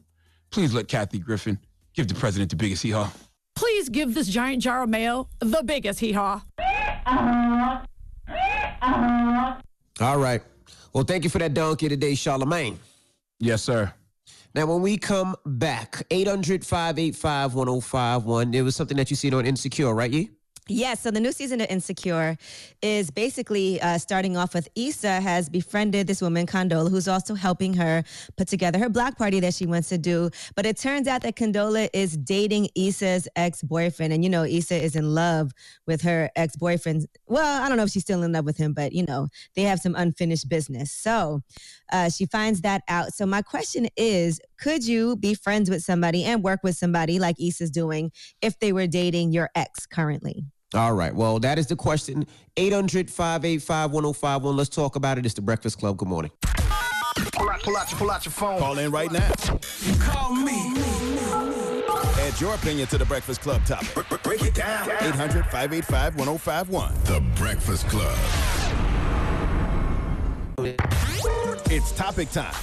Please 0.50 0.74
let 0.74 0.88
Kathy 0.88 1.20
Griffin 1.20 1.58
give 1.94 2.08
the 2.08 2.14
president 2.14 2.50
the 2.50 2.56
biggest 2.56 2.82
hee 2.82 2.90
haw. 2.90 3.12
Please 3.54 3.88
give 3.88 4.12
this 4.14 4.26
giant 4.26 4.62
jar 4.62 4.82
of 4.82 4.88
mayo 4.88 5.28
the 5.38 5.62
biggest 5.62 6.00
hee 6.00 6.12
haw. 6.12 6.42
All 10.00 10.18
right. 10.18 10.42
Well, 10.92 11.04
thank 11.04 11.22
you 11.22 11.30
for 11.30 11.38
that 11.38 11.54
donkey 11.54 11.88
today, 11.88 12.12
Charlamagne. 12.12 12.76
Yes, 13.38 13.62
sir. 13.62 13.92
Now, 14.54 14.66
when 14.66 14.82
we 14.82 14.98
come 14.98 15.34
back, 15.46 16.06
800 16.10 16.64
585 16.66 17.54
1051, 17.54 18.50
there 18.50 18.64
was 18.64 18.76
something 18.76 18.98
that 18.98 19.08
you 19.08 19.16
seen 19.16 19.32
on 19.32 19.46
Insecure, 19.46 19.94
right, 19.94 20.10
Yee? 20.10 20.30
Yes, 20.68 21.00
so 21.00 21.10
the 21.10 21.18
new 21.18 21.32
season 21.32 21.60
of 21.60 21.66
Insecure 21.68 22.38
is 22.82 23.10
basically 23.10 23.80
uh, 23.80 23.98
starting 23.98 24.36
off 24.36 24.54
with 24.54 24.68
Issa 24.76 25.20
has 25.20 25.48
befriended 25.48 26.06
this 26.06 26.22
woman, 26.22 26.46
Condola, 26.46 26.88
who's 26.88 27.08
also 27.08 27.34
helping 27.34 27.74
her 27.74 28.04
put 28.36 28.46
together 28.46 28.78
her 28.78 28.88
black 28.88 29.18
party 29.18 29.40
that 29.40 29.54
she 29.54 29.66
wants 29.66 29.88
to 29.88 29.98
do. 29.98 30.30
But 30.54 30.64
it 30.64 30.76
turns 30.76 31.08
out 31.08 31.22
that 31.22 31.34
Condola 31.34 31.88
is 31.92 32.16
dating 32.16 32.68
Issa's 32.76 33.26
ex 33.34 33.60
boyfriend. 33.60 34.12
And, 34.12 34.22
you 34.22 34.30
know, 34.30 34.44
Issa 34.44 34.80
is 34.80 34.94
in 34.94 35.12
love 35.12 35.50
with 35.88 36.00
her 36.02 36.30
ex 36.36 36.54
boyfriend. 36.54 37.06
Well, 37.26 37.60
I 37.60 37.68
don't 37.68 37.76
know 37.76 37.84
if 37.84 37.90
she's 37.90 38.04
still 38.04 38.22
in 38.22 38.30
love 38.30 38.44
with 38.44 38.56
him, 38.56 38.72
but, 38.72 38.92
you 38.92 39.04
know, 39.04 39.28
they 39.56 39.62
have 39.62 39.80
some 39.80 39.96
unfinished 39.96 40.48
business. 40.48 40.92
So 40.92 41.40
uh, 41.92 42.08
she 42.08 42.26
finds 42.26 42.60
that 42.60 42.82
out. 42.86 43.14
So 43.14 43.26
my 43.26 43.42
question 43.42 43.88
is 43.96 44.40
could 44.62 44.86
you 44.86 45.16
be 45.16 45.34
friends 45.34 45.68
with 45.68 45.82
somebody 45.82 46.22
and 46.22 46.42
work 46.44 46.60
with 46.62 46.76
somebody 46.76 47.18
like 47.18 47.34
Issa's 47.40 47.70
doing 47.70 48.12
if 48.40 48.58
they 48.60 48.72
were 48.72 48.86
dating 48.86 49.32
your 49.32 49.50
ex 49.56 49.86
currently? 49.86 50.44
All 50.72 50.92
right. 50.92 51.12
Well, 51.12 51.40
that 51.40 51.58
is 51.58 51.66
the 51.66 51.74
question. 51.74 52.26
800 52.56 53.10
585 53.10 53.90
1051. 53.90 54.56
Let's 54.56 54.70
talk 54.70 54.94
about 54.94 55.18
it. 55.18 55.26
It's 55.26 55.34
the 55.34 55.42
Breakfast 55.42 55.80
Club. 55.80 55.96
Good 55.96 56.08
morning. 56.08 56.30
Pull 57.32 57.50
out, 57.50 57.60
pull 57.62 57.76
out, 57.76 57.90
your, 57.90 57.98
pull 57.98 58.10
out 58.10 58.24
your 58.24 58.32
phone. 58.32 58.60
Call 58.60 58.78
in 58.78 58.92
right 58.92 59.10
now. 59.10 59.32
Call 59.98 60.34
me. 60.34 60.74
Add 62.20 62.40
your 62.40 62.54
opinion 62.54 62.86
to 62.86 62.98
the 62.98 63.04
Breakfast 63.04 63.40
Club 63.40 63.64
topic. 63.66 64.06
Break 64.22 64.42
it 64.42 64.54
down. 64.54 64.88
800 64.88 65.44
585 65.46 66.16
1051. 66.16 66.94
The 67.04 67.20
Breakfast 67.34 67.88
Club. 67.88 68.16
It's 71.68 71.90
topic 71.92 72.30
time. 72.30 72.54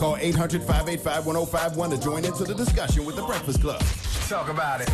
Call 0.00 0.16
800 0.16 0.62
585 0.62 1.26
1051 1.26 1.90
to 1.90 2.00
join 2.00 2.24
into 2.24 2.44
the 2.44 2.54
discussion 2.54 3.04
with 3.04 3.16
the 3.16 3.22
Breakfast 3.22 3.60
Club. 3.60 3.82
Talk 4.30 4.48
about 4.48 4.80
it. 4.80 4.88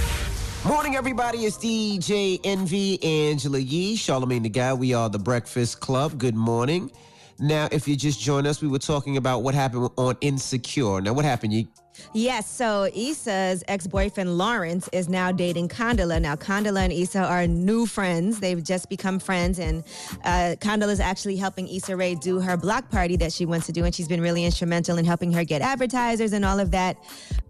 Morning, 0.64 0.96
everybody. 0.96 1.44
It's 1.44 1.56
DJ 1.56 2.40
Envy, 2.42 3.00
Angela 3.04 3.58
Yee, 3.60 3.96
Charlamagne 3.96 4.42
the 4.42 4.48
Guy. 4.48 4.74
We 4.74 4.94
are 4.94 5.08
the 5.08 5.20
Breakfast 5.20 5.78
Club. 5.78 6.18
Good 6.18 6.34
morning. 6.34 6.90
Now, 7.38 7.68
if 7.70 7.86
you 7.86 7.96
just 7.96 8.20
join 8.20 8.46
us, 8.46 8.62
we 8.62 8.68
were 8.68 8.78
talking 8.78 9.16
about 9.16 9.42
what 9.42 9.54
happened 9.54 9.90
on 9.96 10.16
Insecure. 10.20 11.00
Now, 11.00 11.12
what 11.12 11.24
happened, 11.24 11.52
You 11.52 11.66
Yes, 12.12 12.50
so 12.50 12.90
Issa's 12.94 13.64
ex-boyfriend 13.68 14.36
Lawrence 14.36 14.88
is 14.92 15.08
now 15.08 15.32
dating 15.32 15.68
Condola. 15.68 16.20
Now 16.20 16.36
Condola 16.36 16.80
and 16.80 16.92
Issa 16.92 17.20
are 17.20 17.46
new 17.46 17.86
friends. 17.86 18.40
They've 18.40 18.62
just 18.62 18.88
become 18.88 19.18
friends, 19.18 19.58
and 19.58 19.84
uh, 20.24 20.56
Condola 20.60 20.90
is 20.90 21.00
actually 21.00 21.36
helping 21.36 21.68
Issa 21.68 21.96
Rae 21.96 22.14
do 22.14 22.40
her 22.40 22.56
block 22.56 22.90
party 22.90 23.16
that 23.16 23.32
she 23.32 23.46
wants 23.46 23.66
to 23.66 23.72
do, 23.72 23.84
and 23.84 23.94
she's 23.94 24.08
been 24.08 24.20
really 24.20 24.44
instrumental 24.44 24.98
in 24.98 25.04
helping 25.04 25.32
her 25.32 25.44
get 25.44 25.62
advertisers 25.62 26.32
and 26.32 26.44
all 26.44 26.60
of 26.60 26.70
that. 26.72 26.96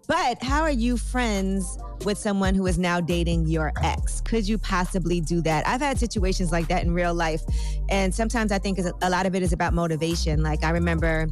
But 0.07 0.41
how 0.41 0.61
are 0.61 0.71
you 0.71 0.97
friends 0.97 1.77
with 2.05 2.17
someone 2.17 2.55
who 2.55 2.67
is 2.67 2.77
now 2.77 2.99
dating 3.01 3.47
your 3.47 3.71
ex? 3.83 4.21
Could 4.21 4.47
you 4.47 4.57
possibly 4.57 5.21
do 5.21 5.41
that? 5.41 5.67
I've 5.67 5.81
had 5.81 5.97
situations 5.99 6.51
like 6.51 6.67
that 6.67 6.83
in 6.83 6.93
real 6.93 7.13
life, 7.13 7.41
and 7.89 8.13
sometimes 8.13 8.51
I 8.51 8.59
think 8.59 8.79
a 9.01 9.09
lot 9.09 9.25
of 9.25 9.35
it 9.35 9.43
is 9.43 9.53
about 9.53 9.73
motivation. 9.73 10.43
Like 10.43 10.63
I 10.63 10.69
remember 10.71 11.27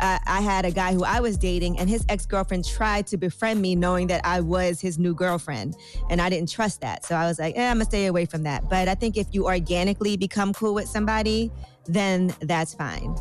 uh, 0.00 0.18
I 0.26 0.40
had 0.40 0.64
a 0.64 0.70
guy 0.72 0.92
who 0.92 1.04
I 1.04 1.20
was 1.20 1.36
dating, 1.38 1.78
and 1.78 1.88
his 1.88 2.04
ex 2.08 2.26
girlfriend 2.26 2.66
tried 2.66 3.06
to 3.08 3.16
befriend 3.16 3.62
me, 3.62 3.74
knowing 3.76 4.08
that 4.08 4.20
I 4.24 4.40
was 4.40 4.80
his 4.80 4.98
new 4.98 5.14
girlfriend. 5.14 5.76
And 6.10 6.20
I 6.20 6.28
didn't 6.28 6.50
trust 6.50 6.80
that. 6.80 7.04
So 7.04 7.14
I 7.14 7.26
was 7.26 7.38
like, 7.38 7.56
eh, 7.56 7.70
I'm 7.70 7.76
going 7.76 7.86
to 7.86 7.90
stay 7.90 8.06
away 8.06 8.26
from 8.26 8.42
that. 8.42 8.68
But 8.68 8.88
I 8.88 8.96
think 8.96 9.16
if 9.16 9.28
you 9.32 9.46
organically 9.46 10.16
become 10.16 10.52
cool 10.52 10.74
with 10.74 10.88
somebody, 10.88 11.52
then 11.86 12.34
that's 12.40 12.74
fine. 12.74 13.14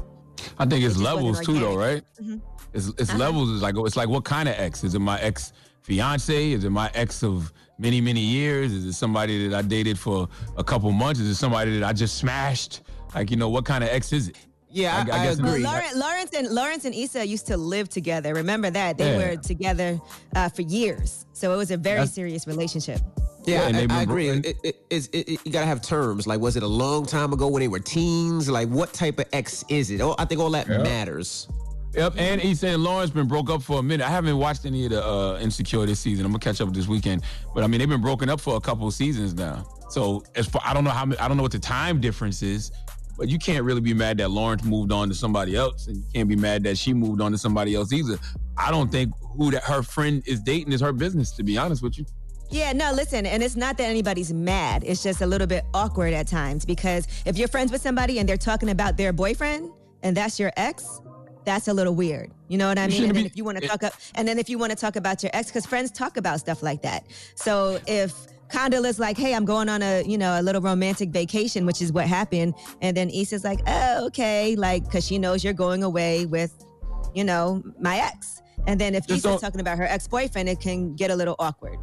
I 0.58 0.66
think 0.66 0.84
it's 0.84 0.96
just 0.96 1.06
levels 1.06 1.40
too, 1.42 1.60
though, 1.60 1.76
right? 1.78 2.04
Mhm. 2.22 2.42
It's, 2.74 2.88
it's 2.98 3.10
Uh-huh. 3.12 3.20
levels. 3.20 3.52
It's 3.52 3.62
like 3.62 3.76
it's 3.78 3.96
like 3.96 4.10
what 4.10 4.24
kind 4.26 4.50
of 4.50 4.56
ex? 4.58 4.84
Is 4.84 4.96
it 4.96 5.00
my 5.00 5.20
ex 5.22 5.54
fiance? 5.84 6.52
Is 6.52 6.64
it 6.64 6.70
my 6.72 6.90
ex 6.94 7.24
of 7.24 7.54
many 7.78 8.02
many 8.02 8.22
years? 8.22 8.72
Is 8.74 8.86
it 8.86 8.94
somebody 8.94 9.48
that 9.50 9.58
I 9.58 9.62
dated 9.62 10.00
for 10.00 10.28
a 10.58 10.64
couple 10.64 10.92
months? 10.92 11.20
Is 11.20 11.28
it 11.30 11.36
somebody 11.36 11.80
that 11.80 11.88
I 11.88 11.94
just 11.94 12.18
smashed? 12.18 12.82
Like 13.14 13.30
you 13.30 13.38
know, 13.38 13.50
what 13.50 13.66
kind 13.66 13.84
of 13.84 13.90
ex 13.92 14.12
is 14.14 14.30
it? 14.30 14.38
Yeah, 14.70 14.96
I, 14.98 15.02
I 15.02 15.06
guess 15.06 15.38
Well, 15.40 15.52
agree. 15.54 15.64
Lawrence, 15.64 15.96
Lawrence 15.96 16.32
and 16.36 16.48
Lawrence 16.50 16.86
and 16.86 16.96
Issa 16.96 17.28
used 17.28 17.46
to 17.48 17.58
live 17.58 17.90
together. 17.90 18.34
Remember 18.34 18.72
that 18.72 18.98
they 18.98 19.12
Yeah. 19.12 19.30
were 19.30 19.36
together 19.36 20.02
uh, 20.36 20.50
for 20.50 20.64
years, 20.64 21.28
so 21.34 21.54
it 21.54 21.58
was 21.58 21.70
a 21.70 21.78
very 21.78 21.98
That's- 21.98 22.16
serious 22.16 22.48
relationship. 22.48 23.00
Yeah, 23.46 23.70
Yeah, 23.70 23.78
and 23.78 23.92
I, 23.92 24.00
I 24.00 24.02
agree. 24.04 24.30
It, 24.30 24.46
it, 24.64 24.76
it, 24.90 25.10
it- 25.14 25.40
you 25.46 25.52
gotta 25.52 25.68
have 25.68 25.82
terms. 25.84 26.26
Like, 26.26 26.40
was 26.40 26.56
it 26.56 26.64
a 26.64 26.68
long 26.68 27.06
time 27.06 27.34
ago 27.34 27.50
when 27.50 27.60
they 27.60 27.68
were 27.68 27.80
teens? 27.82 28.50
Like, 28.50 28.70
what 28.70 28.94
type 28.94 29.20
of 29.20 29.26
ex 29.34 29.64
is 29.70 29.92
it? 29.92 30.02
Oh, 30.02 30.16
I 30.18 30.26
think 30.26 30.42
all 30.42 30.50
that 30.52 30.68
Yeah. 30.68 30.82
matters. 30.82 31.48
Yep, 31.96 32.14
and 32.18 32.42
Issa 32.42 32.70
and 32.70 32.84
Lawrence 32.84 33.12
been 33.12 33.28
broke 33.28 33.52
up 33.52 33.62
for 33.62 33.80
a 33.80 33.84
minute. 33.84 34.06
I 34.06 34.10
haven't 34.10 34.38
watched 34.38 34.66
any 34.66 34.86
of 34.86 34.92
the 34.92 35.06
uh, 35.06 35.40
Insecure 35.40 35.86
this 35.86 36.00
season. 36.00 36.26
I'm 36.26 36.32
gonna 36.32 36.40
catch 36.40 36.60
up 36.60 36.74
this 36.74 36.88
weekend, 36.88 37.24
but 37.54 37.64
I 37.64 37.68
mean 37.68 37.80
they've 37.80 37.90
been 37.90 38.02
broken 38.02 38.30
up 38.30 38.42
for 38.42 38.56
a 38.56 38.60
couple 38.60 38.88
of 38.88 38.94
seasons 38.96 39.36
now. 39.36 39.64
So 39.90 40.24
as 40.36 40.48
far 40.48 40.62
I 40.66 40.74
don't 40.74 40.84
know 40.84 40.90
how 40.90 41.06
I 41.20 41.28
don't 41.28 41.38
know 41.38 41.44
what 41.44 41.52
the 41.52 41.60
time 41.60 42.02
difference 42.02 42.42
is, 42.42 42.72
but 43.16 43.30
you 43.30 43.38
can't 43.38 43.64
really 43.64 43.82
be 43.82 43.94
mad 43.94 44.18
that 44.18 44.32
Lawrence 44.32 44.64
moved 44.64 44.92
on 44.92 45.08
to 45.10 45.14
somebody 45.16 45.56
else, 45.56 45.86
and 45.88 45.98
you 45.98 46.04
can't 46.14 46.28
be 46.28 46.36
mad 46.36 46.64
that 46.64 46.80
she 46.80 46.94
moved 46.96 47.22
on 47.22 47.32
to 47.32 47.38
somebody 47.38 47.76
else 47.76 47.94
either. 47.94 48.18
I 48.58 48.72
don't 48.72 48.92
think 48.92 49.14
who 49.38 49.52
that 49.52 49.64
her 49.64 49.84
friend 49.84 50.24
is 50.26 50.40
dating 50.42 50.74
is 50.74 50.82
her 50.82 50.94
business. 50.94 51.32
To 51.34 51.44
be 51.44 51.60
honest 51.60 51.84
with 51.84 52.00
you, 52.00 52.06
Yeah, 52.50 52.74
no, 52.74 52.92
listen, 52.92 53.28
and 53.28 53.44
it's 53.44 53.56
not 53.56 53.78
that 53.78 53.86
anybody's 53.86 54.34
mad. 54.34 54.84
It's 54.84 55.04
just 55.04 55.22
a 55.22 55.28
little 55.28 55.48
bit 55.48 55.64
awkward 55.76 56.14
at 56.14 56.28
times 56.28 56.66
because 56.66 57.08
if 57.26 57.38
you're 57.38 57.48
friends 57.48 57.72
with 57.72 57.84
somebody 57.84 58.18
and 58.18 58.28
they're 58.28 58.36
talking 58.36 58.70
about 58.70 58.98
their 58.98 59.14
boyfriend 59.14 59.72
and 60.02 60.18
that's 60.18 60.40
your 60.40 60.52
ex, 60.58 61.00
that's 61.46 61.68
a 61.68 61.74
little 61.74 61.96
weird. 61.96 62.32
You 62.48 62.58
know 62.58 62.68
what 62.68 62.78
I 62.80 62.88
mean? 62.88 63.06
And 63.06 63.16
then 63.16 63.26
if 63.26 63.38
you 63.38 63.44
want 63.44 63.62
to 63.62 63.68
talk 63.74 63.84
up, 63.84 63.94
and 64.16 64.28
then 64.28 64.40
if 64.40 64.50
you 64.50 64.58
want 64.58 64.72
to 64.72 64.76
talk 64.78 64.96
about 64.96 65.24
your 65.24 65.32
ex, 65.34 65.48
because 65.48 65.66
friends 65.66 65.92
talk 65.92 66.18
about 66.18 66.40
stuff 66.40 66.64
like 66.64 66.82
that. 66.84 67.06
So 67.36 67.80
if 67.88 68.14
Condola's 68.50 69.00
like, 69.00 69.18
"Hey, 69.18 69.34
I'm 69.34 69.46
going 69.46 69.70
on 69.70 69.82
a 69.82 70.04
you 70.04 70.18
know 70.18 70.40
a 70.40 70.44
little 70.44 70.62
romantic 70.62 71.10
vacation," 71.10 71.66
which 71.66 71.82
is 71.82 71.92
what 71.92 72.08
happened, 72.08 72.54
and 72.82 72.96
then 72.96 73.10
Issa's 73.10 73.44
like, 73.44 73.60
"Oh, 73.68 74.06
okay," 74.08 74.56
like 74.56 74.84
because 74.84 75.06
she 75.06 75.18
knows 75.18 75.44
you're 75.44 75.54
going 75.54 75.84
away 75.84 76.26
with, 76.26 76.54
you 77.14 77.24
know, 77.24 77.64
my 77.80 77.98
ex. 77.98 78.42
And 78.68 78.80
then 78.80 78.96
if 78.96 79.08
Just 79.08 79.26
Issa's 79.26 79.42
talking 79.42 79.60
about 79.60 79.78
her 79.78 79.86
ex 79.86 80.08
boyfriend, 80.08 80.48
it 80.48 80.60
can 80.62 80.96
get 80.96 81.12
a 81.12 81.16
little 81.16 81.36
awkward. 81.40 81.78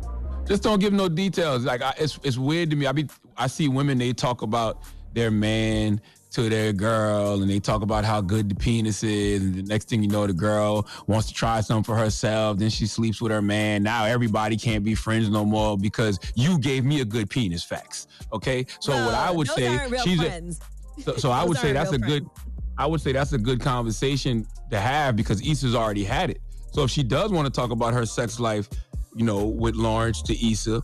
just 0.47 0.63
don't 0.63 0.79
give 0.79 0.93
no 0.93 1.09
details. 1.09 1.65
Like 1.65 1.83
I, 1.83 1.93
it's 1.99 2.19
it's 2.23 2.39
weird 2.39 2.71
to 2.71 2.77
me. 2.77 2.87
I 2.87 2.93
be 2.93 3.09
I 3.37 3.49
see 3.49 3.69
women 3.69 3.99
they 3.99 4.13
talk 4.13 4.43
about 4.43 4.83
their 5.13 5.31
man 5.31 6.01
to 6.31 6.49
their 6.49 6.73
girl 6.73 7.43
and 7.43 7.51
they 7.51 7.59
talk 7.59 7.83
about 7.83 8.05
how 8.05 8.21
good 8.21 8.49
the 8.49 8.55
penis 8.55 9.03
is 9.03 9.43
and 9.43 9.55
the 9.55 9.63
next 9.63 9.89
thing 9.89 10.03
you 10.03 10.09
know 10.09 10.27
the 10.27 10.33
girl 10.33 10.87
wants 11.07 11.29
to 11.29 11.35
try 11.35 11.61
something 11.61 11.85
for 11.85 11.97
herself 11.97 12.59
then 12.59 12.71
she 12.71 12.87
sleeps 12.87 13.21
with 13.21 13.33
her 13.33 13.43
man. 13.43 13.83
Now 13.83 14.05
everybody 14.05 14.57
can't 14.57 14.85
be 14.85 14.95
friends 14.95 15.29
no 15.29 15.45
more 15.45 15.77
because 15.77 16.19
you 16.35 16.59
gave 16.59 16.85
me 16.85 17.01
a 17.01 17.05
good 17.05 17.29
penis 17.29 17.65
facts 17.65 18.07
okay? 18.33 18.67
So 18.81 18.93
what 18.93 19.15
i 19.15 19.31
would 19.31 19.49
say 19.49 19.79
she's 20.05 20.21
friends. 20.21 20.61
a, 20.99 21.03
so, 21.03 21.17
so 21.17 21.31
i 21.31 21.45
would 21.45 21.57
say 21.59 21.73
that's 21.73 21.93
a 21.93 21.99
real 21.99 22.09
good 22.09 22.31
i 22.79 22.87
would 22.87 23.01
say 23.01 23.13
that's 23.13 23.33
a 23.33 23.39
good 23.39 23.61
conversation 23.61 24.47
to 24.71 24.79
have 24.79 25.17
because 25.17 25.41
Issa's 25.47 25.75
already 25.75 26.05
had 26.05 26.31
it. 26.31 26.41
So 26.73 26.85
if 26.85 26.91
she 26.91 27.03
does 27.03 27.33
want 27.33 27.47
to 27.47 27.53
talk 27.53 27.71
about 27.71 27.93
her 27.93 28.07
sex 28.07 28.39
life 28.39 28.69
you 29.15 29.25
know 29.25 29.45
with 29.45 29.75
lawrence 29.75 30.23
to 30.23 30.51
Issa 30.51 30.83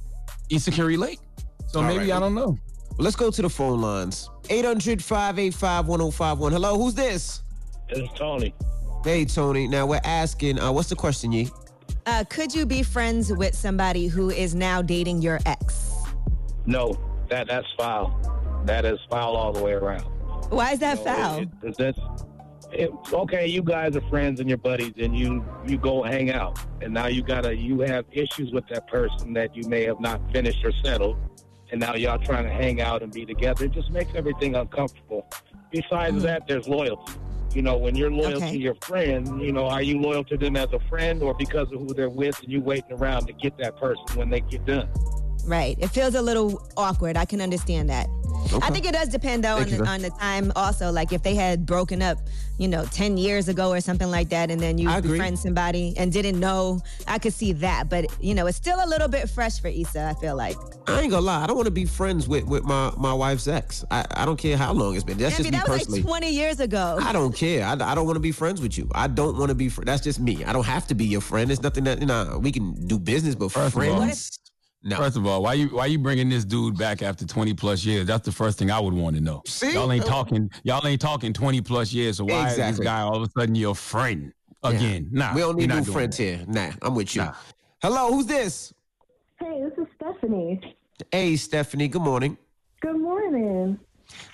Issa 0.51 0.71
can 0.71 0.85
relate. 0.85 1.21
So 1.69 1.81
All 1.81 1.87
maybe 1.87 2.11
right. 2.11 2.17
i 2.17 2.21
don't 2.21 2.35
know. 2.35 2.57
Well, 2.57 2.59
let's 2.99 3.17
go 3.17 3.31
to 3.31 3.43
the 3.43 3.51
phone 3.51 3.81
lines. 3.81 4.31
800 4.51 5.03
585 5.03 5.89
1051. 5.89 6.53
Hello, 6.53 6.79
who's 6.79 6.95
this? 6.95 7.43
It's 7.89 8.13
Tony. 8.19 8.55
Hey, 9.05 9.25
Tony. 9.25 9.69
Now, 9.69 9.87
we're 9.87 10.01
asking, 10.05 10.59
uh, 10.59 10.73
what's 10.73 10.89
the 10.89 10.97
question, 10.97 11.33
Yee? 11.33 11.51
Uh, 12.07 12.25
could 12.29 12.55
you 12.55 12.67
be 12.67 12.83
friends 12.83 13.33
with 13.33 13.55
somebody 13.55 14.07
who 14.07 14.31
is 14.31 14.55
now 14.55 14.83
dating 14.83 15.23
your 15.23 15.39
ex? 15.47 15.93
No, 16.65 16.95
that 17.29 17.47
that's 17.49 17.67
foul. 17.79 18.21
That 18.65 18.85
is 18.85 18.99
foul 19.11 19.37
all 19.37 19.53
the 19.53 19.63
way 19.63 19.73
around. 19.73 20.03
Why 20.51 20.73
is 20.73 20.79
that 20.81 20.99
No, 20.99 21.05
foul? 21.05 21.39
it- 21.41 21.49
it- 21.63 21.77
that's 21.79 21.99
it, 22.73 22.91
okay. 23.13 23.47
You 23.47 23.63
guys 23.63 23.97
are 23.97 24.01
friends 24.09 24.41
and 24.41 24.49
your 24.49 24.59
buddies, 24.59 24.93
and 24.99 25.17
you 25.17 25.45
you 25.67 25.79
go 25.79 26.03
hang 26.03 26.31
out, 26.31 26.59
and 26.81 26.93
now 26.93 27.07
you 27.07 27.23
gotta 27.23 27.57
you 27.57 27.81
have 27.81 28.05
issues 28.13 28.53
with 28.53 28.67
that 28.69 28.87
person 28.89 29.33
that 29.35 29.57
you 29.57 29.69
may 29.69 29.85
have 29.85 30.01
not 30.01 30.21
finished 30.33 30.65
or 30.65 30.73
settled, 30.85 31.17
and 31.71 31.81
now 31.81 31.95
y'all 31.95 32.19
trying 32.19 32.45
to 32.45 32.51
hang 32.51 32.81
out 32.81 33.03
and 33.03 33.13
be 33.13 33.25
together. 33.25 33.65
It 33.65 33.73
just 33.73 33.91
makes 33.91 34.15
everything 34.15 34.55
uncomfortable. 34.55 35.27
Besides 35.71 36.17
mm. 36.17 36.23
that, 36.23 36.47
there's 36.47 36.69
loyalty. 36.69 37.13
You 37.55 37.63
know, 37.63 37.77
when 37.77 37.97
you're 37.97 38.11
loyal 38.11 38.37
Okay. 38.37 38.53
to 38.53 38.59
your 38.59 38.75
friend, 38.83 39.41
you 39.41 39.51
know, 39.51 39.67
are 39.67 39.83
you 39.83 39.99
loyal 39.99 40.25
to 40.25 40.37
them 40.37 40.57
as 40.57 40.69
a 40.73 40.81
friend 40.89 41.23
or 41.23 41.35
because 41.35 41.73
of 41.73 41.81
who 41.81 41.95
they're 41.95 42.11
with, 42.11 42.39
and 42.43 42.53
you 42.53 42.61
waiting 42.61 42.93
around 42.93 43.27
to 43.27 43.33
get 43.33 43.57
that 43.59 43.77
person 43.79 44.05
when 44.15 44.29
they 44.29 44.41
get 44.41 44.65
done? 44.67 44.89
Right. 45.47 45.77
It 45.79 45.89
feels 45.89 46.15
a 46.15 46.23
little 46.23 46.67
awkward. 46.77 47.17
I 47.17 47.25
can 47.25 47.41
understand 47.41 47.89
that. 47.91 48.09
I 48.63 48.71
think 48.71 48.87
it 48.87 48.93
does 48.93 49.09
depend 49.09 49.43
though 49.45 49.57
on 49.57 49.69
the, 49.69 49.85
on 49.87 50.03
the 50.03 50.11
time 50.11 50.53
also. 50.55 50.93
Like 50.93 51.13
if 51.13 51.23
they 51.23 51.35
had 51.35 51.67
broken 51.67 52.01
up, 52.03 52.19
you 52.59 52.69
know, 52.69 52.85
10 52.87 53.17
years 53.17 53.49
ago 53.49 53.71
or 53.71 53.81
something 53.81 54.11
like 54.11 54.29
that, 54.31 54.51
and 54.51 54.61
then 54.61 54.79
you 54.79 54.89
I 54.89 54.99
agree. 54.99 55.13
befriend 55.13 55.39
somebody 55.39 55.95
and 55.97 56.13
didn't 56.13 56.39
know, 56.39 56.81
I 57.09 57.19
could 57.19 57.33
see 57.33 57.53
that. 57.55 57.89
But, 57.89 58.07
you 58.21 58.35
know, 58.35 58.47
it's 58.47 58.57
still 58.57 58.79
a 58.83 58.87
little 58.89 59.09
bit 59.09 59.29
fresh 59.29 59.61
for 59.61 59.69
Issa, 59.69 60.05
I 60.05 60.15
feel 60.21 60.37
like. 60.37 60.57
I 60.87 61.01
ain't 61.01 61.11
gonna 61.11 61.23
lie. 61.27 61.43
I 61.43 61.47
don't 61.47 61.57
want 61.57 61.67
to 61.67 61.73
be 61.73 61.85
friends 61.85 62.29
with, 62.29 62.45
with 62.45 62.65
my, 62.65 62.93
my 62.97 63.13
wife's 63.13 63.49
ex. 63.49 63.85
I, 63.91 64.05
I 64.13 64.25
don't 64.25 64.39
care 64.39 64.57
how 64.57 64.73
long 64.73 64.95
it's 64.95 65.05
been. 65.05 65.19
That's 65.19 65.39
Envy, 65.39 65.51
just 65.51 65.53
me 65.53 65.59
that 65.59 65.69
was 65.69 65.79
personally. 65.79 66.03
like 66.03 66.09
20 66.09 66.31
years 66.31 66.61
ago. 66.61 66.99
I 67.03 67.13
don't 67.13 67.35
care. 67.35 67.65
I, 67.65 67.73
I 67.73 67.95
don't 67.95 68.07
want 68.07 68.17
to 68.17 68.21
be 68.21 68.33
friends 68.33 68.61
with 68.61 68.79
you. 68.79 68.89
I 68.95 69.07
don't 69.09 69.37
want 69.39 69.49
to 69.51 69.55
be. 69.55 69.69
Fr- 69.69 69.85
that's 69.85 70.03
just 70.03 70.21
me. 70.21 70.45
I 70.45 70.53
don't 70.53 70.67
have 70.67 70.87
to 70.89 70.95
be 70.95 71.05
your 71.05 71.21
friend. 71.21 71.51
It's 71.51 71.63
nothing 71.63 71.85
that 71.85 72.01
you 72.01 72.07
know. 72.07 72.39
We 72.41 72.53
can 72.53 72.75
do 72.87 72.99
business, 72.99 73.35
but 73.35 73.51
First 73.51 73.77
of 73.77 73.83
all- 73.83 73.97
friends. 73.99 74.39
No. 74.87 74.97
First 74.99 75.17
of 75.17 75.27
all, 75.27 75.43
why 75.43 75.55
you 75.55 75.67
why 75.71 75.87
you 75.87 75.99
bringing 75.99 76.29
this 76.29 76.45
dude 76.45 76.79
back 76.79 77.03
after 77.03 77.27
20 77.27 77.55
plus 77.55 77.85
years? 77.85 78.07
That's 78.07 78.25
the 78.25 78.31
first 78.31 78.57
thing 78.57 78.71
I 78.71 78.79
would 78.79 78.95
want 78.95 79.17
to 79.17 79.21
know. 79.21 79.43
See? 79.45 79.73
Y'all 79.73 79.91
ain't 79.91 80.07
talking 80.07 80.49
y'all 80.63 80.87
ain't 80.87 81.01
talking 81.01 81.33
20 81.33 81.61
plus 81.63 81.93
years, 81.93 82.19
so 82.19 82.25
why 82.25 82.47
is 82.47 82.57
this 82.57 82.69
Exactly. 82.69 82.85
guy 82.85 83.01
all 83.01 83.17
of 83.17 83.29
a 83.29 83.31
sudden 83.37 83.57
your 83.57 83.75
friend 83.75 84.33
again? 84.63 85.09
Nah. 85.11 85.35
we 85.35 85.41
don't 85.41 85.57
need 85.57 85.71
new 85.71 85.83
friends 85.83 86.17
that. 86.19 86.23
here. 86.23 86.45
Nah, 86.47 86.71
I'm 86.83 86.95
with 86.95 87.17
you. 87.17 87.23
Nah. 87.23 87.35
Hello, 87.83 88.13
who's 88.13 88.27
this? 88.27 88.73
Hey, 89.41 89.61
this 89.65 89.73
is 89.77 89.93
Stephanie. 89.97 90.77
Hey, 91.11 91.35
Stephanie. 91.35 91.89
Good 91.89 92.03
morning. 92.03 92.39
Good 92.81 93.01
morning. 93.01 93.81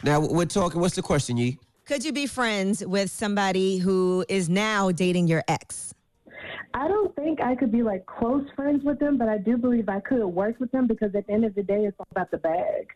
Now 0.04 0.20
we're 0.20 0.44
talking. 0.44 0.82
What's 0.82 0.96
the 0.96 1.02
question, 1.02 1.38
Yee? 1.38 1.58
Could 1.86 2.04
you 2.04 2.12
be 2.12 2.26
friends 2.26 2.84
with 2.84 3.10
somebody 3.10 3.78
who 3.78 4.24
is 4.28 4.50
now 4.50 4.90
dating 4.92 5.28
your 5.28 5.42
ex? 5.48 5.94
I 6.74 6.88
don't 6.88 7.14
think 7.16 7.40
I 7.42 7.54
could 7.54 7.70
be 7.70 7.82
like 7.82 8.06
close 8.06 8.44
friends 8.56 8.84
with 8.84 8.98
them, 8.98 9.18
but 9.18 9.28
I 9.28 9.38
do 9.38 9.56
believe 9.56 9.88
I 9.88 10.00
could 10.00 10.24
work 10.24 10.58
with 10.58 10.70
them 10.72 10.86
because 10.86 11.14
at 11.14 11.26
the 11.26 11.32
end 11.32 11.44
of 11.44 11.54
the 11.54 11.62
day, 11.62 11.84
it's 11.84 11.96
all 11.98 12.06
about 12.10 12.30
the 12.30 12.38
bag. 12.38 12.88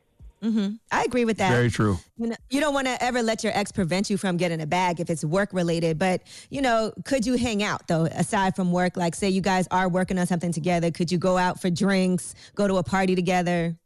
hmm 0.43 0.69
I 0.91 1.05
agree 1.05 1.25
with 1.25 1.39
that. 1.39 1.51
Very 1.51 1.71
true. 1.71 1.99
You, 2.17 2.29
know, 2.29 2.37
you 2.51 2.61
don't 2.61 2.75
want 2.75 2.87
to 2.87 3.03
ever 3.03 3.23
let 3.23 3.45
your 3.45 3.53
ex 3.55 3.73
prevent 3.73 4.09
you 4.09 4.17
from 4.17 4.37
getting 4.37 4.61
a 4.61 4.67
bag 4.67 5.01
if 5.01 5.11
it's 5.11 5.25
work 5.25 5.53
related. 5.53 5.99
But, 5.99 6.23
you 6.51 6.63
know, 6.63 6.93
could 7.05 7.27
you 7.27 7.35
hang 7.37 7.63
out 7.63 7.87
though, 7.87 8.05
aside 8.07 8.57
from 8.57 8.73
work? 8.73 8.97
Like, 8.97 9.15
say 9.15 9.29
you 9.29 9.43
guys 9.43 9.69
are 9.71 9.89
working 9.89 10.19
on 10.19 10.27
something 10.27 10.53
together. 10.53 10.91
Could 10.91 11.13
you 11.13 11.19
go 11.19 11.37
out 11.37 11.61
for 11.61 11.71
drinks, 11.71 12.35
go 12.55 12.67
to 12.67 12.77
a 12.77 12.83
party 12.83 13.15
together? 13.15 13.77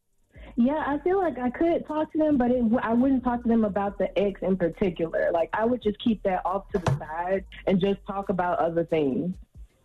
Yeah, 0.56 0.84
I 0.86 0.98
feel 0.98 1.18
like 1.18 1.38
I 1.38 1.48
could 1.50 1.86
talk 1.86 2.12
to 2.12 2.18
them, 2.18 2.36
but 2.36 2.50
it, 2.50 2.62
I 2.82 2.92
wouldn't 2.92 3.24
talk 3.24 3.42
to 3.42 3.48
them 3.48 3.64
about 3.64 3.98
the 3.98 4.16
ex 4.18 4.40
in 4.42 4.56
particular. 4.56 5.30
Like, 5.32 5.48
I 5.52 5.64
would 5.64 5.82
just 5.82 5.98
keep 6.04 6.22
that 6.24 6.42
off 6.44 6.68
to 6.70 6.78
the 6.78 6.98
side 6.98 7.44
and 7.66 7.80
just 7.80 7.98
talk 8.06 8.28
about 8.28 8.58
other 8.58 8.84
things. 8.84 9.34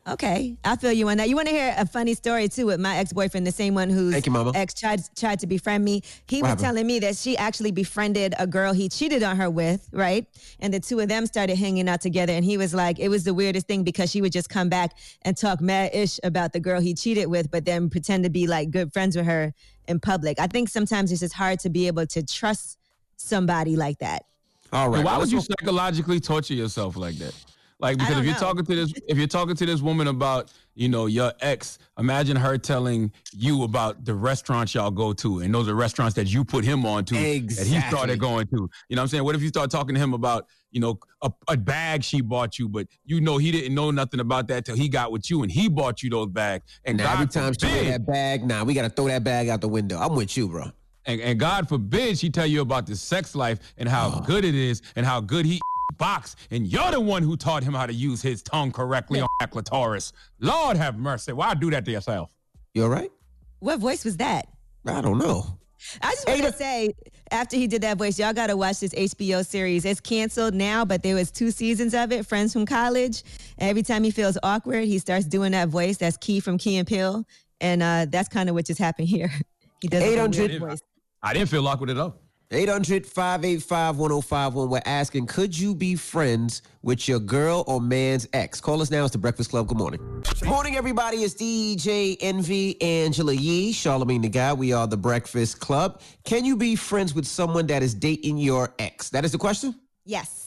Okay, 0.07 0.55
I 0.63 0.75
feel 0.75 0.91
you 0.91 1.09
on 1.09 1.17
that. 1.17 1.29
You 1.29 1.35
want 1.35 1.47
to 1.47 1.53
hear 1.53 1.73
a 1.79 1.85
funny 1.85 2.13
story 2.13 2.47
too 2.47 2.67
with 2.67 2.79
my 2.79 2.97
ex 2.97 3.11
boyfriend, 3.11 3.47
the 3.47 3.51
same 3.51 3.73
one 3.73 3.89
whose 3.89 4.13
you, 4.23 4.51
ex 4.53 4.75
tried 4.75 5.01
tried 5.15 5.39
to 5.39 5.47
befriend 5.47 5.83
me. 5.83 6.03
He 6.27 6.41
What 6.41 6.43
was 6.43 6.49
happened? 6.49 6.63
telling 6.63 6.87
me 6.87 6.99
that 6.99 7.15
she 7.15 7.35
actually 7.37 7.71
befriended 7.71 8.35
a 8.37 8.45
girl 8.45 8.71
he 8.71 8.87
cheated 8.87 9.23
on 9.23 9.35
her 9.37 9.49
with, 9.49 9.89
right? 9.91 10.27
And 10.59 10.71
the 10.71 10.79
two 10.79 10.99
of 10.99 11.09
them 11.09 11.25
started 11.25 11.57
hanging 11.57 11.89
out 11.89 12.01
together. 12.01 12.33
And 12.33 12.45
he 12.45 12.55
was 12.55 12.71
like, 12.71 12.99
it 12.99 13.09
was 13.09 13.23
the 13.23 13.33
weirdest 13.33 13.65
thing 13.65 13.83
because 13.83 14.11
she 14.11 14.21
would 14.21 14.31
just 14.31 14.47
come 14.47 14.69
back 14.69 14.95
and 15.23 15.35
talk 15.35 15.59
mad 15.59 15.89
ish 15.91 16.19
about 16.23 16.53
the 16.53 16.59
girl 16.59 16.79
he 16.79 16.93
cheated 16.93 17.27
with, 17.27 17.49
but 17.49 17.65
then 17.65 17.89
pretend 17.89 18.25
to 18.25 18.29
be 18.29 18.45
like 18.45 18.69
good 18.69 18.93
friends 18.93 19.17
with 19.17 19.25
her 19.25 19.55
in 19.87 19.99
public. 19.99 20.39
I 20.39 20.45
think 20.45 20.69
sometimes 20.69 21.11
it's 21.11 21.21
just 21.21 21.33
hard 21.33 21.59
to 21.61 21.69
be 21.69 21.87
able 21.87 22.05
to 22.07 22.21
trust 22.23 22.77
somebody 23.17 23.75
like 23.75 23.97
that. 23.99 24.25
All 24.71 24.89
right. 24.89 24.97
And 24.97 25.05
why 25.05 25.17
would 25.17 25.31
you 25.31 25.41
psychologically 25.41 26.19
torture 26.19 26.53
yourself 26.53 26.95
like 26.95 27.15
that? 27.15 27.33
Like 27.79 27.97
because 27.97 28.17
if 28.17 28.23
you're 28.23 28.33
know. 28.33 28.39
talking 28.39 28.63
to 28.65 28.75
this, 28.75 28.93
if 29.07 29.17
you're 29.17 29.27
talking 29.27 29.55
to 29.55 29.65
this 29.65 29.81
woman 29.81 30.07
about, 30.07 30.51
you 30.75 30.87
know, 30.87 31.07
your 31.07 31.33
ex, 31.41 31.77
imagine 31.99 32.37
her 32.37 32.57
telling 32.57 33.11
you 33.33 33.63
about 33.63 34.05
the 34.05 34.13
restaurants 34.13 34.73
y'all 34.73 34.91
go 34.91 35.11
to, 35.13 35.39
and 35.39 35.53
those 35.53 35.67
are 35.67 35.75
restaurants 35.75 36.15
that 36.15 36.31
you 36.31 36.45
put 36.45 36.63
him 36.63 36.85
on 36.85 37.03
to, 37.05 37.13
that 37.15 37.67
he 37.67 37.81
started 37.81 38.17
going 38.19 38.47
to. 38.47 38.69
You 38.87 38.95
know 38.95 39.01
what 39.01 39.03
I'm 39.03 39.07
saying? 39.09 39.23
What 39.25 39.35
if 39.35 39.41
you 39.41 39.49
start 39.49 39.71
talking 39.71 39.93
to 39.93 39.99
him 40.01 40.13
about, 40.13 40.47
you 40.71 40.79
know, 40.79 40.99
a, 41.21 41.29
a 41.49 41.57
bag 41.57 42.03
she 42.03 42.21
bought 42.21 42.57
you, 42.57 42.69
but 42.69 42.87
you 43.03 43.19
know 43.19 43.37
he 43.37 43.51
didn't 43.51 43.75
know 43.75 43.91
nothing 43.91 44.21
about 44.21 44.47
that 44.47 44.63
till 44.63 44.75
he 44.75 44.87
got 44.87 45.11
with 45.11 45.29
you, 45.29 45.43
and 45.43 45.51
he 45.51 45.67
bought 45.67 46.01
you 46.01 46.09
those 46.09 46.27
bags. 46.29 46.63
And 46.85 46.97
Now, 46.97 47.11
every 47.13 47.27
time 47.27 47.53
she 47.59 47.67
that 47.89 48.05
bag, 48.07 48.45
nah, 48.45 48.63
we 48.63 48.73
got 48.73 48.83
to 48.83 48.89
throw 48.89 49.07
that 49.07 49.25
bag 49.25 49.49
out 49.49 49.59
the 49.59 49.67
window. 49.67 49.97
I'm 49.99 50.15
with 50.15 50.37
you, 50.37 50.47
bro. 50.47 50.71
and, 51.05 51.19
and 51.19 51.37
God 51.37 51.67
forbid 51.67 52.17
she 52.17 52.29
tell 52.29 52.45
you 52.47 52.61
about 52.61 52.87
the 52.87 52.95
sex 52.95 53.35
life 53.35 53.59
and 53.77 53.89
how 53.89 54.13
Oh. 54.15 54.21
good 54.25 54.45
it 54.45 54.55
is 54.55 54.81
and 54.95 55.05
how 55.05 55.19
good 55.19 55.45
he 55.45 55.59
box 55.97 56.35
and 56.51 56.67
you're 56.67 56.91
the 56.91 56.99
one 56.99 57.23
who 57.23 57.37
taught 57.37 57.63
him 57.63 57.73
how 57.73 57.85
to 57.85 57.93
use 57.93 58.21
his 58.21 58.41
tongue 58.41 58.71
correctly 58.71 59.21
on 59.21 59.27
that 59.39 59.51
clitoris. 59.51 60.13
Lord 60.39 60.77
have 60.77 60.97
mercy. 60.97 61.33
Why 61.33 61.53
do 61.53 61.69
that 61.71 61.85
to 61.85 61.91
yourself? 61.91 62.29
You 62.73 62.83
all 62.83 62.89
right? 62.89 63.11
What 63.59 63.79
voice 63.79 64.05
was 64.05 64.17
that? 64.17 64.47
I 64.85 65.01
don't 65.01 65.17
know. 65.17 65.57
I 66.01 66.11
just 66.11 66.27
want 66.27 66.43
to 66.43 66.53
say, 66.53 66.93
after 67.31 67.57
he 67.57 67.67
did 67.67 67.81
that 67.83 67.97
voice, 67.97 68.17
y'all 68.17 68.33
got 68.33 68.47
to 68.47 68.57
watch 68.57 68.79
this 68.79 68.93
HBO 68.93 69.45
series. 69.45 69.85
It's 69.85 69.99
canceled 69.99 70.53
now, 70.53 70.85
but 70.85 71.03
there 71.03 71.15
was 71.15 71.31
two 71.31 71.51
seasons 71.51 71.93
of 71.93 72.11
it. 72.11 72.25
Friends 72.25 72.53
from 72.53 72.65
college. 72.65 73.23
Every 73.59 73.83
time 73.83 74.03
he 74.03 74.11
feels 74.11 74.37
awkward, 74.43 74.85
he 74.85 74.99
starts 74.99 75.25
doing 75.25 75.51
that 75.51 75.69
voice. 75.69 75.97
That's 75.97 76.17
Key 76.17 76.39
from 76.39 76.57
Key 76.57 76.77
and 76.77 76.87
Peele, 76.87 77.25
and 77.61 77.83
uh, 77.83 78.05
that's 78.09 78.29
kind 78.29 78.49
of 78.49 78.55
what 78.55 78.65
just 78.65 78.79
happened 78.79 79.07
here. 79.07 79.31
He 79.81 79.89
does 79.89 80.01
a 80.01 80.07
weird 80.07 80.35
800 80.35 80.59
voice. 80.59 80.79
I 81.21 81.33
didn't 81.33 81.49
feel 81.49 81.67
awkward 81.67 81.91
at 81.91 81.97
all. 81.97 82.15
800 82.51 83.07
585 83.07 83.97
1051. 83.97 84.69
We're 84.69 84.81
asking, 84.85 85.25
could 85.25 85.57
you 85.57 85.73
be 85.73 85.95
friends 85.95 86.61
with 86.83 87.07
your 87.07 87.19
girl 87.19 87.63
or 87.65 87.81
man's 87.81 88.27
ex? 88.33 88.61
Call 88.61 88.81
us 88.81 88.91
now. 88.91 89.03
It's 89.03 89.13
the 89.13 89.17
Breakfast 89.17 89.49
Club. 89.49 89.67
Good 89.67 89.77
morning. 89.77 90.23
Morning, 90.45 90.75
everybody. 90.75 91.17
It's 91.17 91.33
DJ 91.33 92.17
Envy, 92.21 92.79
Angela 92.81 93.33
Yee, 93.33 93.73
Charlamagne 93.73 94.21
the 94.21 94.29
Guy. 94.29 94.53
We 94.53 94.73
are 94.73 94.85
the 94.85 94.97
Breakfast 94.97 95.59
Club. 95.59 96.01
Can 96.23 96.45
you 96.45 96.55
be 96.55 96.75
friends 96.75 97.15
with 97.15 97.25
someone 97.25 97.65
that 97.67 97.81
is 97.81 97.95
dating 97.95 98.37
your 98.37 98.73
ex? 98.77 99.09
That 99.09 99.25
is 99.25 99.31
the 99.31 99.39
question? 99.39 99.73
Yes. 100.05 100.45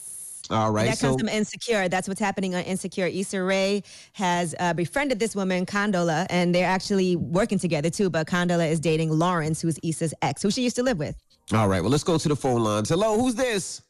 All 0.51 0.71
right. 0.71 0.87
that 0.87 0.99
so, 0.99 1.09
comes 1.09 1.21
from 1.21 1.29
Insecure. 1.29 1.89
That's 1.89 2.09
what's 2.09 2.21
happening 2.21 2.55
on 2.55 2.63
Insecure. 2.63 3.07
Issa 3.07 3.43
Rae 3.43 3.83
has 4.13 4.55
uh, 4.61 4.73
befriended 4.73 5.19
this 5.19 5.35
woman, 5.37 5.67
Condola, 5.67 6.27
and 6.31 6.55
they're 6.55 6.69
actually 6.69 7.17
working 7.17 7.59
together 7.59 7.91
too. 7.91 8.09
But 8.09 8.27
Condola 8.29 8.71
is 8.71 8.81
dating 8.81 9.11
Lawrence, 9.11 9.61
who's 9.61 9.79
Issa's 9.83 10.15
ex, 10.23 10.43
who 10.43 10.51
she 10.51 10.63
used 10.63 10.77
to 10.77 10.83
live 10.83 10.99
with. 10.99 11.17
All 11.55 11.69
right. 11.69 11.81
Well, 11.81 11.91
let's 11.91 12.05
go 12.05 12.19
to 12.19 12.29
the 12.29 12.37
phone 12.37 12.63
lines. 12.63 12.89
Hello, 12.89 13.19
who's 13.19 13.35
this? 13.35 13.83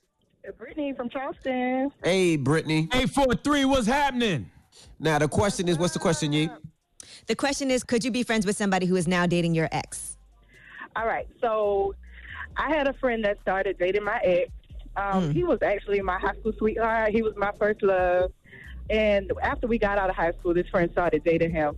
Brittany 0.59 0.95
from 0.95 1.11
Charleston. 1.11 1.91
Hey, 2.03 2.37
Brittany. 2.37 2.89
843, 2.95 3.65
what's 3.67 3.87
happening? 3.87 4.51
Now, 4.99 5.19
the 5.19 5.29
question 5.29 5.69
is, 5.69 5.79
what's 5.79 5.93
the 5.93 5.99
question, 5.99 6.33
Yee? 6.33 6.49
The 7.27 7.35
question 7.35 7.71
is, 7.71 7.85
could 7.85 8.03
you 8.03 8.11
be 8.11 8.23
friends 8.23 8.47
with 8.47 8.57
somebody 8.57 8.87
who 8.87 8.97
is 8.97 9.07
now 9.07 9.27
dating 9.27 9.55
your 9.55 9.69
ex? 9.73 10.17
All 10.97 11.07
right. 11.07 11.29
So 11.41 11.95
I 12.57 12.71
had 12.75 12.89
a 12.89 12.95
friend 12.95 13.23
that 13.25 13.41
started 13.43 13.77
dating 13.79 14.05
my 14.05 14.19
ex. 14.25 14.51
Um, 14.97 15.31
He 15.33 15.45
was 15.45 15.59
actually 15.63 16.01
my 16.01 16.19
high 16.19 16.35
school 16.41 16.53
sweetheart. 16.57 17.13
He 17.13 17.23
was 17.23 17.35
my 17.37 17.53
first 17.59 17.83
love. 17.83 18.33
And 18.91 19.31
after 19.43 19.67
we 19.67 19.79
got 19.79 19.99
out 19.99 20.09
of 20.09 20.17
high 20.17 20.33
school, 20.33 20.55
this 20.55 20.67
friend 20.69 20.91
started 20.91 21.23
dating 21.23 21.51
him. 21.51 21.77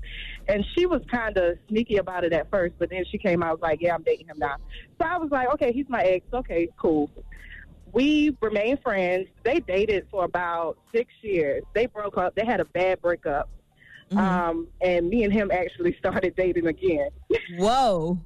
And 0.50 0.66
she 0.74 0.84
was 0.84 1.00
kind 1.08 1.36
of 1.36 1.58
sneaky 1.68 1.98
about 1.98 2.24
it 2.24 2.32
at 2.32 2.50
first, 2.50 2.74
but 2.80 2.90
then 2.90 3.04
she 3.08 3.18
came 3.18 3.40
out 3.40 3.60
was 3.60 3.62
like, 3.62 3.80
yeah, 3.80 3.94
I'm 3.94 4.02
dating 4.02 4.26
him 4.26 4.38
now. 4.38 4.56
So 5.00 5.06
I 5.06 5.16
was 5.16 5.30
like, 5.30 5.48
okay, 5.54 5.72
he's 5.72 5.88
my 5.88 6.02
ex. 6.02 6.26
Okay, 6.32 6.68
cool. 6.76 7.08
We 7.92 8.36
remained 8.40 8.82
friends. 8.82 9.28
They 9.44 9.60
dated 9.60 10.08
for 10.10 10.24
about 10.24 10.76
six 10.92 11.12
years. 11.22 11.62
They 11.72 11.86
broke 11.86 12.18
up. 12.18 12.34
They 12.34 12.44
had 12.44 12.58
a 12.58 12.64
bad 12.64 13.00
breakup. 13.00 13.48
Um, 14.12 14.66
and 14.80 15.08
me 15.08 15.22
and 15.22 15.32
him 15.32 15.52
actually 15.52 15.96
started 15.98 16.34
dating 16.34 16.66
again. 16.66 17.10
Whoa. 17.56 18.18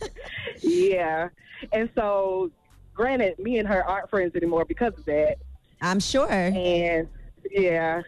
yeah. 0.60 1.30
And 1.72 1.90
so, 1.96 2.52
granted, 2.94 3.40
me 3.40 3.58
and 3.58 3.66
her 3.66 3.84
aren't 3.84 4.08
friends 4.08 4.36
anymore 4.36 4.64
because 4.64 4.94
of 4.96 5.04
that. 5.06 5.38
I'm 5.80 5.98
sure. 5.98 6.30
And 6.30 7.08
yeah. 7.50 8.02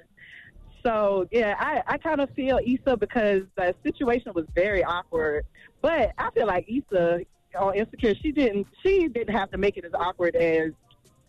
So 0.85 1.27
yeah, 1.31 1.57
I, 1.59 1.83
I 1.87 1.99
kind 1.99 2.21
of 2.21 2.31
feel 2.31 2.61
Issa 2.65 2.97
because 2.97 3.43
the 3.57 3.75
situation 3.83 4.33
was 4.35 4.45
very 4.55 4.85
awkward. 4.85 5.47
But 5.81 6.13
I 6.19 6.31
feel 6.31 6.47
like 6.47 6.69
Issa 6.69 7.21
on 7.59 7.75
Insecure, 7.75 8.15
she 8.15 8.33
didn't 8.33 8.67
she 8.83 9.09
didn't 9.09 9.35
have 9.35 9.51
to 9.53 9.59
make 9.59 9.77
it 9.77 9.85
as 9.85 9.93
awkward 9.95 10.37
as 10.37 10.73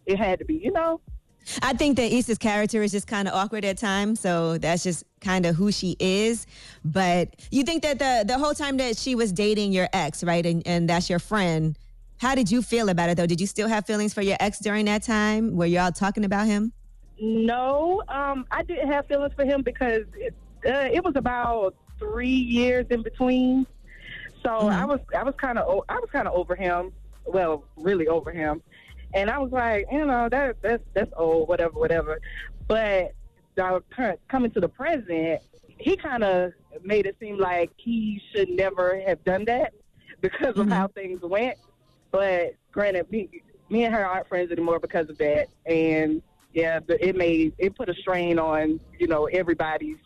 it 0.05 0.17
had 0.17 0.39
to 0.39 0.45
be, 0.45 0.55
you 0.55 0.71
know? 0.71 0.99
I 1.61 1.73
think 1.73 1.95
that 1.97 2.11
Issa's 2.11 2.39
character 2.39 2.81
is 2.81 2.91
just 2.91 3.07
kind 3.07 3.27
of 3.27 3.35
awkward 3.35 3.65
at 3.65 3.77
times, 3.77 4.19
so 4.19 4.57
that's 4.57 4.83
just 4.83 5.03
kind 5.21 5.45
of 5.45 5.55
who 5.55 5.71
she 5.71 5.95
is. 5.99 6.47
But 6.83 7.35
you 7.51 7.63
think 7.63 7.83
that 7.83 7.99
the 7.99 8.23
the 8.25 8.37
whole 8.37 8.53
time 8.53 8.77
that 8.77 8.97
she 8.97 9.15
was 9.15 9.31
dating 9.31 9.71
your 9.71 9.87
ex, 9.93 10.23
right, 10.23 10.45
and 10.45 10.65
and 10.65 10.89
that's 10.89 11.09
your 11.09 11.19
friend, 11.19 11.77
how 12.17 12.35
did 12.35 12.51
you 12.51 12.61
feel 12.61 12.89
about 12.89 13.09
it 13.09 13.17
though? 13.17 13.27
Did 13.27 13.39
you 13.39 13.47
still 13.47 13.67
have 13.67 13.85
feelings 13.85 14.13
for 14.13 14.21
your 14.21 14.37
ex 14.39 14.59
during 14.59 14.85
that 14.85 15.03
time? 15.03 15.55
Were 15.55 15.65
y'all 15.65 15.91
talking 15.91 16.25
about 16.25 16.47
him? 16.47 16.73
No, 17.19 18.03
um, 18.07 18.45
I 18.51 18.63
didn't 18.63 18.91
have 18.91 19.07
feelings 19.07 19.33
for 19.35 19.45
him 19.45 19.61
because 19.61 20.03
it, 20.15 20.33
uh, 20.65 20.89
it 20.91 21.03
was 21.03 21.15
about 21.15 21.75
three 21.99 22.27
years 22.27 22.85
in 22.89 23.03
between. 23.03 23.65
So 24.43 24.67
I 24.67 24.85
was 24.85 24.99
I 25.15 25.23
was 25.23 25.33
kind 25.37 25.57
of 25.57 25.83
I 25.89 25.95
was 25.95 26.09
kind 26.11 26.27
of 26.27 26.33
over 26.35 26.55
him. 26.55 26.91
Well, 27.25 27.63
really 27.77 28.07
over 28.07 28.31
him, 28.31 28.61
and 29.13 29.29
I 29.31 29.39
was 29.39 29.51
like, 29.51 29.87
you 29.91 30.05
know, 30.05 30.29
that 30.29 30.57
that's 30.61 30.83
that's 30.93 31.11
old, 31.17 31.47
whatever, 31.47 31.79
whatever. 31.79 32.19
But 32.67 33.13
uh, 33.57 33.79
current- 33.89 34.19
coming 34.27 34.51
to 34.51 34.59
the 34.59 34.69
present, 34.69 35.41
he 35.77 35.97
kind 35.97 36.23
of 36.23 36.51
made 36.83 37.07
it 37.07 37.17
seem 37.19 37.39
like 37.39 37.71
he 37.77 38.21
should 38.31 38.49
never 38.49 39.01
have 39.01 39.23
done 39.23 39.45
that 39.45 39.73
because 40.21 40.57
of 40.57 40.69
how 40.69 40.87
things 40.89 41.21
went. 41.21 41.57
But 42.11 42.55
granted, 42.71 43.09
me, 43.11 43.29
me 43.69 43.85
and 43.85 43.95
her 43.95 44.05
aren't 44.05 44.27
friends 44.27 44.51
anymore 44.51 44.79
because 44.79 45.09
of 45.09 45.17
that, 45.17 45.47
and 45.65 46.21
yeah, 46.55 46.79
but 46.79 47.01
it 47.01 47.15
made 47.15 47.53
it 47.59 47.75
put 47.75 47.89
a 47.89 47.93
strain 47.93 48.39
on 48.39 48.79
you 48.97 49.07
know 49.07 49.25
everybody's 49.25 49.97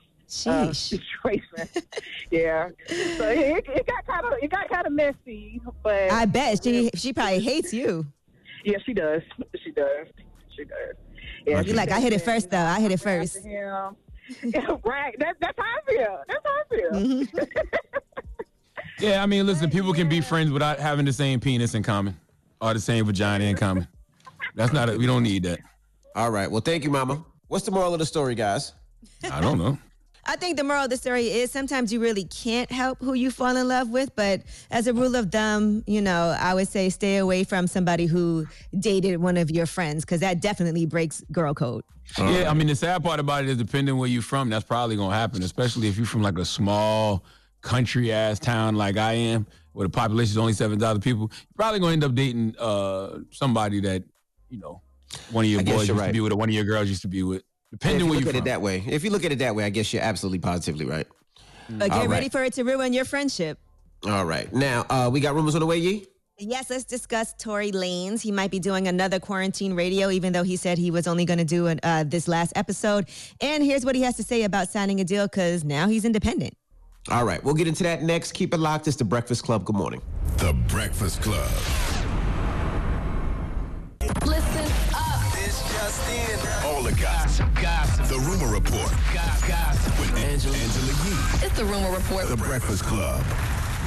uh, 0.45 0.73
situation. 0.73 1.69
yeah, 2.31 2.69
so 2.88 3.30
it, 3.30 3.65
it 3.67 3.88
got 3.88 4.05
kind 4.05 4.26
of 4.26 4.34
it 4.41 4.49
got 4.49 4.67
kind 4.67 4.85
of 4.85 4.91
messy, 4.91 5.61
but 5.84 6.11
I 6.11 6.26
bet 6.26 6.63
she 6.63 6.89
she 6.95 7.13
probably 7.13 7.39
hates 7.39 7.71
you. 7.71 8.05
yeah, 8.65 8.77
she 8.85 8.93
does. 8.93 9.21
She 9.63 9.71
does. 9.71 10.07
She 10.57 10.65
does. 10.65 10.95
Yeah, 11.45 11.61
You're 11.61 11.76
like, 11.76 11.91
I 11.91 12.01
hit 12.01 12.11
it 12.11 12.21
first 12.21 12.49
though. 12.49 12.57
I 12.57 12.81
hit 12.81 12.91
it 12.91 12.99
first. 12.99 13.39
Yeah, 14.43 14.77
right. 14.84 15.15
That, 15.17 15.38
that's 15.41 15.57
how 15.57 15.63
I 15.63 15.91
feel. 15.91 16.19
That's 16.27 16.45
how 16.45 16.51
I 16.51 16.63
feel. 16.69 16.91
Mm-hmm. 16.91 17.38
Yeah, 18.99 19.23
I 19.23 19.26
mean, 19.26 19.47
listen, 19.47 19.71
people 19.71 19.91
can 19.91 20.07
be 20.07 20.21
friends 20.21 20.51
without 20.51 20.77
having 20.77 21.03
the 21.03 21.13
same 21.13 21.39
penis 21.39 21.73
in 21.73 21.81
common 21.81 22.15
or 22.61 22.76
the 22.76 22.80
same 22.80 23.05
vagina 23.05 23.45
in 23.45 23.55
common. 23.55 23.88
That's 24.53 24.71
not, 24.71 24.88
a, 24.88 24.97
we 24.97 25.07
don't 25.07 25.23
need 25.23 25.41
that. 25.43 25.61
All 26.15 26.31
right. 26.31 26.49
Well, 26.49 26.61
thank 26.61 26.84
you, 26.84 26.90
Mama. 26.90 27.23
What's 27.48 27.65
the 27.65 27.72
moral 27.72 27.94
of 27.94 27.99
the 27.99 28.06
story, 28.06 28.36
guys? 28.36 28.73
I 29.31 29.41
don't 29.41 29.57
know. 29.57 29.77
I 30.26 30.36
think 30.36 30.57
the 30.57 30.64
moral 30.64 30.84
of 30.84 30.90
the 30.91 30.98
story 30.98 31.27
is 31.27 31.49
sometimes 31.49 31.91
you 31.91 31.99
really 31.99 32.26
can't 32.26 32.72
help 32.72 32.99
who 32.99 33.14
you 33.14 33.31
fall 33.31 33.56
in 33.57 33.68
love 33.68 33.90
with, 33.90 34.15
but 34.15 34.41
as 34.69 34.86
a 34.86 34.94
rule 34.94 35.15
of 35.15 35.31
thumb, 35.31 35.84
you 35.88 36.02
know, 36.02 36.36
I 36.40 36.53
would 36.53 36.68
say 36.68 36.90
stay 36.90 37.18
away 37.18 37.44
from 37.44 37.65
somebody 37.65 38.06
who 38.06 38.45
dated 38.77 39.19
one 39.19 39.38
of 39.38 39.49
your 39.49 39.65
friends 39.65 40.06
because 40.06 40.19
that 40.19 40.40
definitely 40.40 40.86
breaks 40.86 41.23
girl 41.31 41.56
code. 41.56 41.84
Yeah, 42.18 42.49
I 42.49 42.53
mean 42.53 42.68
the 42.68 42.76
sad 42.76 43.03
part 43.03 43.19
about 43.19 43.44
it 43.44 43.49
is 43.49 43.57
depending 43.57 43.98
where 43.98 44.10
you're 44.10 44.22
from, 44.22 44.49
that's 44.49 44.65
probably 44.65 44.95
gonna 44.98 45.15
happen, 45.15 45.41
especially 45.41 45.88
if 45.88 45.98
you're 45.98 46.06
from 46.06 46.22
like 46.22 46.38
a 46.38 46.45
small 46.45 47.23
country 47.61 48.11
ass 48.11 48.38
town 48.40 48.76
like 48.76 48.98
I 48.98 49.14
am, 49.14 49.48
where 49.73 49.88
the 49.88 49.91
population 49.91 50.31
is 50.31 50.38
only 50.38 50.53
seven 50.53 50.80
thousand 50.80 51.02
people. 51.02 51.31
You're 51.31 51.56
probably 51.56 51.80
gonna 51.80 51.94
end 51.94 52.03
up 52.03 52.14
dating 52.14 52.56
uh 52.60 53.19
somebody 53.31 53.80
that, 53.81 54.03
you 54.49 54.60
know, 54.60 54.81
one 55.31 55.45
of 55.45 55.52
your 55.52 55.61
I 55.61 55.64
boys 55.64 55.73
you're 55.73 55.81
used 55.81 55.91
right. 55.91 56.07
to 56.07 56.14
be 56.14 56.19
with 56.22 56.31
or 56.34 56.38
one 56.38 56.49
of 56.49 56.56
your 56.56 56.64
girls 56.65 56.90
used 56.90 57.02
to 57.03 57.07
be 57.07 57.23
with. 57.23 57.41
If 57.72 57.80
Depending 57.80 58.02
you 58.02 58.06
where 58.07 58.15
look 58.15 58.23
you're 58.26 58.30
at 58.30 58.36
from. 58.38 58.48
it 58.48 58.49
that 58.49 58.61
way, 58.61 58.84
if 58.88 59.03
you 59.03 59.10
look 59.11 59.23
at 59.26 59.31
it 59.31 59.40
that 59.40 59.56
way, 59.56 59.64
I 59.64 59.69
guess 59.69 59.94
you're 59.94 60.02
absolutely 60.03 60.40
positively 60.40 60.86
right. 60.86 61.07
But 61.69 61.91
All 61.91 62.02
get 62.02 62.10
ready 62.10 62.26
right. 62.26 62.31
for 62.31 62.44
it 62.44 62.53
to 62.53 62.64
ruin 62.64 62.94
your 62.94 63.06
friendship. 63.06 63.60
All 64.07 64.26
right. 64.26 64.52
Now, 64.53 64.86
uh, 64.90 65.10
we 65.11 65.19
got 65.19 65.36
rumors 65.36 65.53
on 65.56 65.60
the 65.60 65.68
way, 65.68 65.77
Yee? 65.77 66.06
Yes, 66.40 66.69
let's 66.69 66.86
discuss 66.86 67.34
Tory 67.38 67.72
Lanez. 67.72 68.22
He 68.22 68.31
might 68.31 68.49
be 68.49 68.60
doing 68.60 68.88
another 68.88 69.19
quarantine 69.19 69.73
radio, 69.76 70.10
even 70.10 70.31
though 70.31 70.41
he 70.44 70.56
said 70.56 70.77
he 70.77 70.90
was 70.90 71.06
only 71.06 71.26
going 71.26 71.38
to 71.38 71.44
do 71.45 71.68
it, 71.68 71.80
uh, 71.84 72.06
this 72.06 72.27
last 72.30 72.53
episode. 72.56 73.10
And 73.41 73.61
here's 73.64 73.84
what 73.86 73.94
he 73.94 74.02
has 74.03 74.15
to 74.15 74.23
say 74.23 74.44
about 74.44 74.69
signing 74.69 75.02
a 75.02 75.03
deal 75.03 75.27
because 75.27 75.64
now 75.65 75.88
he's 75.90 76.06
independent. 76.06 76.53
All 77.11 77.26
right. 77.26 77.44
We'll 77.44 77.56
get 77.56 77.68
into 77.68 77.84
that 77.84 78.03
next. 78.03 78.31
Keep 78.31 78.53
it 78.53 78.57
locked. 78.57 78.88
It's 78.88 78.95
the 78.98 79.03
Breakfast 79.03 79.44
Club. 79.44 79.65
Good 79.65 79.76
morning. 79.76 80.02
The 80.38 80.53
Breakfast 80.69 81.22
Club. 81.22 81.49
Gossip. 87.39 87.61
Gossip. 87.61 88.05
The 88.07 88.19
Rumor 88.19 88.53
Report. 88.53 88.91
Gossip. 89.13 89.99
With 89.99 90.15
Angela, 90.17 90.55
Angela 90.55 90.93
Yee. 91.05 91.45
It's 91.45 91.57
the 91.57 91.65
Rumor 91.65 91.91
Report. 91.91 92.27
The 92.27 92.37
Breakfast 92.37 92.83
Club. 92.83 93.23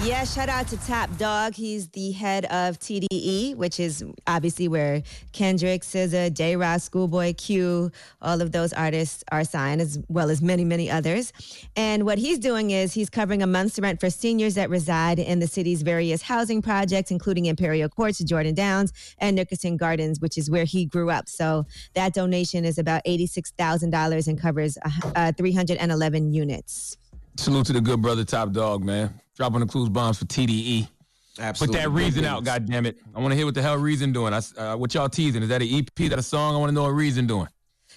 Yeah, 0.04 0.24
shout 0.24 0.48
out 0.48 0.66
to 0.66 0.76
Top 0.78 1.16
Dawg. 1.16 1.54
He's 1.54 1.88
the 1.90 2.10
head 2.10 2.44
of 2.46 2.80
TDE, 2.80 3.54
which 3.54 3.78
is 3.78 4.04
obviously 4.26 4.66
where 4.66 5.00
Kendrick, 5.30 5.82
SZA, 5.82 6.34
Jay 6.34 6.56
Rock, 6.56 6.80
Schoolboy 6.80 7.34
Q, 7.34 7.92
all 8.20 8.40
of 8.40 8.50
those 8.50 8.72
artists 8.72 9.22
are 9.30 9.44
signed, 9.44 9.80
as 9.80 10.00
well 10.08 10.28
as 10.28 10.42
many, 10.42 10.64
many 10.64 10.90
others. 10.90 11.32
And 11.76 12.04
what 12.04 12.18
he's 12.18 12.40
doing 12.40 12.72
is 12.72 12.92
he's 12.92 13.08
covering 13.10 13.44
a 13.44 13.46
month's 13.46 13.78
rent 13.78 14.00
for 14.00 14.10
seniors 14.10 14.54
that 14.56 14.70
reside 14.70 15.20
in 15.20 15.38
the 15.38 15.46
city's 15.46 15.82
various 15.82 16.20
housing 16.20 16.62
projects, 16.62 17.12
including 17.12 17.46
Imperial 17.46 17.88
Courts, 17.88 18.18
Jordan 18.18 18.56
Downs, 18.56 18.92
and 19.18 19.36
Nickerson 19.36 19.76
Gardens, 19.76 20.20
which 20.20 20.36
is 20.36 20.50
where 20.50 20.64
he 20.64 20.84
grew 20.84 21.10
up. 21.10 21.28
So 21.28 21.64
that 21.94 22.12
donation 22.12 22.64
is 22.64 22.76
about 22.76 23.04
$86,000 23.04 24.26
and 24.26 24.40
covers 24.40 24.78
uh, 25.14 25.30
311 25.30 26.32
units. 26.32 26.96
Salute 27.36 27.66
to 27.66 27.72
the 27.72 27.80
good 27.80 28.02
brother 28.02 28.24
Top 28.24 28.50
Dawg, 28.50 28.84
man. 28.84 29.14
Dropping 29.42 29.58
the 29.58 29.66
clues 29.66 29.88
bombs 29.88 30.18
for 30.20 30.24
TDE. 30.26 30.86
Absolutely. 31.40 31.74
Put 31.76 31.82
that 31.82 31.88
reason 31.90 32.24
out, 32.24 32.44
God 32.44 32.64
damn 32.64 32.86
it. 32.86 32.96
I 33.12 33.18
want 33.18 33.32
to 33.32 33.36
hear 33.36 33.44
what 33.44 33.56
the 33.56 33.60
hell 33.62 33.76
Reason 33.76 34.12
doing. 34.12 34.32
I, 34.32 34.36
s- 34.36 34.54
uh, 34.56 34.76
what 34.76 34.94
y'all 34.94 35.08
teasing? 35.08 35.42
Is 35.42 35.48
that 35.48 35.60
an 35.60 35.66
EP? 35.68 35.88
Is 35.98 36.10
that 36.10 36.18
a 36.20 36.22
song? 36.22 36.54
I 36.54 36.58
want 36.58 36.68
to 36.70 36.74
know 36.74 36.84
what 36.84 36.90
Reason 36.90 37.26
doing. 37.26 37.48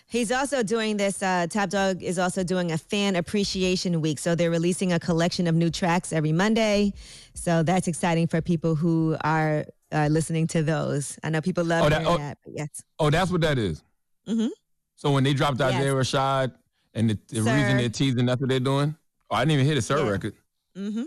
He's 0.07 0.31
also 0.31 0.63
doing 0.63 0.97
this. 0.97 1.21
Uh, 1.21 1.45
Top 1.47 1.69
Dawg 1.69 2.01
is 2.01 2.17
also 2.17 2.43
doing 2.43 2.71
a 2.71 2.79
fan 2.79 3.15
appreciation 3.15 4.01
week. 4.01 4.17
So 4.17 4.33
they're 4.33 4.49
releasing 4.49 4.91
a 4.93 4.99
collection 4.99 5.45
of 5.45 5.53
new 5.53 5.69
tracks 5.69 6.11
every 6.11 6.31
Monday. 6.31 6.93
So 7.35 7.61
that's 7.61 7.87
exciting 7.87 8.25
for 8.25 8.41
people 8.41 8.73
who 8.73 9.15
are 9.23 9.65
uh, 9.91 10.07
listening 10.09 10.47
to 10.47 10.63
those. 10.63 11.19
I 11.23 11.29
know 11.29 11.41
people 11.41 11.63
love 11.63 11.85
Oh, 11.85 11.89
that- 11.89 12.07
oh. 12.07 12.17
that, 12.17 12.39
but 12.43 12.53
yes. 12.57 12.81
Oh, 12.97 13.11
that's 13.11 13.29
what 13.29 13.41
that 13.41 13.59
is. 13.59 13.83
Mm-hmm. 14.27 14.47
So 14.95 15.11
when 15.11 15.23
they 15.23 15.35
dropped 15.35 15.59
Yes. 15.59 15.75
Isaiah 15.75 15.93
Rashad 15.93 16.53
and 16.95 17.11
the, 17.11 17.19
the 17.27 17.41
reason 17.43 17.77
they're 17.77 17.89
teasing, 17.89 18.25
that's 18.25 18.41
what 18.41 18.49
they're 18.49 18.59
doing? 18.59 18.95
Oh, 19.29 19.35
I 19.35 19.41
didn't 19.41 19.51
even 19.51 19.65
hear 19.67 19.75
the 19.75 19.83
Sir 19.83 20.09
record. 20.09 20.33
Mm-hmm. 20.75 21.03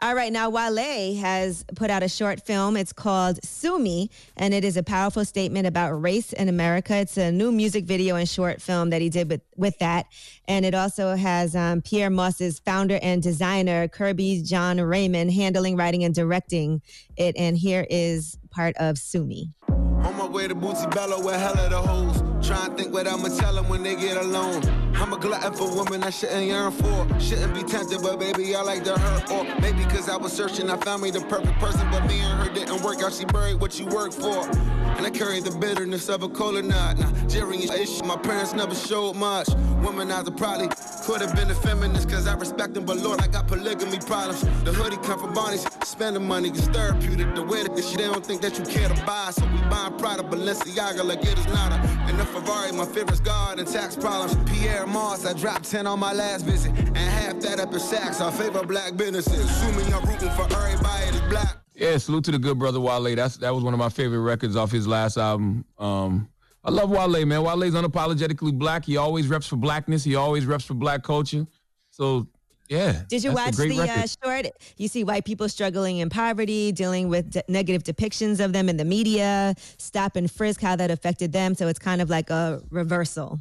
All 0.00 0.14
right, 0.14 0.32
now 0.32 0.50
Wale 0.50 1.16
has 1.16 1.64
put 1.74 1.90
out 1.90 2.02
a 2.02 2.08
short 2.08 2.44
film. 2.44 2.76
It's 2.76 2.92
called 2.92 3.38
Sue 3.44 3.78
Me, 3.78 4.10
and 4.36 4.54
it 4.54 4.64
is 4.64 4.76
a 4.76 4.82
powerful 4.82 5.24
statement 5.24 5.66
about 5.66 5.92
race 6.00 6.32
in 6.32 6.48
America. 6.48 6.96
It's 6.96 7.16
a 7.16 7.32
new 7.32 7.50
music 7.50 7.84
video 7.84 8.16
and 8.16 8.28
short 8.28 8.60
film 8.60 8.90
that 8.90 9.02
he 9.02 9.08
did 9.08 9.28
with, 9.30 9.40
with 9.56 9.78
that. 9.78 10.06
And 10.46 10.64
it 10.64 10.74
also 10.74 11.16
has 11.16 11.56
um, 11.56 11.82
Pyer 11.82 12.10
Moss's 12.10 12.58
founder 12.58 12.98
and 13.02 13.22
designer, 13.22 13.88
Kerby 13.88 14.46
Jean-Raymond, 14.46 15.32
handling, 15.32 15.76
writing, 15.76 16.04
and 16.04 16.14
directing 16.14 16.82
it. 17.16 17.36
And 17.36 17.56
here 17.56 17.86
is 17.90 18.38
part 18.50 18.76
of 18.78 18.98
Sue 18.98 19.24
Me. 19.24 19.50
On 19.68 20.16
my 20.16 20.26
way 20.26 20.46
to 20.46 20.54
Bootsy 20.54 20.92
Bello 20.94 21.24
with 21.24 21.34
hella 21.34 21.68
the 21.68 21.80
hoes. 21.80 22.37
Try 22.42 22.66
and 22.66 22.76
think 22.76 22.92
what 22.92 23.06
I'ma 23.06 23.28
tell 23.28 23.54
them 23.54 23.68
when 23.68 23.82
they 23.82 23.96
get 23.96 24.16
alone. 24.16 24.62
I'm 24.96 25.12
a 25.12 25.18
glutton 25.18 25.52
for 25.52 25.84
women 25.84 26.02
I 26.02 26.10
shouldn't 26.10 26.46
yearn 26.46 26.72
for. 26.72 27.20
Shouldn't 27.20 27.54
be 27.54 27.62
tempted, 27.62 28.00
but 28.02 28.18
baby, 28.18 28.54
I 28.54 28.62
like 28.62 28.84
to 28.84 28.98
hurt. 28.98 29.30
Or 29.30 29.44
maybe 29.60 29.84
cause 29.84 30.08
I 30.08 30.16
was 30.16 30.32
searching, 30.32 30.70
I 30.70 30.76
found 30.78 31.02
me 31.02 31.10
the 31.10 31.20
perfect 31.22 31.58
person, 31.60 31.88
but 31.90 32.06
me 32.06 32.20
and 32.20 32.42
her 32.42 32.52
didn't 32.52 32.82
work 32.82 33.02
out. 33.02 33.12
She 33.12 33.24
buried 33.24 33.60
what 33.60 33.78
you 33.78 33.86
work 33.86 34.12
for. 34.12 34.48
And 34.96 35.06
I 35.06 35.10
carry 35.10 35.40
the 35.40 35.56
bitterness 35.58 36.08
of 36.08 36.22
a 36.22 36.28
cola 36.28 36.62
nut. 36.62 36.98
Nigerian 36.98 37.72
issue, 37.72 38.04
my 38.04 38.16
parents 38.16 38.54
never 38.54 38.74
showed 38.74 39.14
much. 39.14 39.46
Womanizer 39.82 40.36
probably 40.36 40.68
could 41.04 41.20
have 41.20 41.34
been 41.36 41.50
a 41.50 41.54
feminist, 41.54 42.10
cause 42.10 42.26
I 42.26 42.34
respect 42.34 42.74
them, 42.74 42.84
but 42.84 42.96
Lord, 42.96 43.20
I 43.20 43.28
got 43.28 43.46
polygamy 43.46 43.98
problems. 43.98 44.40
The 44.64 44.72
hoodie 44.72 44.96
come 45.06 45.20
from 45.20 45.34
Bonnie's, 45.34 45.64
spending 45.84 46.26
money 46.26 46.50
is 46.50 46.66
therapeutic. 46.68 47.34
The 47.34 47.42
way 47.42 47.62
that 47.62 47.76
this 47.76 47.92
they 47.92 48.04
don't 48.04 48.24
think 48.24 48.42
that 48.42 48.58
you 48.58 48.64
care 48.64 48.88
to 48.88 49.06
buy. 49.06 49.30
So 49.30 49.46
we 49.46 49.60
buying 49.70 49.96
Prada, 49.98 50.22
Balenciaga 50.22 51.04
like 51.04 51.24
it 51.24 51.38
is 51.38 51.46
nada. 51.46 51.76
And 52.08 52.18
the 52.18 52.24
Ferrari, 52.28 52.72
my 52.72 52.84
favorite's 52.84 53.20
God 53.20 53.58
and 53.58 53.68
tax 53.68 53.96
problems. 53.96 54.34
Pyer 54.50 54.86
Moss, 54.86 55.24
I 55.26 55.32
dropped 55.32 55.70
10 55.70 55.86
on 55.86 55.98
my 55.98 56.12
last 56.12 56.44
visit. 56.44 56.70
And 56.76 56.96
half 56.96 57.40
that 57.40 57.60
up 57.60 57.72
in 57.72 57.78
Saks, 57.78 58.20
our 58.20 58.32
favorite 58.32 58.68
black 58.68 58.96
businesses. 58.96 59.44
Assuming 59.50 59.92
I'm 59.92 60.04
rooting 60.04 60.30
for 60.30 60.42
everybody 60.42 61.10
that's 61.10 61.20
black. 61.28 61.56
Yeah, 61.74 61.96
salute 61.98 62.24
to 62.24 62.32
the 62.32 62.38
good 62.38 62.58
brother 62.58 62.80
Wale. 62.80 63.14
That's 63.14 63.36
that 63.38 63.54
was 63.54 63.62
one 63.62 63.72
of 63.72 63.78
my 63.78 63.88
favorite 63.88 64.20
records 64.20 64.56
off 64.56 64.72
his 64.72 64.86
last 64.86 65.16
album. 65.16 65.64
Um, 65.78 66.28
I 66.64 66.70
love 66.70 66.90
Wale, 66.90 67.24
man. 67.24 67.42
Wale's 67.42 67.74
unapologetically 67.74 68.52
black. 68.52 68.84
He 68.84 68.96
always 68.96 69.28
reps 69.28 69.46
for 69.46 69.56
blackness. 69.56 70.02
He 70.02 70.16
always 70.16 70.44
reps 70.44 70.64
for 70.64 70.74
black 70.74 71.02
culture. 71.04 71.46
So 71.90 72.26
yeah. 72.68 73.02
Did 73.08 73.24
you 73.24 73.32
watch 73.32 73.56
the 73.56 73.80
uh, 73.80 74.06
short? 74.24 74.46
You 74.76 74.88
see 74.88 75.04
white 75.04 75.24
people 75.24 75.48
struggling 75.48 75.98
in 75.98 76.10
poverty, 76.10 76.72
dealing 76.72 77.08
with 77.08 77.30
d- 77.30 77.42
negative 77.48 77.82
depictions 77.82 78.44
of 78.44 78.52
them 78.52 78.68
in 78.68 78.76
the 78.76 78.84
media, 78.84 79.54
stop 79.78 80.16
and 80.16 80.30
frisk, 80.30 80.60
how 80.60 80.76
that 80.76 80.90
affected 80.90 81.32
them. 81.32 81.54
So 81.54 81.68
it's 81.68 81.78
kind 81.78 82.02
of 82.02 82.10
like 82.10 82.30
a 82.30 82.62
reversal. 82.70 83.38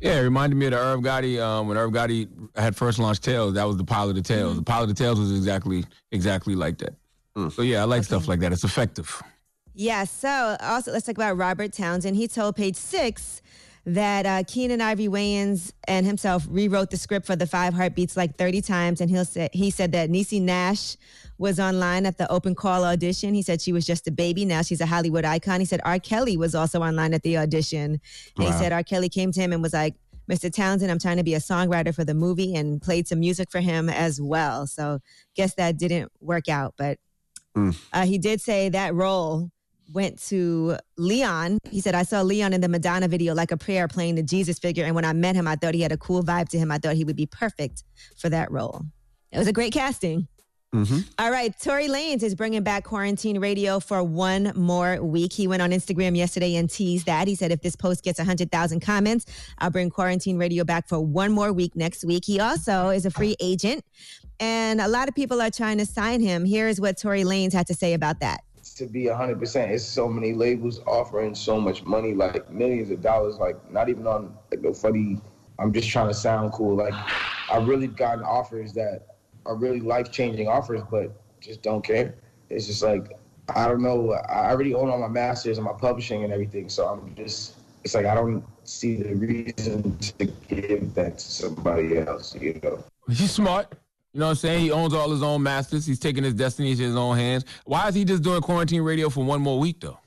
Yeah, 0.00 0.20
it 0.20 0.22
reminded 0.22 0.56
me 0.56 0.66
of 0.66 0.72
the 0.72 0.78
Irv 0.78 1.00
Gotti 1.00 1.40
um, 1.40 1.68
when 1.68 1.78
Irv 1.78 1.90
Gotti 1.90 2.28
had 2.54 2.76
first 2.76 2.98
launched 2.98 3.24
Tales. 3.24 3.54
That 3.54 3.64
was 3.64 3.78
the 3.78 3.84
pilot 3.84 4.18
of 4.18 4.24
Tales. 4.24 4.50
Mm-hmm. 4.50 4.58
The 4.58 4.64
pilot 4.64 4.90
of 4.90 4.96
Tales 4.96 5.18
was 5.18 5.34
exactly 5.34 5.84
exactly 6.12 6.54
like 6.54 6.78
that. 6.78 6.94
So 7.50 7.62
yeah, 7.62 7.82
I 7.82 7.84
like 7.84 8.04
stuff 8.04 8.28
like 8.28 8.40
that. 8.40 8.52
It's 8.52 8.64
effective. 8.64 9.22
Yeah. 9.74 10.04
So 10.04 10.56
also, 10.60 10.92
let's 10.92 11.04
talk 11.04 11.16
about 11.16 11.36
Robert 11.36 11.72
Townsend. 11.72 12.16
He 12.16 12.28
told 12.28 12.56
Page 12.56 12.76
Six 12.76 13.42
that 13.86 14.26
uh, 14.26 14.42
Keenen 14.46 14.80
Ivory 14.80 15.06
Wayans 15.06 15.72
and 15.86 16.04
himself 16.04 16.44
rewrote 16.50 16.90
the 16.90 16.96
script 16.96 17.24
for 17.24 17.36
the 17.36 17.46
Five 17.46 17.72
Heartbeats 17.72 18.16
like 18.16 18.36
30 18.36 18.60
times, 18.60 19.00
and 19.00 19.08
he'll 19.08 19.24
say 19.24 19.48
he 19.52 19.70
said 19.70 19.92
that 19.92 20.10
Niecy 20.10 20.42
Nash 20.42 20.96
was 21.38 21.60
online 21.60 22.04
at 22.04 22.18
the 22.18 22.30
open 22.30 22.54
call 22.54 22.84
audition. 22.84 23.32
He 23.32 23.42
said 23.42 23.60
she 23.60 23.72
was 23.72 23.86
just 23.86 24.08
a 24.08 24.10
baby. 24.10 24.44
Now 24.44 24.62
she's 24.62 24.80
a 24.80 24.86
Hollywood 24.86 25.24
icon. 25.24 25.60
He 25.60 25.66
said 25.66 25.80
R. 25.84 25.98
Kelly 26.00 26.36
was 26.36 26.54
also 26.54 26.82
online 26.82 27.14
at 27.14 27.22
the 27.22 27.36
audition. 27.38 27.92
And 27.92 28.00
Wow. 28.38 28.46
he 28.46 28.52
said 28.52 28.72
R. 28.72 28.82
Kelly 28.82 29.08
came 29.08 29.30
to 29.32 29.40
him 29.40 29.52
and 29.52 29.62
was 29.62 29.72
like, 29.74 29.94
Mr. 30.28 30.52
Townsend, 30.52 30.90
I'm 30.90 30.98
trying 30.98 31.18
to 31.18 31.22
be 31.22 31.34
a 31.34 31.38
songwriter 31.38 31.94
for 31.94 32.04
the 32.04 32.14
movie 32.14 32.56
and 32.56 32.82
played 32.82 33.06
some 33.06 33.20
music 33.20 33.48
for 33.52 33.60
him 33.60 33.88
as 33.88 34.20
well. 34.20 34.66
So 34.66 34.98
guess 35.36 35.54
that 35.54 35.76
didn't 35.78 36.10
work 36.20 36.48
out. 36.48 36.74
But 36.76 36.98
uh, 37.92 38.04
he 38.06 38.18
did 38.18 38.40
say 38.40 38.68
that 38.70 38.94
role 38.94 39.50
went 39.92 40.20
to 40.28 40.76
Leon. 40.96 41.58
He 41.70 41.80
said, 41.80 41.94
I 41.94 42.02
saw 42.02 42.22
Leon 42.22 42.52
in 42.52 42.60
the 42.60 42.68
Madonna 42.68 43.08
video 43.08 43.34
like 43.34 43.52
a 43.52 43.56
prayer 43.56 43.88
playing 43.88 44.16
the 44.16 44.22
Jesus 44.22 44.58
figure. 44.58 44.84
And 44.84 44.94
when 44.94 45.04
I 45.04 45.12
met 45.12 45.36
him, 45.36 45.46
I 45.46 45.56
thought 45.56 45.74
he 45.74 45.82
had 45.82 45.92
a 45.92 45.96
cool 45.96 46.22
vibe 46.22 46.48
to 46.50 46.58
him. 46.58 46.70
I 46.70 46.78
thought 46.78 46.96
he 46.96 47.04
would 47.04 47.16
be 47.16 47.26
perfect 47.26 47.84
for 48.18 48.28
that 48.28 48.50
role. 48.50 48.82
It 49.32 49.38
was 49.38 49.48
a 49.48 49.52
great 49.52 49.72
casting. 49.72 50.28
Mm-hmm. 50.74 50.98
All 51.18 51.30
right, 51.30 51.54
Tory 51.58 51.88
Lanez 51.88 52.22
is 52.22 52.34
bringing 52.34 52.62
back 52.62 52.84
quarantine 52.84 53.38
radio 53.38 53.80
for 53.80 54.02
one 54.02 54.52
more 54.56 55.02
week. 55.02 55.32
He 55.32 55.46
went 55.46 55.62
on 55.62 55.70
Instagram 55.70 56.16
yesterday 56.16 56.56
and 56.56 56.68
teased 56.68 57.06
that. 57.06 57.28
He 57.28 57.34
said, 57.34 57.50
if 57.50 57.62
this 57.62 57.76
post 57.76 58.04
gets 58.04 58.18
100,000 58.18 58.80
comments, 58.80 59.26
I'll 59.58 59.70
bring 59.70 59.88
quarantine 59.88 60.36
radio 60.36 60.64
back 60.64 60.88
for 60.88 61.00
one 61.00 61.32
more 61.32 61.52
week 61.52 61.76
next 61.76 62.04
week. 62.04 62.24
He 62.26 62.40
also 62.40 62.88
is 62.88 63.06
a 63.06 63.10
free 63.10 63.36
agent, 63.40 63.84
and 64.38 64.80
a 64.80 64.88
lot 64.88 65.08
of 65.08 65.14
people 65.14 65.40
are 65.40 65.50
trying 65.50 65.78
to 65.78 65.86
sign 65.86 66.20
him. 66.20 66.44
Here's 66.44 66.80
what 66.80 66.98
Tory 66.98 67.22
Lanez 67.22 67.52
had 67.52 67.68
to 67.68 67.74
say 67.74 67.94
about 67.94 68.20
that. 68.20 68.40
To 68.76 68.86
be 68.86 69.04
100% 69.04 69.68
it's 69.70 69.84
so 69.84 70.08
many 70.08 70.32
labels 70.32 70.80
offering 70.86 71.34
so 71.34 71.60
much 71.60 71.82
money 71.84 72.14
like 72.14 72.50
millions 72.50 72.90
of 72.90 73.00
dollars 73.02 73.36
like 73.38 73.56
not 73.70 73.88
even 73.88 74.06
on 74.06 74.36
like 74.50 74.62
the 74.62 74.72
funny 74.72 75.18
i'm 75.58 75.72
just 75.72 75.88
trying 75.88 76.08
to 76.08 76.14
sound 76.14 76.52
cool 76.52 76.76
like 76.76 76.94
i've 77.50 77.66
really 77.66 77.86
gotten 77.86 78.22
offers 78.22 78.72
that 78.72 79.16
are 79.46 79.56
really 79.56 79.80
life-changing 79.80 80.46
offers 80.48 80.82
but 80.90 81.10
just 81.40 81.62
don't 81.62 81.84
care 81.84 82.14
it's 82.50 82.66
just 82.66 82.82
like 82.82 83.12
i 83.54 83.66
don't 83.66 83.82
know 83.82 84.12
i 84.12 84.50
already 84.50 84.74
own 84.74 84.90
all 84.90 84.98
my 84.98 85.08
masters 85.08 85.58
and 85.58 85.64
my 85.64 85.72
publishing 85.72 86.24
and 86.24 86.32
everything 86.32 86.68
so 86.68 86.86
i'm 86.86 87.14
just 87.14 87.56
it's 87.86 87.94
like 87.94 88.04
I 88.04 88.16
don't 88.16 88.44
see 88.64 88.96
the 88.96 89.14
reason 89.14 89.96
to 89.98 90.24
give 90.48 90.92
that 90.94 91.18
to 91.18 91.24
somebody 91.24 91.98
else. 91.98 92.34
You 92.34 92.58
know. 92.60 92.82
He's 93.08 93.30
smart. 93.30 93.74
You 94.16 94.20
know 94.20 94.26
what 94.28 94.30
I'm 94.30 94.36
saying? 94.36 94.60
He 94.62 94.70
owns 94.70 94.94
all 94.94 95.10
his 95.10 95.22
own 95.22 95.42
masters. 95.42 95.84
He's 95.84 95.98
taking 95.98 96.24
his 96.24 96.32
destiny 96.32 96.70
into 96.70 96.84
his 96.84 96.96
own 96.96 97.18
hands. 97.18 97.44
Why 97.66 97.86
is 97.88 97.94
he 97.94 98.02
just 98.02 98.22
doing 98.22 98.40
quarantine 98.40 98.80
radio 98.80 99.10
for 99.10 99.22
one 99.22 99.42
more 99.42 99.58
week 99.58 99.78
though? 99.82 99.98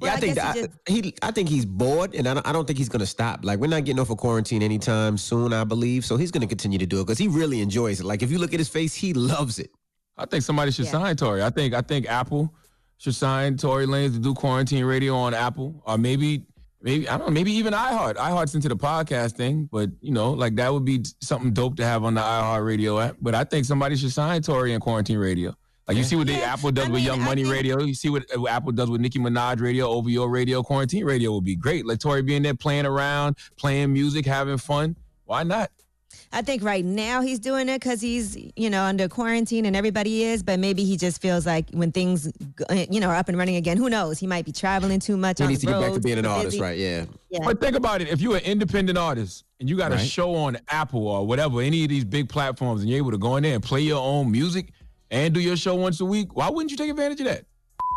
Yeah, 0.00 0.12
I 0.12 0.16
think 0.20 0.36
guess 0.36 0.54
he 0.54 0.60
that- 0.60 0.70
I, 0.88 0.92
he, 0.92 1.14
I 1.22 1.30
think 1.32 1.48
he's 1.48 1.64
bored, 1.66 2.14
and 2.14 2.28
I 2.28 2.34
don't, 2.34 2.46
I 2.46 2.52
don't 2.52 2.68
think 2.68 2.78
he's 2.78 2.88
going 2.88 3.00
to 3.00 3.06
stop. 3.06 3.40
Like 3.42 3.58
we're 3.58 3.66
not 3.66 3.84
getting 3.84 3.98
off 3.98 4.10
of 4.10 4.16
quarantine 4.18 4.62
anytime 4.62 5.18
soon, 5.18 5.52
I 5.52 5.64
believe. 5.64 6.04
So 6.04 6.16
he's 6.16 6.30
going 6.30 6.42
to 6.42 6.46
continue 6.46 6.78
to 6.78 6.86
do 6.86 7.00
it 7.00 7.06
because 7.06 7.18
he 7.18 7.26
really 7.26 7.60
enjoys 7.60 7.98
it. 7.98 8.04
Like 8.06 8.22
if 8.22 8.30
you 8.30 8.38
look 8.38 8.54
at 8.54 8.60
his 8.60 8.68
face, 8.68 8.94
he 8.94 9.12
loves 9.12 9.58
it. 9.58 9.72
I 10.16 10.24
think 10.26 10.44
somebody 10.44 10.70
should 10.70 10.86
sign 10.86 11.16
Tory. 11.16 11.42
I 11.42 11.50
think 11.50 11.74
I 11.74 11.80
think 11.80 12.06
Apple 12.08 12.54
should 12.98 13.16
sign 13.16 13.56
Tory 13.56 13.86
Lanez 13.88 14.12
to 14.12 14.20
do 14.20 14.34
quarantine 14.34 14.84
radio 14.84 15.16
on 15.16 15.34
Apple, 15.34 15.82
or 15.84 15.98
maybe 15.98 16.46
maybe 16.82 17.08
I 17.08 17.16
don't 17.16 17.28
know, 17.28 17.32
maybe 17.32 17.52
even 17.52 17.72
iHeart. 17.72 18.16
iHeart's 18.16 18.54
into 18.54 18.68
the 18.68 18.76
podcast 18.76 19.32
thing, 19.32 19.68
but 19.70 19.90
you 20.00 20.12
know, 20.12 20.32
like 20.32 20.56
that 20.56 20.72
would 20.72 20.84
be 20.84 21.04
something 21.20 21.52
dope 21.52 21.76
to 21.76 21.84
have 21.84 22.04
on 22.04 22.14
the 22.14 22.20
iHeart 22.20 22.64
Radio 22.64 22.98
app. 22.98 23.16
But 23.20 23.34
I 23.34 23.44
think 23.44 23.64
somebody 23.64 23.96
should 23.96 24.12
sign 24.12 24.42
Tory 24.42 24.72
and 24.72 24.82
quarantine 24.82 25.18
radio. 25.18 25.54
Like 25.86 25.96
you 25.96 26.04
see 26.04 26.16
what 26.16 26.26
the 26.26 26.34
Apple 26.34 26.70
does 26.70 26.90
with 26.90 27.00
Young 27.00 27.22
Money 27.22 27.44
Radio. 27.44 27.80
You 27.80 27.94
see 27.94 28.10
what 28.10 28.24
Apple 28.46 28.72
does 28.72 28.90
with 28.90 29.00
Nicki 29.00 29.18
Minaj 29.18 29.62
Radio, 29.62 29.88
OVO 29.88 30.26
Radio, 30.26 30.62
quarantine 30.62 31.04
radio 31.06 31.32
would 31.32 31.44
be 31.44 31.56
great. 31.56 31.86
Let 31.86 32.00
Tory 32.00 32.22
be 32.22 32.34
in 32.34 32.42
there 32.42 32.52
playing 32.54 32.84
around, 32.84 33.38
playing 33.56 33.94
music, 33.94 34.26
having 34.26 34.58
fun. 34.58 34.96
Why 35.24 35.44
not? 35.44 35.70
I 36.32 36.42
think 36.42 36.62
right 36.62 36.84
now 36.84 37.22
he's 37.22 37.38
doing 37.38 37.68
it 37.68 37.80
because 37.80 38.00
he's, 38.00 38.36
you 38.56 38.68
know, 38.70 38.82
under 38.82 39.08
quarantine 39.08 39.64
and 39.64 39.74
everybody 39.74 40.24
is, 40.24 40.42
but 40.42 40.58
maybe 40.58 40.84
he 40.84 40.96
just 40.96 41.22
feels 41.22 41.46
like 41.46 41.70
when 41.70 41.90
things, 41.90 42.30
uh, 42.68 42.84
you 42.90 43.00
know, 43.00 43.08
are 43.08 43.14
up 43.14 43.28
and 43.28 43.38
running 43.38 43.56
again, 43.56 43.76
who 43.76 43.88
knows? 43.88 44.18
He 44.18 44.26
might 44.26 44.44
be 44.44 44.52
traveling 44.52 45.00
too 45.00 45.16
much. 45.16 45.38
He 45.38 45.44
on 45.44 45.50
needs 45.50 45.62
the 45.62 45.68
to 45.68 45.72
get 45.72 45.80
back 45.80 45.92
to 45.94 46.00
being 46.00 46.18
an 46.18 46.24
busy. 46.24 46.34
artist, 46.34 46.60
right? 46.60 46.78
Yeah. 46.78 47.06
Yeah. 47.30 47.40
But 47.44 47.60
think 47.60 47.76
about 47.76 48.02
it. 48.02 48.08
If 48.08 48.20
you're 48.20 48.36
an 48.36 48.42
independent 48.42 48.98
artist 48.98 49.44
and 49.60 49.68
you 49.68 49.76
got 49.76 49.92
a 49.92 49.98
show 49.98 50.34
on 50.34 50.58
Apple 50.68 51.06
or 51.06 51.26
whatever, 51.26 51.60
any 51.60 51.82
of 51.84 51.88
these 51.88 52.04
big 52.04 52.28
platforms, 52.28 52.82
and 52.82 52.90
you're 52.90 52.98
able 52.98 53.10
to 53.10 53.18
go 53.18 53.36
in 53.36 53.42
there 53.42 53.54
and 53.54 53.62
play 53.62 53.80
your 53.80 54.02
own 54.02 54.30
music 54.30 54.72
and 55.10 55.32
do 55.32 55.40
your 55.40 55.56
show 55.56 55.74
once 55.74 56.00
a 56.00 56.04
week, 56.04 56.36
why 56.36 56.50
wouldn't 56.50 56.70
you 56.70 56.76
take 56.76 56.90
advantage 56.90 57.20
of 57.20 57.26
that? 57.26 57.44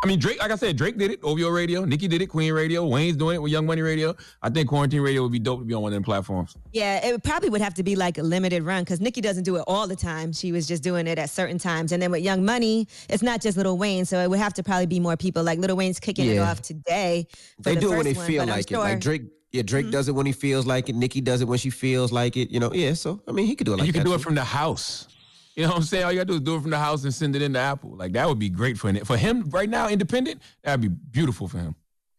I 0.04 0.08
mean, 0.08 0.18
Drake, 0.18 0.40
like 0.40 0.50
I 0.50 0.56
said, 0.56 0.78
Drake 0.78 0.98
did 0.98 1.12
it, 1.12 1.20
OVO 1.24 1.50
Radio, 1.50 1.86
Nicki 1.86 2.08
did 2.08 2.24
it, 2.24 2.28
Queen 2.28 2.52
Radio, 2.54 2.88
Wayne's 2.88 3.18
doing 3.18 3.36
it 3.36 3.42
with 3.42 3.52
Young 3.52 3.68
Money 3.68 3.84
Radio. 3.84 4.16
I 4.42 4.50
think 4.50 4.68
Quarantine 4.68 5.02
Radio 5.02 5.22
would 5.22 5.32
be 5.32 5.38
dope 5.38 5.60
to 5.60 5.66
be 5.66 5.76
on 5.76 5.84
one 5.84 5.92
of 5.92 5.94
them 5.94 6.04
platforms. 6.04 6.58
Yeah, 6.74 7.06
it 7.06 7.24
probably 7.24 7.50
would 7.50 7.62
have 7.62 7.76
to 7.76 7.84
be 7.84 7.96
like 7.96 8.18
a 8.18 8.24
limited 8.24 8.64
run 8.64 8.84
because 8.84 9.00
Nicki 9.00 9.22
doesn't 9.22 9.44
do 9.44 9.58
it 9.58 9.64
all 9.68 9.88
the 9.88 9.96
time. 9.96 10.34
She 10.34 10.52
was 10.52 10.68
just 10.68 10.82
doing 10.82 11.06
it 11.06 11.20
at 11.20 11.30
certain 11.30 11.60
times. 11.60 11.92
And 11.92 12.02
then 12.02 12.10
with 12.10 12.24
Young 12.24 12.44
Money, 12.44 12.88
it's 13.10 13.22
not 13.22 13.42
just 13.42 13.58
Little 13.58 13.78
Wayne. 13.78 14.06
So 14.06 14.18
it 14.20 14.30
would 14.30 14.40
have 14.40 14.56
to 14.56 14.64
probably 14.64 14.88
be 14.88 15.00
more 15.00 15.16
people. 15.18 15.44
Like 15.44 15.60
Little 15.60 15.78
Wayne's 15.78 16.00
kicking 16.00 16.28
it 16.28 16.40
off 16.40 16.64
today. 16.64 17.28
for 17.58 17.64
They 17.64 17.76
the 17.76 17.82
do 17.82 17.94
it 17.94 17.96
when 17.98 18.06
they 18.06 18.14
one, 18.14 18.26
feel 18.26 18.38
but 18.46 18.50
I'm 18.52 18.58
like 18.58 18.72
it. 18.72 18.78
Like 18.80 19.00
Drake, 19.00 19.22
yeah, 19.52 19.62
Drake 19.62 19.86
mm-hmm. 19.86 19.92
does 19.92 20.08
it 20.08 20.14
when 20.14 20.26
he 20.26 20.32
feels 20.32 20.66
like 20.66 20.90
it. 20.90 20.96
Nicki 20.96 21.22
does 21.22 21.42
it 21.42 21.48
when 21.48 21.60
she 21.60 21.70
feels 21.70 22.12
like 22.12 22.38
it. 22.38 22.50
You 22.50 22.60
know, 22.60 22.74
yeah. 22.74 22.94
So 22.94 23.22
I 23.28 23.34
mean, 23.34 23.46
he 23.46 23.56
could 23.56 23.66
do 23.66 23.74
it 23.74 23.78
like 23.78 23.88
you 23.88 23.94
can 23.94 24.04
that. 24.04 24.10
do 24.10 24.16
it 24.16 24.22
from 24.22 24.34
the 24.34 24.44
house. 24.44 25.08
You 25.56 25.64
know 25.64 25.70
what 25.70 25.78
I'm 25.78 25.84
saying? 25.84 26.06
All 26.06 26.12
you 26.12 26.18
gotta 26.18 26.28
do 26.28 26.34
is 26.36 26.42
do 26.42 26.56
it 26.56 26.62
from 26.62 26.72
the 26.72 26.80
house 26.80 27.04
and 27.04 27.14
send 27.14 27.36
it 27.36 27.42
in 27.42 27.48
into 27.48 27.60
Apple. 27.60 27.96
Like 27.96 28.14
that 28.14 28.28
would 28.28 28.40
be 28.40 28.50
great 28.50 28.78
for 28.78 28.92
him. 28.92 29.04
For 29.04 29.18
him 29.18 29.50
right 29.50 29.70
now, 29.70 29.90
independent, 29.90 30.42
that'd 30.64 30.82
be 30.82 30.88
beautiful 30.88 31.48
for 31.48 31.58
him. 31.58 31.76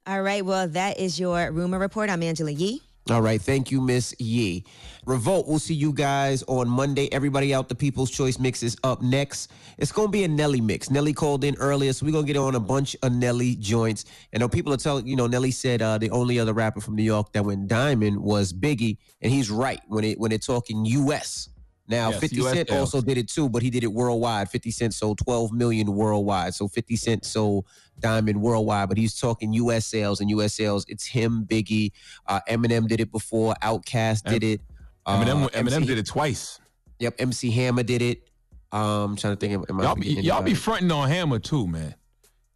All 0.07 0.23
right. 0.23 0.45
Well, 0.45 0.69
that 0.69 0.99
is 0.99 1.19
your 1.19 1.51
rumor 1.53 1.79
report. 1.79 2.11
I'm 2.11 2.23
Angela 2.23 2.51
Yee. 2.51 2.83
All 3.11 3.21
right, 3.21 3.43
thank 3.43 3.73
you, 3.73 3.81
Miss 3.81 4.15
Yee. 4.21 4.65
Revolt, 5.07 5.49
we'll 5.49 5.59
see 5.59 5.75
you 5.75 5.93
guys 5.93 6.45
on 6.45 6.69
Monday. 6.69 7.09
Everybody 7.11 7.53
out, 7.53 7.69
the 7.69 7.75
People's 7.75 8.13
Choice 8.13 8.39
mix 8.39 8.63
is 8.63 8.77
up 8.85 9.03
next. 9.03 9.51
It's 9.79 9.91
gonna 9.91 10.09
be 10.09 10.23
a 10.23 10.29
Nelly 10.29 10.61
mix. 10.61 10.89
Nelly 10.89 11.13
called 11.13 11.43
in 11.43 11.57
earlier, 11.57 11.93
so 11.93 12.07
we're 12.07 12.13
gonna 12.13 12.29
get 12.29 12.37
on 12.37 12.55
a 12.55 12.61
bunch 12.61 12.95
of 13.03 13.13
Nelly 13.13 13.57
joints. 13.57 14.05
And 14.33 14.41
know 14.41 14.49
people 14.49 14.73
are 14.73 14.77
telling, 14.77 15.05
you 15.09 15.17
know, 15.17 15.27
Nelly 15.27 15.51
said 15.51 15.83
uh, 15.83 15.99
the 15.99 16.11
only 16.11 16.39
other 16.39 16.53
rapper 16.53 16.81
from 16.81 16.95
New 16.95 17.03
York 17.03 17.33
that 17.33 17.45
went 17.45 17.67
diamond 17.67 18.21
was 18.21 18.53
Biggie, 18.53 18.99
and 19.21 19.33
he's 19.33 19.51
right 19.51 19.81
when 19.89 20.05
it 20.05 20.21
when 20.21 20.31
they're 20.31 20.39
talking 20.39 20.85
U.S. 20.85 21.49
Now, 21.89 22.11
Yes, 22.11 22.21
50 22.21 22.37
US 22.43 22.53
Cent 22.55 22.71
also 22.71 23.01
did 23.01 23.19
it 23.19 23.29
too, 23.29 23.49
but 23.49 23.63
he 23.63 23.71
did 23.71 23.83
it 23.83 23.93
worldwide. 23.93 24.49
50 24.49 24.71
Cent 24.71 24.95
sold 24.95 25.19
12 25.19 25.53
million 25.53 25.93
worldwide. 25.95 26.55
So 26.55 26.69
50 26.69 26.97
Cent 26.97 27.25
sold 27.25 27.67
Diamond 27.99 28.41
worldwide, 28.41 28.89
but 28.89 28.97
he's 28.97 29.19
talking 29.19 29.53
US 29.55 29.87
sales 29.87 30.21
and 30.21 30.31
US 30.31 30.55
sales. 30.55 30.85
It's 30.89 31.07
him, 31.07 31.45
Biggie, 31.47 31.93
uh, 32.27 32.41
Eminem 32.49 32.87
did 32.87 33.01
it 33.01 33.11
before, 33.11 33.55
Outkast 33.63 34.25
did 34.25 34.45
it. 34.45 34.61
Eminem, 35.07 35.45
uh, 35.45 35.49
Eminem 35.49 35.73
MC 35.73 35.87
did 35.87 35.99
it 35.99 36.07
twice. 36.07 36.61
Yep, 37.01 37.17
MC 37.19 37.51
Hammer 37.51 37.83
did 37.83 38.03
it. 38.03 38.29
Um, 38.71 38.81
I'm 39.11 39.17
trying 39.17 39.37
to 39.37 39.41
think. 39.41 39.53
Am, 39.53 39.65
am 39.69 39.85
Y'all 39.85 39.97
be, 39.97 40.09
y'all 40.09 40.43
be 40.43 40.55
fronting 40.55 40.91
on 40.93 41.09
Hammer 41.09 41.39
too, 41.41 41.67
man. 41.67 41.95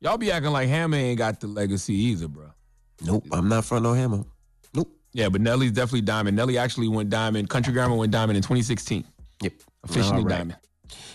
Y'all 0.01 0.17
be 0.17 0.31
acting 0.31 0.53
like 0.53 0.69
Hammer 0.69 0.97
ain't 0.97 1.19
got 1.19 1.41
the 1.41 1.49
legacy 1.49 1.95
either, 1.95 2.29
bro. 2.29 2.51
Nope, 3.03 3.27
I'm 3.33 3.49
not 3.49 3.65
fronting 3.65 3.91
on 3.91 3.97
Hammer. 3.97 4.25
Nope. 4.73 4.93
Yeah, 5.13 5.29
but 5.29 5.41
Nelly's 5.41 5.73
definitely 5.73 6.03
diamond. 6.03 6.37
Nelly 6.37 6.59
actually 6.59 6.89
went 6.89 7.11
diamond. 7.11 7.51
Country 7.51 7.73
Grammar 7.73 7.97
went 7.97 8.13
diamond 8.13 8.37
in 8.37 8.43
2016. 8.43 9.05
Yep. 9.43 9.53
Officially 9.85 10.19
All 10.19 10.25
right. 10.25 10.39
diamond. 10.39 10.57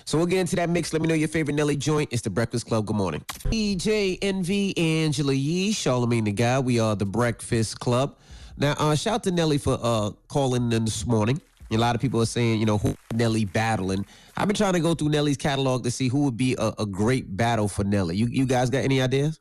So 0.06 0.18
we'll 0.18 0.27
get 0.27 0.39
into 0.39 0.56
that 0.57 0.69
mix. 0.69 0.93
Let 0.93 1.02
me 1.02 1.07
know 1.07 1.14
your 1.14 1.27
favorite 1.27 1.53
Nelly 1.53 1.76
joint. 1.77 2.10
It's 2.11 2.22
the 2.22 2.30
Breakfast 2.30 2.68
Club. 2.68 2.85
Good 2.85 2.95
morning. 2.95 3.23
EJ, 3.45 4.19
Envy, 4.22 4.77
Angela 4.77 5.34
Yee, 5.34 5.72
Charlamagne 5.72 6.26
the 6.26 6.31
Guy. 6.31 6.60
We 6.60 6.80
are 6.80 6.95
the 6.95 7.06
Breakfast 7.06 7.80
Club. 7.80 8.18
Now, 8.57 8.76
uh, 8.77 8.95
shout 8.95 9.15
out 9.15 9.23
to 9.23 9.31
Nelly 9.31 9.57
for 9.57 9.80
uh, 9.81 10.11
calling 10.27 10.72
in 10.72 10.85
this 10.85 11.06
morning. 11.06 11.41
A 11.72 11.77
lot 11.77 11.95
of 11.95 12.02
people 12.02 12.22
are 12.22 12.26
saying, 12.26 12.60
you 12.60 12.65
know, 12.65 12.77
who 12.77 12.95
Nelly 13.14 13.45
battling. 13.45 14.06
I've 14.35 14.48
been 14.48 14.57
trying 14.57 14.73
to 14.73 14.81
go 14.81 14.93
through 14.93 15.10
Nelly's 15.10 15.38
catalog 15.38 15.85
to 15.85 15.91
see 15.91 16.10
who 16.10 16.26
would 16.26 16.35
be 16.35 16.56
a, 16.60 16.73
a 16.80 16.85
great 16.85 17.38
battle 17.38 17.69
for 17.69 17.85
Nelly. 17.85 18.18
You, 18.18 18.27
you 18.27 18.45
guys 18.45 18.69
got 18.69 18.84
any 18.84 19.02
ideas? 19.02 19.39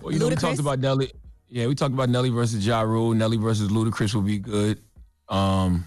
Well, 0.00 0.12
you 0.12 0.18
know, 0.18 0.28
we 0.28 0.34
talked 0.34 0.58
about 0.58 0.80
Nelly. 0.80 1.12
Yeah, 1.48 1.66
we 1.66 1.76
talked 1.76 1.94
about 1.94 2.08
Nelly 2.08 2.30
versus 2.30 2.66
Ja 2.66 2.80
Rule. 2.80 3.14
Nelly 3.14 3.36
versus 3.36 3.70
Ludacris 3.70 4.14
would 4.14 4.26
be 4.26 4.38
good. 4.38 4.80
Um, 5.28 5.86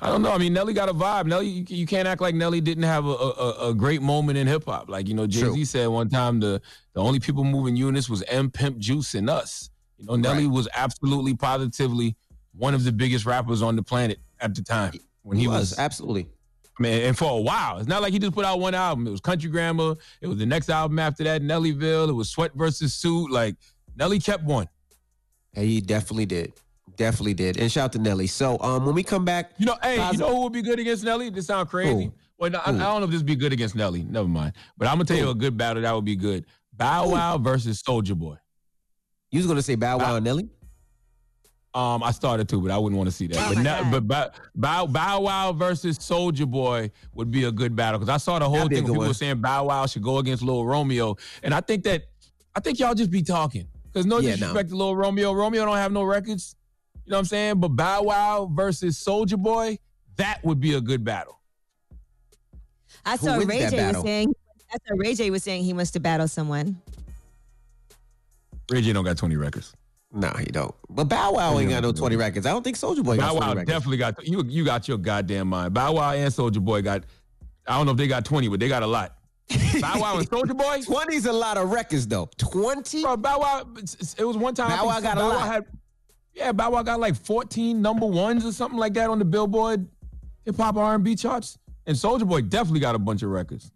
I 0.00 0.08
don't 0.08 0.22
know. 0.22 0.32
I 0.32 0.38
mean, 0.38 0.52
Nelly 0.52 0.72
got 0.72 0.88
a 0.88 0.94
vibe. 0.94 1.26
Nelly, 1.26 1.46
you, 1.46 1.64
you 1.68 1.86
can't 1.86 2.08
act 2.08 2.20
like 2.20 2.34
Nelly 2.34 2.60
didn't 2.60 2.84
have 2.84 3.06
a, 3.06 3.08
a, 3.08 3.68
a 3.68 3.74
great 3.74 4.02
moment 4.02 4.38
in 4.38 4.46
hip 4.46 4.64
hop. 4.64 4.88
Like 4.88 5.08
you 5.08 5.14
know, 5.14 5.26
Jay 5.26 5.48
Z 5.50 5.64
said 5.66 5.88
one 5.88 6.08
time, 6.08 6.40
the 6.40 6.60
the 6.92 7.00
only 7.00 7.20
people 7.20 7.44
moving 7.44 7.76
units 7.76 8.08
was 8.08 8.22
M 8.22 8.50
Pimp 8.50 8.78
Juice 8.78 9.14
and 9.14 9.28
us. 9.30 9.70
You 9.98 10.06
know, 10.06 10.16
Nelly 10.16 10.46
was 10.46 10.68
absolutely 10.74 11.34
positively 11.34 12.16
one 12.52 12.74
of 12.74 12.84
the 12.84 12.92
biggest 12.92 13.26
rappers 13.26 13.62
on 13.62 13.76
the 13.76 13.82
planet 13.82 14.18
at 14.40 14.54
the 14.54 14.62
time 14.62 14.92
when 15.22 15.36
he, 15.36 15.42
He 15.42 15.48
was, 15.48 15.70
was, 15.70 15.78
absolutely. 15.78 16.28
I 16.78 16.82
mean, 16.82 17.02
and 17.02 17.18
for 17.18 17.30
a 17.30 17.40
while, 17.40 17.78
it's 17.78 17.88
not 17.88 18.00
like 18.00 18.12
he 18.12 18.18
just 18.18 18.32
put 18.32 18.46
out 18.46 18.58
one 18.58 18.74
album. 18.74 19.06
It 19.06 19.10
was 19.10 19.20
Country 19.20 19.50
Grammar. 19.50 19.96
It 20.22 20.26
was 20.26 20.38
the 20.38 20.46
next 20.46 20.70
album 20.70 20.98
after 20.98 21.24
that, 21.24 21.42
Nellyville. 21.42 22.08
It 22.08 22.12
was 22.12 22.30
Sweat 22.30 22.52
versus 22.54 22.94
Suit. 22.94 23.30
Like 23.30 23.56
Nelly 23.96 24.18
kept 24.18 24.44
one. 24.44 24.68
Hey, 25.52 25.66
he 25.66 25.80
definitely 25.80 26.26
did. 26.26 26.54
Definitely 26.96 27.34
did. 27.34 27.56
And 27.58 27.70
shout 27.70 27.84
out 27.86 27.92
to 27.92 27.98
Nelly. 27.98 28.26
So 28.26 28.58
um, 28.60 28.84
when 28.86 28.94
we 28.94 29.02
come 29.02 29.24
back, 29.24 29.52
You 29.58 29.66
know, 29.66 29.76
hey, 29.82 29.96
you 30.12 30.18
know 30.18 30.34
who 30.34 30.42
would 30.44 30.52
be 30.52 30.62
good 30.62 30.78
against 30.78 31.04
Nelly? 31.04 31.30
This 31.30 31.46
sound 31.46 31.68
crazy. 31.68 32.04
Who? 32.06 32.12
Well, 32.38 32.50
no, 32.50 32.58
I, 32.64 32.70
I 32.70 32.72
don't 32.72 33.00
know 33.00 33.04
if 33.04 33.10
this 33.10 33.18
would 33.20 33.26
be 33.26 33.36
good 33.36 33.52
against 33.52 33.74
Nelly. 33.74 34.02
Never 34.02 34.28
mind. 34.28 34.54
But 34.78 34.88
I'm 34.88 34.94
gonna 34.94 35.04
tell 35.04 35.16
you 35.18 35.30
a 35.30 35.34
good 35.34 35.56
battle 35.56 35.82
that 35.82 35.94
would 35.94 36.04
be 36.04 36.16
good. 36.16 36.46
Bow 36.72 37.08
Wow 37.10 37.38
versus 37.38 37.82
Soulja 37.82 38.14
Boy. 38.16 38.36
you 39.30 39.38
was 39.38 39.46
gonna 39.46 39.60
say 39.62 39.74
Bow 39.74 39.98
Wow 39.98 40.16
and 40.16 40.24
Nelly? 40.24 40.48
Um, 41.72 42.02
I 42.02 42.10
started 42.10 42.48
to, 42.48 42.60
but 42.60 42.72
I 42.72 42.78
wouldn't 42.78 42.98
want 42.98 43.08
to 43.08 43.14
see 43.14 43.28
that. 43.28 43.36
Oh 43.38 43.48
but 43.50 43.56
my 43.58 43.62
now, 43.62 43.82
God. 43.82 43.90
but 43.92 44.08
Bow, 44.08 44.30
Bow 44.56 44.86
Bow 44.86 45.20
Wow 45.20 45.52
versus 45.52 45.98
Soulja 45.98 46.50
Boy 46.50 46.90
would 47.14 47.30
be 47.30 47.44
a 47.44 47.52
good 47.52 47.76
battle 47.76 48.00
because 48.00 48.12
I 48.12 48.16
saw 48.16 48.38
the 48.40 48.46
whole 48.46 48.54
That'd 48.56 48.70
thing. 48.72 48.78
good 48.84 48.86
People 48.86 48.98
one. 49.00 49.08
were 49.08 49.14
saying 49.14 49.40
Bow 49.40 49.66
Wow 49.66 49.86
should 49.86 50.02
go 50.02 50.18
against 50.18 50.42
Lil 50.42 50.64
Romeo, 50.64 51.16
and 51.44 51.54
I 51.54 51.60
think 51.60 51.84
that 51.84 52.04
I 52.56 52.60
think 52.60 52.80
y'all 52.80 52.94
just 52.94 53.10
be 53.12 53.22
talking 53.22 53.68
because 53.84 54.04
no 54.06 54.18
Yeah, 54.18 54.30
no. 54.30 54.36
disrespect 54.36 54.70
to 54.70 54.76
Lil 54.76 54.96
Romeo. 54.96 55.32
Romeo 55.32 55.64
don't 55.64 55.76
have 55.76 55.92
no 55.92 56.02
records. 56.02 56.56
You 57.10 57.14
know 57.14 57.16
what 57.16 57.20
I'm 57.22 57.26
saying? 57.26 57.58
But 57.58 57.68
Bow 57.70 58.02
Wow 58.04 58.48
versus 58.52 58.96
Soulja 58.96 59.36
Boy, 59.36 59.80
that 60.14 60.38
would 60.44 60.60
be 60.60 60.74
a 60.74 60.80
good 60.80 61.02
battle. 61.02 61.40
I 63.04 63.16
Who 63.16 63.26
saw 63.26 63.34
Ray 63.34 63.62
that 63.62 63.72
J 63.72 63.88
was 63.88 64.02
saying. 64.04 64.32
I 64.72 64.76
saw 64.86 64.94
Ray 64.96 65.14
J 65.14 65.30
was 65.32 65.42
saying 65.42 65.64
he 65.64 65.72
wants 65.72 65.90
to 65.90 65.98
battle 65.98 66.28
someone. 66.28 66.80
Ray 68.70 68.82
J 68.82 68.92
don't 68.92 69.04
got 69.04 69.16
20 69.16 69.34
records. 69.34 69.74
No, 70.12 70.28
he 70.38 70.44
don't. 70.44 70.72
But 70.88 71.06
Bow 71.08 71.32
Wow 71.32 71.58
ain't 71.58 71.70
got 71.70 71.82
no 71.82 71.90
20 71.90 72.14
records. 72.14 72.46
I 72.46 72.50
don't 72.50 72.62
think 72.62 72.76
Soulja 72.78 73.02
Boy 73.02 73.16
got 73.16 73.34
Bow 73.34 73.38
20 73.38 73.40
Wow 73.40 73.48
records. 73.54 73.68
definitely 73.68 73.96
got 73.96 74.24
you. 74.24 74.44
You 74.46 74.64
got 74.64 74.86
your 74.86 74.98
goddamn 74.98 75.48
mind. 75.48 75.74
Bow 75.74 75.94
Wow 75.94 76.12
and 76.12 76.32
Soulja 76.32 76.60
Boy 76.60 76.80
got. 76.80 77.02
I 77.66 77.76
don't 77.76 77.86
know 77.86 77.92
if 77.92 77.98
they 77.98 78.06
got 78.06 78.24
20, 78.24 78.46
but 78.46 78.60
they 78.60 78.68
got 78.68 78.84
a 78.84 78.86
lot. 78.86 79.16
Bow 79.80 80.00
Wow 80.00 80.18
and 80.18 80.30
Soulja 80.30 80.56
Boy. 80.56 80.78
20's 80.86 81.26
a 81.26 81.32
lot 81.32 81.56
of 81.56 81.72
records 81.72 82.06
though. 82.06 82.30
20? 82.38 83.02
Bro, 83.02 83.16
Bow 83.16 83.40
Wow. 83.40 83.66
It 84.16 84.24
was 84.24 84.36
one 84.36 84.54
time. 84.54 84.70
I 84.70 84.76
Bow 84.76 84.86
Wow 84.86 85.00
got 85.00 85.16
a 85.16 85.20
Bow 85.20 85.28
Wow 85.30 85.34
lot. 85.34 85.48
Had, 85.48 85.64
yeah, 86.34 86.52
Bow 86.52 86.70
Wow 86.70 86.82
got 86.82 87.00
like 87.00 87.16
14 87.16 87.80
number 87.80 88.06
ones 88.06 88.44
or 88.44 88.52
something 88.52 88.78
like 88.78 88.94
that 88.94 89.10
on 89.10 89.18
the 89.18 89.24
Billboard 89.24 89.86
hip 90.44 90.56
hop 90.56 90.76
R&B 90.76 91.16
charts. 91.16 91.58
And 91.86 91.96
Soulja 91.96 92.26
Boy 92.28 92.42
definitely 92.42 92.80
got 92.80 92.94
a 92.94 92.98
bunch 92.98 93.22
of 93.22 93.30
records. 93.30 93.72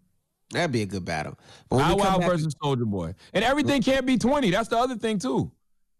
That'd 0.51 0.71
be 0.71 0.83
a 0.83 0.85
good 0.85 1.05
battle. 1.05 1.37
Bow 1.69 1.95
Wow 1.95 2.19
versus 2.19 2.53
Soulja 2.55 2.85
Boy, 2.85 3.15
and 3.33 3.43
everything 3.43 3.81
can't 3.81 4.05
be 4.05 4.17
20. 4.17 4.51
That's 4.51 4.69
the 4.69 4.77
other 4.77 4.95
thing 4.95 5.19
too. 5.19 5.51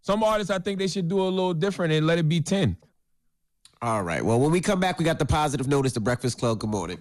Some 0.01 0.23
artists, 0.23 0.51
I 0.51 0.59
think 0.59 0.77
they 0.77 0.87
should 0.87 1.07
do 1.07 1.19
a 1.19 1.27
little 1.29 1.53
different 1.53 1.91
and 1.91 2.05
let 2.05 2.19
it 2.19 2.29
be 2.29 2.39
10. 2.39 2.77
All 3.81 4.03
right. 4.03 4.23
Well, 4.23 4.39
when 4.39 4.51
we 4.51 4.61
come 4.61 4.79
back, 4.79 4.99
we 4.99 5.05
got 5.05 5.17
the 5.19 5.25
positive 5.25 5.67
notice, 5.67 5.93
the 5.93 5.99
Breakfast 5.99 6.37
Club. 6.37 6.59
Good 6.59 6.69
morning. 6.69 6.99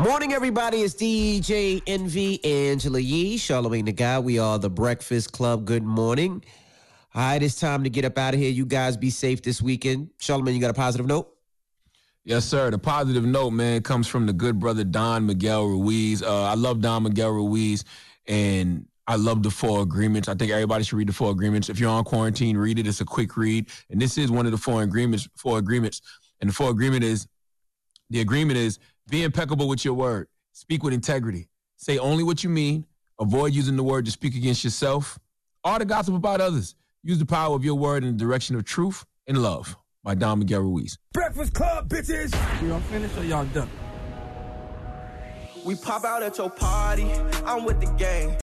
Morning, 0.00 0.32
everybody. 0.32 0.78
It's 0.78 0.94
DJ 0.94 1.82
Envy, 1.86 2.44
Angela 2.44 2.98
Yee, 2.98 3.36
Charlamagne 3.38 3.84
the 3.84 3.92
Guy. 3.92 4.18
We 4.18 4.38
are 4.38 4.58
the 4.58 4.70
Breakfast 4.70 5.32
Club. 5.32 5.64
Good 5.64 5.84
morning. 5.84 6.42
All 7.14 7.22
right, 7.22 7.42
it's 7.42 7.60
time 7.60 7.84
to 7.84 7.90
get 7.90 8.06
up 8.06 8.16
out 8.16 8.32
of 8.32 8.40
here. 8.40 8.50
You 8.50 8.64
guys 8.64 8.96
be 8.96 9.10
safe 9.10 9.42
this 9.42 9.60
weekend. 9.60 10.08
Charlamagne, 10.18 10.54
you 10.54 10.60
got 10.60 10.70
a 10.70 10.74
positive 10.74 11.06
note? 11.06 11.28
Yes, 12.24 12.46
sir. 12.46 12.70
The 12.70 12.78
positive 12.78 13.26
note, 13.26 13.50
man, 13.50 13.82
comes 13.82 14.08
from 14.08 14.24
the 14.24 14.32
good 14.32 14.58
brother 14.58 14.82
Don 14.82 15.26
Miguel 15.26 15.66
Ruiz. 15.66 16.22
Uh, 16.22 16.44
I 16.44 16.54
love 16.54 16.80
Don 16.80 17.02
Miguel 17.02 17.30
Ruiz, 17.32 17.84
and 18.26 18.86
I 19.06 19.16
love 19.16 19.42
the 19.42 19.50
Four 19.50 19.82
Agreements. 19.82 20.26
I 20.28 20.34
think 20.34 20.52
everybody 20.52 20.84
should 20.84 20.96
read 20.96 21.08
the 21.08 21.12
Four 21.12 21.32
Agreements. 21.32 21.68
If 21.68 21.78
you're 21.78 21.90
on 21.90 22.04
quarantine, 22.04 22.56
read 22.56 22.78
it. 22.78 22.86
It's 22.86 23.02
a 23.02 23.04
quick 23.04 23.36
read, 23.36 23.68
and 23.90 24.00
this 24.00 24.16
is 24.16 24.30
one 24.30 24.46
of 24.46 24.52
the 24.52 24.58
Four 24.58 24.82
Agreements. 24.82 25.28
Four 25.36 25.58
Agreements, 25.58 26.00
and 26.40 26.48
the 26.48 26.54
Four 26.54 26.70
Agreement 26.70 27.04
is 27.04 27.26
the 28.08 28.20
agreement 28.22 28.58
is 28.58 28.78
be 29.10 29.22
impeccable 29.22 29.68
with 29.68 29.84
your 29.84 29.94
word, 29.94 30.28
speak 30.52 30.82
with 30.82 30.94
integrity, 30.94 31.48
say 31.76 31.98
only 31.98 32.22
what 32.22 32.42
you 32.42 32.48
mean, 32.48 32.86
avoid 33.20 33.52
using 33.52 33.76
the 33.76 33.82
word 33.82 34.06
to 34.06 34.10
speak 34.10 34.34
against 34.34 34.64
yourself, 34.64 35.18
or 35.62 35.78
to 35.78 35.84
gossip 35.84 36.14
about 36.14 36.40
others. 36.40 36.74
Use 37.04 37.18
the 37.18 37.26
power 37.26 37.56
of 37.56 37.64
your 37.64 37.74
word 37.74 38.04
in 38.04 38.16
the 38.16 38.24
direction 38.24 38.54
of 38.54 38.64
truth 38.64 39.04
and 39.26 39.36
love. 39.36 39.76
By 40.04 40.14
Don 40.14 40.38
Miguel 40.38 40.60
Ruiz. 40.60 40.96
Breakfast 41.12 41.52
Club, 41.52 41.88
bitches. 41.88 42.32
Y'all 42.62 42.78
finished 42.78 43.16
or 43.18 43.24
y'all 43.24 43.44
done? 43.46 43.68
We 45.64 45.74
pop 45.74 46.04
out 46.04 46.22
at 46.22 46.38
your 46.38 46.50
party. 46.50 47.10
I'm 47.44 47.64
with 47.64 47.80
the 47.80 47.86
gang. 47.98 48.36